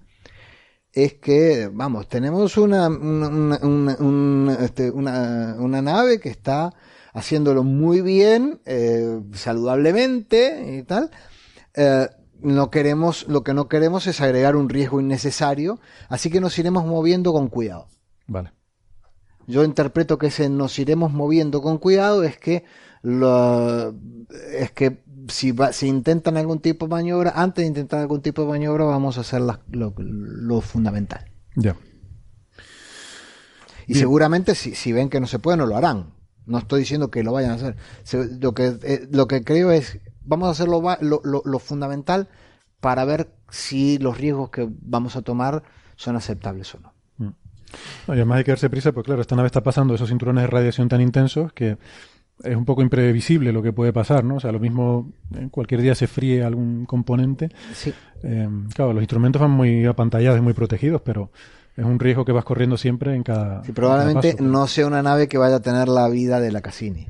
es 0.92 1.14
que, 1.14 1.70
vamos, 1.72 2.08
tenemos 2.08 2.56
una, 2.58 2.88
una, 2.88 3.28
una, 3.28 3.58
una- 3.62 3.96
un- 3.98 4.56
este, 4.60 4.92
nave 4.94 6.20
que 6.20 6.28
está 6.28 6.72
haciéndolo 7.14 7.62
muy 7.62 8.00
bien, 8.02 8.60
eh, 8.66 9.20
saludablemente 9.32 10.76
y 10.78 10.82
tal. 10.82 11.10
No 12.42 12.70
queremos, 12.70 13.26
lo 13.28 13.42
que 13.44 13.54
no 13.54 13.68
queremos 13.68 14.06
es 14.06 14.20
agregar 14.20 14.56
un 14.56 14.68
riesgo 14.68 15.00
innecesario, 15.00 15.78
así 16.08 16.30
que 16.30 16.40
nos 16.40 16.58
iremos 16.58 16.84
moviendo 16.86 17.32
con 17.32 17.48
cuidado. 17.48 17.88
Vale. 18.26 18.52
Yo 19.46 19.64
interpreto 19.64 20.18
que 20.18 20.28
ese 20.28 20.48
nos 20.48 20.78
iremos 20.78 21.12
moviendo 21.12 21.62
con 21.62 21.78
cuidado 21.78 22.22
es 22.22 22.38
que 22.38 22.64
lo- 23.02 23.94
es 24.52 24.70
que 24.72 25.02
si, 25.28 25.52
va- 25.52 25.72
si 25.72 25.88
intentan 25.88 26.36
algún 26.36 26.60
tipo 26.60 26.86
de 26.86 26.90
maniobra, 26.90 27.32
antes 27.34 27.62
de 27.64 27.68
intentar 27.68 28.00
algún 28.00 28.22
tipo 28.22 28.42
de 28.42 28.48
maniobra, 28.48 28.84
vamos 28.84 29.18
a 29.18 29.22
hacer 29.22 29.40
lo, 29.40 29.60
lo 29.96 30.60
fundamental. 30.60 31.24
Ya. 31.56 31.76
Y 33.86 33.94
Bien. 33.94 33.98
seguramente 33.98 34.54
si, 34.54 34.74
si 34.74 34.92
ven 34.92 35.08
que 35.08 35.20
no 35.20 35.26
se 35.26 35.38
puede, 35.38 35.56
no 35.56 35.66
lo 35.66 35.76
harán. 35.76 36.14
No 36.46 36.58
estoy 36.58 36.80
diciendo 36.80 37.10
que 37.10 37.22
lo 37.22 37.32
vayan 37.32 37.52
a 37.52 37.54
hacer. 37.54 37.76
Se- 38.04 38.38
lo, 38.38 38.54
que, 38.54 38.76
eh, 38.82 39.08
lo 39.10 39.26
que 39.26 39.42
creo 39.44 39.70
es, 39.72 39.98
vamos 40.24 40.48
a 40.48 40.52
hacer 40.52 40.68
lo, 40.68 40.80
lo, 41.00 41.42
lo- 41.44 41.58
fundamental 41.58 42.28
para 42.80 43.04
ver 43.04 43.30
si 43.48 43.98
los 43.98 44.18
riesgos 44.18 44.50
que 44.50 44.68
vamos 44.82 45.16
a 45.16 45.22
tomar 45.22 45.62
son 45.96 46.16
aceptables 46.16 46.74
o 46.74 46.80
no. 46.80 46.92
No, 47.18 47.34
y 48.08 48.18
además 48.18 48.38
hay 48.38 48.44
que 48.44 48.50
darse 48.50 48.68
prisa, 48.68 48.92
pues 48.92 49.06
claro, 49.06 49.22
esta 49.22 49.34
nave 49.34 49.46
está 49.46 49.62
pasando 49.62 49.94
esos 49.94 50.08
cinturones 50.10 50.42
de 50.42 50.46
radiación 50.48 50.88
tan 50.88 51.00
intensos 51.00 51.52
que 51.54 51.78
es 52.44 52.56
un 52.56 52.64
poco 52.64 52.82
imprevisible 52.82 53.52
lo 53.52 53.62
que 53.62 53.72
puede 53.72 53.92
pasar, 53.92 54.24
¿no? 54.24 54.36
O 54.36 54.40
sea, 54.40 54.52
lo 54.52 54.58
mismo, 54.60 55.10
en 55.34 55.48
cualquier 55.48 55.80
día 55.80 55.94
se 55.94 56.06
fríe 56.06 56.42
algún 56.42 56.84
componente. 56.86 57.50
Sí. 57.72 57.94
Eh, 58.24 58.48
claro, 58.74 58.92
los 58.92 59.02
instrumentos 59.02 59.40
van 59.40 59.52
muy 59.52 59.86
apantallados 59.86 60.38
y 60.38 60.42
muy 60.42 60.52
protegidos, 60.52 61.00
pero 61.02 61.30
es 61.76 61.84
un 61.84 61.98
riesgo 61.98 62.24
que 62.26 62.32
vas 62.32 62.44
corriendo 62.44 62.76
siempre 62.76 63.14
en 63.14 63.22
cada. 63.22 63.62
Sí, 63.62 63.68
en 63.68 63.74
probablemente 63.74 64.32
cada 64.32 64.38
paso. 64.38 64.50
no 64.50 64.66
sea 64.66 64.86
una 64.86 65.02
nave 65.02 65.28
que 65.28 65.38
vaya 65.38 65.56
a 65.56 65.60
tener 65.60 65.88
la 65.88 66.08
vida 66.08 66.40
de 66.40 66.52
la 66.52 66.60
Cassini. 66.60 67.06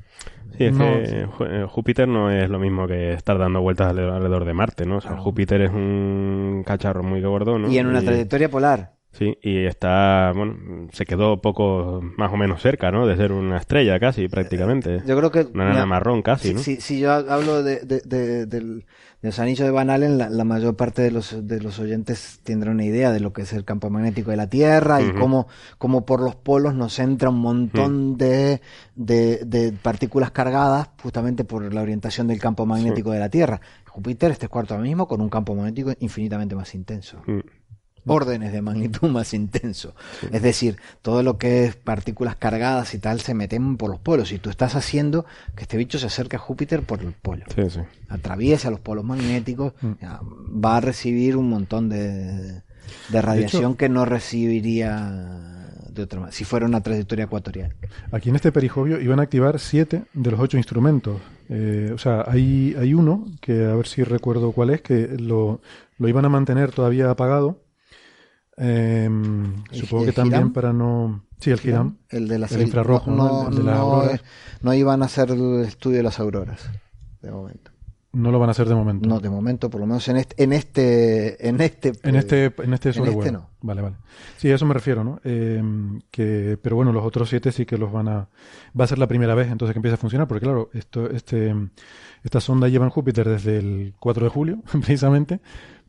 Sí, 0.57 0.65
es 0.65 0.73
No, 0.77 0.85
que 0.85 1.07
sí. 1.07 1.17
Eh, 1.47 1.67
Júpiter 1.69 2.09
no 2.09 2.31
es 2.31 2.49
lo 2.49 2.59
mismo 2.59 2.87
que 2.87 3.13
estar 3.13 3.39
dando 3.39 3.61
vueltas 3.61 3.89
alrededor 3.89 4.45
de 4.45 4.55
Marte, 4.55 4.87
¿no? 4.87 4.99
O 4.99 5.01
sea, 5.01 5.17
Júpiter 5.17 5.61
es 5.63 5.71
un 5.71 6.63
cacharro 6.67 7.03
muy 7.03 7.21
gordo, 7.21 7.59
¿no? 7.59 7.71
Y 7.71 7.79
en 7.79 7.87
una 7.87 8.03
trayectoria 8.03 8.51
polar. 8.51 8.93
Sí, 9.13 9.37
y 9.43 9.67
está, 9.67 10.33
bueno, 10.35 10.89
se 10.91 11.05
quedó 11.05 11.43
poco 11.43 12.01
más 12.17 12.33
o 12.33 12.37
menos 12.39 12.63
cerca, 12.63 12.91
¿no? 12.91 13.07
De 13.07 13.15
ser 13.17 13.31
una 13.33 13.59
estrella 13.59 14.01
casi, 14.01 14.27
prácticamente. 14.27 15.03
Yo 15.07 15.17
creo 15.19 15.31
que... 15.31 15.41
Una 15.53 15.67
nana 15.67 15.85
marrón 15.85 16.23
casi, 16.23 16.49
si, 16.49 16.55
¿no? 16.55 16.61
si- 16.61 16.81
si 16.81 17.01
yo 17.01 17.13
hablo 17.13 17.63
de, 17.63 17.81
de- 17.81 18.01
de- 18.07 18.47
del, 18.47 18.79
de 18.79 18.85
los 19.23 19.39
anillos 19.39 19.65
de 19.65 19.71
Van 19.71 19.89
Allen, 19.89 20.19
la, 20.19 20.29
la 20.29 20.43
mayor 20.43 20.75
parte 20.75 21.01
de 21.01 21.13
los, 21.13 21.47
de 21.47 21.61
los 21.61 21.79
oyentes 21.79 22.41
tendrán 22.43 22.75
una 22.75 22.85
idea 22.85 23.13
de 23.13 23.21
lo 23.21 23.33
que 23.33 23.43
es 23.43 23.53
el 23.53 23.65
campo 23.65 23.89
magnético 23.89 24.33
de 24.33 24.37
la 24.37 24.49
Tierra 24.49 25.01
y 25.01 25.13
cómo, 25.13 25.47
cómo 25.79 26.05
por 26.05 26.21
los 26.21 26.35
polos 26.35 26.75
nos 26.75 26.99
entra 26.99 27.31
un 27.31 27.39
montón 27.39 28.19
de, 28.19 28.61
de, 28.97 29.45
de 29.47 29.73
partículas 29.73 30.33
cargadas 30.33 30.91
justamente 31.01 31.45
por 31.45 31.73
la 31.73 31.83
orientación 31.83 32.27
del 32.27 32.41
campo 32.41 32.67
magnético 32.67 33.13
de 33.13 33.21
la 33.21 33.29
Tierra. 33.29 33.61
Júpiter 33.89 34.33
este 34.33 34.47
es 34.47 34.51
cuarto 34.51 34.75
ahora 34.75 34.85
mismo 34.85 35.07
con 35.07 35.21
un 35.21 35.29
campo 35.29 35.55
magnético 35.55 35.93
infinitamente 36.01 36.57
más 36.57 36.75
intenso. 36.75 37.23
Mm. 37.27 37.41
Órdenes 38.07 38.53
de 38.53 38.63
magnitud 38.63 39.09
más 39.11 39.33
intenso. 39.35 39.95
Es 40.33 40.43
decir, 40.43 40.77
todo 41.03 41.23
lo 41.23 41.39
que 41.39 41.65
es 41.67 41.77
partículas 41.77 42.37
cargadas 42.37 42.95
y 42.95 42.99
tal 42.99 43.21
se 43.21 43.35
meten 43.35 43.77
por 43.77 43.91
los 43.91 44.01
polos 44.01 44.33
y 44.33 44.39
tú 44.39 44.51
estás 44.51 44.75
haciendo 44.75 45.25
que 45.55 45.63
este 45.63 45.77
bicho 45.77 45.99
se 45.99 46.07
acerque 46.07 46.37
a 46.37 46.39
Júpiter 46.41 46.83
por 46.83 47.01
el 47.01 47.13
polo. 47.13 47.45
Sí, 47.55 47.63
sí. 47.71 47.81
Atraviesa 48.09 48.71
los 48.71 48.81
polos 48.81 49.05
magnéticos, 49.05 49.73
Mm. 49.83 50.63
va 50.65 50.77
a 50.77 50.81
recibir 50.81 51.37
un 51.37 51.49
montón 51.49 51.89
de, 51.89 52.63
de 53.09 53.23
radiación 53.23 53.75
que 53.77 53.89
no 53.89 54.05
recibiría 54.05 55.69
de 55.91 56.03
otra 56.03 56.21
manera, 56.21 56.35
si 56.37 56.45
fuera 56.45 56.65
una 56.67 56.81
trayectoria 56.81 57.27
ecuatorial. 57.27 57.75
Aquí 58.13 58.31
en 58.31 58.37
este 58.37 58.51
perijovio 58.51 59.01
iban 59.01 59.21
a 59.21 59.25
activar 59.25 59.59
siete 59.61 60.05
de 60.15 60.31
los 60.31 60.41
ocho 60.41 60.57
instrumentos. 60.57 61.21
Eh, 61.51 61.91
o 61.95 61.99
sea, 61.99 62.25
hay, 62.27 62.75
hay 62.79 62.95
uno, 62.95 63.27
que 63.43 63.67
a 63.67 63.75
ver 63.75 63.87
si 63.87 64.03
recuerdo 64.03 64.53
cuál 64.53 64.71
es, 64.71 64.81
que 64.81 65.09
lo, 65.19 65.61
lo 65.99 66.09
iban 66.09 66.25
a 66.25 66.31
mantener 66.31 66.73
todavía 66.73 67.11
apagado. 67.11 67.59
Eh, 68.57 69.09
supongo 69.73 70.05
que 70.07 70.13
también 70.13 70.41
Hiram? 70.43 70.53
para 70.53 70.73
no... 70.73 71.25
Sí, 71.41 71.51
el 71.51 71.61
Hiram. 71.65 71.97
El 72.09 72.29
de 72.29 72.39
la 72.39 72.47
El 72.47 72.63
infrarrojo, 72.63 73.11
no, 73.11 73.45
¿no? 73.45 73.49
El 73.49 73.57
de 73.57 73.63
las 73.65 73.75
no- 73.77 73.83
auroras. 73.83 74.23
no 74.63 74.75
iban 74.75 75.03
a 75.03 75.07
hacer 75.07 75.31
el 75.31 75.61
estudio 75.65 75.97
de 75.99 76.03
las 76.05 76.21
auroras 76.21 76.71
de 77.23 77.31
momento. 77.31 77.71
No 78.15 78.31
lo 78.31 78.39
van 78.39 78.51
a 78.51 78.53
hacer 78.53 78.69
de 78.69 78.75
momento. 78.75 79.09
No, 79.09 79.21
de 79.21 79.31
momento, 79.31 79.71
por 79.71 79.81
lo 79.81 79.87
menos 79.87 80.07
en 80.09 80.19
este, 80.19 80.43
en 80.45 80.53
este, 80.53 81.49
en 81.49 81.61
este, 81.63 81.93
En 82.03 82.15
este, 82.17 82.53
en 82.63 82.75
este 82.75 82.89
en 82.91 82.95
sobrevuelo. 82.95 83.21
este 83.23 83.33
no. 83.33 83.49
Vale, 83.63 83.81
vale. 83.81 83.97
Sí, 84.37 84.51
a 84.51 84.55
eso 84.57 84.67
me 84.67 84.75
refiero, 84.75 85.03
¿no? 85.03 85.19
Eh, 85.25 85.63
que, 86.11 86.59
pero 86.61 86.77
bueno, 86.77 86.93
los 86.93 87.05
otros 87.07 87.31
siete 87.31 87.53
sí 87.53 87.65
que 87.65 87.79
los 87.79 87.91
van 87.91 88.09
a... 88.09 88.29
Va 88.79 88.85
a 88.85 88.87
ser 88.87 88.99
la 88.99 89.07
primera 89.07 89.35
vez 89.35 89.51
entonces 89.51 89.73
que 89.73 89.79
empieza 89.79 89.95
a 89.95 89.99
funcionar, 89.99 90.29
porque 90.29 90.45
claro, 90.45 90.69
esto, 90.75 91.09
este, 91.11 91.55
esta 92.23 92.41
sonda 92.41 92.69
lleva 92.69 92.85
en 92.85 92.91
Júpiter 92.91 93.27
desde 93.27 93.59
el 93.59 93.95
4 93.99 94.25
de 94.25 94.31
julio, 94.31 94.59
precisamente, 94.73 95.41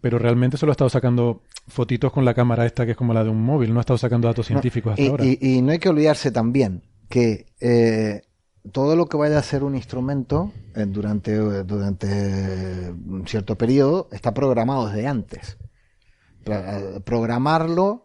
pero 0.03 0.19
realmente 0.19 0.57
solo 0.57 0.71
ha 0.71 0.73
estado 0.73 0.89
sacando 0.89 1.43
fotitos 1.69 2.11
con 2.11 2.25
la 2.25 2.33
cámara 2.33 2.65
esta 2.65 2.85
que 2.85 2.91
es 2.91 2.97
como 2.97 3.13
la 3.13 3.23
de 3.23 3.29
un 3.29 3.41
móvil, 3.41 3.73
no 3.73 3.79
ha 3.79 3.83
estado 3.87 3.97
sacando 3.97 4.27
datos 4.27 4.47
científicos 4.47 4.91
hasta 4.91 5.01
y, 5.01 5.07
ahora. 5.07 5.23
y- 5.23 5.37
y 5.39 5.61
no 5.61 5.71
hay 5.71 5.79
que 5.79 5.87
olvidarse 5.87 6.29
también 6.29 6.83
que 7.07 7.45
eh, 7.61 8.23
todo 8.73 8.97
lo 8.97 9.05
que 9.05 9.15
vaya 9.15 9.39
a 9.39 9.43
ser 9.43 9.63
un 9.63 9.75
instrumento 9.75 10.51
eh, 10.75 10.83
durante, 10.85 11.37
durante 11.63 12.91
un 12.91 13.23
cierto 13.25 13.57
periodo 13.57 14.09
está 14.11 14.33
programado 14.33 14.87
desde 14.87 15.07
antes. 15.07 15.57
Pro- 16.43 17.01
Programarlo 17.05 18.03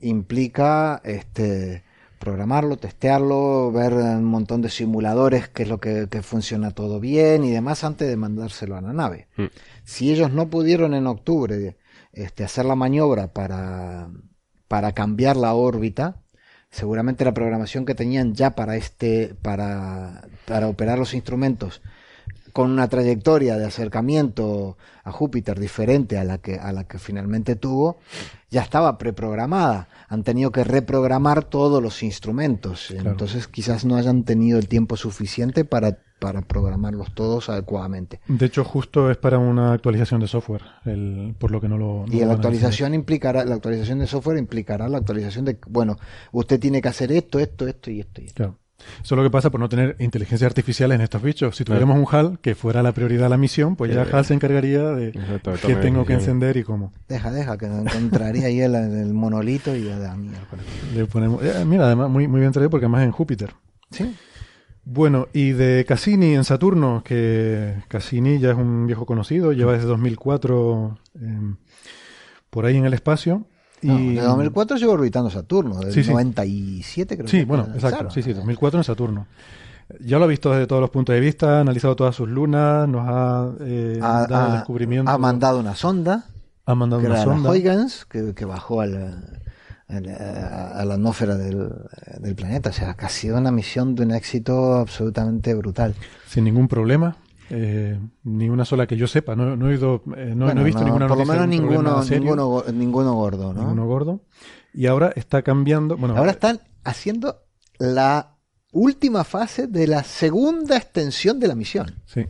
implica 0.00 1.02
este, 1.04 1.83
programarlo, 2.24 2.78
testearlo, 2.78 3.70
ver 3.70 3.92
un 3.92 4.24
montón 4.24 4.62
de 4.62 4.70
simuladores, 4.70 5.48
qué 5.50 5.64
es 5.64 5.68
lo 5.68 5.78
que, 5.78 6.08
que 6.10 6.22
funciona 6.22 6.70
todo 6.70 6.98
bien 6.98 7.44
y 7.44 7.50
demás 7.50 7.84
antes 7.84 8.08
de 8.08 8.16
mandárselo 8.16 8.76
a 8.76 8.80
la 8.80 8.94
nave. 8.94 9.28
Mm. 9.36 9.44
Si 9.84 10.10
ellos 10.10 10.32
no 10.32 10.48
pudieron 10.48 10.94
en 10.94 11.06
octubre 11.06 11.76
este, 12.12 12.42
hacer 12.42 12.64
la 12.64 12.76
maniobra 12.76 13.34
para, 13.34 14.08
para 14.68 14.92
cambiar 14.92 15.36
la 15.36 15.52
órbita, 15.52 16.22
seguramente 16.70 17.26
la 17.26 17.34
programación 17.34 17.84
que 17.84 17.94
tenían 17.94 18.34
ya 18.34 18.52
para 18.52 18.76
este, 18.76 19.34
para, 19.42 20.26
para 20.46 20.68
operar 20.68 20.98
los 20.98 21.12
instrumentos 21.12 21.82
con 22.54 22.70
una 22.70 22.88
trayectoria 22.88 23.58
de 23.58 23.66
acercamiento 23.66 24.78
a 25.02 25.12
Júpiter 25.12 25.58
diferente 25.58 26.16
a 26.16 26.24
la 26.24 26.38
que, 26.38 26.54
a 26.54 26.72
la 26.72 26.84
que 26.84 26.98
finalmente 26.98 27.56
tuvo, 27.56 27.98
ya 28.54 28.62
estaba 28.62 28.96
preprogramada. 28.98 29.88
Han 30.08 30.22
tenido 30.22 30.52
que 30.52 30.62
reprogramar 30.62 31.42
todos 31.42 31.82
los 31.82 32.04
instrumentos. 32.04 32.92
Entonces 32.92 33.48
quizás 33.48 33.84
no 33.84 33.96
hayan 33.96 34.22
tenido 34.22 34.60
el 34.60 34.68
tiempo 34.68 34.96
suficiente 34.96 35.64
para, 35.64 35.98
para 36.20 36.40
programarlos 36.42 37.12
todos 37.14 37.48
adecuadamente. 37.48 38.20
De 38.28 38.46
hecho, 38.46 38.62
justo 38.62 39.10
es 39.10 39.16
para 39.16 39.38
una 39.38 39.72
actualización 39.72 40.20
de 40.20 40.28
software, 40.28 40.62
el, 40.84 41.34
por 41.36 41.50
lo 41.50 41.60
que 41.60 41.68
no 41.68 41.76
lo... 41.76 42.04
y 42.08 42.24
la 42.24 42.34
actualización 42.34 42.94
implicará, 42.94 43.44
la 43.44 43.56
actualización 43.56 43.98
de 43.98 44.06
software 44.06 44.38
implicará 44.38 44.88
la 44.88 44.98
actualización 44.98 45.44
de, 45.44 45.58
bueno, 45.66 45.96
usted 46.30 46.60
tiene 46.60 46.80
que 46.80 46.88
hacer 46.88 47.10
esto, 47.10 47.40
esto, 47.40 47.66
esto 47.66 47.90
y 47.90 47.98
esto 47.98 48.22
y 48.22 48.26
esto. 48.26 48.36
Claro. 48.36 48.58
Eso 49.02 49.14
es 49.14 49.16
lo 49.16 49.22
que 49.22 49.30
pasa 49.30 49.50
por 49.50 49.60
no 49.60 49.68
tener 49.68 49.96
inteligencia 49.98 50.46
artificial 50.46 50.92
en 50.92 51.00
estos 51.00 51.22
bichos. 51.22 51.56
Si 51.56 51.64
tuviéramos 51.64 51.96
un 51.98 52.06
HAL 52.10 52.38
que 52.40 52.54
fuera 52.54 52.82
la 52.82 52.92
prioridad 52.92 53.24
de 53.24 53.28
la 53.30 53.36
misión, 53.36 53.76
pues 53.76 53.92
ya 53.94 54.02
Eh, 54.02 54.08
HAL 54.12 54.24
se 54.24 54.34
encargaría 54.34 54.82
de 54.92 55.08
exacto, 55.08 55.52
qué 55.66 55.74
tengo 55.76 56.04
que 56.04 56.14
encender 56.14 56.56
y 56.56 56.62
cómo. 56.64 56.92
Deja, 57.08 57.30
deja, 57.30 57.56
que 57.58 57.66
encontraría 57.66 58.46
ahí 58.46 58.60
el, 58.60 58.74
el 58.74 59.12
monolito 59.14 59.74
y 59.76 59.84
ya 59.84 59.98
da. 59.98 60.16
Le 60.94 61.06
ponemos, 61.06 61.42
eh, 61.42 61.64
mira, 61.66 61.86
además 61.86 62.10
muy, 62.10 62.28
muy 62.28 62.40
bien 62.40 62.52
traído 62.52 62.70
porque 62.70 62.86
además 62.86 63.02
es 63.02 63.06
en 63.06 63.12
Júpiter. 63.12 63.54
Sí. 63.90 64.14
Bueno, 64.86 65.28
y 65.32 65.52
de 65.52 65.84
Cassini 65.88 66.34
en 66.34 66.44
Saturno, 66.44 67.02
que 67.04 67.74
Cassini 67.88 68.38
ya 68.38 68.50
es 68.50 68.56
un 68.56 68.86
viejo 68.86 69.06
conocido, 69.06 69.52
lleva 69.52 69.72
desde 69.72 69.86
2004 69.86 70.98
eh, 71.20 71.54
por 72.50 72.66
ahí 72.66 72.76
en 72.76 72.84
el 72.84 72.92
espacio. 72.92 73.46
Y, 73.84 73.88
No, 73.88 73.96
de 74.22 74.26
2004 74.26 74.76
llegó 74.78 74.92
orbitando 74.92 75.30
Saturno, 75.30 75.78
del 75.80 75.92
Sí, 75.92 76.02
sí. 76.04 76.10
97 76.10 77.16
creo 77.16 77.28
Sí, 77.28 77.38
que 77.38 77.44
bueno, 77.44 77.68
exacto. 77.74 78.10
Sí, 78.10 78.22
sí, 78.22 78.32
2004 78.32 78.80
en 78.80 78.84
Saturno. 78.84 79.26
Ya 80.00 80.18
lo 80.18 80.24
ha 80.24 80.28
visto 80.28 80.50
desde 80.50 80.66
todos 80.66 80.80
los 80.80 80.90
puntos 80.90 81.14
de 81.14 81.20
vista, 81.20 81.58
ha 81.58 81.60
analizado 81.60 81.94
todas 81.94 82.16
sus 82.16 82.28
lunas, 82.28 82.88
nos 82.88 83.02
ha 83.06 83.50
eh, 83.60 83.98
Ha, 84.02 84.26
dado 84.26 84.52
ha- 84.52 84.56
descubrimientos. 84.56 85.14
ha 85.14 85.18
mandado 85.18 85.60
una 85.60 85.74
sonda, 85.74 86.24
ha 86.64 86.74
mandado 86.74 87.02
que 87.02 87.06
una 87.08 87.16
era 87.16 87.26
la 87.26 87.34
sonda. 87.34 87.50
Huygens, 87.50 88.06
que, 88.06 88.34
que 88.34 88.44
bajó 88.46 88.80
al, 88.80 88.96
a, 89.88 90.70
a 90.80 90.84
la 90.84 90.94
atmósfera 90.94 91.36
del, 91.36 91.68
del 92.20 92.34
planeta. 92.34 92.70
O 92.70 92.72
sea, 92.72 92.94
que 92.94 93.04
ha 93.04 93.08
sido 93.10 93.36
una 93.36 93.50
misión 93.50 93.94
de 93.94 94.04
un 94.04 94.12
éxito 94.12 94.74
absolutamente 94.76 95.54
brutal. 95.54 95.94
sin 96.26 96.44
ningún 96.44 96.68
problema. 96.68 97.16
Eh, 97.50 97.98
ni 98.24 98.48
una 98.48 98.64
sola 98.64 98.86
que 98.86 98.96
yo 98.96 99.06
sepa. 99.06 99.36
No, 99.36 99.56
no 99.56 99.70
he, 99.70 99.74
eh, 99.74 99.78
no, 99.80 99.98
Bueno, 100.06 100.54
no 100.54 100.60
he 100.60 100.64
visto 100.64 100.82
ninguna 100.84 101.06
Por 101.08 101.18
lo 101.18 101.26
menos 101.26 101.46
ninguno, 101.48 102.02
ninguno, 102.04 102.48
go- 102.48 102.64
ninguno 102.72 103.14
gordo, 103.14 103.52
¿no? 103.52 103.60
ninguno 103.60 103.86
gordo. 103.86 104.20
Y 104.72 104.86
ahora 104.86 105.12
está 105.14 105.42
cambiando. 105.42 105.96
Bueno, 105.96 106.16
Ahora 106.16 106.32
están 106.32 106.60
haciendo 106.84 107.42
la 107.78 108.36
última 108.72 109.24
fase 109.24 109.66
de 109.66 109.86
la 109.86 110.02
segunda 110.02 110.76
extensión 110.76 111.38
de 111.38 111.48
la 111.48 111.54
misión. 111.54 111.94
Sí. 112.06 112.26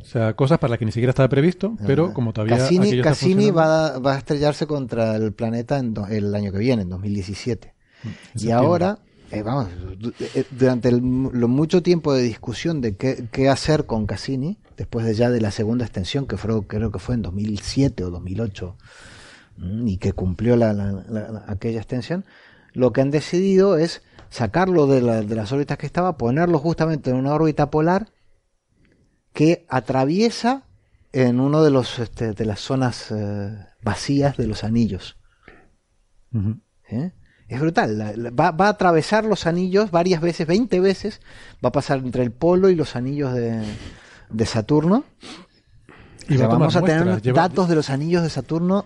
O 0.00 0.04
sea, 0.04 0.34
cosas 0.34 0.58
para 0.58 0.70
las 0.70 0.78
que 0.78 0.86
ni 0.86 0.92
siquiera 0.92 1.10
estaba 1.10 1.28
previsto, 1.28 1.76
pero 1.86 2.12
como 2.14 2.32
todavía 2.32 2.56
Cassini, 2.58 3.00
Cassini 3.02 3.50
va, 3.50 3.88
a- 3.88 3.98
va 3.98 4.14
a 4.14 4.18
estrellarse 4.18 4.66
contra 4.66 5.14
el 5.16 5.32
planeta 5.32 5.78
en 5.78 5.94
do- 5.94 6.06
el 6.06 6.34
año 6.34 6.52
que 6.52 6.58
viene, 6.58 6.82
en 6.82 6.88
2017. 6.88 7.74
en 8.04 8.14
Y 8.34 8.50
ahora, 8.50 8.98
eh, 9.30 9.42
vamos, 9.42 9.68
eh, 10.34 10.44
durante 10.50 10.88
el, 10.88 10.98
lo 11.00 11.48
mucho 11.48 11.82
tiempo 11.82 12.12
de 12.12 12.22
discusión 12.22 12.80
de 12.80 12.96
qué, 12.96 13.28
qué 13.30 13.48
hacer 13.48 13.86
con 13.86 14.06
Cassini, 14.06 14.58
después 14.76 15.06
de 15.06 15.14
ya 15.14 15.30
de 15.30 15.40
la 15.40 15.50
segunda 15.50 15.84
extensión, 15.84 16.26
que 16.26 16.36
fue, 16.36 16.66
creo 16.66 16.90
que 16.90 16.98
fue 16.98 17.14
en 17.14 17.22
2007 17.22 18.04
o 18.04 18.10
2008, 18.10 18.76
mm, 19.58 19.88
y 19.88 19.96
que 19.98 20.12
cumplió 20.12 20.56
la, 20.56 20.72
la- 20.72 20.92
la- 21.08 21.30
la- 21.30 21.44
aquella 21.48 21.78
extensión, 21.78 22.24
lo 22.72 22.92
que 22.92 23.00
han 23.00 23.10
decidido 23.10 23.76
es 23.78 24.02
sacarlo 24.30 24.86
de, 24.86 25.00
de 25.24 25.34
las 25.34 25.52
órbitas 25.52 25.78
que 25.78 25.86
estaba, 25.86 26.16
ponerlo 26.16 26.58
justamente 26.58 27.10
en 27.10 27.16
una 27.16 27.34
órbita 27.34 27.70
polar 27.70 28.12
que 29.32 29.64
atraviesa 29.68 30.66
en 31.12 31.40
uno 31.40 31.62
de 31.62 31.70
los 31.70 31.98
este, 31.98 32.32
de 32.32 32.44
las 32.44 32.60
zonas 32.60 33.10
eh, 33.10 33.56
vacías 33.82 34.36
de 34.36 34.46
los 34.46 34.62
anillos. 34.64 35.16
¿eh? 36.88 37.12
Es 37.50 37.60
brutal. 37.60 37.98
la- 37.98 38.12
la- 38.16 38.30
va, 38.30 38.52
va 38.52 38.66
a 38.66 38.70
atravesar 38.70 39.24
los 39.24 39.46
anillos 39.46 39.90
varias 39.90 40.20
veces, 40.20 40.46
20 40.46 40.80
veces. 40.80 41.20
Va 41.64 41.68
a 41.70 41.72
pasar 41.72 41.98
entre 41.98 42.22
el 42.22 42.30
polo 42.30 42.70
y 42.70 42.74
los 42.76 42.94
anillos 42.96 43.34
de, 43.34 43.60
de 44.30 44.46
Saturno. 44.46 45.04
Y 46.28 46.34
O 46.34 46.38
sea, 46.38 46.46
va 46.46 46.54
a 46.54 46.56
tomar 46.56 46.58
vamos 46.68 46.76
a 46.76 46.80
tener 46.82 46.96
muestras, 47.04 47.22
lleva- 47.22 47.42
datos 47.42 47.68
de 47.68 47.74
los 47.74 47.90
anillos 47.90 48.22
de 48.22 48.30
Saturno 48.30 48.84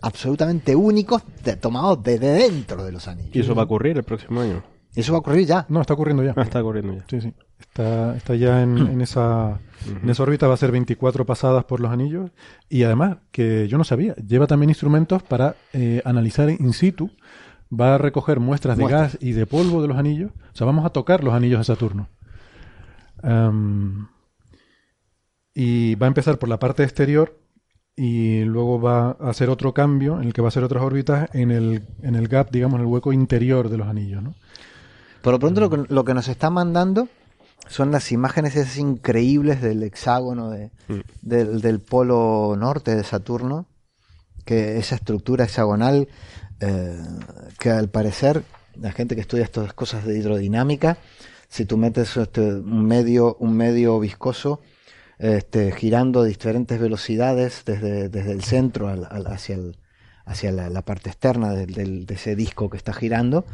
absolutamente 0.00 0.74
únicos, 0.74 1.22
de- 1.44 1.56
tomados 1.56 2.02
desde 2.02 2.32
dentro 2.32 2.84
de 2.84 2.92
los 2.92 3.06
anillos. 3.08 3.34
Y 3.36 3.40
eso 3.40 3.54
va 3.54 3.62
a 3.62 3.64
ocurrir 3.66 3.96
el 3.96 4.02
próximo 4.04 4.40
año. 4.40 4.62
Eso 4.94 5.12
va 5.12 5.18
a 5.18 5.20
ocurrir 5.20 5.46
ya. 5.46 5.64
No, 5.68 5.80
está 5.80 5.94
ocurriendo 5.94 6.22
ya. 6.24 6.34
Ah, 6.36 6.42
está 6.42 6.60
ocurriendo 6.60 6.94
ya. 6.94 7.04
Sí, 7.08 7.20
sí. 7.20 7.32
Está, 7.60 8.16
está 8.16 8.34
ya 8.34 8.60
en, 8.62 8.76
en 8.76 9.00
esa, 9.00 9.60
en 10.02 10.10
esa 10.10 10.22
órbita, 10.24 10.48
va 10.48 10.54
a 10.54 10.56
ser 10.58 10.72
24 10.72 11.24
pasadas 11.24 11.64
por 11.64 11.78
los 11.80 11.90
anillos. 11.92 12.30
Y 12.68 12.82
además, 12.82 13.18
que 13.30 13.68
yo 13.68 13.78
no 13.78 13.84
sabía, 13.84 14.14
lleva 14.16 14.48
también 14.48 14.68
instrumentos 14.70 15.22
para 15.22 15.54
eh, 15.72 16.02
analizar 16.04 16.50
in 16.50 16.72
situ. 16.72 17.08
Va 17.72 17.94
a 17.94 17.98
recoger 17.98 18.38
muestras 18.40 18.76
de 18.76 18.82
Muestras. 18.82 19.12
gas 19.14 19.22
y 19.22 19.32
de 19.32 19.46
polvo 19.46 19.80
de 19.80 19.88
los 19.88 19.96
anillos. 19.96 20.30
O 20.52 20.56
sea, 20.56 20.66
vamos 20.66 20.84
a 20.84 20.90
tocar 20.90 21.24
los 21.24 21.32
anillos 21.32 21.58
de 21.60 21.64
Saturno. 21.64 22.08
Y 25.54 25.94
va 25.96 26.06
a 26.06 26.08
empezar 26.08 26.38
por 26.38 26.48
la 26.48 26.58
parte 26.58 26.82
exterior 26.82 27.38
y 27.94 28.42
luego 28.44 28.80
va 28.80 29.16
a 29.20 29.30
hacer 29.30 29.50
otro 29.50 29.74
cambio 29.74 30.18
en 30.20 30.24
el 30.28 30.32
que 30.32 30.40
va 30.40 30.48
a 30.48 30.50
hacer 30.50 30.64
otras 30.64 30.82
órbitas 30.82 31.28
en 31.34 31.50
el, 31.50 31.82
en 32.02 32.14
el 32.14 32.28
gap, 32.28 32.50
digamos, 32.50 32.76
en 32.76 32.86
el 32.86 32.86
hueco 32.86 33.12
interior 33.12 33.68
de 33.68 33.76
los 33.76 33.86
anillos, 33.86 34.22
¿no? 34.22 34.34
Por 35.20 35.34
lo 35.34 35.38
pronto 35.38 35.60
lo 35.60 35.70
que, 35.70 35.92
lo 35.92 36.04
que 36.04 36.14
nos 36.14 36.28
está 36.28 36.48
mandando 36.50 37.08
son 37.68 37.92
las 37.92 38.10
imágenes 38.10 38.56
esas 38.56 38.78
increíbles 38.78 39.60
del 39.60 39.82
hexágono 39.82 40.50
de, 40.50 40.70
Mm. 40.88 41.00
del, 41.20 41.60
del 41.60 41.80
polo 41.80 42.56
norte 42.58 42.96
de 42.96 43.04
Saturno, 43.04 43.66
que 44.44 44.78
esa 44.78 44.96
estructura 44.96 45.44
hexagonal 45.44 46.08
eh, 46.62 46.96
que 47.58 47.70
al 47.70 47.88
parecer 47.88 48.42
la 48.80 48.92
gente 48.92 49.14
que 49.14 49.20
estudia 49.20 49.44
estas 49.44 49.72
cosas 49.74 50.04
de 50.06 50.18
hidrodinámica, 50.18 50.96
si 51.48 51.66
tú 51.66 51.76
metes 51.76 52.16
este, 52.16 52.40
un 52.40 52.86
medio 52.86 53.36
un 53.40 53.54
medio 53.56 54.00
viscoso 54.00 54.60
este, 55.18 55.70
girando 55.72 56.22
a 56.22 56.24
diferentes 56.24 56.80
velocidades 56.80 57.62
desde, 57.66 58.08
desde 58.08 58.32
el 58.32 58.42
centro 58.42 58.88
al- 58.88 59.06
al- 59.10 59.26
hacia 59.26 59.56
el, 59.56 59.76
hacia 60.24 60.52
la, 60.52 60.68
la 60.70 60.82
parte 60.82 61.10
externa 61.10 61.52
del, 61.52 61.74
del- 61.74 62.06
de 62.06 62.14
ese 62.14 62.36
disco 62.36 62.70
que 62.70 62.76
está 62.76 62.92
girando, 62.92 63.44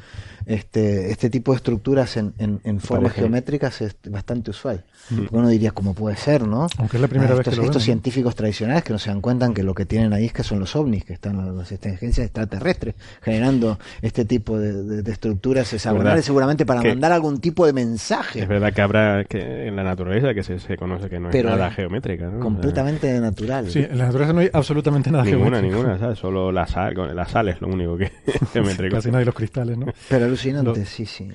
este, 0.46 1.10
este 1.10 1.30
tipo 1.30 1.52
de 1.52 1.56
estructuras 1.56 2.16
en, 2.16 2.34
en- 2.38 2.60
en 2.64 2.80
formas 2.80 3.12
parece. 3.12 3.20
geométricas 3.22 3.80
es 3.82 3.96
bastante 4.08 4.50
usual. 4.50 4.84
Porque 5.08 5.34
Uno 5.36 5.48
diría, 5.48 5.70
¿cómo 5.72 5.94
puede 5.94 6.16
ser, 6.16 6.46
no? 6.46 6.66
Aunque 6.78 6.96
es 6.96 7.00
la 7.00 7.08
primera 7.08 7.32
Ah, 7.32 7.36
vez 7.36 7.44
que 7.44 7.50
estos, 7.50 7.58
lo 7.58 7.64
estos 7.70 7.82
científicos 7.82 8.34
tradicionales 8.34 8.82
que 8.84 8.92
no 8.92 8.98
se 8.98 9.10
dan 9.10 9.20
cuenta 9.20 9.52
que 9.54 9.62
lo 9.62 9.74
que 9.74 9.86
tienen 9.86 10.12
ahí 10.12 10.26
es 10.26 10.32
que 10.32 10.42
son 10.42 10.60
los 10.60 10.74
ovnis, 10.76 11.04
que 11.04 11.12
están 11.14 11.56
las- 11.56 11.72
inteligencias 11.72 12.26
extraterrestres 12.26 12.94
generando 13.22 13.78
este 14.02 14.24
tipo 14.24 14.58
de, 14.58 14.72
de- 14.84 15.02
de 15.02 15.12
estructuras 15.12 15.72
hexagonales, 15.72 16.24
seguramente 16.24 16.64
para 16.66 16.80
Que- 16.82 16.88
mandar 16.90 17.12
algún 17.12 17.40
tipo 17.40 17.66
de 17.66 17.72
mensaje. 17.72 18.40
Es 18.42 18.48
verdad 18.48 18.72
que 18.72 18.80
habrá 18.82 19.24
que 19.24 19.66
en 19.68 19.76
la 19.76 19.84
naturaleza 19.84 20.34
que 20.34 20.42
se, 20.42 20.58
se 20.58 20.76
conoce 20.76 21.08
que 21.08 21.18
no 21.20 21.30
Pero 21.30 21.50
es 21.50 21.56
nada 21.56 21.70
geométrica, 21.70 22.26
¿no? 22.28 22.40
completamente 22.40 23.18
natural. 23.20 23.70
Sí, 23.70 23.80
en 23.80 23.96
la 23.98 24.06
naturaleza 24.06 24.32
no 24.32 24.40
hay 24.40 24.50
absolutamente 24.52 25.10
nada 25.10 25.24
Ninguna, 25.24 25.58
geométrico. 25.58 25.76
ninguna, 25.82 25.98
¿sabes? 25.98 26.18
Solo 26.18 26.52
la 26.60 26.66
sal, 26.66 26.94
con- 26.94 27.14
la 27.14 27.26
sal 27.26 27.48
es 27.48 27.60
lo 27.60 27.68
único 27.68 27.96
que 27.96 28.04
es 28.26 28.50
geométrico. 28.52 28.96
Casi 28.96 29.08
nada 29.08 29.20
de 29.20 29.24
los 29.26 29.34
cristales, 29.34 29.76
¿no? 29.78 29.86
Pero 30.08 30.24
alucinante, 30.26 30.80
Lo- 30.80 30.86
sí, 30.86 31.06
sí. 31.06 31.28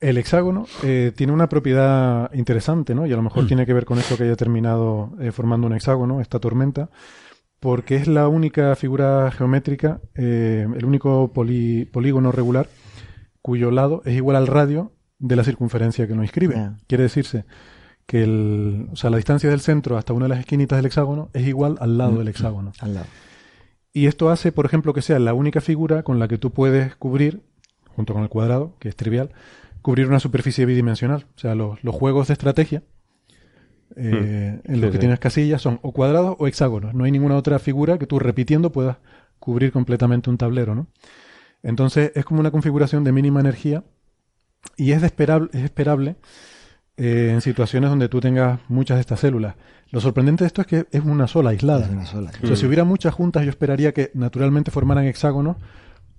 El 0.00 0.16
hexágono 0.16 0.66
eh, 0.84 1.12
tiene 1.16 1.32
una 1.32 1.48
propiedad 1.48 2.32
interesante, 2.34 2.94
¿no? 2.94 3.06
Y 3.06 3.12
a 3.12 3.16
lo 3.16 3.22
Mm. 3.22 3.24
mejor 3.24 3.46
tiene 3.48 3.66
que 3.66 3.72
ver 3.74 3.84
con 3.84 3.98
esto 3.98 4.16
que 4.16 4.24
haya 4.24 4.36
terminado 4.36 5.12
eh, 5.20 5.32
formando 5.32 5.66
un 5.66 5.72
hexágono, 5.74 6.20
esta 6.20 6.38
tormenta, 6.38 6.88
porque 7.58 7.96
es 7.96 8.06
la 8.06 8.28
única 8.28 8.76
figura 8.76 9.30
geométrica, 9.32 10.00
eh, 10.14 10.66
el 10.76 10.84
único 10.84 11.32
poli- 11.32 11.84
polígono 11.86 12.30
regular 12.30 12.68
cuyo 13.42 13.70
lado 13.72 14.02
es 14.04 14.14
igual 14.14 14.36
al 14.36 14.46
radio 14.46 14.92
de 15.18 15.34
la 15.34 15.42
circunferencia 15.42 16.06
que 16.06 16.14
lo 16.14 16.22
inscribe. 16.22 16.54
Quiere 16.86 17.02
decirse 17.02 17.44
que 18.06 18.22
el, 18.22 18.88
o 18.92 18.96
sea, 18.96 19.10
la 19.10 19.16
distancia 19.16 19.50
del 19.50 19.60
centro 19.60 19.96
hasta 19.98 20.12
una 20.12 20.26
de 20.26 20.28
las 20.30 20.38
esquinitas 20.38 20.78
del 20.78 20.86
hexágono 20.86 21.28
es 21.32 21.44
igual 21.46 21.76
al 21.80 21.98
lado 21.98 22.12
Mm. 22.12 22.18
del 22.18 22.28
hexágono. 22.28 22.72
Al 22.80 22.94
lado. 22.94 23.06
Y 23.92 24.06
esto 24.06 24.30
hace, 24.30 24.52
por 24.52 24.66
ejemplo, 24.66 24.92
que 24.94 25.02
sea 25.02 25.18
la 25.18 25.34
única 25.34 25.60
figura 25.60 26.02
con 26.02 26.18
la 26.18 26.28
que 26.28 26.38
tú 26.38 26.52
puedes 26.52 26.94
cubrir, 26.96 27.42
junto 27.88 28.14
con 28.14 28.22
el 28.22 28.28
cuadrado, 28.28 28.76
que 28.78 28.88
es 28.88 28.96
trivial, 28.96 29.30
cubrir 29.82 30.08
una 30.08 30.20
superficie 30.20 30.66
bidimensional. 30.66 31.26
O 31.36 31.38
sea, 31.38 31.54
los, 31.54 31.82
los 31.82 31.94
juegos 31.94 32.28
de 32.28 32.34
estrategia 32.34 32.82
eh, 33.96 34.60
en 34.64 34.80
los 34.80 34.90
Sí, 34.90 34.92
que 34.92 34.98
sí. 34.98 34.98
tienes 34.98 35.18
casillas 35.18 35.62
son 35.62 35.78
o 35.82 35.92
cuadrados 35.92 36.36
o 36.38 36.46
hexágonos. 36.46 36.94
No 36.94 37.04
hay 37.04 37.10
ninguna 37.12 37.36
otra 37.36 37.58
figura 37.58 37.98
que 37.98 38.06
tú 38.06 38.18
repitiendo 38.18 38.70
puedas 38.72 38.98
cubrir 39.38 39.72
completamente 39.72 40.30
un 40.30 40.38
tablero, 40.38 40.74
¿no? 40.74 40.86
Entonces 41.62 42.12
es 42.14 42.24
como 42.24 42.40
una 42.40 42.50
configuración 42.50 43.04
de 43.04 43.12
mínima 43.12 43.40
energía 43.40 43.84
y 44.76 44.92
es, 44.92 45.02
esperable, 45.02 45.48
es 45.52 45.64
esperable 45.64 46.16
eh, 46.98 47.30
en 47.32 47.40
situaciones 47.40 47.88
donde 47.90 48.08
tú 48.08 48.20
tengas 48.20 48.60
muchas 48.68 48.96
de 48.96 49.00
estas 49.02 49.20
células. 49.20 49.54
Lo 49.90 50.00
sorprendente 50.00 50.44
de 50.44 50.48
esto 50.48 50.60
es 50.60 50.66
que 50.66 50.86
es 50.90 51.02
una 51.02 51.26
sola, 51.26 51.50
aislada. 51.50 51.86
Es 51.86 51.92
una 51.92 52.04
sola. 52.06 52.30
O 52.42 52.46
sea, 52.46 52.56
si 52.56 52.66
hubiera 52.66 52.84
muchas 52.84 53.14
juntas, 53.14 53.44
yo 53.44 53.50
esperaría 53.50 53.92
que 53.92 54.10
naturalmente 54.14 54.70
formaran 54.70 55.04
hexágonos, 55.06 55.56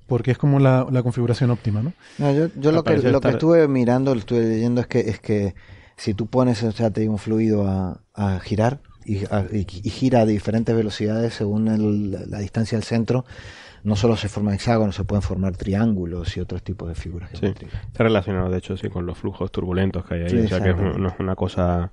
porque 0.07 0.31
es 0.31 0.37
como 0.39 0.59
la, 0.59 0.87
la 0.89 1.03
configuración 1.03 1.51
óptima, 1.51 1.83
¿no? 1.83 1.93
No, 2.17 2.33
yo, 2.33 2.47
yo 2.55 2.71
lo, 2.71 2.83
que, 2.83 2.93
lo 3.11 3.21
que 3.21 3.27
estuve 3.35 3.67
mirando, 3.67 4.13
lo 4.15 4.19
estuve 4.19 4.41
leyendo, 4.41 4.81
es 4.81 4.87
que, 4.87 5.01
es 5.01 5.19
que 5.19 5.53
si 5.97 6.15
tú 6.15 6.25
pones 6.25 6.63
o 6.63 6.71
sea, 6.71 6.89
te 6.89 7.01
digo, 7.01 7.13
un 7.13 7.19
fluido 7.19 7.67
a, 7.67 7.99
a 8.15 8.39
girar 8.39 8.79
y, 9.05 9.25
a- 9.25 9.45
y- 9.51 9.67
y 9.83 9.89
gira 9.91 10.21
a 10.21 10.25
diferentes 10.25 10.75
velocidades 10.75 11.35
según 11.35 11.67
el- 11.67 12.11
la 12.31 12.39
distancia 12.39 12.75
al 12.77 12.83
centro, 12.83 13.23
no 13.83 13.95
solo 13.95 14.15
se 14.15 14.29
forman 14.29 14.53
hexágonos, 14.55 14.95
se 14.95 15.03
pueden 15.03 15.21
formar 15.21 15.55
triángulos 15.57 16.35
y 16.37 16.39
otros 16.39 16.63
tipos 16.63 16.89
de 16.89 16.95
figuras 16.95 17.29
Sí, 17.33 17.45
está 17.45 18.03
relacionado 18.03 18.49
de 18.49 18.57
hecho 18.57 18.77
sí 18.77 18.89
con 18.89 19.05
los 19.05 19.17
flujos 19.17 19.51
turbulentos 19.51 20.05
que 20.05 20.15
hay 20.15 20.21
ahí, 20.21 20.29
Sí, 20.29 20.39
o 20.39 20.47
sea 20.47 20.61
que 20.61 20.73
no 20.73 21.07
es 21.07 21.19
una 21.19 21.35
cosa 21.35 21.91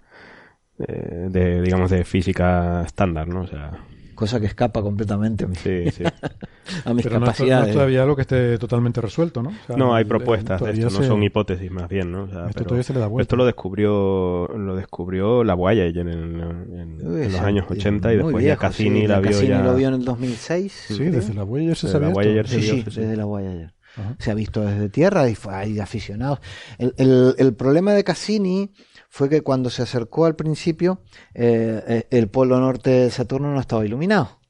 eh, 0.78 1.28
de 1.30 1.62
digamos 1.62 1.90
de 1.90 2.04
física 2.04 2.82
estándar, 2.84 3.28
¿no? 3.28 3.42
O 3.42 3.46
sea, 3.46 3.70
Cosa 4.16 4.40
que 4.40 4.46
escapa 4.46 4.82
completamente 4.82 5.44
a, 5.44 5.46
mi- 5.46 5.54
sí, 5.54 5.90
sí. 5.92 6.02
a 6.84 6.92
mis 6.94 7.04
Pero 7.04 7.20
no 7.20 7.26
es, 7.26 7.30
no 7.30 7.36
capacidades. 7.36 7.68
es 7.68 7.72
todavía 7.74 8.02
algo 8.02 8.16
que 8.16 8.22
esté 8.22 8.58
totalmente 8.58 9.00
resuelto, 9.00 9.42
¿no? 9.42 9.50
O 9.50 9.66
sea, 9.66 9.76
No, 9.76 9.94
hay 9.94 10.02
el- 10.02 10.08
propuestas 10.08 10.60
de 10.60 10.70
esto, 10.72 10.84
no 10.86 10.90
se- 10.90 11.06
son 11.06 11.22
hipótesis 11.22 11.70
más 11.70 11.88
bien, 11.88 12.10
¿no? 12.10 12.24
O 12.24 12.28
sea, 12.28 12.46
Esto 12.48 12.64
todavía 12.64 12.82
se 12.82 12.94
le 12.94 12.98
da 13.00 13.06
vuelta. 13.06 13.22
Esto 13.22 13.36
lo 13.36 13.44
descubrió 13.46 14.48
lo 14.56 14.74
descubrió 14.74 15.44
la 15.44 15.54
Voyager 15.54 16.08
en, 16.08 16.08
en- 16.08 17.00
en- 17.00 17.32
los 17.32 17.40
años 17.40 17.66
sí, 17.68 17.74
80 17.74 18.12
y 18.12 18.16
después 18.16 18.34
ya 18.34 18.38
viejo, 18.40 18.60
Cassini 18.60 19.00
sí, 19.02 19.06
la 19.06 19.20
vio 19.20 19.30
Cassini 19.30 19.48
ya 19.48 19.62
lo 19.62 19.74
vio 19.76 19.88
en 19.88 19.94
el 19.94 20.04
2006. 20.04 20.72
Sí, 20.88 21.04
desde 21.04 21.34
la 21.34 21.42
Voyager 21.44 21.76
se 21.76 21.86
Desde 21.86 21.92
sabía 21.98 22.06
la 22.08 22.12
esto. 22.12 22.20
Voyager 22.20 22.48
Sí, 22.48 22.54
se 22.54 22.60
vio, 22.72 22.84
sí, 22.84 22.90
sí, 22.90 23.00
desde 23.00 23.16
la 23.16 23.24
Voyager. 23.26 23.74
Ajá. 23.98 24.16
Se 24.18 24.30
ha 24.30 24.34
visto 24.34 24.60
desde 24.62 24.88
tierra 24.90 25.28
y 25.28 25.34
fue- 25.34 25.54
hay 25.54 25.78
aficionados. 25.80 26.40
El, 26.78 26.94
el- 26.98 27.34
el 27.38 27.54
problema 27.54 27.92
de 27.92 28.04
Cassini 28.04 28.70
fue 29.16 29.30
que 29.30 29.40
cuando 29.40 29.70
se 29.70 29.80
acercó 29.82 30.26
al 30.26 30.36
principio, 30.36 31.00
eh, 31.32 31.82
eh, 31.88 32.06
el 32.10 32.28
polo 32.28 32.60
norte 32.60 32.90
de 32.90 33.10
Saturno 33.10 33.50
no 33.50 33.58
estaba 33.60 33.82
iluminado. 33.86 34.40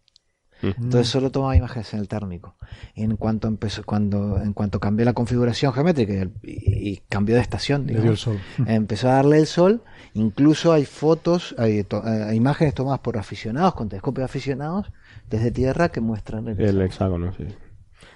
Mm. 0.60 0.66
Entonces 0.84 1.06
solo 1.08 1.30
tomaba 1.30 1.54
imágenes 1.54 1.94
en 1.94 2.00
el 2.00 2.08
térmico. 2.08 2.56
En 2.96 3.16
cuanto 3.16 3.46
empezó, 3.46 3.84
cuando, 3.84 4.40
en 4.42 4.52
cuanto 4.54 4.80
cambió 4.80 5.04
la 5.04 5.12
configuración 5.12 5.72
geométrica 5.72 6.12
y, 6.14 6.16
el- 6.16 6.32
y- 6.42 6.88
y 6.90 6.96
cambió 7.08 7.36
de 7.36 7.42
estación, 7.42 7.82
Le 7.82 7.86
dio 7.92 7.96
el 7.96 8.02
digamos, 8.02 8.20
sol. 8.20 8.40
empezó 8.66 9.08
a 9.08 9.12
darle 9.12 9.38
el 9.38 9.46
sol. 9.46 9.84
Incluso 10.14 10.72
hay 10.72 10.84
fotos, 10.84 11.54
hay 11.58 11.84
to- 11.84 12.02
eh, 12.04 12.34
imágenes 12.34 12.74
tomadas 12.74 12.98
por 13.00 13.18
aficionados, 13.18 13.74
con 13.74 13.88
telescopios 13.88 14.24
aficionados, 14.24 14.90
desde 15.30 15.52
tierra 15.52 15.90
que 15.90 16.00
muestran 16.00 16.48
el, 16.48 16.60
El 16.60 16.80
hexágono, 16.82 17.32
sí. 17.34 17.44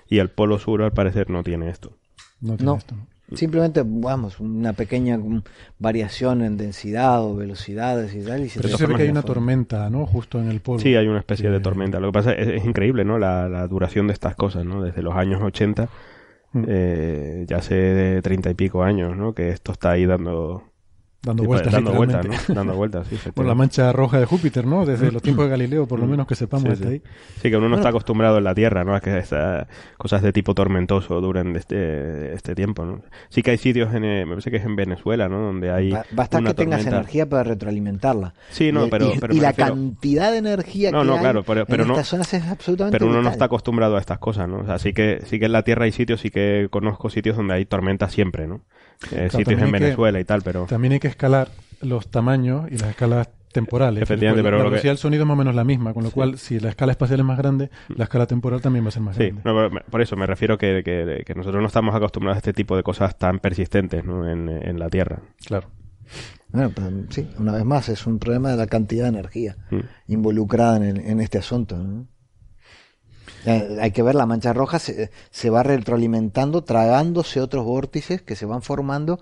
Y 0.09 0.19
el 0.19 0.31
polo 0.31 0.59
sur 0.59 0.83
al 0.83 0.93
parecer 0.93 1.31
no 1.31 1.45
tiene 1.45 1.71
esto. 1.71 1.97
No 2.41 2.57
tiene 2.57 2.73
No. 2.73 2.77
esto, 2.79 2.97
¿no? 2.97 3.07
Simplemente, 3.35 3.83
vamos, 3.85 4.41
una 4.41 4.72
pequeña 4.72 5.18
variación 5.78 6.43
en 6.43 6.57
densidad 6.57 7.22
o 7.22 7.37
velocidades 7.37 8.14
y 8.14 8.22
tal. 8.24 8.45
Y 8.45 8.49
se 8.49 8.61
Pero 8.61 8.76
se 8.76 8.87
ve 8.87 8.95
que 8.97 9.03
hay 9.03 9.09
una 9.11 9.22
forma. 9.22 9.35
tormenta, 9.35 9.91
¿no? 9.91 10.07
Justo 10.07 10.41
en 10.41 10.49
el 10.51 10.61
polo. 10.61 10.78
Sí, 10.81 10.95
hay 10.97 11.07
una 11.07 11.18
especie 11.20 11.51
de 11.51 11.61
tormenta. 11.61 12.01
Lo 12.01 12.09
que 12.09 12.12
pasa 12.12 12.33
es, 12.33 12.49
es 12.49 12.64
increíble, 12.64 13.05
¿no? 13.05 13.18
La, 13.18 13.49
la 13.49 13.66
duración 13.68 14.07
de 14.09 14.12
estas 14.12 14.35
cosas, 14.37 14.64
¿no? 14.64 14.83
Desde 14.83 15.03
los 15.03 15.14
años 15.14 15.41
80, 15.43 15.89
Mm. 16.53 16.64
eh, 16.66 17.45
ya 17.47 17.59
hace 17.59 17.76
de 17.76 18.22
treinta 18.22 18.51
y 18.51 18.55
pico 18.55 18.83
años, 18.83 19.16
¿no? 19.16 19.33
Que 19.35 19.51
esto 19.51 19.70
está 19.70 19.93
ahí 19.93 20.05
dando, 20.05 20.64
Dando 21.23 21.43
sí, 21.43 21.47
vueltas. 21.49 21.73
dando 21.75 21.93
vueltas. 21.93 22.27
¿no? 22.49 22.55
Dando 22.55 22.75
vueltas, 22.75 23.07
sí. 23.09 23.16
Por 23.35 23.45
la 23.45 23.55
mancha 23.55 23.93
roja 23.93 24.18
de 24.18 24.25
Júpiter, 24.25 24.66
¿no? 24.66 24.87
Desde 24.87 25.12
los 25.12 25.21
tiempos 25.21 25.45
de 25.45 25.51
Galileo, 25.51 25.87
por 25.87 25.99
lo 26.01 26.07
Mm. 26.07 26.11
menos 26.11 26.27
que 26.27 26.35
sepamos 26.35 26.64
Sí, 26.64 26.73
hasta 26.73 26.87
sí. 26.87 26.93
ahí. 26.95 27.03
Sí, 27.43 27.51
que 27.51 27.57
uno 27.59 27.68
no 27.68 27.77
está 27.77 27.91
acostumbrado 27.91 28.39
en 28.39 28.45
la 28.45 28.55
Tierra, 28.55 28.85
¿no? 28.85 28.95
A 28.95 29.01
que 29.01 29.18
estas 29.18 29.66
cosas 29.99 30.23
de 30.23 30.33
tipo 30.33 30.55
tormentoso 30.55 31.21
duren 31.21 31.55
este, 31.57 32.33
este 32.33 32.55
tiempo, 32.55 32.87
¿no? 32.87 33.03
Sí 33.29 33.43
que 33.43 33.51
hay 33.51 33.59
sitios, 33.59 33.93
en, 33.95 34.05
eh, 34.05 34.25
me 34.25 34.31
parece 34.33 34.51
que 34.51 34.57
es 34.57 34.64
en 34.64 34.77
Venezuela, 34.77 35.29
¿no? 35.29 35.41
Donde 35.41 35.71
hay 35.71 35.91
Ba- 35.91 36.07
Basta 36.12 36.39
una 36.39 36.51
que 36.51 36.55
tengas 36.55 36.87
energía 36.87 37.29
para 37.29 37.43
retroalimentarla. 37.45 38.33
Sí, 38.49 38.73
no, 38.73 38.87
Y- 38.87 38.91
pero- 38.91 39.12
y, 39.14 39.18
pero 39.18 39.35
y 39.35 39.37
me 39.37 39.43
la 39.43 39.49
refiero- 39.51 39.75
cantidad 39.75 40.33
de 40.33 40.39
energía 40.39 40.91
No, 40.91 41.01
que 41.03 41.07
no, 41.07 41.14
hay 41.16 41.21
claro, 41.21 41.43
pero- 41.43 41.66
pero 41.66 41.83
en 41.83 41.89
no- 41.89 41.95
estas 41.95 42.09
zonas 42.09 42.33
es 42.33 42.45
absolutamente 42.47 42.99
Pero 42.99 43.11
uno 43.11 43.21
no 43.21 43.29
está 43.29 43.45
acostumbrado 43.45 43.97
a 43.97 44.01
estas 44.01 44.18
cosas, 44.18 44.49
¿no? 44.49 44.61
O 44.61 44.64
sea, 44.64 44.79
sí 44.79 44.95
que, 44.95 45.21
sí 45.27 45.39
que 45.39 45.45
en 45.47 45.53
la 45.53 45.64
Tierra 45.64 45.85
hay 45.85 45.93
sitios, 45.93 46.21
sí 46.23 46.31
que 46.31 46.68
conozco 46.71 47.11
sitios 47.11 47.37
donde 47.37 47.53
hay 47.53 47.66
tormentas 47.66 48.11
siempre, 48.12 48.47
¿no? 48.47 48.62
Eh, 49.13 49.29
sitios 49.31 49.61
en 49.61 49.67
que- 49.73 49.79
Venezuela 49.79 50.21
y 50.21 50.25
tal, 50.25 50.43
pero... 50.43 50.67
También 50.67 50.93
hay 50.95 51.01
que 51.01 51.09
escalar 51.09 51.49
los 51.81 52.09
tamaños 52.11 52.71
y 52.71 52.77
las 52.79 52.91
escalas 52.91 53.29
temporales. 53.53 54.03
Efectivamente, 54.03 54.45
pero 54.45 54.59
la 54.59 54.63
lo 54.65 54.69
que- 54.69 54.75
velocidad 54.75 54.93
del 54.93 54.99
sonido 54.99 55.23
es 55.25 55.27
más 55.27 55.35
o 55.35 55.39
menos 55.39 55.55
la 55.55 55.65
misma, 55.65 55.93
con 55.95 56.05
lo 56.05 56.11
cual, 56.11 56.39
si 56.39 56.61
la 56.61 56.69
escala 56.69 56.93
espacial 56.93 57.19
es 57.21 57.27
más 57.27 57.39
grande, 57.39 57.71
la 57.89 58.05
escala 58.05 58.27
temporal 58.27 58.61
también 58.61 58.85
va 58.85 58.89
a 58.91 58.93
ser 58.93 59.03
más 59.03 59.17
Sí, 59.17 59.31
grande. 59.31 59.43
no, 59.45 59.71
por 59.91 60.01
eso 60.03 60.15
me 60.17 60.27
refiero 60.27 60.57
que, 60.59 60.83
que, 60.85 61.25
que 61.27 61.35
nosotros 61.35 61.61
no 61.61 61.67
estamos 61.67 61.95
acostumbrados 61.95 62.37
a 62.37 62.39
este 62.39 62.53
tipo 62.53 62.77
de 62.77 62.83
cosas 62.83 63.19
tan 63.19 63.39
persistentes 63.41 64.05
¿no? 64.05 64.29
en, 64.31 64.49
en 64.49 64.79
la 64.79 64.89
Tierra. 64.89 65.21
Claro. 65.45 65.69
Bueno, 66.53 66.71
pero, 66.75 66.91
sí, 67.11 67.29
una 67.39 67.53
vez 67.53 67.65
más, 67.65 67.89
es 67.89 68.07
un 68.07 68.19
problema 68.19 68.51
de 68.51 68.57
la 68.57 68.67
cantidad 68.67 69.05
de 69.05 69.11
energía 69.11 69.57
Mm. 69.71 69.81
involucrada 70.09 70.77
en, 70.77 70.83
el- 70.85 71.01
en 71.01 71.21
este 71.21 71.39
asunto. 71.39 71.77
¿no? 71.77 72.07
Hay 73.47 73.91
que 73.93 74.03
ver, 74.03 74.14
la 74.14 74.26
mancha 74.26 74.53
roja 74.53 74.78
se, 74.78 75.11
se 75.30 75.51
va 75.51 75.62
retroalimentando, 75.62 76.62
tragándose 76.62 77.41
otros 77.41 77.64
vórtices 77.64 78.20
que 78.22 78.36
se 78.36 78.45
van 78.47 78.61
formando 78.62 79.18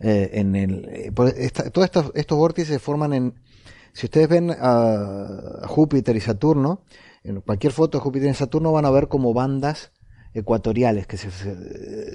eh, 0.00 0.30
en 0.34 0.54
el... 0.56 0.88
eh, 0.90 1.12
esta- 1.38 1.70
todos 1.70 1.86
estos, 1.86 2.12
estos 2.14 2.36
vórtices 2.36 2.68
se 2.74 2.78
forman 2.78 3.12
en... 3.14 3.34
Si 3.94 4.06
ustedes 4.06 4.28
ven 4.28 4.50
a 4.58 5.66
Júpiter 5.66 6.16
y 6.16 6.20
Saturno, 6.20 6.82
en 7.24 7.40
cualquier 7.40 7.72
foto 7.72 7.98
de 7.98 8.02
Júpiter 8.02 8.30
y 8.30 8.34
Saturno 8.34 8.72
van 8.72 8.84
a 8.84 8.90
ver 8.90 9.08
como 9.08 9.32
bandas 9.34 9.92
ecuatoriales 10.34 11.06
que 11.06 11.18
se, 11.18 11.28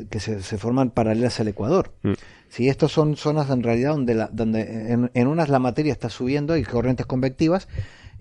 que 0.09 0.19
se, 0.19 0.41
se 0.41 0.57
forman 0.57 0.89
paralelas 0.89 1.39
al 1.39 1.49
Ecuador. 1.49 1.93
Mm. 2.01 2.13
Sí, 2.49 2.67
estos 2.67 2.91
son 2.91 3.15
zonas 3.15 3.49
en 3.51 3.61
realidad 3.61 3.91
donde, 3.91 4.15
la, 4.15 4.29
donde 4.31 4.91
en, 4.91 5.11
en 5.13 5.27
unas 5.27 5.49
la 5.49 5.59
materia 5.59 5.91
está 5.91 6.09
subiendo 6.09 6.57
y 6.57 6.63
corrientes 6.63 7.05
convectivas 7.05 7.67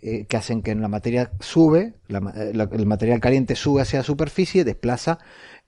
eh, 0.06 0.24
que 0.28 0.36
hacen 0.36 0.62
que 0.62 0.74
la 0.74 0.88
materia 0.88 1.32
sube, 1.40 1.94
eh, 2.08 2.52
el 2.72 2.86
material 2.86 3.20
caliente 3.20 3.56
sube 3.56 3.82
hacia 3.82 3.98
la 3.98 4.04
superficie, 4.04 4.64
desplaza, 4.64 5.18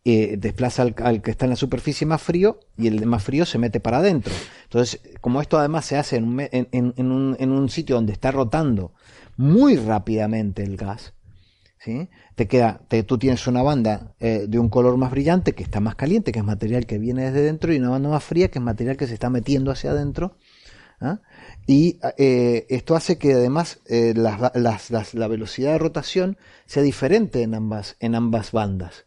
eh, 0.04 0.36
desplaza 0.38 0.86
al, 1.02 1.20
que 1.22 1.30
está 1.30 1.44
en 1.46 1.50
la 1.50 1.56
superficie 1.56 2.06
más 2.06 2.22
frío 2.22 2.60
y 2.76 2.86
el 2.86 3.04
más 3.06 3.22
frío 3.24 3.44
se 3.44 3.58
mete 3.58 3.80
para 3.80 3.98
adentro. 3.98 4.32
Entonces, 4.64 5.00
como 5.20 5.40
esto 5.42 5.58
además 5.58 5.84
se 5.84 5.96
hace 5.96 6.16
en 6.16 6.24
un, 6.24 6.40
en, 6.40 7.10
un, 7.12 7.36
en 7.38 7.50
un 7.50 7.68
sitio 7.68 7.96
donde 7.96 8.12
está 8.12 8.30
rotando 8.30 8.92
muy 9.36 9.76
rápidamente 9.76 10.62
el 10.62 10.76
gas, 10.76 11.14
¿sí? 11.78 12.08
Te 12.36 12.46
queda, 12.46 12.80
te- 12.88 13.02
tú 13.02 13.18
tienes 13.18 13.46
una 13.48 13.62
banda 13.62 14.14
de 14.20 14.58
un 14.58 14.68
color 14.68 14.96
más 14.96 15.10
brillante 15.10 15.52
que 15.54 15.64
está 15.64 15.80
más 15.80 15.96
caliente, 15.96 16.30
que 16.32 16.38
es 16.38 16.44
material 16.44 16.86
que 16.86 16.98
viene 16.98 17.24
desde 17.24 17.42
dentro, 17.42 17.72
y 17.72 17.78
una 17.78 17.90
banda 17.90 18.08
más 18.08 18.22
fría 18.22 18.48
que 18.48 18.58
es 18.60 18.64
material 18.64 18.96
que 18.96 19.06
se 19.08 19.14
está 19.14 19.30
metiendo 19.30 19.70
hacia 19.72 19.90
adentro. 19.90 20.36
¿ah? 21.00 21.20
Y 21.70 22.00
eh, 22.16 22.64
esto 22.70 22.96
hace 22.96 23.18
que 23.18 23.34
además 23.34 23.78
eh, 23.86 24.14
las- 24.16 24.40
las- 24.56 24.90
las- 24.90 25.12
la 25.14 25.28
velocidad 25.28 25.72
de 25.72 25.78
rotación 25.78 26.38
sea 26.64 26.82
diferente 26.82 27.42
en 27.42 27.54
ambas, 27.54 27.96
en 28.00 28.14
ambas 28.14 28.52
bandas. 28.52 29.04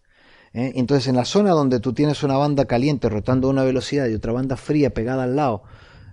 ¿eh? 0.53 0.74
Entonces, 0.76 1.07
en 1.07 1.16
la 1.16 1.26
zona 1.26 1.49
donde 1.51 1.80
tú 1.80 1.91
tienes 1.93 2.22
una 2.22 2.38
banda 2.38 2.66
caliente 2.66 3.09
rotando 3.09 3.47
a 3.47 3.51
una 3.51 3.64
velocidad 3.64 4.07
y 4.07 4.14
otra 4.14 4.32
banda 4.32 4.57
fría 4.57 4.91
pegada 4.93 5.24
al 5.24 5.36
lado, 5.36 5.64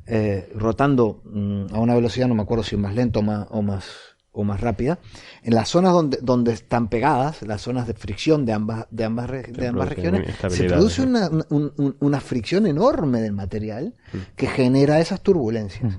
eh, 0.06 0.50
rotando 0.54 1.20
mm, 1.26 1.66
a 1.74 1.80
una 1.80 1.94
velocidad, 1.94 2.28
no 2.28 2.34
me 2.34 2.42
acuerdo 2.42 2.64
si 2.64 2.78
más 2.78 2.94
lento 2.94 3.18
o 3.18 3.22
más, 3.22 3.46
o 3.50 3.60
más, 3.60 3.84
o 4.32 4.42
más 4.42 4.60
rápida, 4.62 4.98
en 5.42 5.54
las 5.54 5.68
zonas 5.68 5.92
donde, 5.92 6.18
donde 6.22 6.52
están 6.54 6.88
pegadas, 6.88 7.42
las 7.42 7.60
zonas 7.60 7.86
de 7.86 7.92
fricción 7.92 8.46
de 8.46 8.54
ambas, 8.54 8.86
de 8.90 9.04
ambas, 9.04 9.28
re- 9.28 9.42
de 9.42 9.66
ambas 9.66 9.88
regiones, 9.96 10.20
se 10.56 10.62
produce 10.76 11.02
una, 11.02 11.28
un- 11.50 11.72
un- 11.76 11.96
una 12.00 12.20
fricción 12.20 12.66
enorme 12.66 13.20
del 13.20 13.32
material 13.34 13.96
que 14.34 14.46
genera 14.46 14.98
esas 14.98 15.20
turbulencias. 15.20 15.98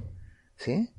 ¿Sí? 0.60 0.90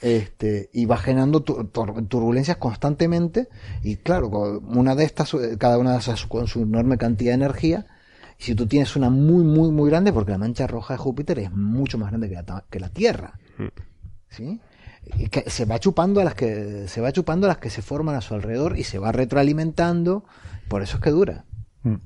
Este, 0.00 0.70
y 0.72 0.86
va 0.86 0.96
generando 0.96 1.42
tu- 1.42 1.56
tur- 1.72 2.06
turbulencias 2.06 2.56
constantemente 2.58 3.48
y 3.82 3.96
claro, 3.96 4.28
una 4.60 4.94
de 4.94 5.02
estas, 5.02 5.34
eh, 5.34 5.56
cada 5.58 5.76
una 5.78 5.94
de 5.94 5.98
esas 5.98 6.24
con 6.26 6.46
su 6.46 6.62
enorme 6.62 6.98
cantidad 6.98 7.32
de 7.32 7.42
energía, 7.42 7.86
y 8.38 8.44
si 8.44 8.54
tú 8.54 8.66
tienes 8.68 8.94
una 8.94 9.10
muy, 9.10 9.42
muy, 9.42 9.72
muy 9.72 9.90
grande, 9.90 10.12
porque 10.12 10.30
la 10.30 10.38
mancha 10.38 10.68
roja 10.68 10.94
de 10.94 10.98
Júpiter 10.98 11.40
es 11.40 11.50
mucho 11.50 11.98
más 11.98 12.10
grande 12.10 12.28
que 12.28 12.36
la, 12.36 12.64
que 12.70 12.78
la 12.78 12.90
Tierra, 12.90 13.40
¿sí? 14.28 14.60
Y 15.16 15.28
que 15.30 15.50
se 15.50 15.64
va 15.64 15.80
chupando 15.80 16.20
a 16.20 16.24
las 16.24 16.34
que 16.36 16.86
se 16.86 17.00
va 17.00 17.10
chupando 17.10 17.46
a 17.46 17.48
las 17.48 17.58
que 17.58 17.70
se 17.70 17.82
forman 17.82 18.14
a 18.14 18.20
su 18.20 18.34
alrededor 18.34 18.78
y 18.78 18.84
se 18.84 19.00
va 19.00 19.10
retroalimentando, 19.10 20.24
por 20.68 20.82
eso 20.82 20.98
es 20.98 21.02
que 21.02 21.10
dura. 21.10 21.44
Mm. 21.82 21.96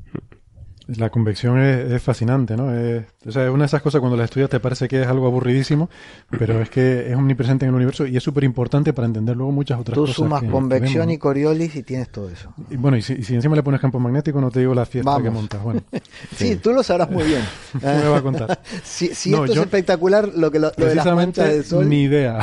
La 0.96 1.10
convección 1.10 1.58
es, 1.58 1.92
es 1.92 2.02
fascinante, 2.02 2.56
¿no? 2.56 2.74
Es, 2.74 3.04
o 3.26 3.32
sea, 3.32 3.44
es 3.44 3.50
una 3.50 3.60
de 3.64 3.66
esas 3.66 3.82
cosas 3.82 4.00
cuando 4.00 4.16
las 4.16 4.24
estudias 4.24 4.50
te 4.50 4.60
parece 4.60 4.88
que 4.88 5.02
es 5.02 5.06
algo 5.06 5.26
aburridísimo, 5.26 5.88
pero 6.30 6.60
es 6.60 6.70
que 6.70 7.10
es 7.10 7.16
omnipresente 7.16 7.64
en 7.64 7.70
el 7.70 7.74
universo 7.76 8.06
y 8.06 8.16
es 8.16 8.22
súper 8.22 8.44
importante 8.44 8.92
para 8.92 9.06
entender 9.06 9.36
luego 9.36 9.52
muchas 9.52 9.78
otras 9.80 9.94
Tú 9.94 10.02
cosas. 10.02 10.16
sumas 10.16 10.40
que- 10.40 10.46
que 10.46 10.52
convección 10.52 11.10
y 11.10 11.18
Coriolis 11.18 11.76
y 11.76 11.82
tienes 11.82 12.08
todo 12.10 12.28
eso. 12.28 12.52
Y 12.70 12.76
bueno, 12.76 12.96
y 12.96 13.02
si, 13.02 13.14
y 13.14 13.22
si 13.22 13.34
encima 13.34 13.54
le 13.56 13.62
pones 13.62 13.80
campo 13.80 13.98
magnético, 13.98 14.40
no 14.40 14.50
te 14.50 14.60
digo 14.60 14.74
la 14.74 14.84
fiesta 14.86 15.16
que 15.16 15.22
Vamos. 15.24 15.34
montas. 15.34 15.62
Bueno, 15.62 15.82
Sí, 16.36 16.56
tú 16.56 16.72
lo 16.72 16.82
sabrás 16.82 17.10
muy 17.10 17.24
bien. 17.24 17.42
¿qué 17.80 17.86
me 17.86 18.08
va 18.08 18.18
a 18.18 18.22
contar? 18.22 18.60
Si, 18.82 19.14
si 19.14 19.30
No, 19.30 19.44
esto 19.44 19.54
yo- 19.54 19.60
es 19.62 19.66
espectacular, 19.66 20.28
lo, 20.34 20.50
que 20.50 20.58
lo, 20.58 20.72
lo 20.76 20.86
de 20.86 20.94
las 20.94 21.06
manchas 21.06 21.48
del 21.48 21.64
sol. 21.64 21.88
ni 21.88 22.02
idea. 22.02 22.38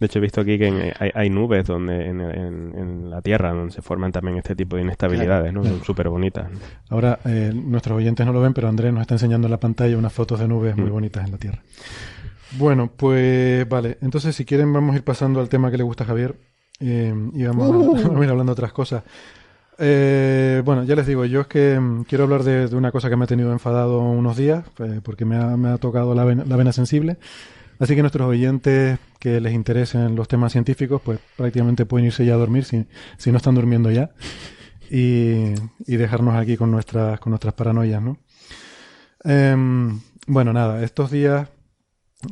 De 0.00 0.06
hecho, 0.06 0.18
he 0.18 0.22
visto 0.22 0.40
aquí 0.40 0.58
que 0.58 0.68
en- 0.68 0.92
hay, 0.98 1.10
hay 1.14 1.30
nubes 1.30 1.66
donde 1.66 2.06
en, 2.06 2.20
en- 2.20 2.74
en 2.76 3.10
la 3.10 3.20
Tierra 3.22 3.52
donde 3.52 3.72
se 3.72 3.82
forman 3.82 4.12
también 4.12 4.38
este 4.38 4.54
tipo 4.56 4.76
de 4.76 4.82
inestabilidades, 4.82 5.52
¿no? 5.52 5.64
Son 5.64 5.82
súper 5.84 6.08
bonitas. 6.08 6.50
¿no? 6.50 6.58
Ahora, 6.90 7.18
eh, 7.24 7.52
nuestros 7.54 7.98
oyentes 7.98 8.24
no 8.26 8.32
lo 8.32 8.40
ven, 8.40 8.54
pero 8.54 8.68
Andrés 8.68 8.92
nos 8.92 9.02
está 9.02 9.14
enseñando 9.14 9.46
en 9.46 9.50
la 9.52 9.60
pantalla 9.60 9.97
unas 9.98 10.12
fotos 10.12 10.38
de 10.40 10.48
nubes 10.48 10.76
Mm. 10.76 10.80
muy 10.80 10.90
bonitas 10.90 11.24
en 11.24 11.32
la 11.32 11.38
Tierra. 11.38 11.62
Bueno, 12.52 12.90
pues 12.96 13.68
vale. 13.68 13.98
Entonces, 14.00 14.34
si 14.34 14.44
quieren, 14.44 14.72
vamos 14.72 14.94
a 14.94 14.98
ir 14.98 15.04
pasando 15.04 15.40
al 15.40 15.48
tema 15.48 15.70
que 15.70 15.76
le 15.76 15.82
gusta 15.84 16.04
a 16.04 16.06
Javier 16.06 16.34
eh, 16.80 17.12
y 17.34 17.42
vamos 17.44 17.64
a, 17.70 17.76
vamos 18.08 18.20
a 18.20 18.24
ir 18.24 18.30
hablando 18.30 18.44
de 18.50 18.52
otras 18.52 18.72
cosas. 18.72 19.02
Eh, 19.80 20.62
bueno, 20.64 20.82
ya 20.84 20.96
les 20.96 21.06
digo, 21.06 21.24
yo 21.24 21.42
es 21.42 21.46
que 21.46 21.78
mm, 21.78 22.04
quiero 22.04 22.24
hablar 22.24 22.42
de, 22.42 22.66
de 22.68 22.74
una 22.76 22.90
cosa 22.90 23.08
que 23.08 23.16
me 23.16 23.24
ha 23.24 23.28
tenido 23.28 23.52
enfadado 23.52 24.00
unos 24.00 24.36
días, 24.36 24.64
eh, 24.80 25.00
porque 25.02 25.24
me 25.24 25.36
ha, 25.36 25.56
me 25.56 25.68
ha 25.68 25.78
tocado 25.78 26.14
la 26.14 26.24
vena, 26.24 26.44
la 26.46 26.56
vena 26.56 26.72
sensible. 26.72 27.16
Así 27.78 27.94
que 27.94 28.00
nuestros 28.00 28.26
oyentes 28.28 28.98
que 29.20 29.40
les 29.40 29.52
interesen 29.54 30.16
los 30.16 30.26
temas 30.26 30.50
científicos, 30.50 31.00
pues 31.04 31.20
prácticamente 31.36 31.86
pueden 31.86 32.06
irse 32.06 32.24
ya 32.26 32.34
a 32.34 32.38
dormir 32.38 32.64
si, 32.64 32.86
si 33.18 33.30
no 33.30 33.36
están 33.36 33.54
durmiendo 33.54 33.90
ya 33.92 34.10
y, 34.90 35.52
y 35.86 35.96
dejarnos 35.96 36.34
aquí 36.34 36.56
con 36.56 36.72
nuestras, 36.72 37.20
con 37.20 37.30
nuestras 37.30 37.54
paranoias, 37.54 38.02
¿no? 38.02 38.16
Em, 39.24 40.00
bueno, 40.26 40.52
nada, 40.52 40.82
estos 40.82 41.10
días 41.10 41.48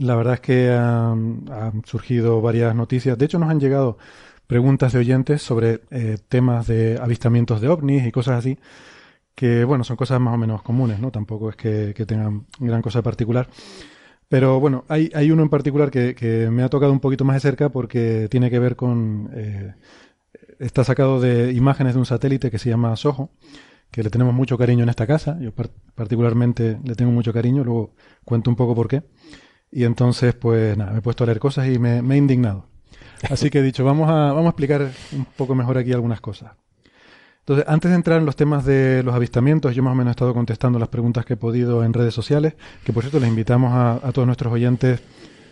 la 0.00 0.16
verdad 0.16 0.34
es 0.34 0.40
que 0.40 0.70
han, 0.72 1.44
surgido 1.84 2.40
varias 2.40 2.74
noticias. 2.74 3.16
De 3.18 3.24
hecho, 3.24 3.38
nos 3.38 3.50
han 3.50 3.60
llegado 3.60 3.98
preguntas 4.46 4.92
de 4.92 4.98
oyentes 5.00 5.42
sobre 5.42 5.80
eh, 5.90 6.18
temas 6.28 6.66
de 6.66 6.98
avistamientos 7.00 7.60
de 7.60 7.68
ovnis 7.68 8.06
y 8.06 8.12
cosas 8.12 8.38
así, 8.38 8.58
que 9.34 9.64
bueno, 9.64 9.84
son 9.84 9.96
cosas 9.96 10.20
más 10.20 10.34
o 10.34 10.38
menos 10.38 10.62
comunes, 10.62 11.00
¿no? 11.00 11.10
Tampoco 11.10 11.50
es 11.50 11.56
que, 11.56 11.92
tengan 12.06 12.46
gran 12.58 12.82
cosa 12.82 13.02
particular. 13.02 13.48
Pero 14.28 14.60
bueno, 14.60 14.84
hay, 14.88 15.10
hay 15.14 15.30
uno 15.30 15.42
en 15.42 15.48
particular 15.50 15.90
que, 15.90 16.14
que 16.14 16.50
me 16.50 16.62
ha 16.64 16.68
tocado 16.68 16.92
un 16.92 17.00
poquito 17.00 17.24
más 17.24 17.36
de 17.36 17.40
cerca 17.40 17.68
porque 17.70 18.28
tiene 18.30 18.50
que 18.50 18.58
ver 18.58 18.76
con... 18.76 19.30
eh, 19.34 19.74
está 20.58 20.84
sacado 20.84 21.20
de 21.20 21.52
imágenes 21.52 21.94
de 21.94 22.00
un 22.00 22.06
satélite 22.06 22.50
que 22.50 22.58
se 22.58 22.70
llama 22.70 22.96
Soho, 22.96 23.30
que 23.96 24.02
le 24.02 24.10
tenemos 24.10 24.34
mucho 24.34 24.58
cariño 24.58 24.82
en 24.82 24.90
esta 24.90 25.06
casa. 25.06 25.38
Yo 25.40 25.52
par- 25.52 25.70
particularmente 25.94 26.78
le 26.84 26.94
tengo 26.94 27.10
mucho 27.12 27.32
cariño, 27.32 27.64
luego 27.64 27.94
cuento 28.26 28.50
un 28.50 28.56
poco 28.56 28.74
por 28.74 28.88
qué. 28.88 29.02
Y 29.72 29.84
entonces, 29.84 30.34
pues 30.34 30.76
nada, 30.76 30.92
me 30.92 30.98
he 30.98 31.00
puesto 31.00 31.24
a 31.24 31.26
leer 31.26 31.38
cosas 31.38 31.66
y 31.68 31.78
me, 31.78 32.00
he 32.00 32.16
indignado. 32.18 32.66
Así 33.30 33.48
que 33.48 33.60
he 33.60 33.62
dicho, 33.62 33.86
vamos 33.86 34.10
a, 34.10 34.34
vamos 34.34 34.44
a 34.44 34.48
explicar 34.50 34.90
un 35.12 35.24
poco 35.38 35.54
mejor 35.54 35.78
aquí 35.78 35.94
algunas 35.94 36.20
cosas. 36.20 36.52
Entonces, 37.38 37.64
antes 37.68 37.90
de 37.90 37.94
entrar 37.94 38.18
en 38.18 38.26
los 38.26 38.36
temas 38.36 38.66
de 38.66 39.02
los 39.02 39.14
avistamientos, 39.14 39.74
yo 39.74 39.82
más 39.82 39.92
o 39.92 39.94
menos 39.94 40.10
he 40.10 40.16
estado 40.16 40.34
contestando 40.34 40.78
las 40.78 40.88
preguntas 40.90 41.24
que 41.24 41.32
he 41.32 41.36
podido 41.38 41.82
en 41.82 41.94
redes 41.94 42.12
sociales, 42.12 42.52
que 42.84 42.92
por 42.92 43.02
cierto 43.02 43.18
les 43.18 43.30
invitamos 43.30 43.72
a, 43.72 43.92
a 44.06 44.12
todos 44.12 44.26
nuestros 44.26 44.52
oyentes, 44.52 45.00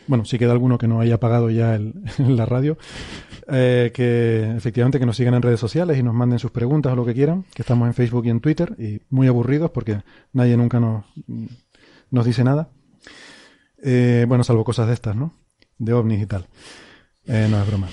bueno, 0.07 0.27
si 0.27 0.39
queda 0.39 0.53
alguno 0.53 0.77
que 0.77 0.87
no 0.87 1.01
haya 1.01 1.19
pagado 1.19 1.49
ya 1.49 1.75
el, 1.77 1.95
la 2.19 2.45
radio, 2.45 2.77
eh, 3.49 3.91
que 3.95 4.57
efectivamente 4.57 4.99
que 4.99 5.07
nos 5.07 5.17
sigan 5.17 5.35
en 5.35 5.43
redes 5.43 5.61
sociales 5.61 5.99
y 5.99 6.03
nos 6.03 6.15
manden 6.15 6.39
sus 6.39 6.51
preguntas 6.51 6.93
o 6.93 6.97
lo 6.97 7.05
que 7.05 7.15
quieran, 7.15 7.45
que 7.55 7.63
estamos 7.63 7.87
en 7.87 7.95
Facebook 7.95 8.25
y 8.27 8.31
en 8.31 8.41
Twitter, 8.41 8.75
y 8.79 9.01
muy 9.11 9.27
aburridos 9.27 9.71
porque 9.71 10.01
nadie 10.33 10.57
nunca 10.57 10.81
nos, 10.81 11.05
nos 12.11 12.25
dice 12.25 12.45
nada. 12.45 12.69
Eh, 13.83 14.25
bueno, 14.29 14.45
salvo 14.45 14.65
cosas 14.65 14.87
de 14.87 14.95
estas, 14.95 15.15
¿no? 15.15 15.35
De 15.79 15.93
ovnis 15.93 16.23
y 16.23 16.27
tal. 16.27 16.47
Eh, 17.27 17.49
no 17.51 17.61
es 17.61 17.67
broma. 17.67 17.89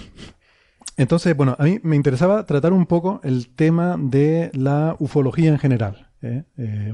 Entonces, 0.98 1.36
bueno, 1.36 1.56
a 1.60 1.64
mí 1.64 1.80
me 1.84 1.96
interesaba 1.96 2.46
tratar 2.46 2.74
un 2.74 2.86
poco 2.86 3.20
el 3.24 3.50
tema 3.50 3.98
de 4.00 4.52
la 4.54 4.96
ufología 5.00 5.50
en 5.50 5.60
general, 5.60 6.10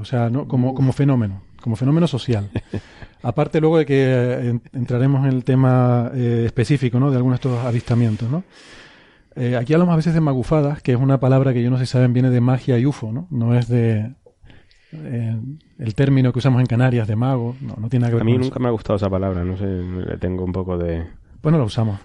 o 0.00 0.04
sea, 0.04 0.30
¿no? 0.30 0.48
como, 0.48 0.74
como 0.74 0.92
fenómeno, 0.92 1.42
como 1.60 1.76
fenómeno 1.76 2.06
social. 2.06 2.50
Aparte 3.22 3.60
luego 3.60 3.78
de 3.78 3.86
que 3.86 3.94
eh, 4.04 4.48
en- 4.50 4.62
entraremos 4.72 5.26
en 5.26 5.32
el 5.32 5.44
tema 5.44 6.10
eh, 6.14 6.44
específico, 6.46 7.00
¿no? 7.00 7.10
De 7.10 7.16
algunos 7.16 7.40
de 7.40 7.48
estos 7.48 7.64
avistamientos, 7.64 8.30
¿no? 8.30 8.44
Eh, 9.36 9.56
aquí 9.56 9.72
hablamos 9.72 9.92
a 9.92 9.96
veces 9.96 10.14
de 10.14 10.20
magufadas, 10.20 10.82
que 10.82 10.92
es 10.92 10.98
una 10.98 11.20
palabra 11.20 11.52
que 11.52 11.62
yo 11.62 11.70
no 11.70 11.78
sé 11.78 11.86
si 11.86 11.92
saben 11.92 12.12
viene 12.12 12.30
de 12.30 12.40
magia 12.40 12.78
y 12.78 12.86
ufo, 12.86 13.12
¿no? 13.12 13.26
No 13.30 13.54
es 13.56 13.68
de 13.68 14.14
eh, 14.92 15.36
el 15.78 15.94
término 15.94 16.32
que 16.32 16.38
usamos 16.38 16.60
en 16.60 16.66
Canarias 16.66 17.06
de 17.06 17.16
mago, 17.16 17.54
no, 17.60 17.74
no 17.78 17.88
tiene 17.88 18.02
nada 18.04 18.10
que 18.10 18.14
ver 18.16 18.22
A 18.22 18.24
mí 18.24 18.32
con 18.32 18.40
nunca 18.42 18.54
eso. 18.54 18.60
me 18.60 18.68
ha 18.68 18.72
gustado 18.72 18.96
esa 18.96 19.10
palabra, 19.10 19.44
no 19.44 19.56
sé, 19.56 19.66
le 19.66 20.16
tengo 20.18 20.44
un 20.44 20.52
poco 20.52 20.78
de... 20.78 21.04
Bueno, 21.42 21.58
la 21.58 21.64
usamos. 21.64 22.00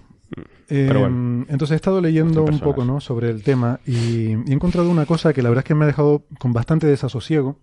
Eh, 0.68 0.86
Pero 0.88 1.00
bueno. 1.00 1.44
entonces 1.48 1.72
he 1.72 1.76
estado 1.76 2.00
leyendo 2.00 2.44
un 2.44 2.58
poco 2.58 2.84
¿no? 2.84 3.00
sobre 3.00 3.30
el 3.30 3.42
tema 3.42 3.80
y, 3.86 3.92
y 4.30 4.32
he 4.48 4.52
encontrado 4.52 4.90
una 4.90 5.06
cosa 5.06 5.32
que 5.32 5.42
la 5.42 5.48
verdad 5.48 5.62
es 5.64 5.68
que 5.68 5.74
me 5.74 5.84
ha 5.84 5.86
dejado 5.86 6.24
con 6.38 6.52
bastante 6.52 6.86
desasosiego, 6.86 7.58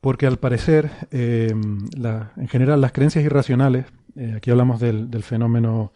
porque 0.00 0.26
al 0.26 0.38
parecer, 0.38 0.90
eh, 1.10 1.52
en 1.52 2.48
general, 2.48 2.80
las 2.80 2.92
creencias 2.92 3.24
irracionales, 3.24 3.86
eh, 4.16 4.34
aquí 4.36 4.50
hablamos 4.50 4.80
del, 4.80 5.10
del 5.10 5.22
fenómeno... 5.22 5.92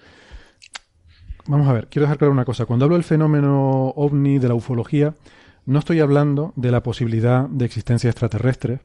Vamos 1.47 1.69
a 1.69 1.73
ver, 1.73 1.89
quiero 1.89 2.05
dejar 2.05 2.19
claro 2.19 2.33
una 2.33 2.45
cosa. 2.45 2.65
Cuando 2.65 2.87
hablo 2.87 2.97
del 2.97 3.05
fenómeno 3.05 3.89
ovni, 3.97 4.39
de 4.39 4.49
la 4.49 4.55
ufología, 4.55 5.15
no 5.67 5.79
estoy 5.79 6.01
hablando 6.01 6.53
de 6.57 6.71
la 6.71 6.83
posibilidad 6.83 7.49
de 7.49 7.65
existencia 7.65 8.09
extraterrestre, 8.09 8.81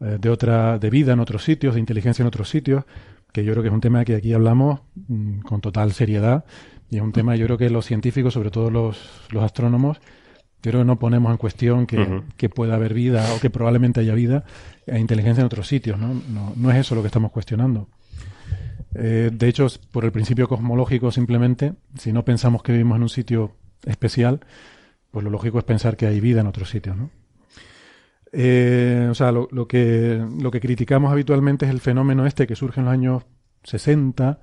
eh, 0.00 0.18
de 0.20 0.30
otra, 0.30 0.78
de 0.78 0.90
vida 0.90 1.12
en 1.12 1.20
otros 1.20 1.44
sitios, 1.44 1.74
de 1.74 1.80
inteligencia 1.80 2.22
en 2.22 2.28
otros 2.28 2.48
sitios, 2.48 2.84
que 3.32 3.44
yo 3.44 3.52
creo 3.52 3.62
que 3.62 3.68
es 3.68 3.74
un 3.74 3.80
tema 3.80 4.04
que 4.04 4.16
aquí 4.16 4.32
hablamos 4.32 4.80
mm, 5.08 5.40
con 5.40 5.60
total 5.60 5.92
seriedad 5.92 6.44
y 6.90 6.96
es 6.96 7.02
un 7.02 7.12
tema 7.12 7.36
yo 7.36 7.46
creo 7.46 7.58
que 7.58 7.70
los 7.70 7.86
científicos, 7.86 8.34
sobre 8.34 8.50
todo 8.50 8.70
los 8.70 8.98
astrónomos, 9.40 10.00
yo 10.62 10.70
creo 10.70 10.80
que 10.82 10.86
no 10.86 10.98
ponemos 10.98 11.30
en 11.30 11.38
cuestión 11.38 11.86
que, 11.86 12.48
pueda 12.48 12.74
haber 12.74 12.92
vida 12.92 13.32
o 13.34 13.40
que 13.40 13.48
probablemente 13.48 14.00
haya 14.00 14.14
vida 14.14 14.44
e 14.86 14.98
inteligencia 14.98 15.40
en 15.40 15.46
otros 15.46 15.66
sitios, 15.68 15.98
¿no? 15.98 16.14
No, 16.28 16.52
no 16.56 16.70
es 16.70 16.76
eso 16.76 16.94
lo 16.94 17.00
que 17.00 17.06
estamos 17.06 17.32
cuestionando. 17.32 17.88
Eh, 18.94 19.30
de 19.32 19.48
hecho, 19.48 19.66
por 19.90 20.04
el 20.04 20.12
principio 20.12 20.48
cosmológico 20.48 21.10
simplemente, 21.10 21.74
si 21.96 22.12
no 22.12 22.24
pensamos 22.24 22.62
que 22.62 22.72
vivimos 22.72 22.96
en 22.96 23.02
un 23.02 23.08
sitio 23.08 23.56
especial, 23.86 24.40
pues 25.10 25.24
lo 25.24 25.30
lógico 25.30 25.58
es 25.58 25.64
pensar 25.64 25.96
que 25.96 26.06
hay 26.06 26.20
vida 26.20 26.40
en 26.40 26.46
otros 26.46 26.68
sitios, 26.68 26.96
¿no? 26.96 27.10
Eh, 28.32 29.08
o 29.10 29.14
sea, 29.14 29.32
lo, 29.32 29.48
lo 29.50 29.66
que, 29.66 30.24
lo 30.40 30.50
que 30.50 30.60
criticamos 30.60 31.10
habitualmente 31.10 31.66
es 31.66 31.70
el 31.70 31.80
fenómeno 31.80 32.26
este 32.26 32.46
que 32.46 32.54
surge 32.54 32.80
en 32.80 32.86
los 32.86 32.92
años 32.92 33.22
60, 33.64 34.40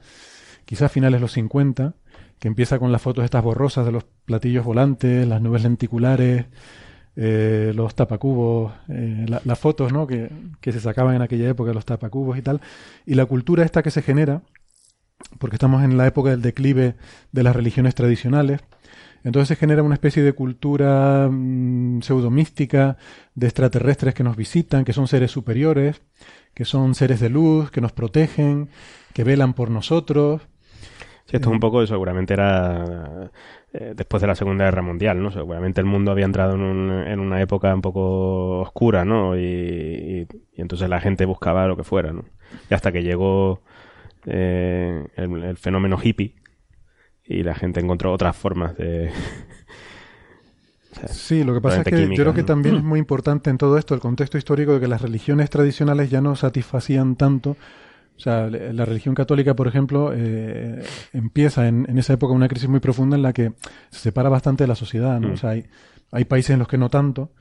quizás 0.65 0.91
finales 0.91 1.20
de 1.20 1.22
los 1.22 1.32
50, 1.32 1.95
que 2.40 2.48
empieza 2.48 2.80
con 2.80 2.92
las 2.92 3.02
fotos 3.02 3.26
estas 3.26 3.44
borrosas 3.44 3.86
de 3.86 3.92
los 3.92 4.04
platillos 4.26 4.66
volantes, 4.66 5.28
las 5.28 5.42
nubes 5.42 5.64
lenticulares, 5.64 6.46
eh, 7.16 7.72
los 7.76 7.96
tapacubos, 7.96 8.74
eh, 8.90 9.26
la- 9.28 9.42
las 9.44 9.58
fotos 9.60 9.92
¿no? 9.92 10.06
que, 10.06 10.30
que 10.62 10.72
se 10.72 10.80
sacaban 10.80 11.16
en 11.16 11.22
aquella 11.24 11.50
época, 11.50 11.74
los 11.74 11.86
tapacubos 11.86 12.38
y 12.38 12.42
tal, 12.44 12.62
y 13.06 13.16
la 13.16 13.26
cultura 13.26 13.64
esta 13.66 13.82
que 13.84 13.92
se 13.92 14.02
genera, 14.04 14.44
porque 15.40 15.56
estamos 15.56 15.84
en 15.84 15.98
la 15.98 16.06
época 16.08 16.30
del 16.30 16.42
declive 16.42 16.96
de 17.32 17.44
las 17.44 17.56
religiones 17.56 17.96
tradicionales, 17.96 18.62
entonces 19.24 19.48
se 19.50 19.56
genera 19.56 19.84
una 19.84 19.96
especie 19.96 20.22
de 20.24 20.34
cultura 20.34 21.28
mm, 21.32 22.02
pseudomística 22.02 22.98
de 23.36 23.48
extraterrestres 23.48 24.14
que 24.14 24.24
nos 24.24 24.38
visitan, 24.38 24.86
que 24.86 24.94
son 24.94 25.08
seres 25.08 25.32
superiores, 25.32 26.02
que 26.54 26.66
son 26.66 26.96
seres 26.96 27.20
de 27.20 27.30
luz, 27.30 27.72
que 27.72 27.82
nos 27.82 27.92
protegen, 27.92 28.70
que 29.14 29.24
velan 29.24 29.54
por 29.54 29.70
nosotros. 29.72 30.42
Sí, 31.30 31.36
esto 31.36 31.50
es 31.50 31.54
un 31.54 31.60
poco, 31.60 31.86
seguramente 31.86 32.34
era 32.34 33.30
eh, 33.74 33.94
después 33.96 34.22
de 34.22 34.28
la 34.28 34.36
Segunda 34.36 34.64
Guerra 34.66 34.82
Mundial, 34.82 35.22
¿no? 35.22 35.30
Seguramente 35.32 35.82
el 35.82 35.86
mundo 35.88 36.12
había 36.12 36.24
entrado 36.26 36.56
en, 36.56 36.62
un- 36.62 36.92
en 37.08 37.20
una 37.20 37.42
época 37.42 37.74
un 37.76 37.82
poco 37.82 38.60
oscura, 38.62 39.04
¿no? 39.06 39.38
Y, 39.38 39.42
y- 39.42 40.28
y 40.56 40.62
entonces 40.62 40.90
la 40.90 41.02
gente 41.02 41.26
buscaba 41.26 41.68
lo 41.68 41.76
que 41.76 41.84
fuera, 41.84 42.14
¿no? 42.14 42.24
Y 42.70 42.74
hasta 42.74 42.92
que 42.94 43.04
llegó 43.04 43.62
eh, 44.26 45.06
el, 45.18 45.44
el 45.44 45.58
fenómeno 45.58 45.98
hippie 46.02 46.36
y 47.26 47.44
la 47.44 47.56
gente 47.56 47.82
encontró 47.82 48.14
otras 48.14 48.36
formas 48.38 48.78
de... 48.78 49.12
Sí, 51.10 51.44
lo 51.44 51.54
que 51.54 51.62
pasa 51.62 51.82
es 51.82 51.86
que 51.86 51.96
yo 52.02 52.08
creo 52.16 52.34
que 52.34 52.44
también 52.44 52.76
es 52.78 52.84
muy 52.84 53.00
importante 53.00 53.50
en 53.50 53.58
todo 53.58 53.78
esto 53.78 53.94
el 53.94 54.00
contexto 54.00 54.38
histórico 54.38 54.74
de 54.74 54.80
que 54.80 54.88
las 54.88 55.02
religiones 55.02 55.50
tradicionales 55.50 56.10
ya 56.10 56.22
no 56.22 56.36
satisfacían 56.36 57.16
tanto. 57.16 57.56
O 58.18 58.20
sea, 58.20 58.47
la 58.49 58.84
religión 58.84 59.13
católica, 59.13 59.55
por 59.55 59.68
ejemplo, 59.68 60.11
eh, 60.13 60.84
empieza 61.13 61.68
en, 61.68 61.85
en 61.88 61.99
esa 61.99 62.14
época 62.14 62.34
una 62.34 62.48
crisis 62.48 62.68
muy 62.68 62.80
profunda 62.80 63.15
en 63.15 63.22
la 63.22 63.31
que 63.31 63.53
se 63.91 63.99
separa 63.99 64.27
bastante 64.27 64.64
de 64.64 64.68
la 64.68 64.76
sociedad. 64.76 65.19
¿no? 65.19 65.30
Mm. 65.30 65.34
O 65.34 65.38
sea, 65.38 65.52
hay, 65.52 65.65
hay 66.11 66.26
países 66.26 66.52
en 66.52 66.60
los 66.60 66.68
que 66.68 66.80
no 66.80 66.89
tanto, 66.89 67.31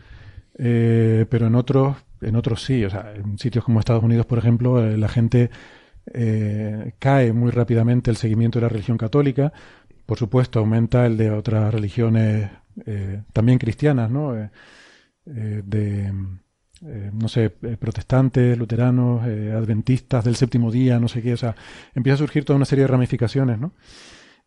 eh, 0.59 1.25
pero 1.31 1.47
en 1.47 1.55
otros, 1.55 1.97
en 2.21 2.37
otros 2.37 2.63
sí. 2.63 2.85
O 2.85 2.91
sea, 2.91 3.15
en 3.15 3.39
sitios 3.39 3.65
como 3.65 3.81
Estados 3.81 4.03
Unidos, 4.05 4.27
por 4.27 4.39
ejemplo, 4.39 4.85
eh, 4.85 4.99
la 4.99 5.09
gente 5.09 5.51
eh, 6.13 6.93
cae 6.99 7.33
muy 7.33 7.51
rápidamente 7.51 8.11
el 8.11 8.17
seguimiento 8.17 8.59
de 8.59 8.65
la 8.65 8.69
religión 8.69 8.99
católica. 8.99 9.53
Por 10.05 10.19
supuesto, 10.19 10.61
aumenta 10.61 11.07
el 11.07 11.17
de 11.17 11.31
otras 11.31 11.73
religiones 11.73 12.51
eh, 12.85 13.23
también 13.33 13.59
cristianas, 13.59 14.11
¿no? 14.11 14.35
De, 15.25 16.13
eh, 16.89 17.11
no 17.13 17.29
sé, 17.29 17.53
eh, 17.63 17.77
protestantes, 17.79 18.57
luteranos, 18.57 19.27
eh, 19.27 19.53
adventistas 19.53 20.25
del 20.25 20.37
séptimo 20.37 20.71
día, 20.71 21.01
no 21.01 21.09
sé 21.09 21.21
qué. 21.23 21.33
O 21.33 21.37
sea, 21.37 21.57
empieza 21.95 22.15
a 22.15 22.19
surgir 22.19 22.45
toda 22.45 22.57
una 22.57 22.65
serie 22.65 22.85
de 22.85 22.89
ramificaciones, 22.89 23.59
¿no? 23.59 23.73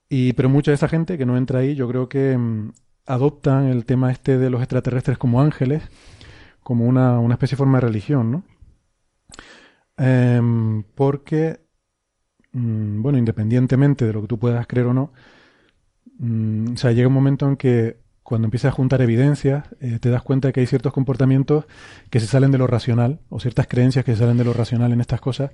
Y, 0.10 0.34
pero 0.34 0.50
mucha 0.50 0.72
de 0.72 0.76
esa 0.76 0.88
gente 0.88 1.18
que 1.18 1.26
no 1.26 1.38
entra 1.38 1.60
ahí, 1.60 1.76
yo 1.76 1.88
creo 1.90 2.10
que 2.10 2.38
mm, 2.38 2.72
adoptan 3.08 3.66
el 3.68 3.86
tema 3.86 4.12
este 4.12 4.38
de 4.38 4.50
los 4.50 4.62
extraterrestres 4.62 5.18
como 5.18 5.42
ángeles, 5.42 5.84
como 6.64 6.86
una, 6.86 7.20
una 7.20 7.36
especie 7.36 7.56
de 7.56 7.60
forma 7.60 7.80
de 7.80 7.88
religión, 7.88 8.32
¿no? 8.32 8.44
Em, 9.98 10.84
porque, 10.96 11.60
mm, 12.54 13.02
bueno, 13.02 13.18
independientemente 13.18 14.06
de 14.06 14.14
lo 14.14 14.22
que 14.22 14.28
tú 14.28 14.40
puedas 14.40 14.66
creer 14.68 14.88
o 14.88 14.94
no, 14.94 15.12
mm, 16.20 16.74
o 16.74 16.78
sea, 16.78 16.92
llega 16.92 17.08
un 17.08 17.14
momento 17.14 17.48
en 17.48 17.58
que 17.58 17.98
cuando 18.30 18.46
empiezas 18.46 18.70
a 18.70 18.76
juntar 18.76 19.02
evidencias, 19.02 19.66
eh, 19.82 19.98
te 20.00 20.12
das 20.12 20.22
cuenta 20.22 20.50
de 20.50 20.54
que 20.54 20.60
hay 20.60 20.68
ciertos 20.68 20.94
comportamientos 20.94 21.66
que 22.12 22.20
se 22.20 22.28
salen 22.28 22.52
de 22.52 22.60
lo 22.60 22.68
racional, 22.68 23.18
o 23.30 23.40
ciertas 23.40 23.66
creencias 23.66 24.06
que 24.06 24.14
se 24.14 24.20
salen 24.20 24.38
de 24.38 24.44
lo 24.44 24.54
racional 24.54 24.94
en 24.94 25.02
estas 25.02 25.20
cosas, 25.20 25.50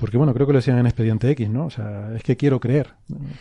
Porque 0.00 0.16
bueno, 0.16 0.34
creo 0.34 0.44
que 0.48 0.52
lo 0.52 0.58
decían 0.58 0.76
en 0.78 0.86
Expediente 0.86 1.30
X, 1.30 1.48
¿no? 1.48 1.66
O 1.66 1.70
sea, 1.70 2.10
es 2.16 2.24
que 2.24 2.36
quiero 2.36 2.58
creer. 2.58 2.88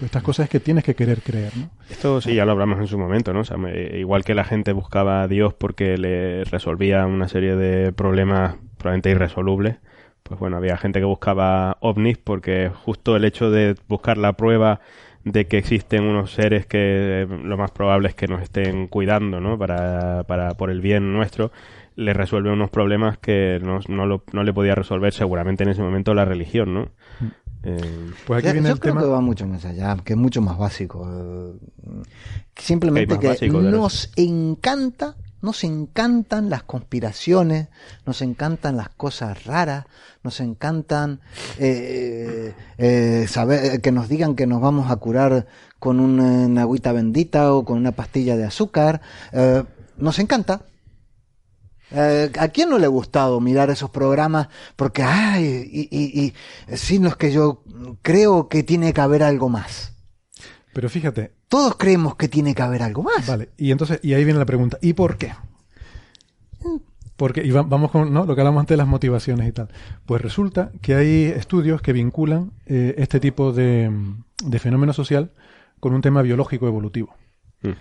Estas 0.04 0.22
cosas 0.22 0.44
es 0.44 0.50
que 0.52 0.60
tienes 0.60 0.84
que 0.84 0.94
querer 0.94 1.22
creer, 1.22 1.52
¿no? 1.58 1.72
Esto 1.90 2.22
sí, 2.22 2.36
ya 2.36 2.46
lo 2.46 2.52
hablamos 2.52 2.80
en 2.80 2.86
su 2.86 3.00
momento, 3.00 3.34
¿no? 3.34 3.44
Sea, 3.44 3.58
igual 3.98 4.24
que 4.24 4.36
la 4.36 4.44
gente 4.44 4.72
buscaba 4.72 5.24
a 5.24 5.28
Dios 5.28 5.56
porque 5.56 5.98
le 5.98 6.44
resolvía 6.44 7.08
una 7.08 7.28
serie 7.28 7.56
de 7.56 7.92
problemas 7.92 8.58
probablemente 8.78 9.10
irresolubles, 9.10 9.78
pues 10.22 10.40
bueno, 10.40 10.58
había 10.58 10.78
gente 10.78 11.00
que 11.00 11.06
buscaba 11.06 11.78
ovnis 11.80 12.20
porque 12.20 12.70
justo 12.70 13.16
el 13.16 13.26
hecho 13.26 13.50
de 13.50 13.76
buscar 13.88 14.20
la 14.20 14.34
prueba 14.34 14.80
de 15.24 15.48
que 15.48 15.58
existen 15.58 16.04
unos 16.04 16.34
seres 16.34 16.66
que 16.66 17.28
lo 17.44 17.58
más 17.58 17.72
probable 17.72 18.10
es 18.10 18.16
que 18.16 18.28
nos 18.28 18.42
estén 18.42 18.88
cuidando, 18.88 19.40
¿no? 19.40 19.58
Para, 19.58 20.24
para 20.24 20.56
por 20.56 20.70
el 20.70 20.82
bien 20.82 21.14
nuestro, 21.14 21.52
le 21.96 22.14
resuelve 22.14 22.52
unos 22.52 22.70
problemas 22.70 23.18
que 23.18 23.60
no, 23.62 23.80
no, 23.88 24.06
lo, 24.06 24.24
no 24.34 24.44
le 24.44 24.54
podía 24.54 24.76
resolver 24.76 25.14
seguramente 25.14 25.64
en 25.64 25.70
ese 25.70 25.82
momento 25.82 26.14
la 26.14 26.26
religión, 26.26 26.74
¿no? 26.74 26.82
Mm. 27.20 27.28
Eh, 27.66 28.12
pues 28.28 28.44
aquí 28.44 28.52
viene 28.52 28.70
yo 28.70 28.78
creo 28.78 28.98
que 28.98 29.06
va 29.06 29.22
mucho 29.22 29.48
más 29.48 29.64
allá, 29.64 29.96
que 30.04 30.14
es 30.14 30.20
mucho 30.20 30.42
más 30.42 30.58
básico. 30.58 31.08
Eh, 31.10 32.04
simplemente 32.58 33.18
que 33.18 33.50
nos 33.50 34.12
encanta, 34.18 35.16
nos 35.44 35.64
encantan 35.64 36.50
las 36.50 36.64
conspiraciones, 36.64 37.68
nos 38.08 38.24
encantan 38.24 38.76
las 38.76 38.90
cosas 38.90 39.44
raras, 39.44 39.86
nos 40.24 40.40
encantan 40.40 41.20
eh, 41.60 42.56
saber 43.30 43.82
que 43.82 43.92
nos 43.92 44.10
digan 44.10 44.36
que 44.36 44.48
nos 44.48 44.62
vamos 44.62 44.90
a 44.90 44.96
curar 44.96 45.46
con 45.78 46.00
una, 46.00 46.62
agüita 46.62 46.94
bendita 46.94 47.54
o 47.54 47.64
con 47.64 47.78
una 47.78 47.92
pastilla 47.92 48.36
de 48.36 48.46
azúcar. 48.46 49.02
nos 49.98 50.18
encanta, 50.18 50.62
eh, 51.92 52.32
¿A 52.40 52.48
quién 52.48 52.70
no 52.70 52.80
le 52.80 52.86
ha 52.86 52.90
gustado 52.90 53.40
mirar 53.40 53.70
esos 53.70 53.92
programas? 53.92 54.48
Porque, 54.76 55.04
ay, 55.04 55.70
y, 55.72 55.88
y, 55.92 56.34
y 56.70 56.76
sin 56.76 57.04
los 57.04 57.18
que 57.18 57.32
yo 57.32 57.64
creo 58.02 58.50
que 58.50 58.64
tiene 58.64 58.94
que 58.94 59.02
haber 59.02 59.22
algo 59.22 59.50
más. 59.50 59.93
Pero 60.74 60.90
fíjate. 60.90 61.32
Todos 61.48 61.76
creemos 61.76 62.16
que 62.16 62.28
tiene 62.28 62.56
que 62.56 62.62
haber 62.62 62.84
algo 62.84 63.04
más. 63.04 63.28
Vale, 63.28 63.50
y 63.58 63.72
entonces, 63.72 64.00
y 64.02 64.14
ahí 64.14 64.24
viene 64.26 64.40
la 64.40 64.46
pregunta, 64.46 64.78
¿y 64.82 64.94
por 64.94 65.18
qué? 65.18 65.34
Porque, 67.16 67.44
y 67.44 67.52
vamos 67.52 67.92
con 67.92 68.12
¿no? 68.12 68.26
lo 68.26 68.36
que 68.36 68.42
hablamos 68.42 68.62
antes 68.62 68.74
de 68.74 68.78
las 68.78 68.88
motivaciones 68.88 69.48
y 69.48 69.52
tal. 69.52 69.70
Pues 70.06 70.22
resulta 70.22 70.72
que 70.82 70.96
hay 70.96 71.26
estudios 71.26 71.82
que 71.82 71.94
vinculan 71.94 72.52
eh, 72.66 72.96
este 72.98 73.20
tipo 73.20 73.54
de, 73.54 73.92
de, 74.44 74.60
fenómeno 74.60 74.94
social 74.94 75.32
con 75.80 75.94
un 75.94 76.02
tema 76.02 76.24
biológico 76.24 76.68
evolutivo. 76.68 77.16
Mm. 77.62 77.72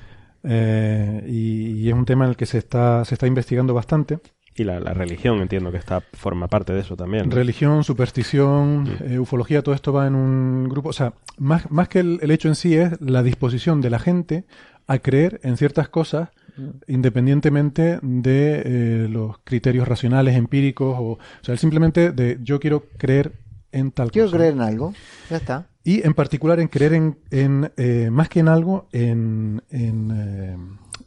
Eh, 0.44 1.24
y, 1.28 1.88
es 1.88 1.94
un 1.94 2.04
tema 2.04 2.24
en 2.24 2.30
el 2.30 2.36
que 2.36 2.46
se 2.46 2.58
está, 2.58 3.04
se 3.04 3.14
está 3.14 3.26
investigando 3.26 3.72
bastante. 3.72 4.18
Y 4.54 4.64
la, 4.64 4.80
religión, 4.80 5.40
entiendo 5.40 5.72
que 5.72 5.78
está 5.78 6.02
forma 6.12 6.46
parte 6.48 6.72
de 6.72 6.80
eso 6.80 6.96
también. 6.96 7.30
Religión, 7.30 7.84
superstición, 7.84 8.98
eh, 9.00 9.18
ufología, 9.18 9.62
todo 9.62 9.74
esto 9.74 9.92
va 9.92 10.06
en 10.06 10.14
un 10.14 10.68
grupo. 10.68 10.90
O 10.90 10.92
sea, 10.92 11.14
más, 11.38 11.70
más 11.70 11.88
que 11.88 12.00
el, 12.00 12.30
hecho 12.30 12.48
en 12.48 12.54
sí 12.54 12.76
es 12.76 13.00
la 13.00 13.22
disposición 13.22 13.80
de 13.80 13.90
la 13.90 13.98
gente 13.98 14.44
a 14.86 14.98
creer 14.98 15.40
en 15.42 15.56
ciertas 15.56 15.88
cosas 15.88 16.28
mm. 16.56 16.68
independientemente 16.88 17.98
de 18.02 18.62
eh, 18.64 19.08
los 19.08 19.38
criterios 19.44 19.88
racionales, 19.88 20.36
empíricos, 20.36 20.96
o, 20.98 21.12
o 21.12 21.18
sea, 21.40 21.56
simplemente 21.56 22.12
de 22.12 22.38
yo 22.42 22.60
quiero 22.60 22.84
creer 22.98 23.32
en 23.72 23.90
tal 23.90 24.08
cosa. 24.08 24.12
Quiero 24.12 24.30
creer 24.30 24.52
en 24.52 24.60
algo, 24.60 24.94
ya 25.30 25.38
está. 25.38 25.66
Y 25.84 26.06
en 26.06 26.14
particular 26.14 26.60
en 26.60 26.68
creer 26.68 26.94
en, 26.94 27.18
en 27.30 27.72
eh, 27.76 28.08
más 28.12 28.28
que 28.28 28.40
en 28.40 28.48
algo, 28.48 28.88
en, 28.92 29.62
en, 29.70 30.10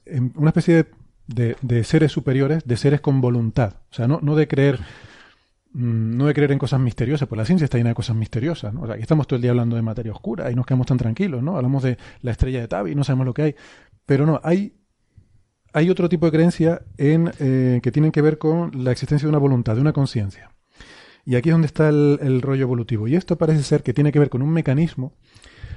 eh, 0.05 0.29
una 0.35 0.49
especie 0.49 0.75
de, 0.75 0.85
de, 1.27 1.83
seres 1.83 2.11
superiores, 2.11 2.63
de 2.65 2.77
seres 2.77 3.01
con 3.01 3.21
voluntad. 3.21 3.75
O 3.91 3.93
sea, 3.93 4.07
no, 4.07 4.19
no 4.21 4.35
de 4.35 4.47
creer 4.47 4.79
mm, 5.73 6.17
no 6.17 6.27
de 6.27 6.33
creer 6.33 6.51
en 6.51 6.59
cosas 6.59 6.79
misteriosas, 6.79 7.27
pues 7.27 7.37
la 7.37 7.45
ciencia 7.45 7.65
está 7.65 7.77
llena 7.77 7.89
de 7.89 7.95
cosas 7.95 8.15
misteriosas, 8.15 8.73
aquí 8.91 9.01
estamos 9.01 9.27
todo 9.27 9.37
el 9.37 9.41
día 9.41 9.51
hablando 9.51 9.75
de 9.75 9.81
materia 9.81 10.11
oscura 10.11 10.51
y 10.51 10.55
nos 10.55 10.65
quedamos 10.65 10.87
tan 10.87 10.97
tranquilos, 10.97 11.43
¿no? 11.43 11.55
Hablamos 11.57 11.83
de 11.83 11.97
la 12.21 12.31
estrella 12.31 12.61
de 12.61 12.67
Tabi 12.67 12.91
y 12.91 12.95
no 12.95 13.03
sabemos 13.03 13.25
lo 13.25 13.33
que 13.33 13.41
hay. 13.41 13.55
Pero 14.05 14.25
no, 14.25 14.39
hay, 14.43 14.75
hay 15.73 15.89
otro 15.89 16.09
tipo 16.09 16.25
de 16.27 16.31
creencia 16.31 16.81
en, 16.97 17.31
eh, 17.39 17.79
que 17.81 17.91
tienen 17.91 18.11
que 18.11 18.21
ver 18.21 18.37
con 18.37 18.71
la 18.83 18.91
existencia 18.91 19.25
de 19.25 19.29
una 19.29 19.39
voluntad, 19.39 19.75
de 19.75 19.81
una 19.81 19.93
conciencia. 19.93 20.51
Y 21.25 21.35
aquí 21.35 21.49
es 21.49 21.53
donde 21.53 21.65
está 21.65 21.89
el, 21.89 22.41
rollo 22.41 22.61
evolutivo. 22.61 23.07
Y 23.07 23.15
esto 23.15 23.37
parece 23.37 23.63
ser 23.63 23.81
que 23.81 23.93
tiene 23.93 24.11
que 24.11 24.19
ver 24.19 24.29
con 24.29 24.43
un 24.43 24.51
mecanismo 24.51 25.13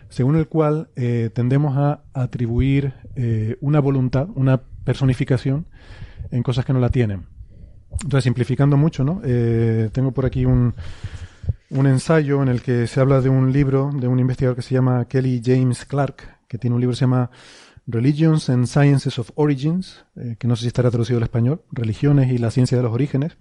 según 0.09 0.37
el 0.37 0.49
cual 0.49 0.89
eh, 0.97 1.31
tendemos 1.33 1.77
a 1.77 2.03
atribuir 2.15 2.95
eh, 3.15 3.57
una 3.61 3.81
voluntad, 3.81 4.29
una 4.35 4.63
personificación 4.85 5.67
en 6.31 6.43
cosas 6.43 6.65
que 6.65 6.73
no 6.73 6.81
la 6.81 6.91
tienen. 6.91 7.27
Entonces, 7.91 8.25
simplificando 8.25 8.77
mucho, 8.77 9.05
¿no? 9.05 9.21
Eh, 9.25 9.91
tengo 9.93 10.13
por 10.13 10.27
aquí 10.27 10.45
un, 10.45 10.75
un 11.71 11.87
ensayo 11.87 12.43
en 12.43 12.49
el 12.49 12.63
que 12.63 12.87
se 12.87 13.01
habla 13.01 13.21
de 13.21 13.29
un 13.29 13.53
libro 13.53 13.91
de 13.93 14.09
un 14.09 14.19
investigador 14.19 14.57
que 14.57 14.63
se 14.63 14.75
llama 14.75 15.07
Kelly 15.07 15.43
James 15.45 15.85
Clark, 15.85 16.39
que 16.49 16.59
tiene 16.59 16.75
un 16.75 16.81
libro 16.81 16.93
que 16.93 16.99
se 16.99 17.05
llama 17.05 17.31
Religions 17.87 18.51
and 18.51 18.67
Sciences 18.67 19.19
of 19.19 19.31
Origins, 19.35 20.05
que 20.39 20.47
no 20.47 20.57
sé 20.57 20.63
si 20.63 20.67
estará 20.69 20.91
traducido 20.91 21.17
al 21.17 21.23
español, 21.23 21.63
Religiones 21.73 22.31
y 22.31 22.37
la 22.37 22.51
ciencia 22.51 22.77
de 22.77 22.83
los 22.83 22.93
orígenes. 22.93 23.39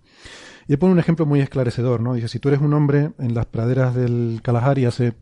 Y 0.69 0.77
pone 0.77 0.93
un 0.93 0.99
ejemplo 0.99 1.25
muy 1.25 1.41
esclarecedor, 1.41 2.01
¿no? 2.01 2.13
Dice, 2.13 2.27
si 2.29 2.39
tú 2.39 2.49
eres 2.49 2.61
un 2.61 2.73
hombre 2.73 3.11
en 3.19 3.33
las 3.33 3.45
praderas 3.45 3.93
del 3.95 4.39
Kalahari 4.43 4.85
hace 4.85 5.13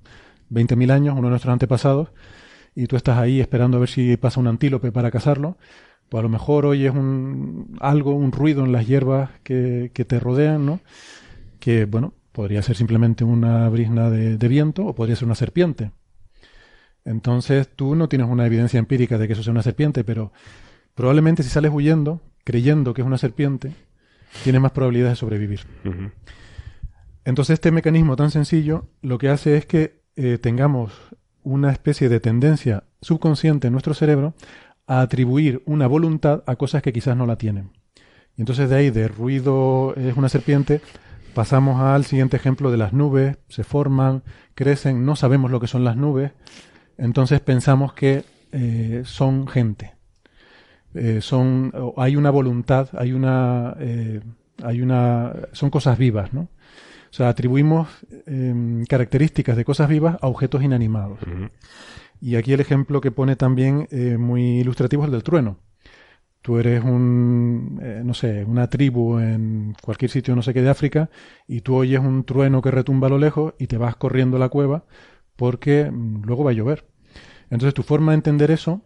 20.000 0.52 0.92
años, 0.92 1.14
uno 1.18 1.28
de 1.28 1.32
nuestros 1.32 1.52
antepasados, 1.52 2.10
y 2.76 2.88
tú 2.88 2.96
estás 2.96 3.18
ahí 3.18 3.40
esperando 3.40 3.78
a 3.78 3.80
ver 3.80 3.90
si 3.90 4.18
pasa 4.18 4.40
un 4.40 4.48
antílope 4.48 4.92
para 4.92 5.12
cazarlo, 5.12 5.58
pues 6.10 6.20
a 6.20 6.24
lo 6.24 6.30
mejor 6.30 6.66
oyes 6.66 6.94
un, 6.94 7.78
algo, 7.80 8.14
un 8.14 8.32
ruido 8.32 8.64
en 8.66 8.72
las 8.72 8.86
hierbas 8.88 9.30
que, 9.44 9.92
que 9.94 10.06
te 10.06 10.20
rodean, 10.20 10.66
¿no? 10.66 10.80
Que, 11.60 11.86
bueno, 11.86 12.14
podría 12.32 12.62
ser 12.62 12.76
simplemente 12.76 13.24
una 13.24 13.68
brisna 13.70 14.10
de, 14.10 14.38
de 14.38 14.48
viento 14.48 14.86
o 14.86 14.94
podría 14.94 15.16
ser 15.16 15.26
una 15.26 15.36
serpiente. 15.36 15.92
Entonces 17.06 17.70
tú 17.76 17.96
no 17.96 18.10
tienes 18.10 18.28
una 18.28 18.46
evidencia 18.46 18.80
empírica 18.80 19.18
de 19.18 19.28
que 19.28 19.34
eso 19.34 19.44
sea 19.44 19.52
una 19.52 19.64
serpiente, 19.64 20.04
pero 20.04 20.32
probablemente 20.96 21.44
si 21.44 21.50
sales 21.50 21.72
huyendo, 21.74 22.22
creyendo 22.44 22.94
que 22.94 23.02
es 23.02 23.08
una 23.08 23.18
serpiente, 23.18 23.74
tiene 24.44 24.60
más 24.60 24.72
probabilidades 24.72 25.14
de 25.14 25.20
sobrevivir. 25.20 25.62
Entonces 27.24 27.56
este 27.56 27.72
mecanismo 27.72 28.16
tan 28.16 28.32
sencillo 28.32 28.90
lo 29.02 29.18
que 29.18 29.30
hace 29.30 29.58
es 29.58 29.66
que 29.66 30.05
eh, 30.16 30.38
tengamos 30.38 30.94
una 31.44 31.72
especie 31.72 32.10
de 32.10 32.20
tendencia 32.20 32.84
subconsciente 33.02 33.68
en 33.68 33.74
nuestro 33.74 33.94
cerebro 33.94 34.34
a 34.88 35.02
atribuir 35.02 35.62
una 35.66 35.88
voluntad 35.88 36.44
a 36.48 36.56
cosas 36.56 36.82
que 36.82 36.94
quizás 36.94 37.18
no 37.18 37.26
la 37.26 37.38
tienen. 37.38 37.72
Y 38.38 38.42
entonces 38.42 38.70
de 38.70 38.76
ahí, 38.76 38.90
de 38.90 39.08
ruido 39.08 39.94
es 39.96 40.16
una 40.16 40.30
serpiente, 40.30 40.82
pasamos 41.34 41.82
al 41.82 42.06
siguiente 42.06 42.38
ejemplo 42.38 42.72
de 42.72 42.78
las 42.78 42.94
nubes, 42.94 43.38
se 43.50 43.64
forman, 43.64 44.24
crecen, 44.54 45.06
no 45.06 45.16
sabemos 45.16 45.52
lo 45.52 45.60
que 45.60 45.68
son 45.68 45.84
las 45.84 45.98
nubes, 45.98 46.32
entonces 46.98 47.42
pensamos 47.42 47.94
que 47.94 48.24
eh, 48.52 49.04
son 49.06 49.48
gente. 49.48 49.96
Eh, 50.94 51.20
son, 51.22 51.74
hay 51.98 52.16
una 52.16 52.30
voluntad, 52.30 52.88
hay 52.94 53.12
una, 53.12 53.76
hay 54.64 54.82
una, 54.82 55.34
son 55.52 55.70
cosas 55.70 55.98
vivas, 55.98 56.34
¿no? 56.34 56.48
O 57.16 57.18
sea, 57.18 57.30
atribuimos 57.30 57.88
em, 58.26 58.84
características 58.84 59.56
de 59.56 59.64
cosas 59.64 59.88
vivas 59.88 60.18
a 60.22 60.28
objetos 60.28 60.62
inanimados. 60.64 61.18
Y 62.20 62.36
aquí 62.36 62.52
el 62.52 62.60
ejemplo 62.60 63.00
que 63.00 63.10
pone 63.10 63.38
también 63.38 63.88
eh, 63.90 64.18
muy 64.18 64.60
ilustrativo 64.60 65.04
es 65.04 65.06
el 65.06 65.14
del 65.14 65.24
trueno. 65.24 65.58
Tú 66.42 66.58
eres 66.58 66.84
un, 66.84 67.80
no 68.04 68.14
sé, 68.14 68.44
una 68.44 68.70
tribu 68.70 69.18
en 69.20 69.78
cualquier 69.82 70.12
sitio, 70.12 70.36
no 70.36 70.42
sé 70.42 70.54
qué, 70.54 70.62
de 70.62 70.70
África, 70.70 71.10
y 71.48 71.62
tú 71.62 71.76
oyes 71.76 72.02
un 72.02 72.26
trueno 72.26 72.62
que 72.62 72.72
retumba 72.72 73.08
a 73.08 73.12
lo 73.12 73.18
lejos 73.18 73.54
y 73.60 73.68
te 73.68 73.78
vas 73.78 73.96
corriendo 73.96 74.36
a 74.36 74.42
la 74.42 74.50
cueva 74.50 74.84
porque 75.38 75.90
mm, 75.90 76.24
luego 76.26 76.44
va 76.44 76.52
a 76.52 76.54
llover. 76.54 76.86
Entonces 77.50 77.74
tu 77.74 77.84
forma 77.84 78.12
de 78.12 78.16
entender 78.16 78.52
eso 78.52 78.82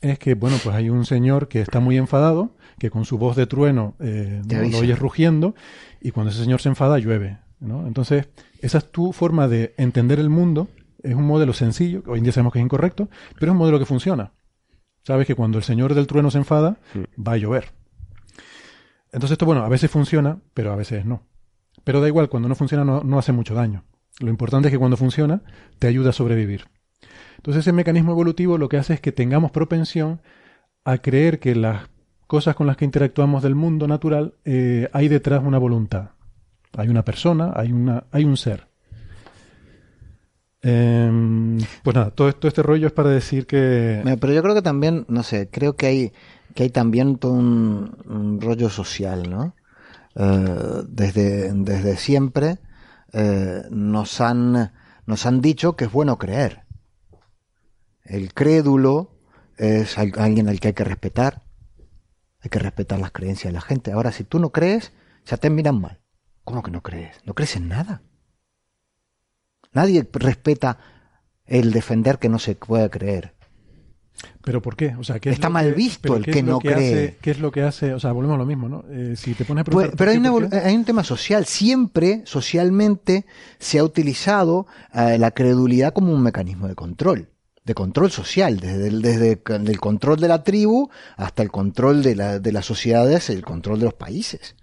es 0.00 0.18
que, 0.18 0.32
bueno, 0.32 0.56
pues 0.64 0.74
hay 0.74 0.88
un 0.88 1.04
señor 1.04 1.48
que 1.48 1.60
está 1.60 1.78
muy 1.78 1.98
enfadado, 1.98 2.56
que 2.78 2.90
con 2.90 3.04
su 3.04 3.18
voz 3.18 3.36
de 3.36 3.46
trueno 3.46 3.94
eh, 4.00 4.42
lo 4.48 4.78
oyes 4.78 4.98
rugiendo, 4.98 5.54
y 6.00 6.10
cuando 6.10 6.30
ese 6.30 6.42
señor 6.42 6.60
se 6.60 6.68
enfada, 6.68 6.98
llueve. 6.98 7.38
¿no? 7.60 7.86
Entonces, 7.86 8.28
esa 8.60 8.78
es 8.78 8.90
tu 8.90 9.12
forma 9.12 9.48
de 9.48 9.74
entender 9.76 10.18
el 10.20 10.30
mundo. 10.30 10.68
Es 11.02 11.14
un 11.14 11.26
modelo 11.26 11.52
sencillo, 11.52 12.02
hoy 12.06 12.18
en 12.18 12.24
día 12.24 12.32
sabemos 12.32 12.52
que 12.52 12.58
es 12.58 12.64
incorrecto, 12.64 13.08
pero 13.34 13.46
es 13.46 13.52
un 13.52 13.58
modelo 13.58 13.78
que 13.78 13.86
funciona. 13.86 14.32
Sabes 15.02 15.26
que 15.26 15.34
cuando 15.34 15.58
el 15.58 15.64
señor 15.64 15.94
del 15.94 16.06
trueno 16.06 16.30
se 16.30 16.38
enfada, 16.38 16.78
va 17.16 17.32
a 17.32 17.36
llover. 17.36 17.72
Entonces, 19.12 19.32
esto, 19.32 19.46
bueno, 19.46 19.64
a 19.64 19.68
veces 19.68 19.90
funciona, 19.90 20.38
pero 20.54 20.72
a 20.72 20.76
veces 20.76 21.04
no. 21.04 21.22
Pero 21.84 22.00
da 22.00 22.08
igual, 22.08 22.28
cuando 22.28 22.48
no 22.48 22.54
funciona 22.54 22.84
no, 22.84 23.02
no 23.02 23.18
hace 23.18 23.32
mucho 23.32 23.54
daño. 23.54 23.84
Lo 24.20 24.30
importante 24.30 24.68
es 24.68 24.72
que 24.72 24.78
cuando 24.78 24.96
funciona, 24.96 25.42
te 25.78 25.86
ayuda 25.86 26.10
a 26.10 26.12
sobrevivir. 26.12 26.66
Entonces 27.36 27.60
ese 27.60 27.72
mecanismo 27.72 28.12
evolutivo 28.12 28.58
lo 28.58 28.68
que 28.68 28.76
hace 28.76 28.94
es 28.94 29.00
que 29.00 29.12
tengamos 29.12 29.52
propensión 29.52 30.20
a 30.84 30.98
creer 30.98 31.38
que 31.38 31.54
las 31.54 31.88
cosas 32.28 32.54
con 32.54 32.68
las 32.68 32.76
que 32.76 32.84
interactuamos 32.84 33.42
del 33.42 33.56
mundo 33.56 33.88
natural 33.88 34.34
eh, 34.44 34.88
hay 34.92 35.08
detrás 35.08 35.42
una 35.42 35.58
voluntad. 35.58 36.10
Hay 36.76 36.88
una 36.88 37.02
persona, 37.02 37.52
hay, 37.56 37.72
una, 37.72 38.04
hay 38.12 38.24
un 38.24 38.36
ser. 38.36 38.68
Em, 40.60 41.58
pues 41.82 41.96
nada, 41.96 42.10
todo, 42.10 42.28
este 42.28 42.62
rollo 42.62 42.88
es 42.88 42.92
para 42.92 43.08
decir 43.08 43.46
que... 43.46 44.02
Pero 44.20 44.32
yo 44.32 44.42
creo 44.42 44.54
que 44.54 44.62
también, 44.62 45.06
no 45.08 45.22
sé, 45.22 45.48
creo 45.50 45.74
que 45.76 45.86
hay, 45.86 46.12
que 46.54 46.64
hay 46.64 46.70
también 46.70 47.16
todo 47.16 47.32
un, 47.32 48.38
rollo 48.40 48.68
social, 48.68 49.30
¿no? 49.30 49.54
Eh, 50.14 50.82
desde, 50.86 51.52
desde 51.54 51.96
siempre 51.96 52.58
eh, 53.14 53.62
nos, 53.70 54.20
han, 54.20 54.72
nos 55.06 55.24
han 55.26 55.40
dicho 55.40 55.76
que 55.76 55.86
es 55.86 55.92
bueno 55.92 56.18
creer. 56.18 56.64
El 58.04 58.34
crédulo 58.34 59.12
es 59.56 59.96
al- 59.96 60.12
alguien 60.18 60.48
al 60.48 60.60
que 60.60 60.68
hay 60.68 60.74
que 60.74 60.84
respetar. 60.84 61.47
Hay 62.40 62.50
que 62.50 62.58
respetar 62.58 62.98
las 63.00 63.10
creencias 63.10 63.52
de 63.52 63.54
la 63.54 63.60
gente. 63.60 63.92
Ahora, 63.92 64.12
si 64.12 64.24
tú 64.24 64.38
no 64.38 64.50
crees, 64.50 64.92
ya 65.26 65.36
te 65.36 65.50
miran 65.50 65.80
mal. 65.80 66.00
¿Cómo 66.44 66.62
que 66.62 66.70
no 66.70 66.82
crees? 66.82 67.16
¿No 67.24 67.34
crees 67.34 67.56
en 67.56 67.68
nada? 67.68 68.02
Nadie 69.72 70.08
respeta 70.12 70.78
el 71.44 71.72
defender 71.72 72.18
que 72.18 72.28
no 72.28 72.38
se 72.38 72.54
puede 72.54 72.88
creer. 72.90 73.34
¿Pero 74.42 74.60
por 74.62 74.74
qué? 74.76 74.96
O 74.98 75.04
sea, 75.04 75.20
¿qué 75.20 75.28
es 75.28 75.34
Está 75.34 75.48
mal 75.48 75.66
que- 75.66 75.72
visto 75.74 76.16
el 76.16 76.24
que 76.24 76.42
no 76.42 76.58
cree. 76.58 76.74
hace- 76.74 77.16
¿Qué 77.20 77.30
es 77.30 77.38
lo 77.38 77.52
que 77.52 77.62
hace? 77.62 77.92
O 77.94 78.00
sea, 78.00 78.12
volvemos 78.12 78.34
a 78.34 78.38
lo 78.38 78.46
mismo, 78.46 78.68
¿no? 78.68 78.84
Eh, 78.90 79.14
si 79.16 79.34
te 79.34 79.44
pones 79.44 79.62
a 79.62 79.64
Pues, 79.64 79.88
preguntar 79.90 79.96
pero 79.98 80.10
hay, 80.10 80.16
una 80.18 80.58
hay 80.66 80.74
un 80.76 80.84
tema 80.84 81.04
social. 81.04 81.44
Siempre, 81.44 82.22
socialmente, 82.24 83.26
se 83.58 83.78
ha 83.78 83.84
utilizado 83.84 84.66
eh, 84.92 85.18
la 85.18 85.30
credulidad 85.32 85.92
como 85.92 86.12
un 86.12 86.22
mecanismo 86.22 86.66
de 86.66 86.74
control. 86.74 87.28
De 87.68 87.74
control 87.74 88.10
social, 88.10 88.58
desde 88.60 88.88
el, 88.88 89.02
desde 89.02 89.38
el 89.54 89.78
control 89.78 90.18
de 90.18 90.28
la 90.28 90.42
tribu 90.42 90.88
hasta 91.18 91.42
el 91.42 91.50
control 91.50 92.02
de, 92.02 92.16
la- 92.16 92.38
de 92.38 92.50
las 92.50 92.64
sociedades, 92.64 93.28
el 93.28 93.42
control 93.44 93.78
de 93.80 93.84
los 93.84 93.92
países. 93.94 94.56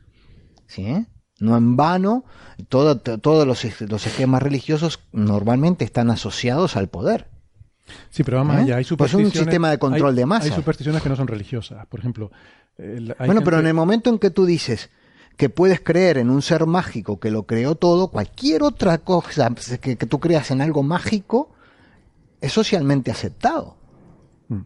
¿Sí? 0.66 1.06
No 1.40 1.56
en 1.56 1.76
vano, 1.78 2.26
todo- 2.68 2.98
to- 2.98 3.20
todos 3.20 3.46
los, 3.46 3.64
los 3.82 4.08
esquemas 4.08 4.42
religiosos 4.42 5.02
normalmente 5.12 5.86
están 5.86 6.10
asociados 6.10 6.76
al 6.78 6.88
poder. 6.90 7.30
Sí, 8.10 8.24
pero 8.24 8.38
vamos 8.38 8.56
¿Eh? 8.56 8.60
allá. 8.62 8.78
Hay 8.78 8.86
Pues 8.86 9.12
es 9.12 9.14
un 9.14 9.20
supersticiones. 9.22 9.34
sistema 9.46 9.70
de 9.70 9.78
control 9.78 10.10
hay- 10.10 10.16
de 10.16 10.26
masas. 10.26 10.50
Hay 10.50 10.56
supersticiones 10.56 11.04
que 11.04 11.10
no 11.10 11.16
son 11.16 11.28
religiosas. 11.28 11.86
Por 11.86 12.00
ejemplo, 12.00 12.32
el- 12.80 13.16
hay 13.20 13.28
Bueno, 13.28 13.44
pero 13.44 13.60
en 13.60 13.68
el 13.68 13.76
momento 13.76 14.10
en 14.10 14.18
que 14.18 14.32
tú 14.32 14.48
dices 14.48 14.90
que 15.38 15.50
puedes 15.50 15.80
creer 15.80 16.18
en 16.18 16.32
un 16.32 16.42
ser 16.42 16.66
mágico 16.66 17.20
que 17.20 17.30
lo 17.30 17.44
creó 17.44 17.76
todo, 17.76 18.08
cualquier 18.08 18.64
otra 18.64 18.98
cosa 18.98 19.52
que, 19.80 19.96
que 19.96 20.06
tú 20.08 20.20
creas 20.20 20.50
en 20.50 20.62
algo 20.62 20.82
mágico 20.82 21.52
es 22.46 22.54
socialmente 22.54 23.12
aceptado. 23.12 23.78
Mm. 24.50 24.62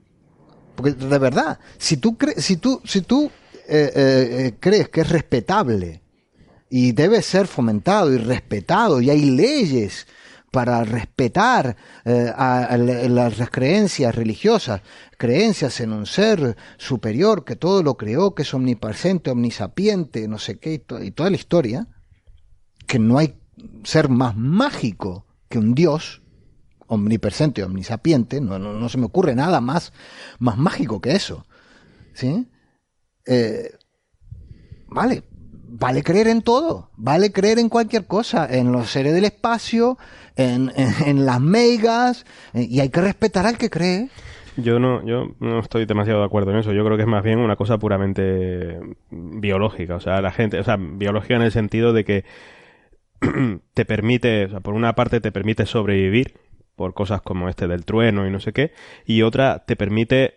Porque 0.75 0.93
de 0.93 1.17
verdad, 1.17 1.59
si 1.77 1.97
tú, 1.97 2.17
cre- 2.17 2.39
si 2.39 2.57
tú, 2.57 2.81
si 2.85 3.01
tú 3.01 3.31
eh, 3.67 3.91
eh, 3.95 4.45
eh, 4.47 4.55
crees 4.59 4.89
que 4.89 5.01
es 5.01 5.09
respetable 5.09 6.01
y 6.69 6.91
debe 6.91 7.21
ser 7.21 7.47
fomentado 7.47 8.13
y 8.13 8.17
respetado 8.17 9.01
y 9.01 9.09
hay 9.09 9.25
leyes 9.25 10.07
para 10.51 10.83
respetar 10.83 11.75
eh, 12.05 12.31
a- 12.35 12.63
a 12.65 12.77
la- 12.77 13.07
las 13.29 13.49
creencias 13.51 14.15
religiosas, 14.15 14.81
creencias 15.17 15.79
en 15.79 15.93
un 15.93 16.05
ser 16.07 16.55
superior 16.77 17.45
que 17.45 17.55
todo 17.55 17.83
lo 17.83 17.95
creó, 17.97 18.33
que 18.33 18.41
es 18.41 18.53
omnipresente, 18.53 19.29
omnisapiente, 19.29 20.27
no 20.27 20.39
sé 20.39 20.57
qué, 20.57 20.73
y, 20.73 20.79
to- 20.79 21.03
y 21.03 21.11
toda 21.11 21.29
la 21.29 21.35
historia, 21.35 21.87
que 22.87 22.97
no 22.97 23.19
hay 23.19 23.35
ser 23.83 24.09
más 24.09 24.35
mágico 24.35 25.25
que 25.49 25.59
un 25.59 25.75
dios 25.75 26.21
omnipresente, 26.89 27.63
omnisapiente, 27.63 28.41
no, 28.41 28.59
no, 28.59 28.73
no 28.73 28.89
se 28.89 28.97
me 28.97 29.05
ocurre 29.05 29.33
nada 29.35 29.61
más, 29.61 29.93
más 30.39 30.57
mágico 30.57 30.99
que 31.01 31.11
eso. 31.13 31.45
¿Sí? 32.13 32.47
Eh, 33.25 33.71
vale, 34.87 35.23
vale 35.69 36.03
creer 36.03 36.27
en 36.27 36.41
todo, 36.41 36.89
vale 36.97 37.31
creer 37.31 37.59
en 37.59 37.69
cualquier 37.69 38.05
cosa, 38.05 38.47
en 38.49 38.71
los 38.71 38.89
seres 38.89 39.13
del 39.13 39.25
espacio, 39.25 39.97
en, 40.35 40.71
en- 40.75 40.93
en 41.05 41.25
las 41.25 41.39
megas, 41.39 42.25
eh, 42.53 42.67
y 42.69 42.79
hay 42.79 42.89
que 42.89 43.01
respetar 43.01 43.45
al 43.45 43.57
que 43.57 43.69
cree. 43.69 44.09
Yo 44.57 44.77
no, 44.79 45.05
yo 45.05 45.35
no 45.39 45.59
estoy 45.59 45.85
demasiado 45.85 46.19
de 46.19 46.25
acuerdo 46.25 46.51
en 46.51 46.57
eso. 46.57 46.73
Yo 46.73 46.83
creo 46.83 46.97
que 46.97 47.03
es 47.03 47.07
más 47.09 47.23
bien 47.23 47.39
una 47.39 47.55
cosa 47.55 47.77
puramente 47.77 48.77
biológica. 49.09 49.95
O 49.95 49.99
sea, 50.01 50.21
la 50.21 50.31
gente, 50.31 50.59
o 50.59 50.63
sea, 50.65 50.75
biológica 50.77 51.35
en 51.35 51.43
el 51.43 51.51
sentido 51.53 51.93
de 51.93 52.03
que 52.03 52.25
te 53.73 53.85
permite, 53.85 54.45
o 54.45 54.49
sea, 54.49 54.59
por 54.59 54.73
una 54.73 54.95
parte 54.95 55.21
te 55.21 55.31
permite 55.31 55.65
sobrevivir 55.65 56.33
por 56.79 56.93
cosas 56.93 57.21
como 57.21 57.49
este 57.49 57.67
del 57.67 57.83
trueno 57.83 58.25
y 58.25 58.31
no 58.31 58.39
sé 58.39 58.53
qué, 58.53 58.71
y 59.05 59.21
otra 59.23 59.65
te 59.67 59.75
permite 59.75 60.35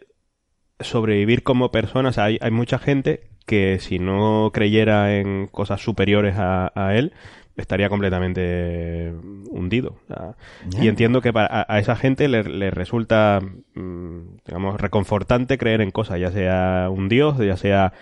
sobrevivir 0.81 1.45
como 1.45 1.71
persona. 1.71 2.09
O 2.09 2.13
sea, 2.13 2.25
hay, 2.25 2.39
hay 2.41 2.51
mucha 2.51 2.79
gente 2.81 3.29
que 3.47 3.79
si 3.79 4.01
no 4.01 4.51
creyera 4.53 5.17
en 5.19 5.47
cosas 5.47 5.81
superiores 5.81 6.35
a, 6.39 6.73
a 6.75 6.97
él, 6.97 7.13
estaría 7.57 7.89
completamente 7.89 9.13
hundido. 9.51 9.99
O 10.03 10.07
sea, 10.09 10.35
Ya. 10.71 10.83
Y 10.83 10.89
entiendo 10.89 11.21
que 11.21 11.33
para, 11.33 11.47
a, 11.47 11.65
a 11.73 11.79
esa 11.79 11.95
gente 11.95 12.27
le, 12.27 12.43
le 12.43 12.73
resulta, 12.73 13.39
mm, 13.75 14.19
digamos, 14.45 14.81
reconfortante 14.81 15.59
creer 15.59 15.81
en 15.81 15.93
cosas, 15.93 16.19
ya 16.19 16.33
sea 16.33 16.89
un 16.91 17.09
dios, 17.09 17.39
ya 17.39 17.57
sea 17.57 17.93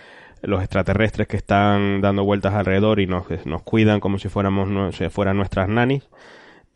los 0.42 0.60
extraterrestres 0.62 1.28
que 1.28 1.36
están 1.36 2.00
dando 2.00 2.24
vueltas 2.24 2.54
alrededor 2.54 3.00
y 3.00 3.06
nos, 3.06 3.26
nos 3.44 3.62
cuidan 3.62 4.00
como 4.00 4.18
si 4.18 4.28
fuéramos 4.30 4.68
no- 4.70 4.90
si 4.92 5.06
fueran 5.10 5.36
nuestras 5.36 5.68
nanis 5.68 6.08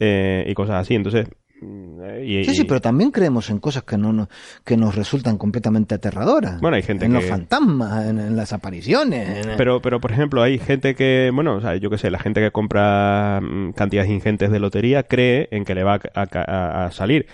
eh, 0.01 0.45
y 0.47 0.53
cosas 0.53 0.83
así. 0.83 0.95
Entonces, 0.95 1.29
y- 1.63 2.45
Sí, 2.45 2.55
sí, 2.55 2.65
pero 2.65 2.81
también 2.81 3.11
creemos 3.11 3.49
en 3.51 3.59
cosas 3.59 3.85
que 3.85 3.97
no 3.97 4.13
nos, 4.13 4.29
que 4.65 4.77
nos 4.77 4.95
resultan 4.95 5.39
completamente 5.39 5.95
aterradoras. 5.95 6.61
Bueno, 6.61 6.77
hay 6.77 6.83
gente 6.83 7.07
en 7.07 7.13
que- 7.13 7.19
los 7.21 7.25
fantasmas, 7.27 8.07
en, 8.07 8.19
en 8.19 8.37
las 8.37 8.53
apariciones. 8.53 9.47
en- 9.47 9.57
Pero, 9.57 9.81
pero, 9.81 10.01
por 10.01 10.13
ejemplo, 10.13 10.43
hay 10.43 10.59
gente 10.59 10.95
que, 10.95 11.31
bueno, 11.33 11.57
o 11.57 11.61
sea, 11.61 11.77
yo 11.77 11.91
qué 11.91 11.99
sé, 11.99 12.11
la 12.11 12.19
gente 12.19 12.41
que 12.41 12.51
compra 12.51 13.41
mm, 13.43 13.73
cantidades 13.73 14.11
ingentes 14.11 14.51
de 14.51 14.59
lotería 14.59 15.05
cree 15.05 15.49
en 15.51 15.65
que 15.65 15.75
le 15.75 15.85
va 15.85 16.01
a, 16.15 16.27
a- 16.33 16.87
a 16.87 16.91
salir. 16.91 17.27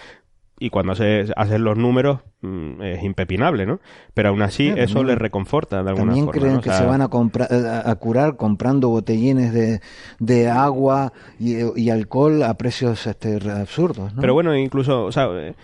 Y 0.62 0.68
cuando 0.70 0.92
hace, 0.92 1.24
hacen 1.36 1.64
los 1.64 1.76
números 1.78 2.20
mm, 2.42 2.82
es 2.82 3.02
impepinable, 3.02 3.64
¿no? 3.66 3.80
Pero 4.14 4.28
aún 4.28 4.42
así 4.42 4.64
Sí, 4.66 4.68
eso 4.76 4.94
también- 4.94 5.06
les 5.08 5.18
reconforta 5.18 5.82
de 5.82 5.88
alguna 5.88 6.06
También 6.08 6.26
forma. 6.26 6.38
creen 6.40 6.52
¿no? 6.52 6.58
O 6.58 6.62
que 6.62 6.68
sea, 6.68 6.78
se 6.78 6.84
van 6.84 7.00
a, 7.02 7.08
comprar, 7.08 7.52
a, 7.52 7.90
a 7.90 7.94
curar 7.96 8.36
comprando 8.36 8.90
botellines 8.90 9.52
de, 9.54 9.80
de 10.18 10.48
agua 10.50 11.12
y, 11.38 11.56
y 11.80 11.88
alcohol 11.90 12.42
a 12.42 12.54
precios 12.54 13.06
este, 13.06 13.38
absurdos. 13.50 14.14
¿no? 14.14 14.20
Pero 14.20 14.34
bueno, 14.34 14.54
incluso, 14.54 15.06
o 15.06 15.12
sea, 15.12 15.28
eh, 15.32 15.54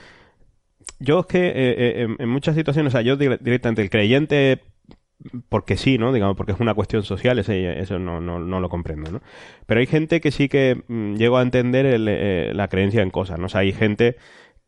yo 0.99 1.21
es 1.21 1.27
que 1.27 1.47
eh, 1.49 1.53
eh, 1.57 2.03
en, 2.05 2.17
en 2.19 2.29
muchas 2.29 2.55
situaciones, 2.57 2.91
o 2.93 2.97
sea, 2.97 3.03
yo 3.03 3.17
dire- 3.19 3.39
directamente 3.39 3.83
el 3.83 3.91
creyente 3.91 4.63
porque 5.49 5.77
sí, 5.77 5.99
¿no? 5.99 6.13
Digamos, 6.13 6.37
porque 6.37 6.53
es 6.53 6.61
una 6.61 6.75
cuestión 6.75 7.03
social, 7.03 7.39
ese- 7.39 7.81
eso 7.81 7.99
no, 7.99 8.21
no, 8.21 8.39
no 8.39 8.61
lo 8.61 8.69
comprendo, 8.69 9.11
¿no? 9.11 9.21
Pero 9.67 9.81
hay 9.81 9.87
gente 9.87 10.21
que 10.21 10.31
sí 10.31 10.49
que 10.49 10.83
mm, 10.89 11.15
llego 11.17 11.39
a 11.39 11.43
entender 11.43 11.85
el, 11.87 12.07
eh, 12.09 12.53
la 12.55 12.69
creencia 12.69 13.03
en 13.03 13.11
cosas, 13.11 13.39
¿no? 13.39 13.47
O 13.47 13.49
sea, 13.49 13.61
hay 13.63 13.73
gente 13.73 14.17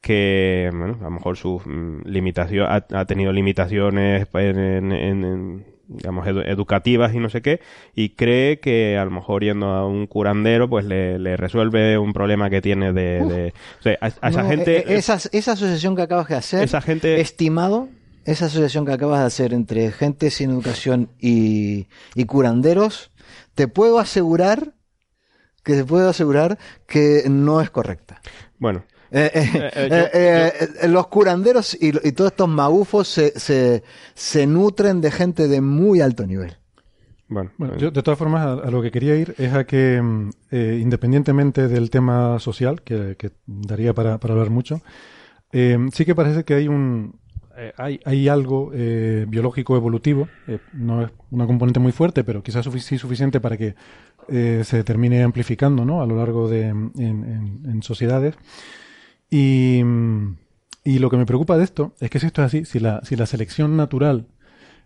que, 0.00 0.70
bueno, 0.72 0.96
a 1.00 1.04
lo 1.04 1.10
mejor 1.10 1.36
su 1.36 1.60
mm, 1.64 2.02
limitación, 2.08 2.66
ha, 2.68 2.86
ha 2.92 3.04
tenido 3.06 3.32
limitaciones 3.32 4.26
en, 4.34 4.58
en- 4.58 4.92
en- 4.92 5.24
en, 5.24 5.66
digamos, 5.88 6.26
edu- 6.26 6.44
educativas 6.46 7.14
y 7.14 7.18
no 7.18 7.28
sé 7.30 7.40
qué, 7.42 7.60
y 7.94 8.10
cree 8.10 8.60
que 8.60 8.98
a 8.98 9.04
lo 9.04 9.10
mejor 9.10 9.42
yendo 9.42 9.66
a 9.68 9.86
un 9.86 10.06
curandero, 10.06 10.68
pues 10.68 10.84
le, 10.84 11.18
le 11.18 11.36
resuelve 11.36 11.96
un 11.98 12.12
problema 12.12 12.50
que 12.50 12.60
tiene 12.60 12.92
de... 12.92 13.24
de- 13.24 13.54
o 13.80 13.82
sea, 13.82 13.98
a, 14.00 14.06
a 14.06 14.28
esa 14.28 14.42
No, 14.42 14.48
gente... 14.48 14.94
esa, 14.96 15.18
esa 15.32 15.52
asociación 15.52 15.96
que 15.96 16.02
acabas 16.02 16.28
de 16.28 16.36
hacer, 16.36 16.62
Esa 16.62 16.80
gente- 16.80 17.20
estimado, 17.20 17.88
esa 18.24 18.46
asociación 18.46 18.84
que 18.84 18.92
acabas 18.92 19.20
de 19.20 19.26
hacer 19.26 19.54
entre 19.54 19.90
gente 19.90 20.30
sin 20.30 20.50
educación 20.50 21.10
y, 21.18 21.86
y 22.14 22.24
curanderos, 22.26 23.10
te 23.54 23.66
puedo 23.66 23.98
asegurar 23.98 24.74
que 25.64 25.74
te 25.74 25.84
puedo 25.84 26.08
asegurar 26.08 26.58
que 26.86 27.24
no 27.28 27.60
es 27.60 27.70
correcta. 27.70 28.20
Bueno, 28.58 28.84
Eh, 29.10 29.30
eh, 29.34 30.52
Eh, 30.82 30.88
los 30.88 31.06
curanderos 31.08 31.74
y, 31.80 31.88
y 32.06 32.12
todos 32.12 32.30
estos 32.32 32.48
magufos 32.48 33.08
se, 33.08 33.38
se, 33.38 33.82
se 34.14 34.46
nutren 34.46 35.00
de 35.00 35.10
gente 35.10 35.48
de 35.48 35.60
muy 35.60 36.00
alto 36.00 36.26
nivel. 36.26 36.56
bueno, 37.28 37.50
Bueno, 37.58 37.76
yo 37.76 37.90
de 37.90 38.02
todas 38.02 38.18
formas 38.18 38.44
a, 38.46 38.52
a 38.68 38.70
lo 38.70 38.82
que 38.82 38.90
quería 38.90 39.16
ir 39.16 39.34
es 39.38 39.52
a 39.52 39.64
que, 39.64 40.00
mm, 40.00 40.30
eh, 40.50 40.78
independientemente 40.80 41.68
del 41.68 41.90
tema 41.90 42.38
social, 42.38 42.82
que, 42.82 43.16
que 43.18 43.30
daría 43.46 43.92
para, 43.94 44.18
para 44.18 44.34
hablar 44.34 44.50
mucho, 44.50 44.80
eh, 45.52 45.78
sí 45.92 46.04
que 46.04 46.14
parece 46.14 46.44
que 46.44 46.54
hay 46.54 46.68
un 46.68 47.18
eh, 47.56 47.72
hay, 47.76 48.00
hay 48.04 48.28
algo 48.28 48.70
eh, 48.74 49.26
biológico 49.28 49.76
evolutivo, 49.76 50.28
eh, 50.46 50.60
no 50.72 51.02
es 51.02 51.10
una 51.30 51.46
componente 51.46 51.80
muy 51.80 51.92
fuerte, 51.92 52.24
pero 52.24 52.42
quizás 52.42 52.66
sufic- 52.66 52.80
sí 52.80 52.98
suficiente 52.98 53.40
para 53.40 53.56
que 53.56 53.74
eh, 54.28 54.62
se 54.64 54.84
termine 54.84 55.22
amplificando 55.22 55.84
¿no? 55.84 56.00
a 56.02 56.06
lo 56.06 56.16
largo 56.16 56.48
de 56.48 56.68
en, 56.68 56.92
en- 56.98 57.62
en 57.70 57.82
sociedades. 57.82 58.36
Y, 59.30 59.82
y 60.84 60.98
lo 60.98 61.10
que 61.10 61.16
me 61.16 61.26
preocupa 61.26 61.56
de 61.56 61.64
esto 61.64 61.94
es 62.00 62.10
que 62.10 62.18
si 62.18 62.26
esto 62.26 62.42
es 62.42 62.46
así, 62.46 62.64
si 62.64 62.80
la, 62.80 63.00
si 63.04 63.16
la 63.16 63.26
selección 63.26 63.76
natural 63.76 64.26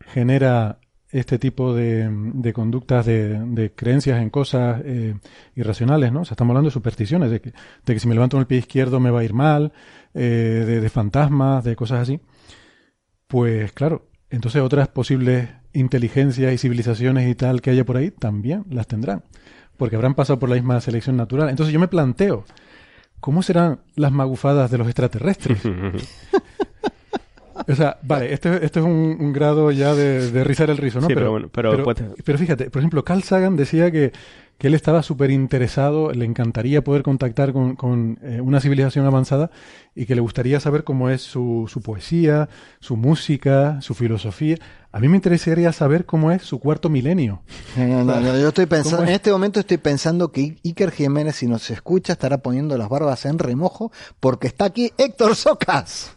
genera 0.01 0.78
este 1.10 1.39
tipo 1.39 1.74
de, 1.74 2.09
de 2.10 2.52
conductas, 2.55 3.05
de, 3.05 3.39
de 3.39 3.73
creencias 3.73 4.20
en 4.20 4.31
cosas 4.31 4.81
eh, 4.85 5.14
irracionales, 5.55 6.10
¿no? 6.10 6.23
O 6.23 6.24
sea, 6.24 6.32
estamos 6.32 6.52
hablando 6.52 6.69
de 6.70 6.74
supersticiones, 6.74 7.31
de 7.31 7.40
que, 7.40 7.51
de 7.51 7.94
que 7.94 8.01
si 8.01 8.09
me 8.09 8.14
levanto 8.14 8.36
con 8.36 8.40
el 8.40 8.47
pie 8.47 8.59
izquierdo 8.59 8.98
me 8.98 9.10
va 9.10 9.20
a 9.20 9.24
ir 9.24 9.35
mal, 9.35 9.73
eh, 10.14 10.64
de, 10.66 10.81
de 10.81 10.89
fantasmas, 10.89 11.64
de 11.64 11.77
cosas 11.77 12.01
así. 12.01 12.20
Pues 13.27 13.73
claro, 13.73 14.09
entonces 14.31 14.62
otras 14.62 14.89
posibles 14.89 15.51
inteligencias 15.74 16.52
y 16.52 16.59
civilizaciones 16.59 17.28
y 17.28 17.35
tal 17.35 17.60
que 17.60 17.70
haya 17.70 17.85
por 17.85 17.98
ahí 17.98 18.10
también 18.10 18.64
las 18.70 18.86
tendrán, 18.86 19.23
porque 19.77 19.97
habrán 19.97 20.14
pasado 20.14 20.39
por 20.39 20.48
la 20.48 20.55
misma 20.55 20.81
selección 20.81 21.16
natural. 21.16 21.51
Entonces 21.51 21.74
yo 21.74 21.81
me 21.81 21.89
planteo, 21.89 22.44
¿cómo 23.23 23.43
serán 23.43 23.78
las 23.97 24.12
magufadas 24.12 24.70
de 24.70 24.77
los 24.77 24.86
extraterrestres? 24.89 25.59
O 27.69 27.74
sea, 27.77 27.99
vale, 28.03 28.32
esto, 28.32 28.49
esto 28.53 28.81
es 28.81 28.86
un, 28.86 29.16
un 29.20 29.32
grado 29.32 29.70
ya 29.70 29.94
de, 29.94 30.31
de 30.32 30.43
rizar 30.43 30.69
el 30.70 30.78
rizo, 30.78 31.01
¿no? 31.01 31.07
Sí, 31.07 31.15
pero 31.15 31.31
bueno, 31.31 31.49
pero 31.53 31.85
puede- 31.85 32.09
pero 32.24 32.39
fíjate, 32.39 32.70
por 32.70 32.81
ejemplo, 32.81 33.05
Carl 33.05 33.23
Sagan 33.23 33.57
decía 33.57 33.90
que, 33.93 34.11
que 34.62 34.68
él 34.68 34.74
estaba 34.74 35.02
súper 35.02 35.32
interesado, 35.32 36.12
le 36.12 36.24
encantaría 36.24 36.84
poder 36.84 37.02
contactar 37.02 37.52
con, 37.52 37.74
con, 37.74 38.20
eh, 38.22 38.40
una 38.40 38.60
civilización 38.60 39.05
avanzada 39.05 39.51
y 39.93 40.06
que 40.06 40.14
le 40.14 40.20
gustaría 40.20 40.60
saber 40.60 40.84
cómo 40.84 41.10
es 41.10 41.20
su, 41.20 41.68
su 41.68 41.82
poesía, 41.82 42.48
su 42.78 42.97
música, 42.97 43.80
su 43.80 43.94
filosofía. 43.94 44.59
A 44.93 45.01
mí 45.01 45.09
me 45.09 45.16
interesaría 45.16 45.72
saber 45.72 46.06
cómo 46.06 46.30
es 46.30 46.43
su 46.43 46.60
cuarto 46.60 46.89
milenio. 46.90 47.43
No, 47.76 48.05
no, 48.05 48.20
no, 48.20 48.39
yo 48.39 48.51
estoy 48.51 48.66
pensando, 48.66 49.02
en 49.02 49.09
este 49.09 49.32
momento 49.32 49.59
estoy 49.59 49.78
pensando 49.78 50.30
que 50.30 50.56
Iker 50.64 50.93
Jiménez, 50.93 51.34
si 51.34 51.48
nos 51.48 51.68
escucha, 51.68 52.12
estará 52.12 52.39
poniendo 52.39 52.78
las 52.78 52.89
barbas 52.89 53.24
en 53.24 53.40
remojo 53.40 53.90
porque 54.20 54.47
está 54.47 54.66
aquí 54.66 54.93
Héctor 54.97 55.34
Socas. 55.34 56.12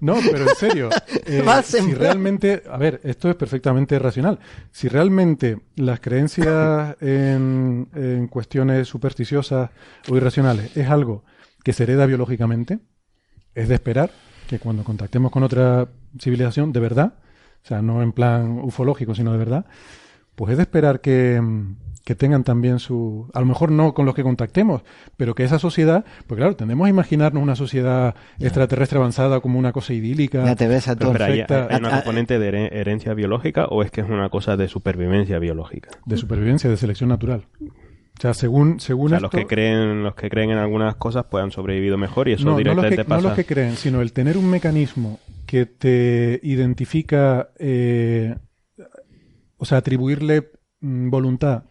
No, 0.00 0.16
pero 0.30 0.48
en 0.48 0.56
serio, 0.56 0.90
eh, 1.26 1.44
si 1.64 1.94
realmente, 1.94 2.62
a 2.70 2.76
ver, 2.76 3.00
esto 3.04 3.30
es 3.30 3.36
perfectamente 3.36 3.98
racional. 3.98 4.38
Si 4.70 4.88
realmente 4.88 5.58
las 5.76 6.00
creencias 6.00 6.96
en, 7.00 7.88
en 7.94 8.28
cuestiones 8.28 8.88
supersticiosas 8.88 9.70
o 10.08 10.16
irracionales 10.16 10.76
es 10.76 10.88
algo 10.88 11.24
que 11.64 11.72
se 11.72 11.84
hereda 11.84 12.06
biológicamente, 12.06 12.80
es 13.54 13.68
de 13.68 13.74
esperar 13.74 14.10
que 14.48 14.58
cuando 14.58 14.84
contactemos 14.84 15.30
con 15.30 15.42
otra 15.42 15.88
civilización 16.18 16.72
de 16.72 16.80
verdad, 16.80 17.14
o 17.64 17.66
sea, 17.66 17.80
no 17.80 18.02
en 18.02 18.12
plan 18.12 18.58
ufológico, 18.58 19.14
sino 19.14 19.32
de 19.32 19.38
verdad, 19.38 19.66
pues 20.34 20.52
es 20.52 20.56
de 20.56 20.62
esperar 20.64 21.00
que, 21.00 21.40
que 22.04 22.14
tengan 22.16 22.42
también 22.42 22.78
su, 22.80 23.30
a 23.32 23.38
lo 23.40 23.46
mejor 23.46 23.70
no 23.70 23.94
con 23.94 24.06
los 24.06 24.14
que 24.14 24.22
contactemos, 24.24 24.82
pero 25.16 25.34
que 25.36 25.44
esa 25.44 25.58
sociedad, 25.60 26.04
pues 26.26 26.36
claro, 26.38 26.56
tendemos 26.56 26.86
a 26.86 26.90
imaginarnos 26.90 27.42
una 27.42 27.54
sociedad 27.54 28.14
extraterrestre 28.40 28.98
avanzada 28.98 29.40
como 29.40 29.58
una 29.58 29.72
cosa 29.72 29.92
idílica. 29.94 30.44
Ya 30.44 30.56
te 30.56 30.66
ves 30.66 30.88
a 30.88 30.94
Pero, 30.96 31.00
todo. 31.06 31.12
pero 31.12 31.24
hay, 31.26 31.30
perfecta. 31.44 31.68
hay 31.70 31.78
una 31.80 31.88
Ah, 31.88 31.92
ah, 31.92 31.96
componente 32.02 32.38
de 32.38 32.48
here- 32.48 32.70
herencia 32.72 33.14
biológica 33.14 33.66
o 33.66 33.82
es 33.84 33.90
que 33.90 34.00
es 34.00 34.08
una 34.08 34.28
cosa 34.30 34.56
de 34.56 34.66
supervivencia 34.68 35.38
biológica. 35.38 35.90
de 36.04 36.16
supervivencia, 36.16 36.68
de 36.68 36.76
selección 36.76 37.08
natural. 37.08 37.46
O 37.60 38.20
sea, 38.20 38.34
según, 38.34 38.78
según 38.80 39.06
O 39.06 39.08
sea, 39.10 39.16
esto, 39.18 39.28
los 39.36 39.40
que 39.42 39.46
creen, 39.46 40.02
los 40.02 40.14
que 40.14 40.28
creen 40.28 40.50
en 40.50 40.58
algunas 40.58 40.96
cosas 40.96 41.24
pues 41.30 41.42
han 41.42 41.50
sobrevivido 41.50 41.96
mejor 41.98 42.28
y 42.28 42.32
eso 42.32 42.44
no, 42.44 42.50
no 42.50 42.56
los 42.56 42.58
directamente 42.64 42.96
que, 42.96 43.02
no 43.04 43.08
pasa. 43.08 43.28
los 43.28 43.36
que 43.36 43.44
creen, 43.46 43.76
sino 43.76 44.00
el 44.02 44.12
tener 44.12 44.36
un 44.36 44.50
mecanismo 44.50 45.18
que 45.46 45.66
te 45.66 46.38
identifica, 46.42 47.50
eh, 47.58 48.34
o 49.56 49.64
sea, 49.64 49.78
atribuirle 49.78 50.50
mm, 50.80 51.10
voluntad, 51.10 51.64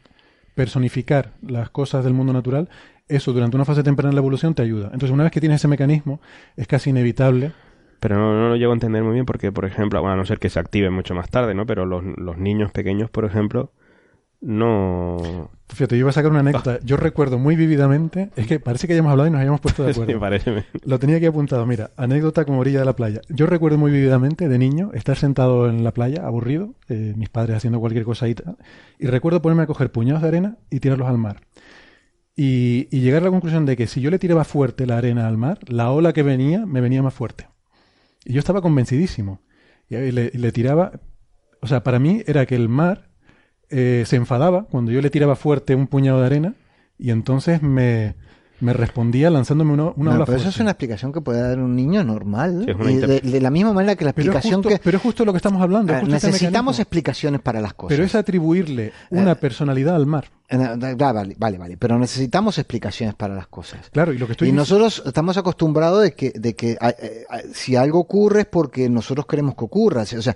personificar 0.56 1.32
las 1.42 1.70
cosas 1.70 2.04
del 2.04 2.14
mundo 2.14 2.34
natural, 2.34 2.70
eso 3.08 3.34
durante 3.34 3.56
una 3.56 3.66
fase 3.66 3.84
temprana 3.84 4.10
de 4.10 4.16
la 4.16 4.22
evolución 4.22 4.54
te 4.54 4.62
ayuda. 4.62 4.86
Entonces, 4.86 5.12
una 5.12 5.24
vez 5.24 5.32
que 5.32 5.40
tienes 5.40 5.62
ese 5.62 5.68
mecanismo, 5.68 6.22
es 6.56 6.68
casi 6.68 6.92
inevitable. 6.92 7.52
Pero 8.00 8.18
no, 8.18 8.34
no 8.34 8.50
lo 8.50 8.56
llego 8.56 8.72
a 8.72 8.76
entender 8.76 9.04
muy 9.04 9.14
bien 9.14 9.26
porque, 9.26 9.52
por 9.52 9.66
ejemplo, 9.66 10.00
bueno, 10.02 10.14
a 10.14 10.18
no 10.18 10.26
ser 10.26 10.40
que 10.40 10.50
se 10.50 10.60
active 10.60 10.90
mucho 10.90 11.14
más 11.14 11.30
tarde, 11.30 11.54
¿no? 11.54 11.66
Pero 11.66 11.86
los, 11.86 12.04
los 12.18 12.38
niños 12.38 12.72
pequeños, 12.72 13.10
por 13.10 13.26
ejemplo, 13.26 13.72
no... 14.42 15.50
Fíjate, 15.70 15.96
yo 15.96 16.02
iba 16.02 16.10
a 16.10 16.14
sacar 16.14 16.32
una 16.32 16.42
anécdota. 16.42 16.80
Yo 16.84 16.98
recuerdo 16.98 17.40
muy 17.40 17.56
vívidamente, 17.56 18.30
es 18.36 18.46
que 18.46 18.60
parece 18.60 18.88
que 18.88 18.94
hayamos 18.94 19.12
hablado 19.12 19.28
y 19.28 19.32
nos 19.32 19.40
hayamos 19.40 19.62
puesto 19.62 19.84
de 19.86 19.94
Sí, 19.94 20.02
acuerdo. 20.02 20.20
parece. 20.20 20.66
Lo 20.84 21.00
tenía 21.00 21.16
aquí 21.16 21.26
apuntado, 21.28 21.66
mira, 21.66 21.92
anécdota 21.96 22.44
como 22.44 22.60
orilla 22.60 22.80
de 22.80 22.86
la 22.86 22.96
playa. 22.98 23.22
Yo 23.30 23.46
recuerdo 23.46 23.78
muy 23.78 23.90
vividamente 23.90 24.50
de 24.50 24.58
niño 24.58 24.92
estar 24.94 25.16
sentado 25.16 25.70
en 25.70 25.86
la 25.86 25.94
playa, 25.94 26.26
aburrido, 26.26 26.76
eh, 26.90 27.14
mis 27.16 27.30
padres 27.30 27.56
haciendo 27.56 27.80
cualquier 27.80 28.04
cosa 28.04 28.28
y 28.28 28.36
tal, 28.36 28.58
y 29.00 29.08
recuerdo 29.08 29.42
ponerme 29.42 29.64
a 29.64 29.68
coger 29.68 29.94
puñados 29.94 30.22
de 30.24 30.28
arena 30.28 30.58
y 30.70 30.82
tirarlos 30.82 31.08
al 31.08 31.18
mar. 31.18 31.40
Y, 32.36 32.88
y 32.92 33.00
llegar 33.02 33.22
a 33.22 33.26
la 33.26 33.32
conclusión 33.32 33.66
de 33.66 33.78
que 33.78 33.88
si 33.88 34.02
yo 34.02 34.10
le 34.10 34.20
tiraba 34.20 34.44
fuerte 34.44 34.86
la 34.86 34.98
arena 34.98 35.28
al 35.28 35.38
mar, 35.38 35.60
la 35.68 35.92
ola 35.92 36.12
que 36.12 36.24
venía 36.24 36.66
me 36.66 36.82
venía 36.82 37.02
más 37.02 37.14
fuerte. 37.14 37.48
Y 38.26 38.34
yo 38.34 38.40
estaba 38.40 38.62
convencidísimo. 38.62 39.42
Y 39.90 40.12
le, 40.12 40.32
y 40.34 40.38
le 40.38 40.52
tiraba, 40.52 40.94
o 41.62 41.68
sea, 41.68 41.84
para 41.84 42.00
mí 42.00 42.24
era 42.26 42.46
que 42.46 42.56
el 42.56 42.68
mar 42.70 43.10
eh, 43.72 44.04
se 44.06 44.16
enfadaba 44.18 44.66
cuando 44.66 44.92
yo 44.92 45.02
le 45.02 45.10
tiraba 45.10 45.36
fuerte 45.36 45.76
un 45.76 45.88
puñado 45.88 46.20
de 46.20 46.26
arena 46.28 46.54
y 47.00 47.10
entonces 47.10 47.62
me, 47.64 48.16
me 48.60 48.74
respondía 48.74 49.30
lanzándome 49.32 49.74
una, 49.74 49.84
una 49.96 50.12
No, 50.12 50.16
ola 50.18 50.26
pero 50.26 50.36
eso 50.38 50.44
fuerte. 50.44 50.50
es 50.50 50.60
una 50.60 50.72
explicación 50.72 51.12
que 51.12 51.22
puede 51.22 51.42
dar 51.42 51.58
un 51.60 51.76
niño 51.76 52.04
normal. 52.04 52.64
Sí, 52.66 52.72
Y 52.86 52.92
inter- 52.92 53.10
de, 53.24 53.32
de 53.32 53.42
la 53.42 53.50
misma 53.50 53.74
manera 53.74 53.96
que 53.96 54.06
la 54.06 54.14
Pero 54.14 54.30
es, 54.32 54.36
explicación 54.36 54.62
justo, 54.62 54.70
que... 54.78 54.84
pero 54.84 54.98
es 54.98 55.04
justo 55.04 55.26
lo 55.26 55.34
que 55.34 55.38
estamos 55.38 55.62
hablando. 55.64 55.94
Ah, 55.94 56.00
este 56.02 56.12
necesitamos 56.28 56.80
explicaciones 56.80 57.42
para 57.42 57.60
las 57.60 57.74
cosas. 57.74 57.90
Pero 57.96 58.04
es 58.04 58.14
atribuirle 58.14 58.92
una 59.10 59.32
Eh, 59.32 59.36
personalidad 59.36 59.96
al 59.96 60.06
mar. 60.06 60.26
Eh, 60.48 60.58
Vale, 60.98 61.36
vale, 61.40 61.58
vale. 61.58 61.78
Pero 61.78 61.98
necesitamos 61.98 62.58
explicaciones 62.60 63.16
para 63.16 63.34
las 63.34 63.48
cosas. 63.48 63.90
Claro, 63.90 64.12
y 64.14 64.18
lo 64.18 64.26
que 64.28 64.34
estoy 64.34 64.50
y 64.50 64.52
nosotros 64.52 65.02
estamos 65.06 65.38
acostumbrados 65.38 66.04
de 66.04 66.12
que, 66.14 66.32
de 66.36 66.54
que 66.56 66.78
ah, 66.82 66.90
eh, 67.02 67.24
ah, 67.30 67.40
si 67.54 67.76
algo 67.78 68.00
ocurre 68.00 68.42
es 68.42 68.48
porque 68.48 68.90
nosotros 68.90 69.26
queremos 69.26 69.56
que 69.56 69.64
ocurra. 69.66 70.06
Si- 70.06 70.18
O 70.18 70.22
sea, 70.22 70.36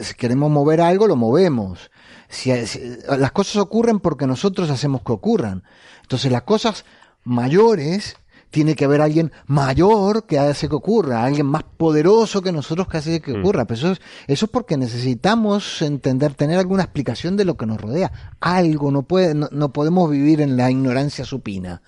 si 0.00 0.14
queremos 0.14 0.48
mover 0.50 0.80
algo, 0.80 1.06
lo 1.08 1.16
movemos. 1.16 1.90
Si, 2.28 2.66
si- 2.66 2.98
las 3.18 3.32
cosas 3.32 3.56
ocurren 3.56 4.00
porque 4.00 4.26
nosotros 4.26 4.70
hacemos 4.70 5.02
que 5.02 5.12
ocurran. 5.12 5.62
Entonces, 6.02 6.30
las 6.30 6.42
cosas 6.42 6.84
mayores 7.24 8.16
tiene 8.50 8.74
que 8.74 8.86
haber 8.86 9.02
alguien 9.02 9.30
mayor 9.46 10.24
que 10.24 10.38
hace 10.38 10.70
que 10.70 10.74
ocurra, 10.74 11.22
alguien 11.22 11.44
más 11.46 11.64
poderoso 11.64 12.40
que 12.40 12.50
nosotros 12.50 12.88
que 12.88 12.96
hace 12.96 13.20
que 13.20 13.34
Mm. 13.34 13.40
ocurra. 13.40 13.64
Pero 13.66 13.76
eso 13.78 13.92
es, 13.92 14.00
eso 14.26 14.46
es 14.46 14.50
porque 14.50 14.76
necesitamos 14.78 15.82
entender, 15.82 16.32
tener 16.34 16.58
alguna 16.58 16.82
explicación 16.84 17.36
de 17.36 17.44
lo 17.44 17.56
que 17.58 17.66
nos 17.66 17.78
rodea. 17.80 18.10
Algo, 18.40 18.90
no, 18.90 19.02
puede, 19.02 19.34
no, 19.34 19.48
no 19.52 19.72
podemos 19.72 20.10
vivir 20.10 20.40
en 20.40 20.56
la 20.56 20.70
ignorancia 20.70 21.24
supina. 21.26 21.82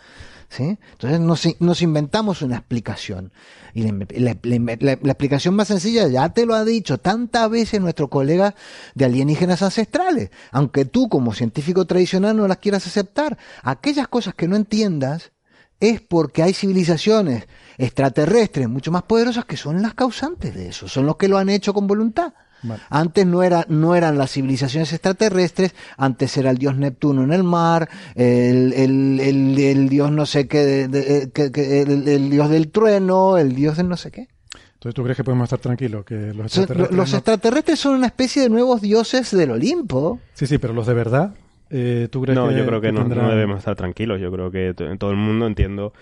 ¿Sí? 0.51 0.79
Entonces 0.93 1.21
nos, 1.21 1.49
nos 1.61 1.81
inventamos 1.81 2.43
una 2.43 2.57
explicación. 2.57 3.33
Y 3.73 3.85
la, 3.85 4.07
la- 4.43 4.77
la- 4.81 4.93
explicación 4.93 5.55
más 5.55 5.69
sencilla, 5.69 6.09
ya 6.09 6.29
te 6.31 6.45
lo 6.45 6.55
ha 6.55 6.65
dicho 6.65 6.99
tantas 6.99 7.49
veces 7.49 7.81
nuestro 7.81 8.11
colega 8.11 8.55
de 8.95 9.05
alienígenas 9.07 9.63
ancestrales. 9.63 10.31
Aunque 10.51 10.85
tú 10.85 11.09
como 11.09 11.33
científico 11.33 11.87
tradicional 11.87 12.37
no 12.37 12.47
las 12.49 12.59
quieras 12.59 12.87
aceptar, 12.87 13.39
aquellas 13.63 14.09
cosas 14.09 14.35
que 14.35 14.49
no 14.49 14.57
entiendas 14.57 15.33
es 15.79 16.03
porque 16.03 16.43
hay 16.43 16.53
civilizaciones 16.53 17.47
extraterrestres 17.79 18.69
mucho 18.69 18.91
más 18.93 19.05
poderosas 19.05 19.47
que 19.47 19.57
son 19.57 19.81
las 19.81 19.95
causantes 19.95 20.55
de 20.55 20.69
eso, 20.69 20.87
son 20.89 21.07
los 21.07 21.17
que 21.17 21.29
lo 21.29 21.39
han 21.39 21.49
hecho 21.49 21.73
con 21.73 21.87
voluntad. 21.87 22.35
Vale. 22.63 22.83
Antes 22.91 23.27
no, 23.27 23.43
era, 23.43 23.65
no 23.69 23.95
eran 23.95 24.19
las 24.19 24.33
civilizaciones 24.33 24.93
extraterrestres, 24.93 25.75
antes 25.97 26.37
era 26.37 26.51
el 26.51 26.59
dios 26.59 26.77
Neptuno 26.77 27.23
en 27.25 27.33
el 27.33 27.43
mar, 27.43 27.89
el, 28.15 28.73
el, 28.75 29.21
el, 29.21 29.59
el 29.59 29.89
dios 29.89 30.13
no 30.13 30.27
sé 30.27 30.47
qué, 30.47 30.59
de- 30.59 30.89
de- 30.89 31.31
que- 31.33 31.51
que- 31.53 31.83
el, 31.83 32.07
el 32.07 32.31
dios 32.31 32.51
del 32.51 32.69
trueno, 32.71 33.39
el 33.39 33.55
dios 33.55 33.77
del 33.77 33.89
no 33.89 33.97
sé 33.97 34.11
qué. 34.11 34.29
Entonces, 34.75 34.95
¿tú 34.95 35.03
crees 35.03 35.17
que 35.17 35.25
podemos 35.25 35.45
estar 35.45 35.59
tranquilos? 35.59 36.05
Que 36.05 36.33
los 36.35 36.47
extraterrestres. 36.47 36.97
los 36.97 37.11
no- 37.13 37.17
extraterrestres 37.19 37.79
son 37.79 37.95
una 37.97 38.07
especie 38.07 38.43
de 38.43 38.49
nuevos 38.49 38.81
dioses 38.81 39.31
del 39.31 39.51
Olimpo. 39.51 40.21
Sí, 40.33 40.47
sí, 40.47 40.57
pero 40.59 40.73
los 40.73 40.87
de 40.87 40.95
verdad, 40.95 41.35
eh, 41.69 42.09
¿tú 42.11 42.23
crees 42.23 42.35
No, 42.35 42.49
que 42.49 42.57
yo 42.57 42.67
creo 42.67 42.81
que 42.81 42.91
no, 42.91 43.01
tendrán- 43.01 43.25
no 43.27 43.31
debemos 43.31 43.59
estar 43.59 43.77
tranquilos. 43.77 44.21
Yo 44.21 44.33
creo 44.33 44.51
que 44.51 44.73
to- 44.75 44.97
todo 44.97 45.11
el 45.11 45.17
mundo 45.19 45.47
entiendo. 45.47 45.93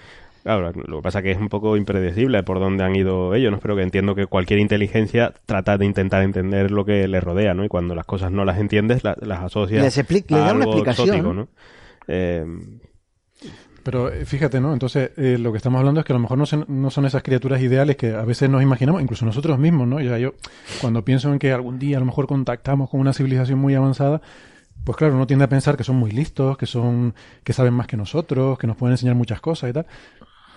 Claro, 0.49 0.73
lo 0.87 0.97
que 0.97 1.03
pasa 1.03 1.21
que 1.21 1.31
es 1.31 1.37
un 1.39 1.51
poco 1.51 1.77
impredecible 1.77 2.43
por 2.43 2.59
dónde 2.59 2.83
han 2.83 2.97
ido 2.97 3.35
ellos, 3.35 3.53
¿no? 3.53 3.59
Pero 3.59 3.77
que 3.77 3.83
entiendo 3.83 4.15
que 4.15 4.25
cualquier 4.25 4.61
inteligencia 4.61 5.35
trata 5.45 5.77
de 5.77 5.85
intentar 5.85 6.23
entender 6.23 6.71
lo 6.71 6.87
que 6.87 7.07
le 7.07 7.21
rodea, 7.21 7.53
¿no? 7.53 7.67
Y 7.67 7.69
cuando 7.69 7.95
las 7.95 8.07
cosas 8.07 8.33
no 8.33 8.47
las 8.47 8.59
entiendes, 8.59 9.05
la- 9.05 9.15
las 9.21 9.41
asocias 9.41 9.83
Les 9.83 9.99
expli- 9.99 10.25
le 10.27 10.39
a 10.39 10.45
da 10.47 10.55
una 10.55 10.65
explicación. 10.65 11.09
exótico, 11.09 11.35
¿no? 11.35 11.49
Eh, 12.07 12.47
Pero 13.83 14.11
eh, 14.13 14.25
fíjate, 14.25 14.59
¿no? 14.61 14.73
Entonces, 14.73 15.11
eh, 15.17 15.37
lo 15.39 15.51
que 15.53 15.59
estamos 15.59 15.79
hablando 15.79 16.01
es 16.01 16.07
que 16.07 16.13
a 16.13 16.17
lo 16.17 16.21
mejor 16.21 16.37
no 16.39 16.47
son, 16.47 16.65
no 16.69 16.91
son 16.91 17.05
esas 17.07 17.23
criaturas 17.23 17.61
ideales 17.61 17.97
que 17.97 18.15
a 18.15 18.23
veces 18.25 18.49
nos 18.51 18.63
imaginamos, 18.63 19.01
incluso 19.03 19.25
nosotros 19.27 19.59
mismos, 19.59 19.87
¿no? 19.87 20.01
Ya 20.01 20.19
yo, 20.19 20.33
cuando 20.81 21.05
pienso 21.05 21.33
en 21.33 21.39
que 21.39 21.53
algún 21.53 21.79
día 21.79 21.97
a 21.99 22.01
lo 22.01 22.07
mejor 22.07 22.27
contactamos 22.27 22.91
con 22.91 23.01
una 23.01 23.13
civilización 23.13 23.59
muy 23.59 23.75
avanzada, 23.75 24.21
pues 24.85 24.97
claro, 24.97 25.15
uno 25.17 25.27
tiende 25.27 25.45
a 25.45 25.49
pensar 25.49 25.77
que 25.77 25.85
son 25.85 25.97
muy 25.97 26.11
listos, 26.11 26.57
que 26.57 26.65
son, 26.67 27.15
que 27.45 27.53
saben 27.53 27.75
más 27.75 27.87
que 27.87 27.97
nosotros, 27.97 28.59
que 28.59 28.67
nos 28.67 28.77
pueden 28.77 28.93
enseñar 28.93 29.15
muchas 29.15 29.41
cosas 29.41 29.71
y 29.71 29.73
tal. 29.75 29.87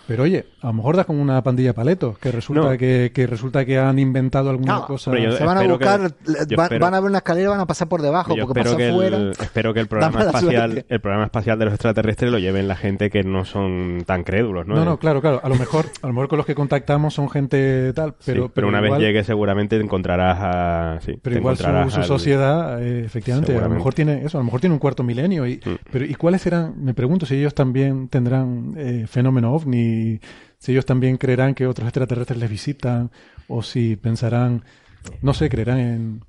Pero 0.07 0.23
oye, 0.23 0.45
a 0.61 0.68
lo 0.68 0.73
mejor 0.73 0.98
da 0.98 1.03
como 1.06 1.22
una 1.22 1.41
pandilla 1.41 1.73
paletos, 1.73 2.18
que 2.18 2.32
resulta 2.32 2.72
No. 2.72 2.78
que, 2.78 3.11
que 3.14 3.28
resulta 3.28 3.64
que 3.65 3.78
han 3.78 3.98
inventado 3.99 4.49
alguna 4.49 4.73
No, 4.80 4.86
cosa. 4.86 5.11
Se 5.11 5.44
van 5.45 5.57
a 5.57 5.61
que- 5.61 5.68
buscar, 5.68 5.99
van, 6.02 6.14
espero- 6.49 6.80
van 6.80 6.94
a 6.95 6.99
ver 6.99 7.10
una 7.10 7.18
escalera 7.19 7.45
y 7.48 7.49
van 7.49 7.60
a 7.61 7.65
pasar 7.68 7.88
por 7.88 8.02
debajo, 8.02 8.36
yo 8.36 8.45
porque 8.45 8.60
espero 8.60 8.76
pasa 8.76 8.86
que, 8.86 8.90
afuera. 8.91 9.18
el, 9.18 9.32
espero 9.32 9.73
que 9.73 9.80
el 9.80 9.88
programa 9.90 10.19
espacial, 10.22 10.72
suerte. 10.72 10.86
el 10.94 10.99
programa 11.02 11.26
espacial 11.26 11.60
de 11.60 11.65
los 11.65 11.73
extraterrestres 11.76 12.32
lo 12.32 12.40
lleven 12.40 12.68
la 12.68 12.76
gente 12.76 13.10
que 13.10 13.23
no 13.23 13.45
son 13.45 14.03
tan 14.06 14.23
crédulos, 14.23 14.68
¿no? 14.68 14.76
No, 14.76 14.82
Eh, 14.82 14.86
no, 14.86 14.98
claro, 14.98 15.22
claro. 15.22 15.40
A 15.44 15.49
lo 15.49 15.56
mejor, 15.56 15.86
a 16.02 16.07
lo 16.07 16.14
mejor 16.14 16.28
con 16.28 16.38
los 16.38 16.45
que 16.45 16.56
contactamos 16.56 17.14
son 17.14 17.30
gente 17.30 17.94
tal, 17.94 18.11
sí, 18.19 18.32
pero, 18.34 18.49
pero, 18.49 18.68
una 18.68 18.80
igual- 18.84 18.99
vez 18.99 19.07
llegue 19.07 19.23
seguramente 19.23 19.78
encontrarás 19.80 20.38
a... 20.41 20.99
Sí, 21.02 21.14
Pero 21.22 21.38
igual 21.38 21.56
su, 21.57 21.64
encontrarás 21.64 21.94
su 21.94 21.99
al- 22.02 22.06
sociedad, 22.06 22.84
eh, 22.84 23.06
efectivamente, 23.06 23.56
a 23.57 23.61
lo 23.61 23.69
mejor 23.69 23.94
tiene 23.94 24.26
eso, 24.26 24.38
a 24.38 24.41
lo 24.41 24.45
mejor 24.45 24.60
tiene 24.60 24.73
un 24.73 24.80
cuarto 24.80 25.03
milenio. 25.03 25.48
Y, 25.48 25.61
Mm. 25.65 25.76
pero 25.91 26.06
¿y 26.06 26.15
cuáles 26.15 26.41
serán? 26.41 26.73
Me 26.84 26.94
pregunto 26.94 27.26
si 27.26 27.36
ellos 27.36 27.53
también 27.53 28.07
tendrán 28.07 28.73
eh, 28.78 29.06
fenómeno 29.07 29.53
ovni, 29.53 29.90
si 30.59 30.72
ellos 30.72 30.85
también 30.85 31.18
creerán 31.18 31.53
que 31.55 31.68
otros 31.68 31.88
extraterrestres 31.88 32.39
les 32.39 32.49
visitan, 32.49 33.09
o 33.47 33.61
si 33.63 33.95
pensarán, 33.95 34.63
no 35.22 35.34
sé, 35.34 35.49
creerán 35.49 35.80
en 35.80 36.22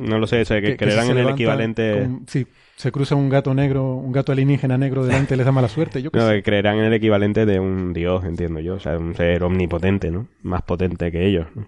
No 0.00 0.18
lo 0.18 0.26
sé, 0.26 0.40
o 0.42 0.44
sea, 0.44 0.60
que, 0.60 0.68
que- 0.68 0.76
creerán 0.76 1.10
en 1.10 1.18
el 1.18 1.28
equivalente... 1.30 1.92
con- 2.02 2.24
si 2.26 2.46
se 2.76 2.92
cruza 2.92 3.14
un 3.14 3.30
gato 3.30 3.54
negro, 3.54 3.94
un 3.94 4.12
gato 4.12 4.32
alienígena 4.32 4.76
negro 4.76 5.06
delante 5.06 5.34
les 5.36 5.46
da 5.46 5.52
mala 5.52 5.68
suerte. 5.68 6.02
Yo 6.02 6.10
No, 6.12 6.26
sé. 6.28 6.34
que 6.34 6.42
creerán 6.42 6.76
en 6.78 6.84
el 6.84 6.92
equivalente 6.92 7.46
de 7.46 7.58
un 7.58 7.94
dios, 7.94 8.22
entiendo 8.24 8.60
yo. 8.60 8.74
O 8.74 8.80
sea, 8.80 8.98
un 8.98 9.14
ser 9.14 9.42
omnipotente, 9.44 10.10
¿no? 10.10 10.26
Más 10.42 10.60
potente 10.62 11.10
que 11.10 11.26
ellos. 11.26 11.46
¿no? 11.54 11.66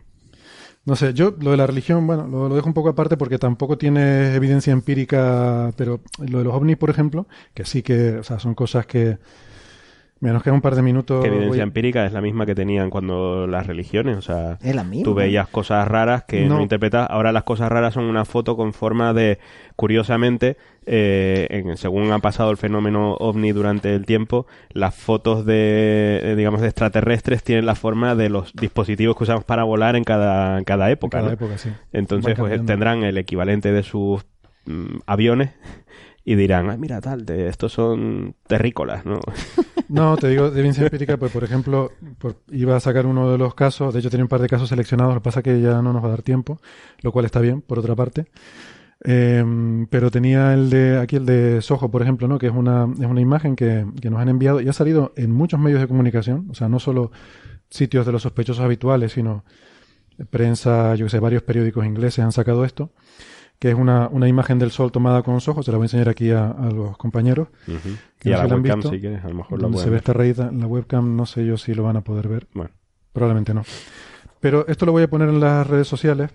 No 0.85 0.97
sé, 0.97 1.13
yo 1.15 1.35
lo 1.41 1.51
de 1.53 1.57
la 1.57 1.67
religión, 1.67 2.07
bueno, 2.07 2.27
lo, 2.27 2.49
lo 2.49 2.55
dejo 2.55 2.67
un 2.67 2.75
poco 2.75 2.89
aparte 2.91 3.17
porque 3.17 3.39
tampoco 3.39 3.77
tiene 3.79 4.35
evidencia 4.35 4.73
empírica, 4.73 5.73
pero 5.77 6.01
lo 6.19 6.39
de 6.39 6.45
los 6.45 6.55
ovnis, 6.55 6.77
por 6.77 6.91
ejemplo, 6.91 7.27
que 7.55 7.65
sí 7.65 7.83
que, 7.83 8.19
o 8.19 8.23
sea, 8.23 8.39
son 8.39 8.55
cosas 8.55 8.87
que... 8.87 9.19
Mira, 10.21 10.33
nos 10.35 10.43
queda 10.43 10.53
un 10.55 10.61
par 10.61 10.75
de 10.75 10.83
minutos. 10.83 11.21
Que 11.23 11.29
evidencia 11.29 11.49
voy- 11.51 11.61
empírica 11.61 12.05
es 12.05 12.13
la 12.13 12.21
misma 12.21 12.45
que 12.45 12.57
tenían 12.57 12.91
cuando 12.91 13.47
las 13.47 13.69
religiones, 13.69 14.17
o 14.17 14.23
sea, 14.23 14.59
Es 14.63 14.75
la 14.75 14.83
misma. 14.83 15.05
tú 15.05 15.15
veías 15.15 15.47
cosas 15.49 15.87
raras 15.87 16.25
que 16.25 16.45
no, 16.47 16.57
No. 16.57 16.63
interpretas. 16.63 17.07
Ahora 17.09 17.31
las 17.31 17.45
cosas 17.45 17.69
raras 17.71 17.95
son 17.95 18.05
una 18.05 18.25
foto 18.25 18.57
con 18.57 18.73
forma 18.73 19.13
de, 19.13 19.39
curiosamente, 19.77 20.57
eh, 20.87 21.47
en- 21.51 21.77
según 21.77 22.11
ha 22.11 22.19
pasado 22.19 22.51
el 22.51 22.57
fenómeno 22.57 23.15
ovni 23.21 23.53
durante 23.53 23.95
el 23.95 24.07
tiempo, 24.07 24.47
las 24.71 24.95
fotos 24.95 25.47
de, 25.47 26.19
eh, 26.25 26.35
digamos, 26.37 26.63
de 26.63 26.67
extraterrestres 26.67 27.45
tienen 27.45 27.65
la 27.65 27.77
forma 27.77 28.17
de 28.17 28.29
los 28.29 28.53
dispositivos 28.55 29.17
que 29.17 29.23
usamos 29.23 29.45
para 29.45 29.63
volar 29.63 29.95
en 29.95 30.03
cada, 30.03 30.59
en 30.59 30.65
cada 30.65 30.87
en 30.87 30.93
época. 30.95 31.19
cada 31.19 31.29
¿no? 31.29 31.35
época, 31.35 31.59
sí. 31.59 31.71
Entonces, 31.93 32.35
pues 32.37 32.67
tendrán 32.67 33.05
el 33.05 33.19
equivalente 33.19 33.71
de 33.71 33.85
sus 33.85 34.27
mm, 34.67 34.99
aviones 35.07 35.51
y 36.25 36.35
dirán, 36.35 36.69
ah, 36.71 36.77
mira, 36.77 37.01
tal, 37.01 37.25
de, 37.25 37.49
estos 37.49 37.73
son 37.73 38.35
terrícolas, 38.49 39.07
¿no? 39.07 39.21
No, 39.89 40.17
te 40.17 40.29
digo 40.29 40.51
de 40.51 40.59
evidencia 40.59 40.85
empírica, 40.85 41.17
pues 41.17 41.33
por 41.33 41.45
ejemplo, 41.45 41.93
iba 42.51 42.77
a 42.77 42.81
sacar 42.81 43.07
uno 43.07 43.31
de 43.31 43.39
los 43.39 43.55
casos, 43.55 43.95
de 43.95 44.01
hecho 44.01 44.11
tenía 44.11 44.25
un 44.25 44.29
par 44.29 44.41
de 44.41 44.49
casos 44.49 44.69
seleccionados, 44.69 45.15
lo 45.15 45.21
que 45.21 45.25
pasa 45.25 45.43
que 45.43 45.61
ya 45.61 45.81
no 45.81 45.93
nos 45.93 46.03
va 46.03 46.09
a 46.09 46.11
dar 46.11 46.23
tiempo, 46.23 46.61
lo 47.01 47.11
cual 47.11 47.25
está 47.25 47.41
bien, 47.41 47.63
por 47.63 47.79
otra 47.79 47.95
parte. 47.95 48.27
Eh, 49.05 49.87
pero 49.91 50.11
tenía 50.11 50.55
el 50.55 50.71
de 50.71 50.99
aquí 50.99 51.17
el 51.17 51.25
de 51.25 51.63
Soho, 51.63 51.91
por 51.91 52.03
ejemplo, 52.03 52.27
¿no? 52.27 52.39
que 52.39 52.49
es 52.49 52.53
una, 52.53 52.89
es 52.99 53.07
una 53.07 53.21
imagen 53.21 53.55
que, 53.55 53.87
que 54.01 54.11
nos 54.11 54.21
han 54.21 54.29
enviado 54.29 54.61
y 54.61 54.69
ha 54.69 54.73
salido 54.73 55.13
en 55.17 55.31
muchos 55.31 55.61
medios 55.61 55.81
de 55.81 55.89
comunicación, 55.89 56.49
o 56.51 56.55
sea, 56.55 56.69
no 56.69 56.81
solo 56.81 57.13
sitios 57.71 58.05
de 58.07 58.13
los 58.13 58.23
sospechosos 58.23 58.65
habituales, 58.65 59.13
sino 59.13 59.45
prensa, 60.31 60.95
yo 60.97 61.09
sé, 61.09 61.21
varios 61.21 61.43
periódicos 61.43 61.87
ingleses 61.87 62.25
han 62.25 62.33
sacado 62.33 62.65
esto, 62.65 62.91
que 63.59 63.71
es 63.71 63.75
una, 63.75 64.09
una 64.09 64.29
imagen 64.29 64.59
del 64.59 64.71
sol 64.71 64.93
tomada 64.93 65.23
con 65.23 65.41
Soho, 65.41 65.63
se 65.63 65.71
la 65.71 65.79
voy 65.79 65.85
a 65.85 65.87
enseñar 65.87 66.09
aquí 66.09 66.31
a, 66.31 66.55
los 66.73 66.97
compañeros. 66.97 67.49
Que 68.19 68.31
Y 68.31 68.33
no 68.33 68.39
a 68.41 68.45
la 68.47 68.55
webcam, 68.57 68.79
visto, 68.81 68.91
si 68.91 69.01
quieres, 69.01 69.25
a 69.25 69.29
lo 69.29 69.35
mejor 69.35 69.61
donde 69.61 69.79
se 69.79 69.91
ve 69.91 69.97
esta 69.97 70.13
rayita 70.13 70.49
en 70.49 70.61
la 70.61 70.67
webcam, 70.67 71.17
no 71.17 71.25
sé 71.27 71.47
yo 71.47 71.57
si 71.57 71.75
lo 71.75 71.83
van 71.85 71.97
a 71.97 72.01
poder 72.03 72.29
ver. 72.29 72.49
Bueno, 72.55 72.71
Probablemente 73.13 73.55
no. 73.55 73.65
Pero 74.41 74.67
esto 74.69 74.87
lo 74.87 74.93
voy 74.93 75.03
a 75.03 75.11
poner 75.11 75.29
en 75.29 75.41
las 75.41 75.67
redes 75.67 75.89
sociales 75.89 76.31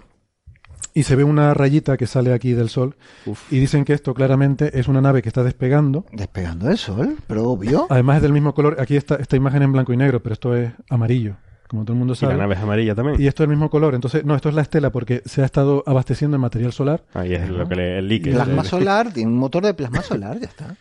y 0.93 1.03
se 1.03 1.15
ve 1.15 1.23
una 1.23 1.53
rayita 1.53 1.97
que 1.97 2.05
sale 2.07 2.34
aquí 2.34 2.53
del 2.53 2.69
sol 2.69 2.95
uf. 3.26 3.51
y 3.51 3.60
dicen 3.60 3.84
que 3.85 3.93
esto 3.93 4.14
claramente 4.14 4.77
es 4.80 4.88
una 4.88 5.01
nave 5.01 5.22
que 5.22 5.30
está 5.30 5.43
despegando. 5.43 6.05
Despegando 6.11 6.68
del 6.68 6.77
sol, 6.77 7.18
pero 7.27 7.49
obvio. 7.49 7.88
Además 7.89 8.18
es 8.18 8.22
del 8.23 8.34
mismo 8.34 8.53
color. 8.53 8.77
Aquí 8.80 8.95
está 8.95 9.15
esta 9.15 9.35
imagen 9.35 9.64
en 9.64 9.72
blanco 9.72 9.93
y 9.93 9.97
negro, 9.97 10.22
pero 10.22 10.34
esto 10.34 10.55
es 10.55 10.72
amarillo, 10.89 11.35
como 11.68 11.84
todo 11.84 11.93
el 11.93 11.99
mundo 11.99 12.14
Y 12.14 12.15
la 12.18 12.27
sabe. 12.27 12.38
nave 12.38 12.55
es 12.55 12.61
amarilla 12.61 12.95
también. 12.95 13.22
Y 13.22 13.27
esto 13.27 13.43
es 13.43 13.45
el 13.45 13.49
mismo 13.51 13.69
color. 13.69 13.95
Entonces, 13.95 14.23
no, 14.26 14.35
esto 14.35 14.49
es 14.49 14.55
la 14.55 14.61
estela 14.61 14.91
porque 14.91 15.22
se 15.26 15.41
ha 15.41 15.45
estado 15.45 15.84
abasteciendo 15.88 16.35
en 16.35 16.41
material 16.41 16.73
solar. 16.73 17.03
Ahí 17.14 17.34
es 17.34 17.49
lo 17.49 17.68
que 17.68 17.76
le, 17.76 17.99
el 17.99 18.07
líquido. 18.07 18.35
Plasma 18.35 18.64
solar, 18.64 19.14
tiene 19.14 19.31
un 19.31 19.38
motor 19.38 19.64
de 19.65 19.73
plasma 19.73 20.01
solar, 20.01 20.39
ya 20.39 20.47
está. 20.47 20.76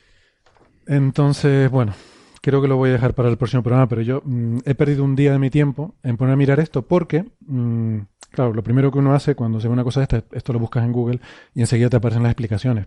Entonces, 0.87 1.71
bueno, 1.71 1.93
creo 2.41 2.61
que 2.63 2.69
lo 2.69 2.77
voy 2.77 2.91
a 2.91 2.93
dejar 2.95 3.15
para 3.15 3.29
el 3.29 3.37
próximo 3.37 3.63
programa, 3.63 3.89
pero 3.89 4.03
yo 4.03 4.23
mm, 4.25 4.59
he 4.65 4.75
perdido 4.75 5.05
un 5.05 5.15
día 5.17 5.33
de 5.33 5.39
mi 5.39 5.51
tiempo 5.51 5.95
en 6.03 6.17
poner 6.17 6.35
a 6.35 6.37
mirar 6.37 6.61
esto 6.61 6.83
porque, 6.83 7.25
mm, 7.47 7.99
claro, 8.31 8.53
lo 8.53 8.63
primero 8.63 8.91
que 8.91 8.99
uno 8.99 9.15
hace 9.15 9.35
cuando 9.35 9.61
se 9.61 9.69
ve 9.69 9.75
una 9.75 9.85
cosa 9.85 10.01
de 10.01 10.05
esta, 10.05 10.25
esto 10.33 10.53
lo 10.53 10.59
buscas 10.59 10.85
en 10.85 10.93
Google 10.93 11.21
y 11.55 11.61
enseguida 11.61 11.89
te 11.91 11.97
aparecen 11.97 12.23
las 12.23 12.31
explicaciones. 12.31 12.87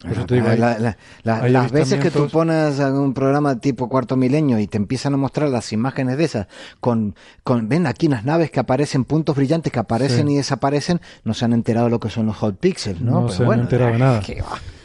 Por 0.00 0.10
eso 0.10 0.26
te 0.26 0.34
digo, 0.34 0.48
hay- 0.48 0.58
La- 0.58 0.76
la- 0.80 0.96
la- 1.22 1.42
hay 1.44 1.52
las 1.52 1.70
veces 1.70 2.00
que 2.00 2.10
tú 2.10 2.28
pones 2.28 2.80
algún 2.80 3.14
programa 3.14 3.60
tipo 3.60 3.88
cuarto 3.88 4.16
milenio 4.16 4.58
y 4.58 4.66
te 4.66 4.76
empiezan 4.76 5.14
a 5.14 5.16
mostrar 5.16 5.48
las 5.48 5.72
imágenes 5.72 6.18
de 6.18 6.24
esas 6.24 6.46
con, 6.80 7.14
con 7.44 7.68
ven 7.68 7.86
aquí 7.86 8.08
unas 8.08 8.24
naves 8.24 8.50
que 8.50 8.58
aparecen, 8.58 9.04
puntos 9.04 9.36
brillantes 9.36 9.72
que 9.72 9.78
aparecen 9.78 10.26
Sí. 10.26 10.32
y 10.34 10.36
desaparecen, 10.38 11.00
no 11.22 11.34
se 11.34 11.44
han 11.44 11.52
enterado 11.52 11.86
de 11.86 11.92
lo 11.92 12.00
que 12.00 12.10
son 12.10 12.26
los 12.26 12.36
hot 12.36 12.58
pixels, 12.58 13.00
¿no? 13.00 13.12
No 13.12 13.26
Pero 13.26 13.32
se 13.38 13.44
han 13.44 13.60
enterado 13.60 13.92
de 13.92 13.98
nada. 13.98 14.20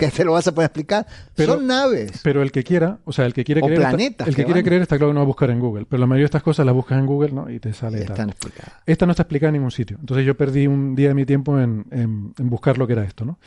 ¿Qué 0.00 0.10
te 0.10 0.24
lo 0.24 0.32
vas 0.32 0.46
a 0.48 0.54
poder 0.54 0.66
explicar? 0.66 1.06
Pero- 1.34 1.54
son 1.54 1.66
naves. 1.66 2.20
Pero 2.24 2.42
el 2.42 2.50
que 2.50 2.64
quiera, 2.64 2.98
o 3.04 3.12
sea, 3.12 3.26
el 3.26 3.32
que 3.34 3.44
quiere 3.44 3.60
O 3.60 3.66
creer, 3.66 3.80
está- 3.82 3.90
el 3.90 4.16
que 4.16 4.24
que 4.24 4.44
quiere 4.44 4.60
van. 4.60 4.64
creer 4.64 4.82
está 4.82 4.96
claro 4.96 5.10
que 5.10 5.14
no 5.14 5.20
va 5.20 5.24
a 5.24 5.26
buscar 5.26 5.50
en 5.50 5.60
Google, 5.60 5.86
pero 5.88 6.00
la 6.00 6.06
mayoría 6.06 6.22
de 6.24 6.26
estas 6.26 6.42
cosas 6.42 6.64
las 6.66 6.74
buscas 6.74 6.98
en 6.98 7.06
Google, 7.06 7.32
¿no? 7.32 7.50
Y 7.50 7.60
te 7.60 7.72
sale 7.72 8.02
están 8.02 8.30
explicadas. 8.30 8.72
Esta 8.86 9.06
no 9.06 9.12
está 9.12 9.22
explicada 9.22 9.48
en 9.50 9.54
ningún 9.54 9.70
sitio. 9.70 9.96
Entonces 10.00 10.26
yo 10.26 10.36
perdí 10.36 10.66
un 10.66 10.94
día 10.96 11.08
de 11.08 11.14
mi 11.14 11.24
tiempo 11.26 11.58
en, 11.60 11.86
en- 11.90 12.32
en 12.38 12.50
buscar 12.50 12.78
lo 12.78 12.86
que 12.86 12.94
era 12.94 13.04
esto, 13.04 13.24
¿no? 13.24 13.38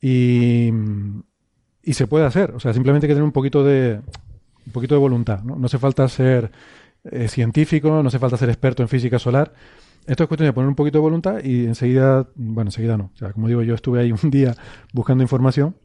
Y, 0.00 0.70
y 1.82 1.94
se 1.94 2.06
puede 2.06 2.24
hacer. 2.26 2.52
O 2.52 2.60
sea, 2.60 2.72
simplemente 2.72 3.06
hay 3.06 3.08
que 3.08 3.14
tener 3.14 3.24
un 3.24 3.32
poquito 3.32 3.64
de, 3.64 4.00
un 4.66 4.72
poquito 4.72 4.94
de 4.94 5.00
voluntad, 5.00 5.42
¿no? 5.42 5.56
No 5.56 5.66
hace 5.66 5.78
falta 5.78 6.06
ser 6.08 6.50
eh, 7.04 7.28
científico, 7.28 8.02
no 8.02 8.08
hace 8.08 8.18
falta 8.18 8.36
ser 8.36 8.48
experto 8.48 8.82
en 8.82 8.88
física 8.88 9.18
solar. 9.18 9.52
Esto 10.08 10.24
es 10.24 10.28
cuestión 10.28 10.46
de 10.48 10.54
poner 10.54 10.68
un 10.68 10.74
poquito 10.74 10.96
de 10.98 11.02
voluntad 11.02 11.44
y 11.44 11.66
enseguida, 11.66 12.26
bueno, 12.34 12.68
enseguida 12.68 12.96
no. 12.96 13.10
O 13.14 13.16
sea, 13.16 13.30
como 13.34 13.46
digo, 13.46 13.62
yo 13.62 13.74
estuve 13.74 14.00
ahí 14.00 14.10
un 14.22 14.30
día 14.30 14.54
buscando 14.94 15.22
información, 15.22 15.76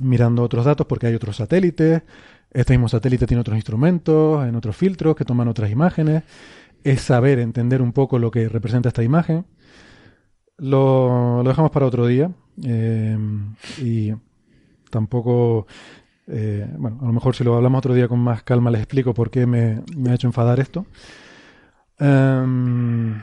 mirando 0.00 0.42
otros 0.42 0.66
datos 0.66 0.86
porque 0.86 1.06
hay 1.06 1.14
otros 1.14 1.36
satélites. 1.36 2.02
Este 2.50 2.74
mismo 2.74 2.88
satélite 2.88 3.26
tiene 3.26 3.40
otros 3.40 3.56
instrumentos, 3.56 4.46
en 4.46 4.54
otros 4.54 4.76
filtros 4.76 5.16
que 5.16 5.24
toman 5.24 5.48
otras 5.48 5.70
imágenes. 5.70 6.24
Es 6.84 7.00
saber, 7.00 7.38
entender 7.38 7.80
un 7.80 7.92
poco 7.92 8.18
lo 8.18 8.30
que 8.30 8.48
representa 8.50 8.90
esta 8.90 9.02
imagen. 9.02 9.46
Lo, 10.58 11.42
dejamos 11.44 11.70
para 11.70 11.86
otro 11.86 12.06
día. 12.06 12.30
eh, 12.64 13.16
y 13.78 14.12
tampoco. 14.90 15.66
eh, 16.26 16.68
bueno, 16.78 16.98
a 17.02 17.06
lo 17.06 17.12
mejor 17.14 17.34
si 17.34 17.44
lo 17.44 17.56
hablamos 17.56 17.78
otro 17.78 17.94
día 17.94 18.08
con 18.08 18.18
más 18.20 18.42
calma 18.42 18.70
les 18.70 18.82
explico 18.82 19.14
por 19.14 19.30
qué 19.30 19.46
me, 19.46 19.82
me 19.96 20.10
ha 20.10 20.14
hecho 20.14 20.26
enfadar 20.26 20.60
esto. 20.60 20.84
Em, 21.98 23.20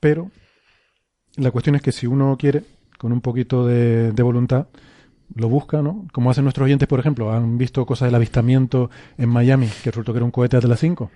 pero 0.00 0.30
la 1.36 1.50
cuestión 1.50 1.76
es 1.76 1.82
que 1.82 1.92
si 1.92 2.06
uno 2.06 2.36
quiere, 2.38 2.64
con 2.98 3.12
un 3.12 3.20
poquito 3.20 3.66
de, 3.66 4.12
de 4.12 4.22
voluntad, 4.22 4.66
lo 5.34 5.48
busca, 5.48 5.82
¿no? 5.82 6.06
Como 6.12 6.30
hacen 6.30 6.44
nuestros 6.44 6.64
oyentes, 6.64 6.88
por 6.88 6.98
ejemplo, 6.98 7.32
han 7.32 7.56
visto 7.56 7.86
cosas 7.86 8.06
del 8.06 8.14
avistamiento 8.14 8.90
en 9.16 9.28
Miami, 9.28 9.68
que 9.82 9.90
resultó 9.90 10.12
que 10.12 10.18
era 10.18 10.24
un 10.24 10.30
cohete 10.30 10.56
Atlas 10.56 10.80
5, 10.80 11.10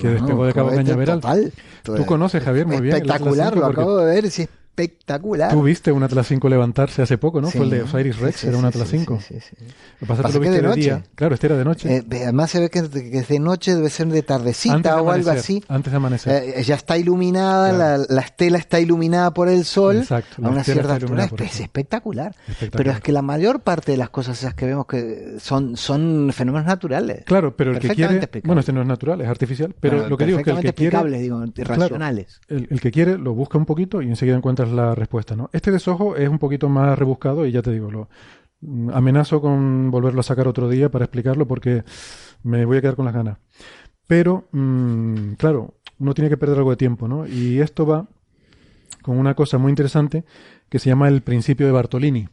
que 0.00 0.08
despegó 0.08 0.46
de 0.46 0.54
Cabo 0.54 0.70
Cañaveral. 0.70 1.20
total. 1.20 1.52
Tú 1.82 2.06
conoces, 2.06 2.42
Javier, 2.42 2.66
muy 2.66 2.80
bien. 2.80 2.96
Espectacular, 2.96 3.52
5 3.52 3.60
lo 3.60 3.66
porque 3.66 3.80
acabo 3.80 3.98
de 3.98 4.14
ver, 4.14 4.24
es 4.24 4.48
espectacular. 4.82 5.50
Tú 5.50 5.62
viste 5.62 5.92
un 5.92 6.02
Atlas 6.02 6.26
5 6.26 6.48
levantarse 6.48 7.02
hace 7.02 7.18
poco, 7.18 7.40
¿no? 7.40 7.50
Sí, 7.50 7.58
Fue 7.58 7.64
el 7.66 7.70
de 7.70 7.82
Osiris 7.82 8.18
Rex, 8.18 8.40
sí, 8.40 8.46
era 8.48 8.56
un 8.58 8.64
Atlas 8.64 8.88
sí, 8.88 8.98
5. 8.98 9.20
sí, 9.20 9.34
sí, 9.40 9.40
sí. 9.40 9.64
Lo 9.64 9.66
que 10.00 10.06
pasa 10.06 10.12
es 10.12 10.16
que 10.16 10.22
Pasa 10.22 10.34
lo 10.34 10.40
viste 10.40 10.62
de 10.62 10.68
de, 10.68 10.74
día. 10.74 10.94
noche. 10.96 11.08
Claro, 11.14 11.34
este 11.34 11.46
era 11.46 11.56
de 11.56 11.64
noche. 11.64 11.96
Eh, 11.96 12.04
además 12.22 12.50
se 12.50 12.60
ve 12.60 12.70
que, 12.70 12.78
es 12.80 13.28
de 13.28 13.38
noche, 13.38 13.74
debe 13.74 13.90
ser 13.90 14.08
de 14.08 14.22
tardecita 14.22 14.96
de 14.96 15.00
o 15.00 15.10
algo 15.10 15.30
así. 15.30 15.62
Antes 15.68 15.90
de 15.92 15.96
amanecer. 15.96 16.42
Eh, 16.56 16.62
ya 16.62 16.74
está 16.74 16.96
iluminada, 16.98 17.74
Claro. 17.74 18.04
la, 18.08 18.14
la 18.14 18.20
estela 18.22 18.58
está 18.58 18.80
iluminada 18.80 19.32
por 19.34 19.48
el 19.48 19.64
sol 19.64 19.98
Exacto, 19.98 20.44
a 20.44 20.48
una 20.50 20.64
cierta 20.64 20.94
altura. 20.94 21.24
Es 21.24 21.60
espectacular. 21.60 22.34
Espectacular. 22.48 22.70
Pero 22.76 22.90
es 22.92 23.00
que 23.00 23.12
la 23.12 23.22
mayor 23.22 23.60
parte 23.60 23.92
de 23.92 23.98
las 23.98 24.10
cosas 24.10 24.38
esas 24.38 24.54
que 24.54 24.66
vemos 24.66 24.86
que 24.86 25.34
son, 25.38 25.76
son 25.76 26.30
fenómenos 26.32 26.66
naturales. 26.66 27.24
Claro, 27.24 27.56
pero 27.56 27.72
el 27.72 27.78
que 27.78 27.88
quiere. 27.90 28.16
explicables. 28.16 28.46
Bueno, 28.46 28.60
este 28.60 28.72
no 28.72 28.80
es 28.82 28.86
natural, 28.86 29.20
es 29.20 29.28
artificial. 29.28 29.74
Pero 29.80 30.08
lo 30.08 30.16
que 30.16 30.26
digo 30.26 30.38
es 30.38 30.44
que 30.44 30.50
el 30.50 30.60
que 30.60 30.72
quiere. 30.74 31.18
digo, 31.18 31.44
Claro, 31.54 31.96
el, 32.48 32.66
el 32.70 32.80
que 32.80 32.90
quiere 32.90 33.18
lo 33.18 33.34
busca 33.34 33.58
un 33.58 33.66
poquito 33.66 34.02
y 34.02 34.08
enseguida 34.08 34.36
encuentras 34.36 34.69
la 34.72 34.94
respuesta, 34.94 35.36
¿no? 35.36 35.50
Este 35.52 35.70
desojo 35.70 36.16
es 36.16 36.28
un 36.28 36.38
poquito 36.38 36.68
más 36.68 36.98
rebuscado 36.98 37.46
y 37.46 37.52
ya 37.52 37.62
te 37.62 37.70
digo, 37.72 37.90
lo 37.90 38.08
amenazo 38.92 39.40
con 39.40 39.90
volverlo 39.90 40.20
a 40.20 40.24
sacar 40.24 40.46
otro 40.46 40.68
día 40.68 40.90
para 40.90 41.06
explicarlo 41.06 41.46
porque 41.46 41.84
me 42.42 42.64
voy 42.64 42.78
a 42.78 42.80
quedar 42.80 42.96
con 42.96 43.04
las 43.04 43.14
ganas. 43.14 43.38
Pero, 44.06 44.48
mm, 44.52 45.32
claro, 45.34 45.74
uno 45.98 46.14
tiene 46.14 46.28
que 46.28 46.36
perder 46.36 46.58
algo 46.58 46.70
de 46.70 46.76
tiempo, 46.76 47.08
¿no? 47.08 47.26
Y 47.26 47.60
esto 47.60 47.86
va 47.86 48.08
con 49.02 49.18
una 49.18 49.34
cosa 49.34 49.58
muy 49.58 49.70
interesante 49.70 50.24
que 50.68 50.78
se 50.78 50.90
llama 50.90 51.08
el 51.08 51.22
principio 51.22 51.66
de 51.66 51.72
Bartolini, 51.72 52.28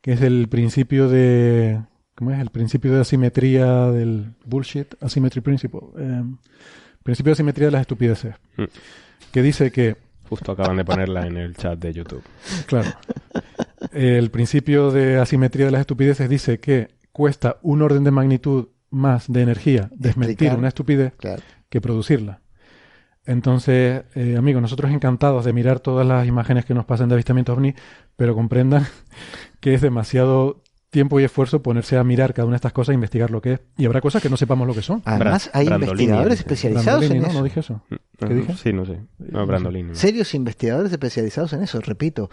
que 0.00 0.12
es 0.12 0.22
el 0.22 0.48
principio 0.48 1.08
de... 1.08 1.82
¿Cómo 2.14 2.30
es? 2.30 2.40
El 2.40 2.48
principio 2.48 2.94
de 2.94 3.02
asimetría 3.02 3.90
del 3.90 4.32
bullshit, 4.44 4.94
asymmetry 5.02 5.42
principle. 5.42 5.80
eh, 5.98 6.22
principio 7.02 7.30
de 7.30 7.34
asimetría 7.34 7.66
de 7.66 7.72
las 7.72 7.82
estupideces. 7.82 8.34
Mm. 8.56 8.64
Que 9.32 9.42
dice 9.42 9.70
que 9.70 9.96
Justo 10.28 10.52
acaban 10.52 10.76
de 10.76 10.84
ponerla 10.84 11.26
en 11.26 11.36
el 11.36 11.54
chat 11.56 11.78
de 11.78 11.92
YouTube. 11.92 12.22
Claro. 12.66 12.90
El 13.92 14.30
principio 14.30 14.90
de 14.90 15.18
asimetría 15.18 15.66
de 15.66 15.72
las 15.72 15.80
estupideces 15.82 16.28
dice 16.28 16.58
que 16.60 16.88
cuesta 17.12 17.58
un 17.62 17.82
orden 17.82 18.04
de 18.04 18.10
magnitud 18.10 18.68
más 18.90 19.30
de 19.30 19.42
energía 19.42 19.88
desmentir 19.92 20.32
Explicar. 20.32 20.58
una 20.58 20.68
estupidez 20.68 21.12
Claro. 21.16 21.42
que 21.68 21.80
producirla. 21.80 22.40
Entonces, 23.24 24.04
eh, 24.14 24.36
amigos, 24.38 24.62
nosotros 24.62 24.90
encantados 24.92 25.44
de 25.44 25.52
mirar 25.52 25.80
todas 25.80 26.06
las 26.06 26.26
imágenes 26.26 26.64
que 26.64 26.74
nos 26.74 26.84
pasan 26.84 27.08
de 27.08 27.14
avistamientos 27.14 27.56
ovni, 27.56 27.74
pero 28.16 28.34
comprendan 28.34 28.86
que 29.60 29.74
es 29.74 29.80
demasiado 29.80 30.62
tiempo 30.90 31.18
y 31.20 31.24
esfuerzo 31.24 31.62
ponerse 31.62 31.98
a 31.98 32.04
mirar 32.04 32.32
cada 32.32 32.46
una 32.46 32.54
de 32.54 32.58
estas 32.58 32.72
cosas 32.72 32.92
e 32.92 32.94
investigar 32.94 33.30
lo 33.30 33.42
que 33.42 33.54
es. 33.54 33.60
Y 33.76 33.84
habrá 33.86 34.00
cosas 34.00 34.22
que 34.22 34.30
no 34.30 34.36
sepamos 34.36 34.66
lo 34.66 34.74
que 34.74 34.80
son. 34.82 35.02
Además, 35.04 35.50
hay 35.52 35.66
Brandolini, 35.66 35.92
investigadores 36.04 36.38
especializados 36.38 37.00
Brandolini, 37.00 37.16
en 37.16 37.22
¿no? 37.22 37.28
eso. 37.28 37.38
No 37.38 37.44
dije 37.44 37.60
eso. 37.60 37.82
¿Qué 38.18 38.34
dije? 38.34 38.54
Sí, 38.54 38.72
no 38.72 38.86
sé. 38.86 39.00
No, 39.18 39.46
Brandolini. 39.46 39.94
Serios 39.94 40.34
investigadores 40.34 40.92
especializados 40.92 41.52
en 41.52 41.62
eso, 41.62 41.80
repito. 41.80 42.30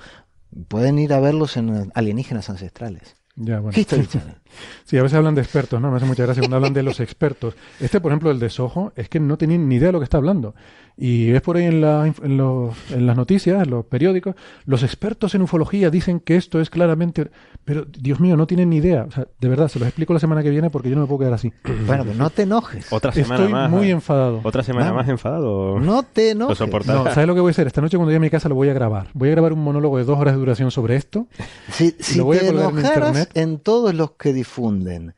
Pueden 0.67 0.99
ir 0.99 1.13
a 1.13 1.19
verlos 1.19 1.57
en 1.57 1.91
alienígenas 1.95 2.49
ancestrales. 2.49 3.15
Ya, 3.35 3.59
bueno. 3.59 3.77
History 3.77 4.05
Channel. 4.07 4.35
Sí, 4.83 4.97
a 4.97 5.03
veces 5.03 5.17
hablan 5.17 5.35
de 5.35 5.41
expertos, 5.41 5.81
¿no? 5.81 5.89
Me 5.89 5.97
hace 5.97 6.05
mucha 6.05 6.23
gracia 6.23 6.41
cuando 6.41 6.57
hablan 6.57 6.73
de 6.73 6.83
los 6.83 6.99
expertos. 6.99 7.55
Este, 7.79 7.99
por 7.99 8.11
ejemplo, 8.11 8.29
el 8.29 8.39
de 8.39 8.49
Soho, 8.49 8.93
es 8.95 9.09
que 9.09 9.19
no 9.19 9.37
tenía 9.37 9.57
ni 9.57 9.75
idea 9.75 9.87
de 9.87 9.93
lo 9.93 9.99
que 9.99 10.03
está 10.03 10.17
hablando. 10.17 10.53
Y 10.95 11.31
es 11.31 11.41
por 11.41 11.57
ahí 11.57 11.65
en, 11.65 11.81
la, 11.81 12.05
en, 12.05 12.37
los, 12.37 12.75
en 12.91 13.07
las 13.07 13.17
noticias, 13.17 13.63
en 13.63 13.71
los 13.71 13.85
periódicos, 13.85 14.35
los 14.65 14.83
expertos 14.83 15.33
en 15.33 15.41
ufología 15.41 15.89
dicen 15.89 16.19
que 16.19 16.35
esto 16.35 16.61
es 16.61 16.69
claramente... 16.69 17.31
Pero, 17.65 17.85
Dios 17.85 18.19
mío, 18.19 18.35
no 18.35 18.45
tienen 18.45 18.69
ni 18.69 18.77
idea. 18.77 19.05
O 19.07 19.11
sea, 19.11 19.25
de 19.39 19.47
verdad, 19.49 19.69
se 19.69 19.79
los 19.79 19.87
explico 19.87 20.13
la 20.13 20.19
semana 20.19 20.43
que 20.43 20.49
viene 20.49 20.69
porque 20.69 20.89
yo 20.89 20.95
no 20.95 21.01
me 21.03 21.07
puedo 21.07 21.19
quedar 21.19 21.33
así. 21.33 21.51
Bueno, 21.87 22.03
pues 22.05 22.17
no 22.17 22.29
te 22.29 22.43
enojes. 22.43 22.91
Otra 22.93 23.11
semana 23.11 23.35
Estoy 23.35 23.51
más. 23.51 23.69
muy 23.69 23.89
enfadado. 23.89 24.41
Otra 24.43 24.63
semana 24.63 24.87
Vamos. 24.87 25.03
más 25.03 25.09
enfadado. 25.09 25.79
No 25.79 26.03
te 26.03 26.31
enojes. 26.31 26.59
No, 26.85 27.05
¿sabes 27.05 27.27
lo 27.27 27.33
que 27.35 27.41
voy 27.41 27.49
a 27.49 27.51
hacer? 27.51 27.67
Esta 27.67 27.81
noche 27.81 27.97
cuando 27.97 28.11
llegue 28.11 28.17
a 28.17 28.21
mi 28.21 28.29
casa 28.29 28.49
lo 28.49 28.55
voy 28.55 28.69
a 28.69 28.73
grabar. 28.73 29.07
Voy 29.13 29.29
a 29.29 29.31
grabar 29.31 29.53
un 29.53 29.63
monólogo 29.63 29.97
de 29.97 30.03
dos 30.03 30.17
horas 30.19 30.33
de 30.35 30.39
duración 30.39 30.71
sobre 30.71 30.95
esto. 30.95 31.27
Si, 31.71 31.95
si 31.99 32.17
Lo 32.17 32.25
voy 32.25 32.37
a 32.37 32.41
te 32.41 32.49
enojaras 32.49 33.09
internet. 33.09 33.29
en 33.35 33.59
todos 33.59 33.93
los 33.93 34.11
que 34.11 34.33
difunden 34.33 35.15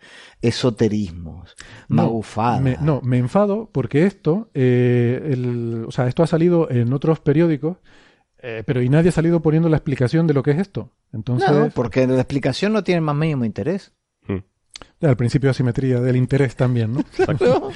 esoterismos, 0.48 1.56
No, 1.90 2.04
magufadas. 2.04 2.62
me- 2.62 2.78
no, 2.82 3.02
me 3.04 3.18
enfado 3.18 3.70
porque 3.72 4.06
esto, 4.06 4.50
eh, 4.54 5.30
el- 5.32 5.86
o 5.88 5.92
sea, 5.92 6.08
esto 6.08 6.24
ha 6.24 6.28
salido 6.28 6.70
en 6.70 6.94
otros 6.94 7.20
periódicos, 7.20 7.78
eh, 8.42 8.64
pero 8.66 8.82
y 8.82 8.90
nadie 8.90 9.10
ha 9.10 9.12
salido 9.14 9.42
poniendo 9.42 9.70
la 9.70 9.78
explicación 9.78 10.28
de 10.28 10.34
lo 10.34 10.44
que 10.44 10.52
es 10.52 10.60
esto. 10.60 10.92
Entonces, 11.14 11.50
No, 11.50 11.70
porque 11.70 12.06
la 12.08 12.16
explicación 12.22 12.74
no 12.74 12.84
tiene 12.84 13.02
más 13.02 13.16
mínimo 13.16 13.46
interés. 13.46 13.92
Mm. 14.28 14.40
al 15.06 15.16
principio 15.18 15.50
asimetría 15.52 16.00
del 16.02 16.16
interés 16.16 16.56
también, 16.56 16.94
¿no? 16.94 17.04
No, 17.40 17.70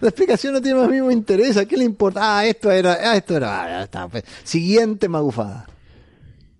la 0.00 0.08
explicación 0.08 0.52
no 0.54 0.60
tiene 0.60 0.78
más 0.80 0.88
mínimo 0.88 1.10
interés. 1.10 1.56
¿A 1.56 1.66
qué 1.66 1.76
le 1.76 1.84
importa? 1.84 2.38
Ah, 2.38 2.46
esto 2.46 2.70
era, 2.70 2.94
ah, 3.00 3.16
esto 3.16 3.36
era. 3.36 3.62
ah, 3.80 3.82
está, 3.84 4.08
pues. 4.08 4.24
Siguiente 4.42 5.08
magufada. 5.08 5.66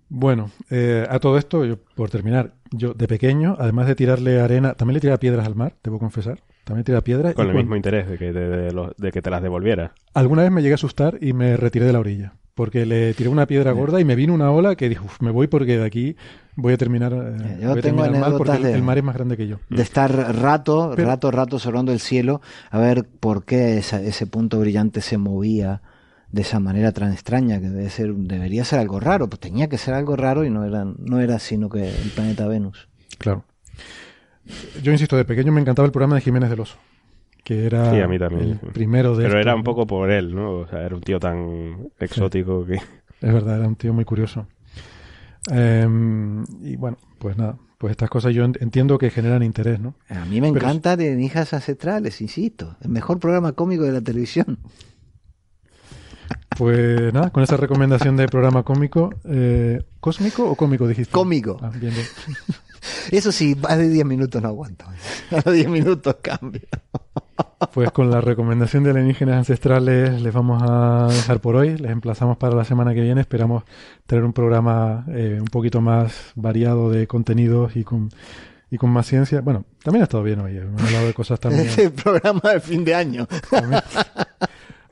Bueno, 0.09 0.51
eh, 0.69 1.05
a 1.09 1.19
todo 1.19 1.37
esto, 1.37 1.65
yo, 1.65 1.77
por 1.95 2.09
terminar, 2.09 2.53
yo 2.71 2.93
de 2.93 3.07
pequeño, 3.07 3.55
además 3.59 3.87
de 3.87 3.95
tirarle 3.95 4.39
arena, 4.39 4.73
también 4.75 4.95
le 4.95 4.99
tiraba 5.01 5.17
piedras 5.19 5.45
al 5.45 5.55
mar, 5.55 5.73
debo 5.83 5.97
confesar. 5.99 6.39
También 6.63 6.83
tiraba 6.83 7.03
piedras. 7.03 7.33
Con 7.35 7.47
y 7.47 7.49
el 7.49 7.55
mismo 7.55 7.75
interés 7.75 8.07
de 8.09 8.17
que, 8.17 8.31
de, 8.33 8.47
de 8.49 8.71
los- 8.71 8.95
de 8.97 9.11
que 9.11 9.21
te 9.21 9.29
las 9.29 9.41
devolviera. 9.41 9.93
Alguna 10.13 10.43
vez 10.43 10.51
me 10.51 10.61
llegué 10.61 10.73
a 10.73 10.75
asustar 10.75 11.17
y 11.21 11.33
me 11.33 11.57
retiré 11.57 11.85
de 11.85 11.93
la 11.93 11.99
orilla. 11.99 12.33
Porque 12.55 12.85
le 12.85 13.13
tiré 13.13 13.27
una 13.29 13.47
piedra 13.47 13.71
gorda 13.73 13.99
y 13.99 14.05
me 14.05 14.15
vino 14.15 14.33
una 14.33 14.49
ola 14.49 14.75
que 14.75 14.87
dijo, 14.87 15.03
"Uf, 15.05 15.19
me 15.21 15.29
voy 15.29 15.47
porque 15.47 15.77
de 15.77 15.83
aquí 15.85 16.15
voy 16.55 16.73
a 16.73 16.77
terminar, 16.77 17.11
eh, 17.11 17.57
Yo 17.61 17.69
voy 17.71 17.79
a 17.79 17.81
tengo 17.81 18.01
terminar 18.03 18.11
mal 18.29 18.37
porque 18.37 18.55
el, 18.55 18.63
de- 18.63 18.73
el 18.73 18.81
mar 18.81 18.97
es 18.97 19.03
más 19.03 19.13
grande 19.15 19.35
que 19.35 19.45
yo. 19.47 19.57
De 19.69 19.81
estar 19.81 20.09
rato, 20.41 20.93
Pero- 20.95 21.07
rato, 21.09 21.31
rato 21.31 21.57
observando 21.57 21.91
el 21.91 21.99
cielo, 21.99 22.39
a 22.71 22.79
ver 22.79 23.05
por 23.19 23.43
qué 23.43 23.77
esa- 23.79 24.01
ese 24.01 24.25
punto 24.25 24.57
brillante 24.61 25.01
se 25.01 25.17
movía 25.17 25.81
de 26.31 26.41
esa 26.41 26.59
manera 26.59 26.91
tan 26.91 27.11
extraña, 27.13 27.59
que 27.61 27.69
debe 27.69 27.89
ser, 27.89 28.13
debería 28.13 28.65
ser 28.65 28.79
algo 28.79 28.99
raro. 28.99 29.29
Pues 29.29 29.39
tenía 29.39 29.69
que 29.69 29.77
ser 29.77 29.93
algo 29.93 30.15
raro 30.15 30.43
y 30.43 30.49
no 30.49 30.65
era, 30.65 30.83
no 30.85 31.19
era 31.19 31.39
sino 31.39 31.69
que 31.69 31.87
el 31.89 32.09
planeta 32.15 32.47
Venus. 32.47 32.87
Claro. 33.17 33.45
Yo 34.83 34.91
insisto, 34.91 35.17
de 35.17 35.25
pequeño 35.25 35.51
me 35.51 35.61
encantaba 35.61 35.85
el 35.85 35.91
programa 35.91 36.15
de 36.15 36.21
Jiménez 36.21 36.49
del 36.49 36.59
Oso, 36.59 36.77
que 37.43 37.65
era 37.65 37.89
Sí, 37.91 37.99
a 37.99 38.07
mí 38.07 38.19
también, 38.19 38.59
el 38.61 38.71
primero 38.73 39.15
de 39.15 39.25
Pero 39.27 39.39
era 39.39 39.55
un 39.55 39.63
poco 39.63 39.87
por 39.87 40.11
él, 40.11 40.35
¿no? 40.35 40.51
O 40.59 40.67
sea, 40.67 40.81
era 40.83 40.93
un 40.95 41.01
tío 41.01 41.19
tan 41.19 41.89
exótico 41.99 42.65
que... 42.65 42.75
Es 42.75 43.33
verdad, 43.33 43.57
era 43.57 43.67
un 43.67 43.75
tío 43.75 43.93
muy 43.93 44.05
curioso. 44.05 44.45
Em, 45.51 46.43
y 46.63 46.75
bueno, 46.75 46.97
pues 47.19 47.37
nada, 47.37 47.57
pues 47.77 47.91
estas 47.91 48.09
cosas 48.09 48.33
yo 48.33 48.43
en- 48.45 48.55
entiendo 48.59 48.97
que 48.97 49.09
generan 49.11 49.43
interés, 49.43 49.79
¿no? 49.79 49.95
A 50.09 50.25
mí 50.25 50.41
me 50.41 50.51
Pero- 50.51 50.65
encanta 50.65 50.97
de 50.97 51.21
Hijas 51.21 51.53
Ancestrales, 51.53 52.19
insisto. 52.21 52.75
El 52.81 52.89
mejor 52.89 53.19
programa 53.19 53.53
cómico 53.53 53.83
de 53.83 53.91
la 53.93 54.01
televisión. 54.01 54.57
Pues 56.57 57.13
nada, 57.13 57.31
con 57.31 57.43
esa 57.43 57.57
recomendación 57.57 58.15
de 58.15 58.27
programa 58.27 58.63
cómico, 58.63 59.13
eh, 59.25 59.81
¿cósmico 59.99 60.49
o 60.49 60.55
cómico 60.55 60.87
dijiste? 60.87 61.11
Cómico. 61.11 61.57
Ah, 61.61 61.69
bien, 61.69 61.93
bien. 61.93 62.05
Eso 63.11 63.31
sí, 63.31 63.55
más 63.55 63.77
de 63.77 63.89
10 63.89 64.05
minutos 64.05 64.41
no 64.41 64.47
aguanto. 64.47 64.85
A 65.31 65.41
los 65.43 65.53
10 65.53 65.67
minutos 65.69 66.15
cambio. 66.21 66.61
Pues 67.73 67.91
con 67.91 68.09
la 68.11 68.21
recomendación 68.21 68.83
de 68.83 68.91
alienígenas 68.91 69.37
ancestrales 69.37 70.21
les 70.21 70.33
vamos 70.33 70.61
a 70.65 71.07
dejar 71.09 71.41
por 71.41 71.55
hoy. 71.55 71.77
Les 71.77 71.91
emplazamos 71.91 72.37
para 72.37 72.55
la 72.55 72.63
semana 72.63 72.93
que 72.93 73.01
viene. 73.01 73.21
Esperamos 73.21 73.63
tener 74.05 74.23
un 74.23 74.33
programa 74.33 75.03
eh, 75.09 75.37
un 75.39 75.47
poquito 75.47 75.81
más 75.81 76.31
variado 76.35 76.89
de 76.91 77.07
contenidos 77.07 77.75
y 77.75 77.83
con, 77.83 78.09
y 78.71 78.77
con 78.77 78.91
más 78.91 79.07
ciencia. 79.07 79.41
Bueno, 79.41 79.65
también 79.83 80.01
ha 80.01 80.05
estado 80.05 80.23
bien 80.23 80.39
hoy. 80.39 80.57
Hemos 80.57 80.81
hablado 80.83 81.07
de 81.07 81.13
cosas 81.13 81.39
también. 81.39 81.67
Programa 82.03 82.41
de 82.53 82.59
fin 82.61 82.85
de 82.85 82.95
año. 82.95 83.27
también- 83.49 83.81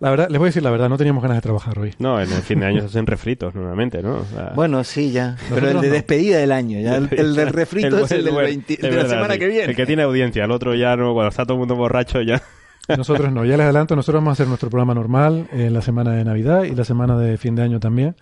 La 0.03 0.09
verdad, 0.09 0.27
les 0.29 0.37
voy 0.37 0.47
a 0.47 0.49
decir 0.49 0.61
la 0.61 0.69
verdad, 0.69 0.89
no 0.89 0.97
teníamos 0.97 1.23
ganas 1.23 1.37
de 1.37 1.41
trabajar 1.41 1.79
hoy. 1.79 1.93
No, 1.97 2.19
en 2.19 2.29
el 2.29 2.41
fin 2.41 2.59
de 2.59 2.65
año 2.65 2.81
se 2.81 2.85
hacen 2.87 3.07
refritos 3.07 3.55
normalmente, 3.55 4.03
¿no? 4.03 4.17
O 4.17 4.25
sea, 4.25 4.51
Bueno, 4.53 4.83
sí, 4.83 5.13
ya. 5.13 5.37
Pero 5.49 5.69
el 5.69 5.79
de 5.79 5.87
no. 5.87 5.93
despedida 5.93 6.39
del 6.39 6.51
año. 6.51 6.77
Ya 6.81 6.97
el, 6.97 7.07
el 7.09 7.33
del 7.33 7.47
refrito 7.53 8.03
es 8.03 8.11
el 8.11 8.25
del 8.25 8.33
bueno, 8.33 8.49
20 8.49 8.73
es 8.73 8.81
de 8.81 8.91
la 8.91 9.07
semana 9.07 9.35
sí. 9.35 9.39
que 9.39 9.47
viene. 9.47 9.63
El 9.63 9.77
que 9.77 9.85
tiene 9.85 10.03
audiencia, 10.03 10.43
el 10.43 10.51
otro 10.51 10.75
ya 10.75 10.97
no, 10.97 11.13
cuando 11.13 11.29
está 11.29 11.45
todo 11.45 11.53
el 11.53 11.59
mundo 11.59 11.75
borracho 11.75 12.21
ya... 12.21 12.41
Nosotros 12.97 13.31
no, 13.31 13.45
ya 13.45 13.55
les 13.55 13.63
adelanto, 13.63 13.95
nosotros 13.95 14.19
vamos 14.19 14.31
a 14.31 14.33
hacer 14.33 14.47
nuestro 14.49 14.69
programa 14.69 14.93
normal 14.93 15.47
en 15.53 15.73
la 15.73 15.81
semana 15.81 16.11
de 16.11 16.25
Navidad 16.25 16.63
y 16.63 16.75
la 16.75 16.83
semana 16.83 17.17
de 17.17 17.37
fin 17.37 17.55
de 17.55 17.63
año 17.63 17.79
también, 17.79 18.13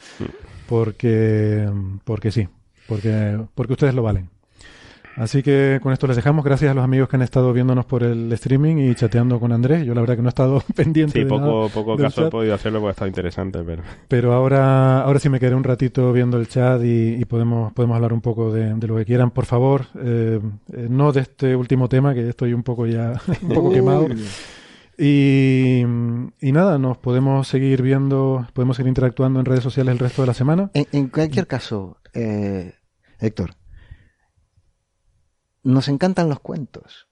porque, 0.68 1.68
porque 2.04 2.30
sí, 2.30 2.48
porque, 2.88 3.40
porque 3.56 3.74
ustedes 3.74 3.96
lo 3.96 4.04
valen. 4.04 4.30
Así 5.18 5.44
que 5.44 5.80
con 5.82 5.94
esto 5.94 6.08
les 6.08 6.16
dejamos. 6.16 6.44
Gracias 6.44 6.72
a 6.72 6.74
los 6.74 6.84
amigos 6.84 7.10
que 7.10 7.16
han 7.18 7.22
estado 7.22 7.52
viéndonos 7.54 7.86
por 7.86 8.04
el 8.04 8.32
streaming 8.34 8.78
y 8.78 8.96
chateando 8.96 9.40
con 9.40 9.52
Andrés. 9.52 9.86
Yo 9.86 9.94
la 9.94 10.02
verdad 10.02 10.16
que 10.16 10.22
no 10.22 10.30
he 10.30 10.30
estado 10.30 10.64
pendiente 10.76 11.14
Sí, 11.14 11.20
de 11.20 11.26
poco, 11.26 11.42
nada 11.42 11.68
poco 11.70 11.96
del 11.96 12.06
caso 12.06 12.28
he 12.28 12.30
podido 12.32 12.54
hacerlo 12.54 12.80
porque 12.80 12.90
ha 12.90 12.92
estado 12.92 13.08
interesante, 13.10 13.60
pero... 13.66 13.84
pero 14.08 14.34
ahora, 14.34 15.02
ahora 15.02 15.20
sí 15.20 15.30
me 15.30 15.40
quedaré 15.40 15.56
un 15.56 15.64
ratito 15.64 16.12
viendo 16.14 16.38
el 16.38 16.48
chat 16.48 16.82
y, 16.84 17.16
y 17.16 17.26
podemos, 17.26 17.74
podemos 17.74 17.96
hablar 17.96 18.14
un 18.14 18.22
poco 18.22 18.52
de, 18.52 18.74
de 18.74 18.88
lo 18.88 18.96
que 18.98 19.06
quieran. 19.06 19.32
Por 19.32 19.46
favor, 19.46 19.86
eh, 20.02 20.40
eh, 20.74 20.88
no 20.90 21.12
de 21.12 21.22
este 21.22 21.56
último 21.56 21.90
tema, 21.90 22.14
que 22.14 22.30
estoy 22.30 22.54
un 22.54 22.64
poco 22.64 22.88
ya 22.88 23.14
un 23.42 23.50
poco 23.50 23.72
quemado. 23.72 24.08
Y, 24.98 25.82
y 26.40 26.52
nada, 26.52 26.78
nos 26.78 26.98
podemos 26.98 27.48
seguir 27.48 27.82
viendo, 27.82 28.46
podemos 28.54 28.78
seguir 28.78 28.90
interactuando 28.90 29.40
en 29.40 29.46
redes 29.46 29.64
sociales 29.64 29.94
el 29.94 30.00
resto 30.00 30.22
de 30.22 30.28
la 30.28 30.34
semana. 30.34 30.70
En, 30.74 30.86
en 30.92 31.08
cualquier 31.08 31.48
caso, 31.48 31.98
eh, 32.14 32.74
Héctor, 33.20 33.52
nos 35.64 35.88
encantan 35.88 36.30
los 36.30 36.40
cuentos. 36.40 37.08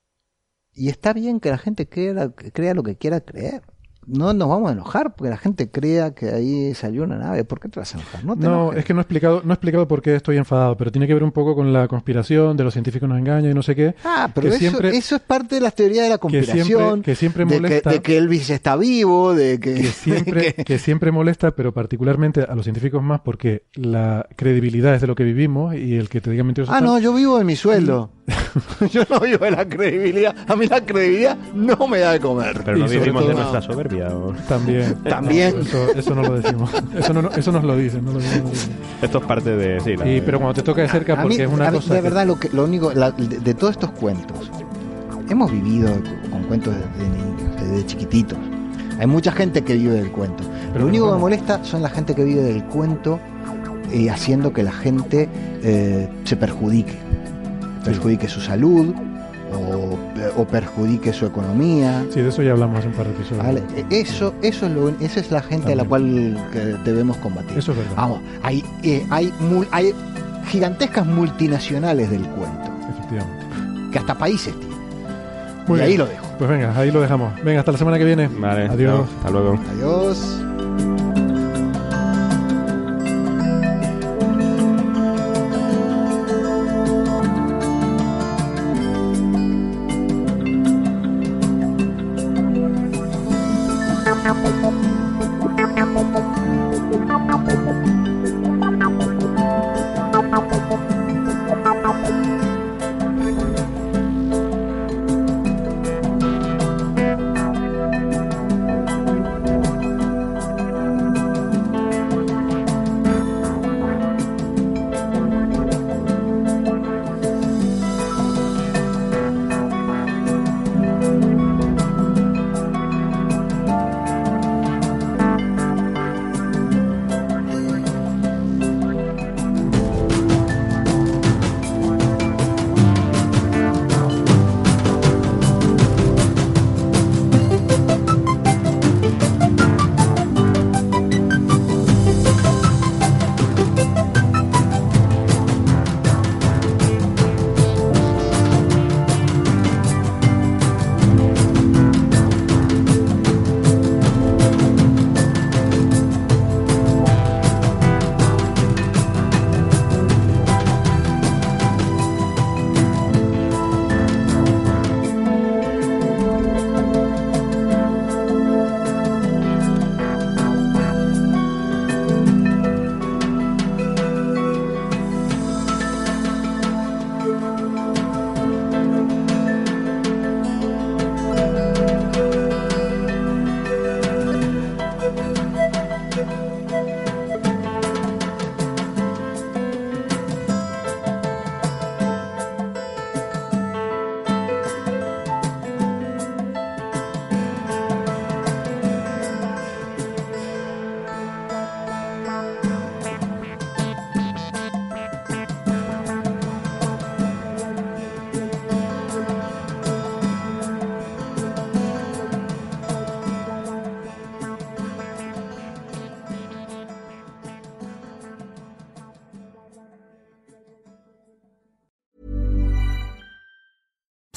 Y 0.73 0.89
está 0.89 1.13
bien 1.13 1.39
que 1.39 1.49
la 1.49 1.57
gente 1.57 1.89
crea, 1.89 2.73
lo 2.73 2.83
que 2.83 2.97
quiera 2.97 3.21
creer. 3.21 3.63
No 4.11 4.33
nos 4.33 4.49
vamos 4.49 4.69
a 4.69 4.73
enojar 4.73 5.13
porque 5.15 5.29
la 5.29 5.37
gente 5.37 5.69
crea 5.69 6.13
que 6.15 6.29
ahí 6.29 6.73
salió 6.73 7.03
una 7.03 7.17
nave. 7.17 7.43
¿Por 7.43 7.59
qué 7.59 7.69
te 7.69 7.79
vas 7.79 7.93
a 7.93 7.99
enojar? 7.99 8.23
No 8.25 8.35
te 8.35 8.41
No, 8.43 8.53
enojes. 8.63 8.79
es 8.79 8.85
que 8.85 8.93
no 8.93 8.99
he 8.99 9.03
explicado, 9.03 9.41
no 9.43 9.51
he 9.51 9.53
explicado 9.53 9.87
por 9.87 10.01
qué 10.01 10.15
estoy 10.15 10.37
enfadado, 10.37 10.75
pero 10.77 10.91
tiene 10.91 11.05
que 11.07 11.13
ver 11.13 11.23
un 11.23 11.31
poco 11.31 11.55
con 11.55 11.71
la 11.71 11.87
conspiración 11.87 12.57
de 12.57 12.63
los 12.63 12.73
científicos 12.73 13.07
nos 13.07 13.17
engañan 13.19 13.51
y 13.51 13.53
no 13.53 13.61
sé 13.63 13.75
qué. 13.75 13.95
Ah, 14.03 14.29
pero 14.33 14.45
que 14.49 14.55
eso, 14.55 14.59
siempre- 14.59 14.97
eso 14.97 15.15
es 15.15 15.21
parte 15.21 15.55
de 15.55 15.61
las 15.61 15.75
teorías 15.75 16.03
de 16.05 16.09
la 16.09 16.17
que 16.17 16.27
siempre- 16.29 16.53
conspiración. 16.55 17.01
que 17.03 17.15
siempre 17.15 17.45
de, 17.45 17.55
molesta. 17.59 17.89
que, 17.91 17.95
de 17.97 18.01
que 18.01 18.17
Elvis 18.17 18.49
está 18.49 18.75
vivo, 18.75 19.33
de 19.35 19.59
que... 19.59 19.73
que 19.75 19.83
siempre, 19.87 20.53
que- 20.53 20.63
que 20.65 20.79
siempre 20.79 21.11
molesta, 21.11 21.51
pero 21.51 21.73
particularmente 21.73 22.41
a 22.41 22.55
los 22.55 22.63
científicos 22.65 23.03
más 23.03 23.21
porque 23.21 23.63
la 23.75 24.25
credibilidad 24.35 24.95
es 24.95 25.01
de 25.01 25.07
lo 25.07 25.15
que 25.15 25.23
vivimos 25.23 25.75
y 25.75 25.95
el 25.95 26.09
que 26.09 26.21
te 26.21 26.31
diga 26.31 26.43
mentiroso. 26.43 26.71
Ah, 26.73 26.77
tal, 26.79 26.85
no, 26.85 26.99
yo 26.99 27.13
vivo 27.13 27.37
de 27.37 27.43
mi 27.43 27.55
sueldo. 27.55 28.11
yo 28.91 29.03
no 29.09 29.19
vivo 29.19 29.45
de 29.45 29.51
la 29.51 29.67
credibilidad. 29.67 30.35
A 30.47 30.55
mí 30.55 30.67
la 30.67 30.81
credibilidad 30.85 31.37
no 31.53 31.87
me 31.87 31.99
da 31.99 32.13
de 32.13 32.19
comer. 32.19 32.61
Pero 32.63 32.77
no 32.77 32.87
vivimos 32.87 33.27
de 33.27 33.33
nuestra 33.33 33.61
soberbia. 33.61 33.98
¿o? 34.13 34.33
También. 34.47 34.95
También. 35.03 35.59
Eso, 35.59 35.91
eso 35.95 36.15
no 36.15 36.23
lo 36.23 36.39
decimos. 36.39 36.69
Eso 36.97 37.13
no, 37.13 37.29
eso 37.31 37.51
nos 37.51 37.63
lo 37.63 37.75
dicen. 37.77 38.05
No 38.05 38.13
lo 38.13 38.19
decimos. 38.19 38.67
Esto 39.01 39.17
es 39.19 39.25
parte 39.25 39.55
de... 39.55 39.79
Sí, 39.81 39.95
la- 39.95 40.07
Y, 40.09 40.21
pero 40.21 40.39
cuando 40.39 40.53
te 40.55 40.61
toca 40.63 40.81
de 40.81 40.89
cerca, 40.89 41.13
A 41.13 41.21
porque 41.21 41.37
mí, 41.37 41.43
es 41.43 41.49
una 41.49 41.67
a 41.67 41.71
mí, 41.71 41.77
cosa. 41.77 41.93
de 41.93 41.99
que- 41.99 42.03
verdad, 42.03 42.25
lo, 42.27 42.39
que, 42.39 42.49
lo 42.49 42.63
único, 42.65 42.91
la- 42.93 43.11
de, 43.11 43.39
de 43.39 43.53
todos 43.53 43.71
estos 43.71 43.91
cuentos, 43.91 44.49
hemos 45.29 45.51
vivido 45.51 45.91
con 46.31 46.43
cuentos 46.43 46.73
desde 46.75 47.09
niños, 47.09 47.61
desde 47.61 47.85
chiquititos. 47.85 48.37
Hay 48.99 49.07
mucha 49.07 49.31
gente 49.31 49.63
que 49.63 49.75
vive 49.75 49.93
del 49.93 50.11
cuento. 50.11 50.43
Pero 50.73 50.83
lo 50.85 50.89
único 50.89 51.07
que 51.07 51.13
me 51.13 51.19
molesta 51.19 51.63
son 51.63 51.81
la 51.81 51.89
gente 51.89 52.13
que 52.15 52.23
vive 52.23 52.41
del 52.41 52.63
cuento 52.65 53.19
y 53.93 54.09
haciendo 54.09 54.51
que 54.51 54.61
la 54.63 54.71
gente 54.73 55.29
eh, 55.63 56.09
se 56.25 56.35
perjudique. 56.35 56.97
Perjudique 57.85 58.27
su 58.27 58.41
salud 58.41 58.93
o, 59.53 59.97
o 60.41 60.45
perjudique 60.45 61.11
su 61.13 61.25
economía. 61.25 62.03
Sí, 62.13 62.21
de 62.21 62.29
eso 62.29 62.41
ya 62.41 62.51
hablamos 62.51 62.79
hace 62.79 62.87
un 62.87 62.93
par 62.93 63.05
de 63.07 63.11
episodios. 63.13 63.45
¿vale? 63.45 63.63
E- 63.75 63.85
Eso, 64.01 64.33
eso 64.41 64.65
es 64.67 64.71
lo, 64.73 64.89
esa 64.99 65.19
es 65.19 65.31
la 65.31 65.41
gente 65.41 65.73
a 65.73 65.75
la 65.75 65.83
cual 65.83 66.37
debemos 66.85 67.17
combatir. 67.17 67.57
Eso 67.57 67.71
es 67.71 67.77
verdad. 67.77 67.93
Vamos, 67.95 68.19
hay, 68.43 68.63
eh, 68.83 69.05
hay, 69.09 69.31
mul- 69.41 69.67
hay 69.71 69.93
gigantescas 70.47 71.05
multinacionales 71.05 72.09
del 72.09 72.23
cuento, 72.23 72.71
Efectivamente. 72.89 73.45
que 73.91 73.99
hasta 73.99 74.17
países 74.17 74.53
tienen. 74.59 74.77
Muy 75.67 75.79
y 75.79 75.83
ahí 75.83 75.97
lo 75.97 76.05
dejo. 76.07 76.25
Pues 76.39 76.49
venga, 76.49 76.73
ahí 76.77 76.89
lo 76.91 77.01
dejamos. 77.01 77.33
Venga, 77.43 77.59
hasta 77.59 77.71
la 77.73 77.77
semana 77.77 77.97
que 77.97 78.05
viene. 78.05 78.27
Vale, 78.27 78.67
Adiós. 78.69 79.07
hasta 79.19 79.29
luego. 79.29 79.59
Adiós. 79.75 80.41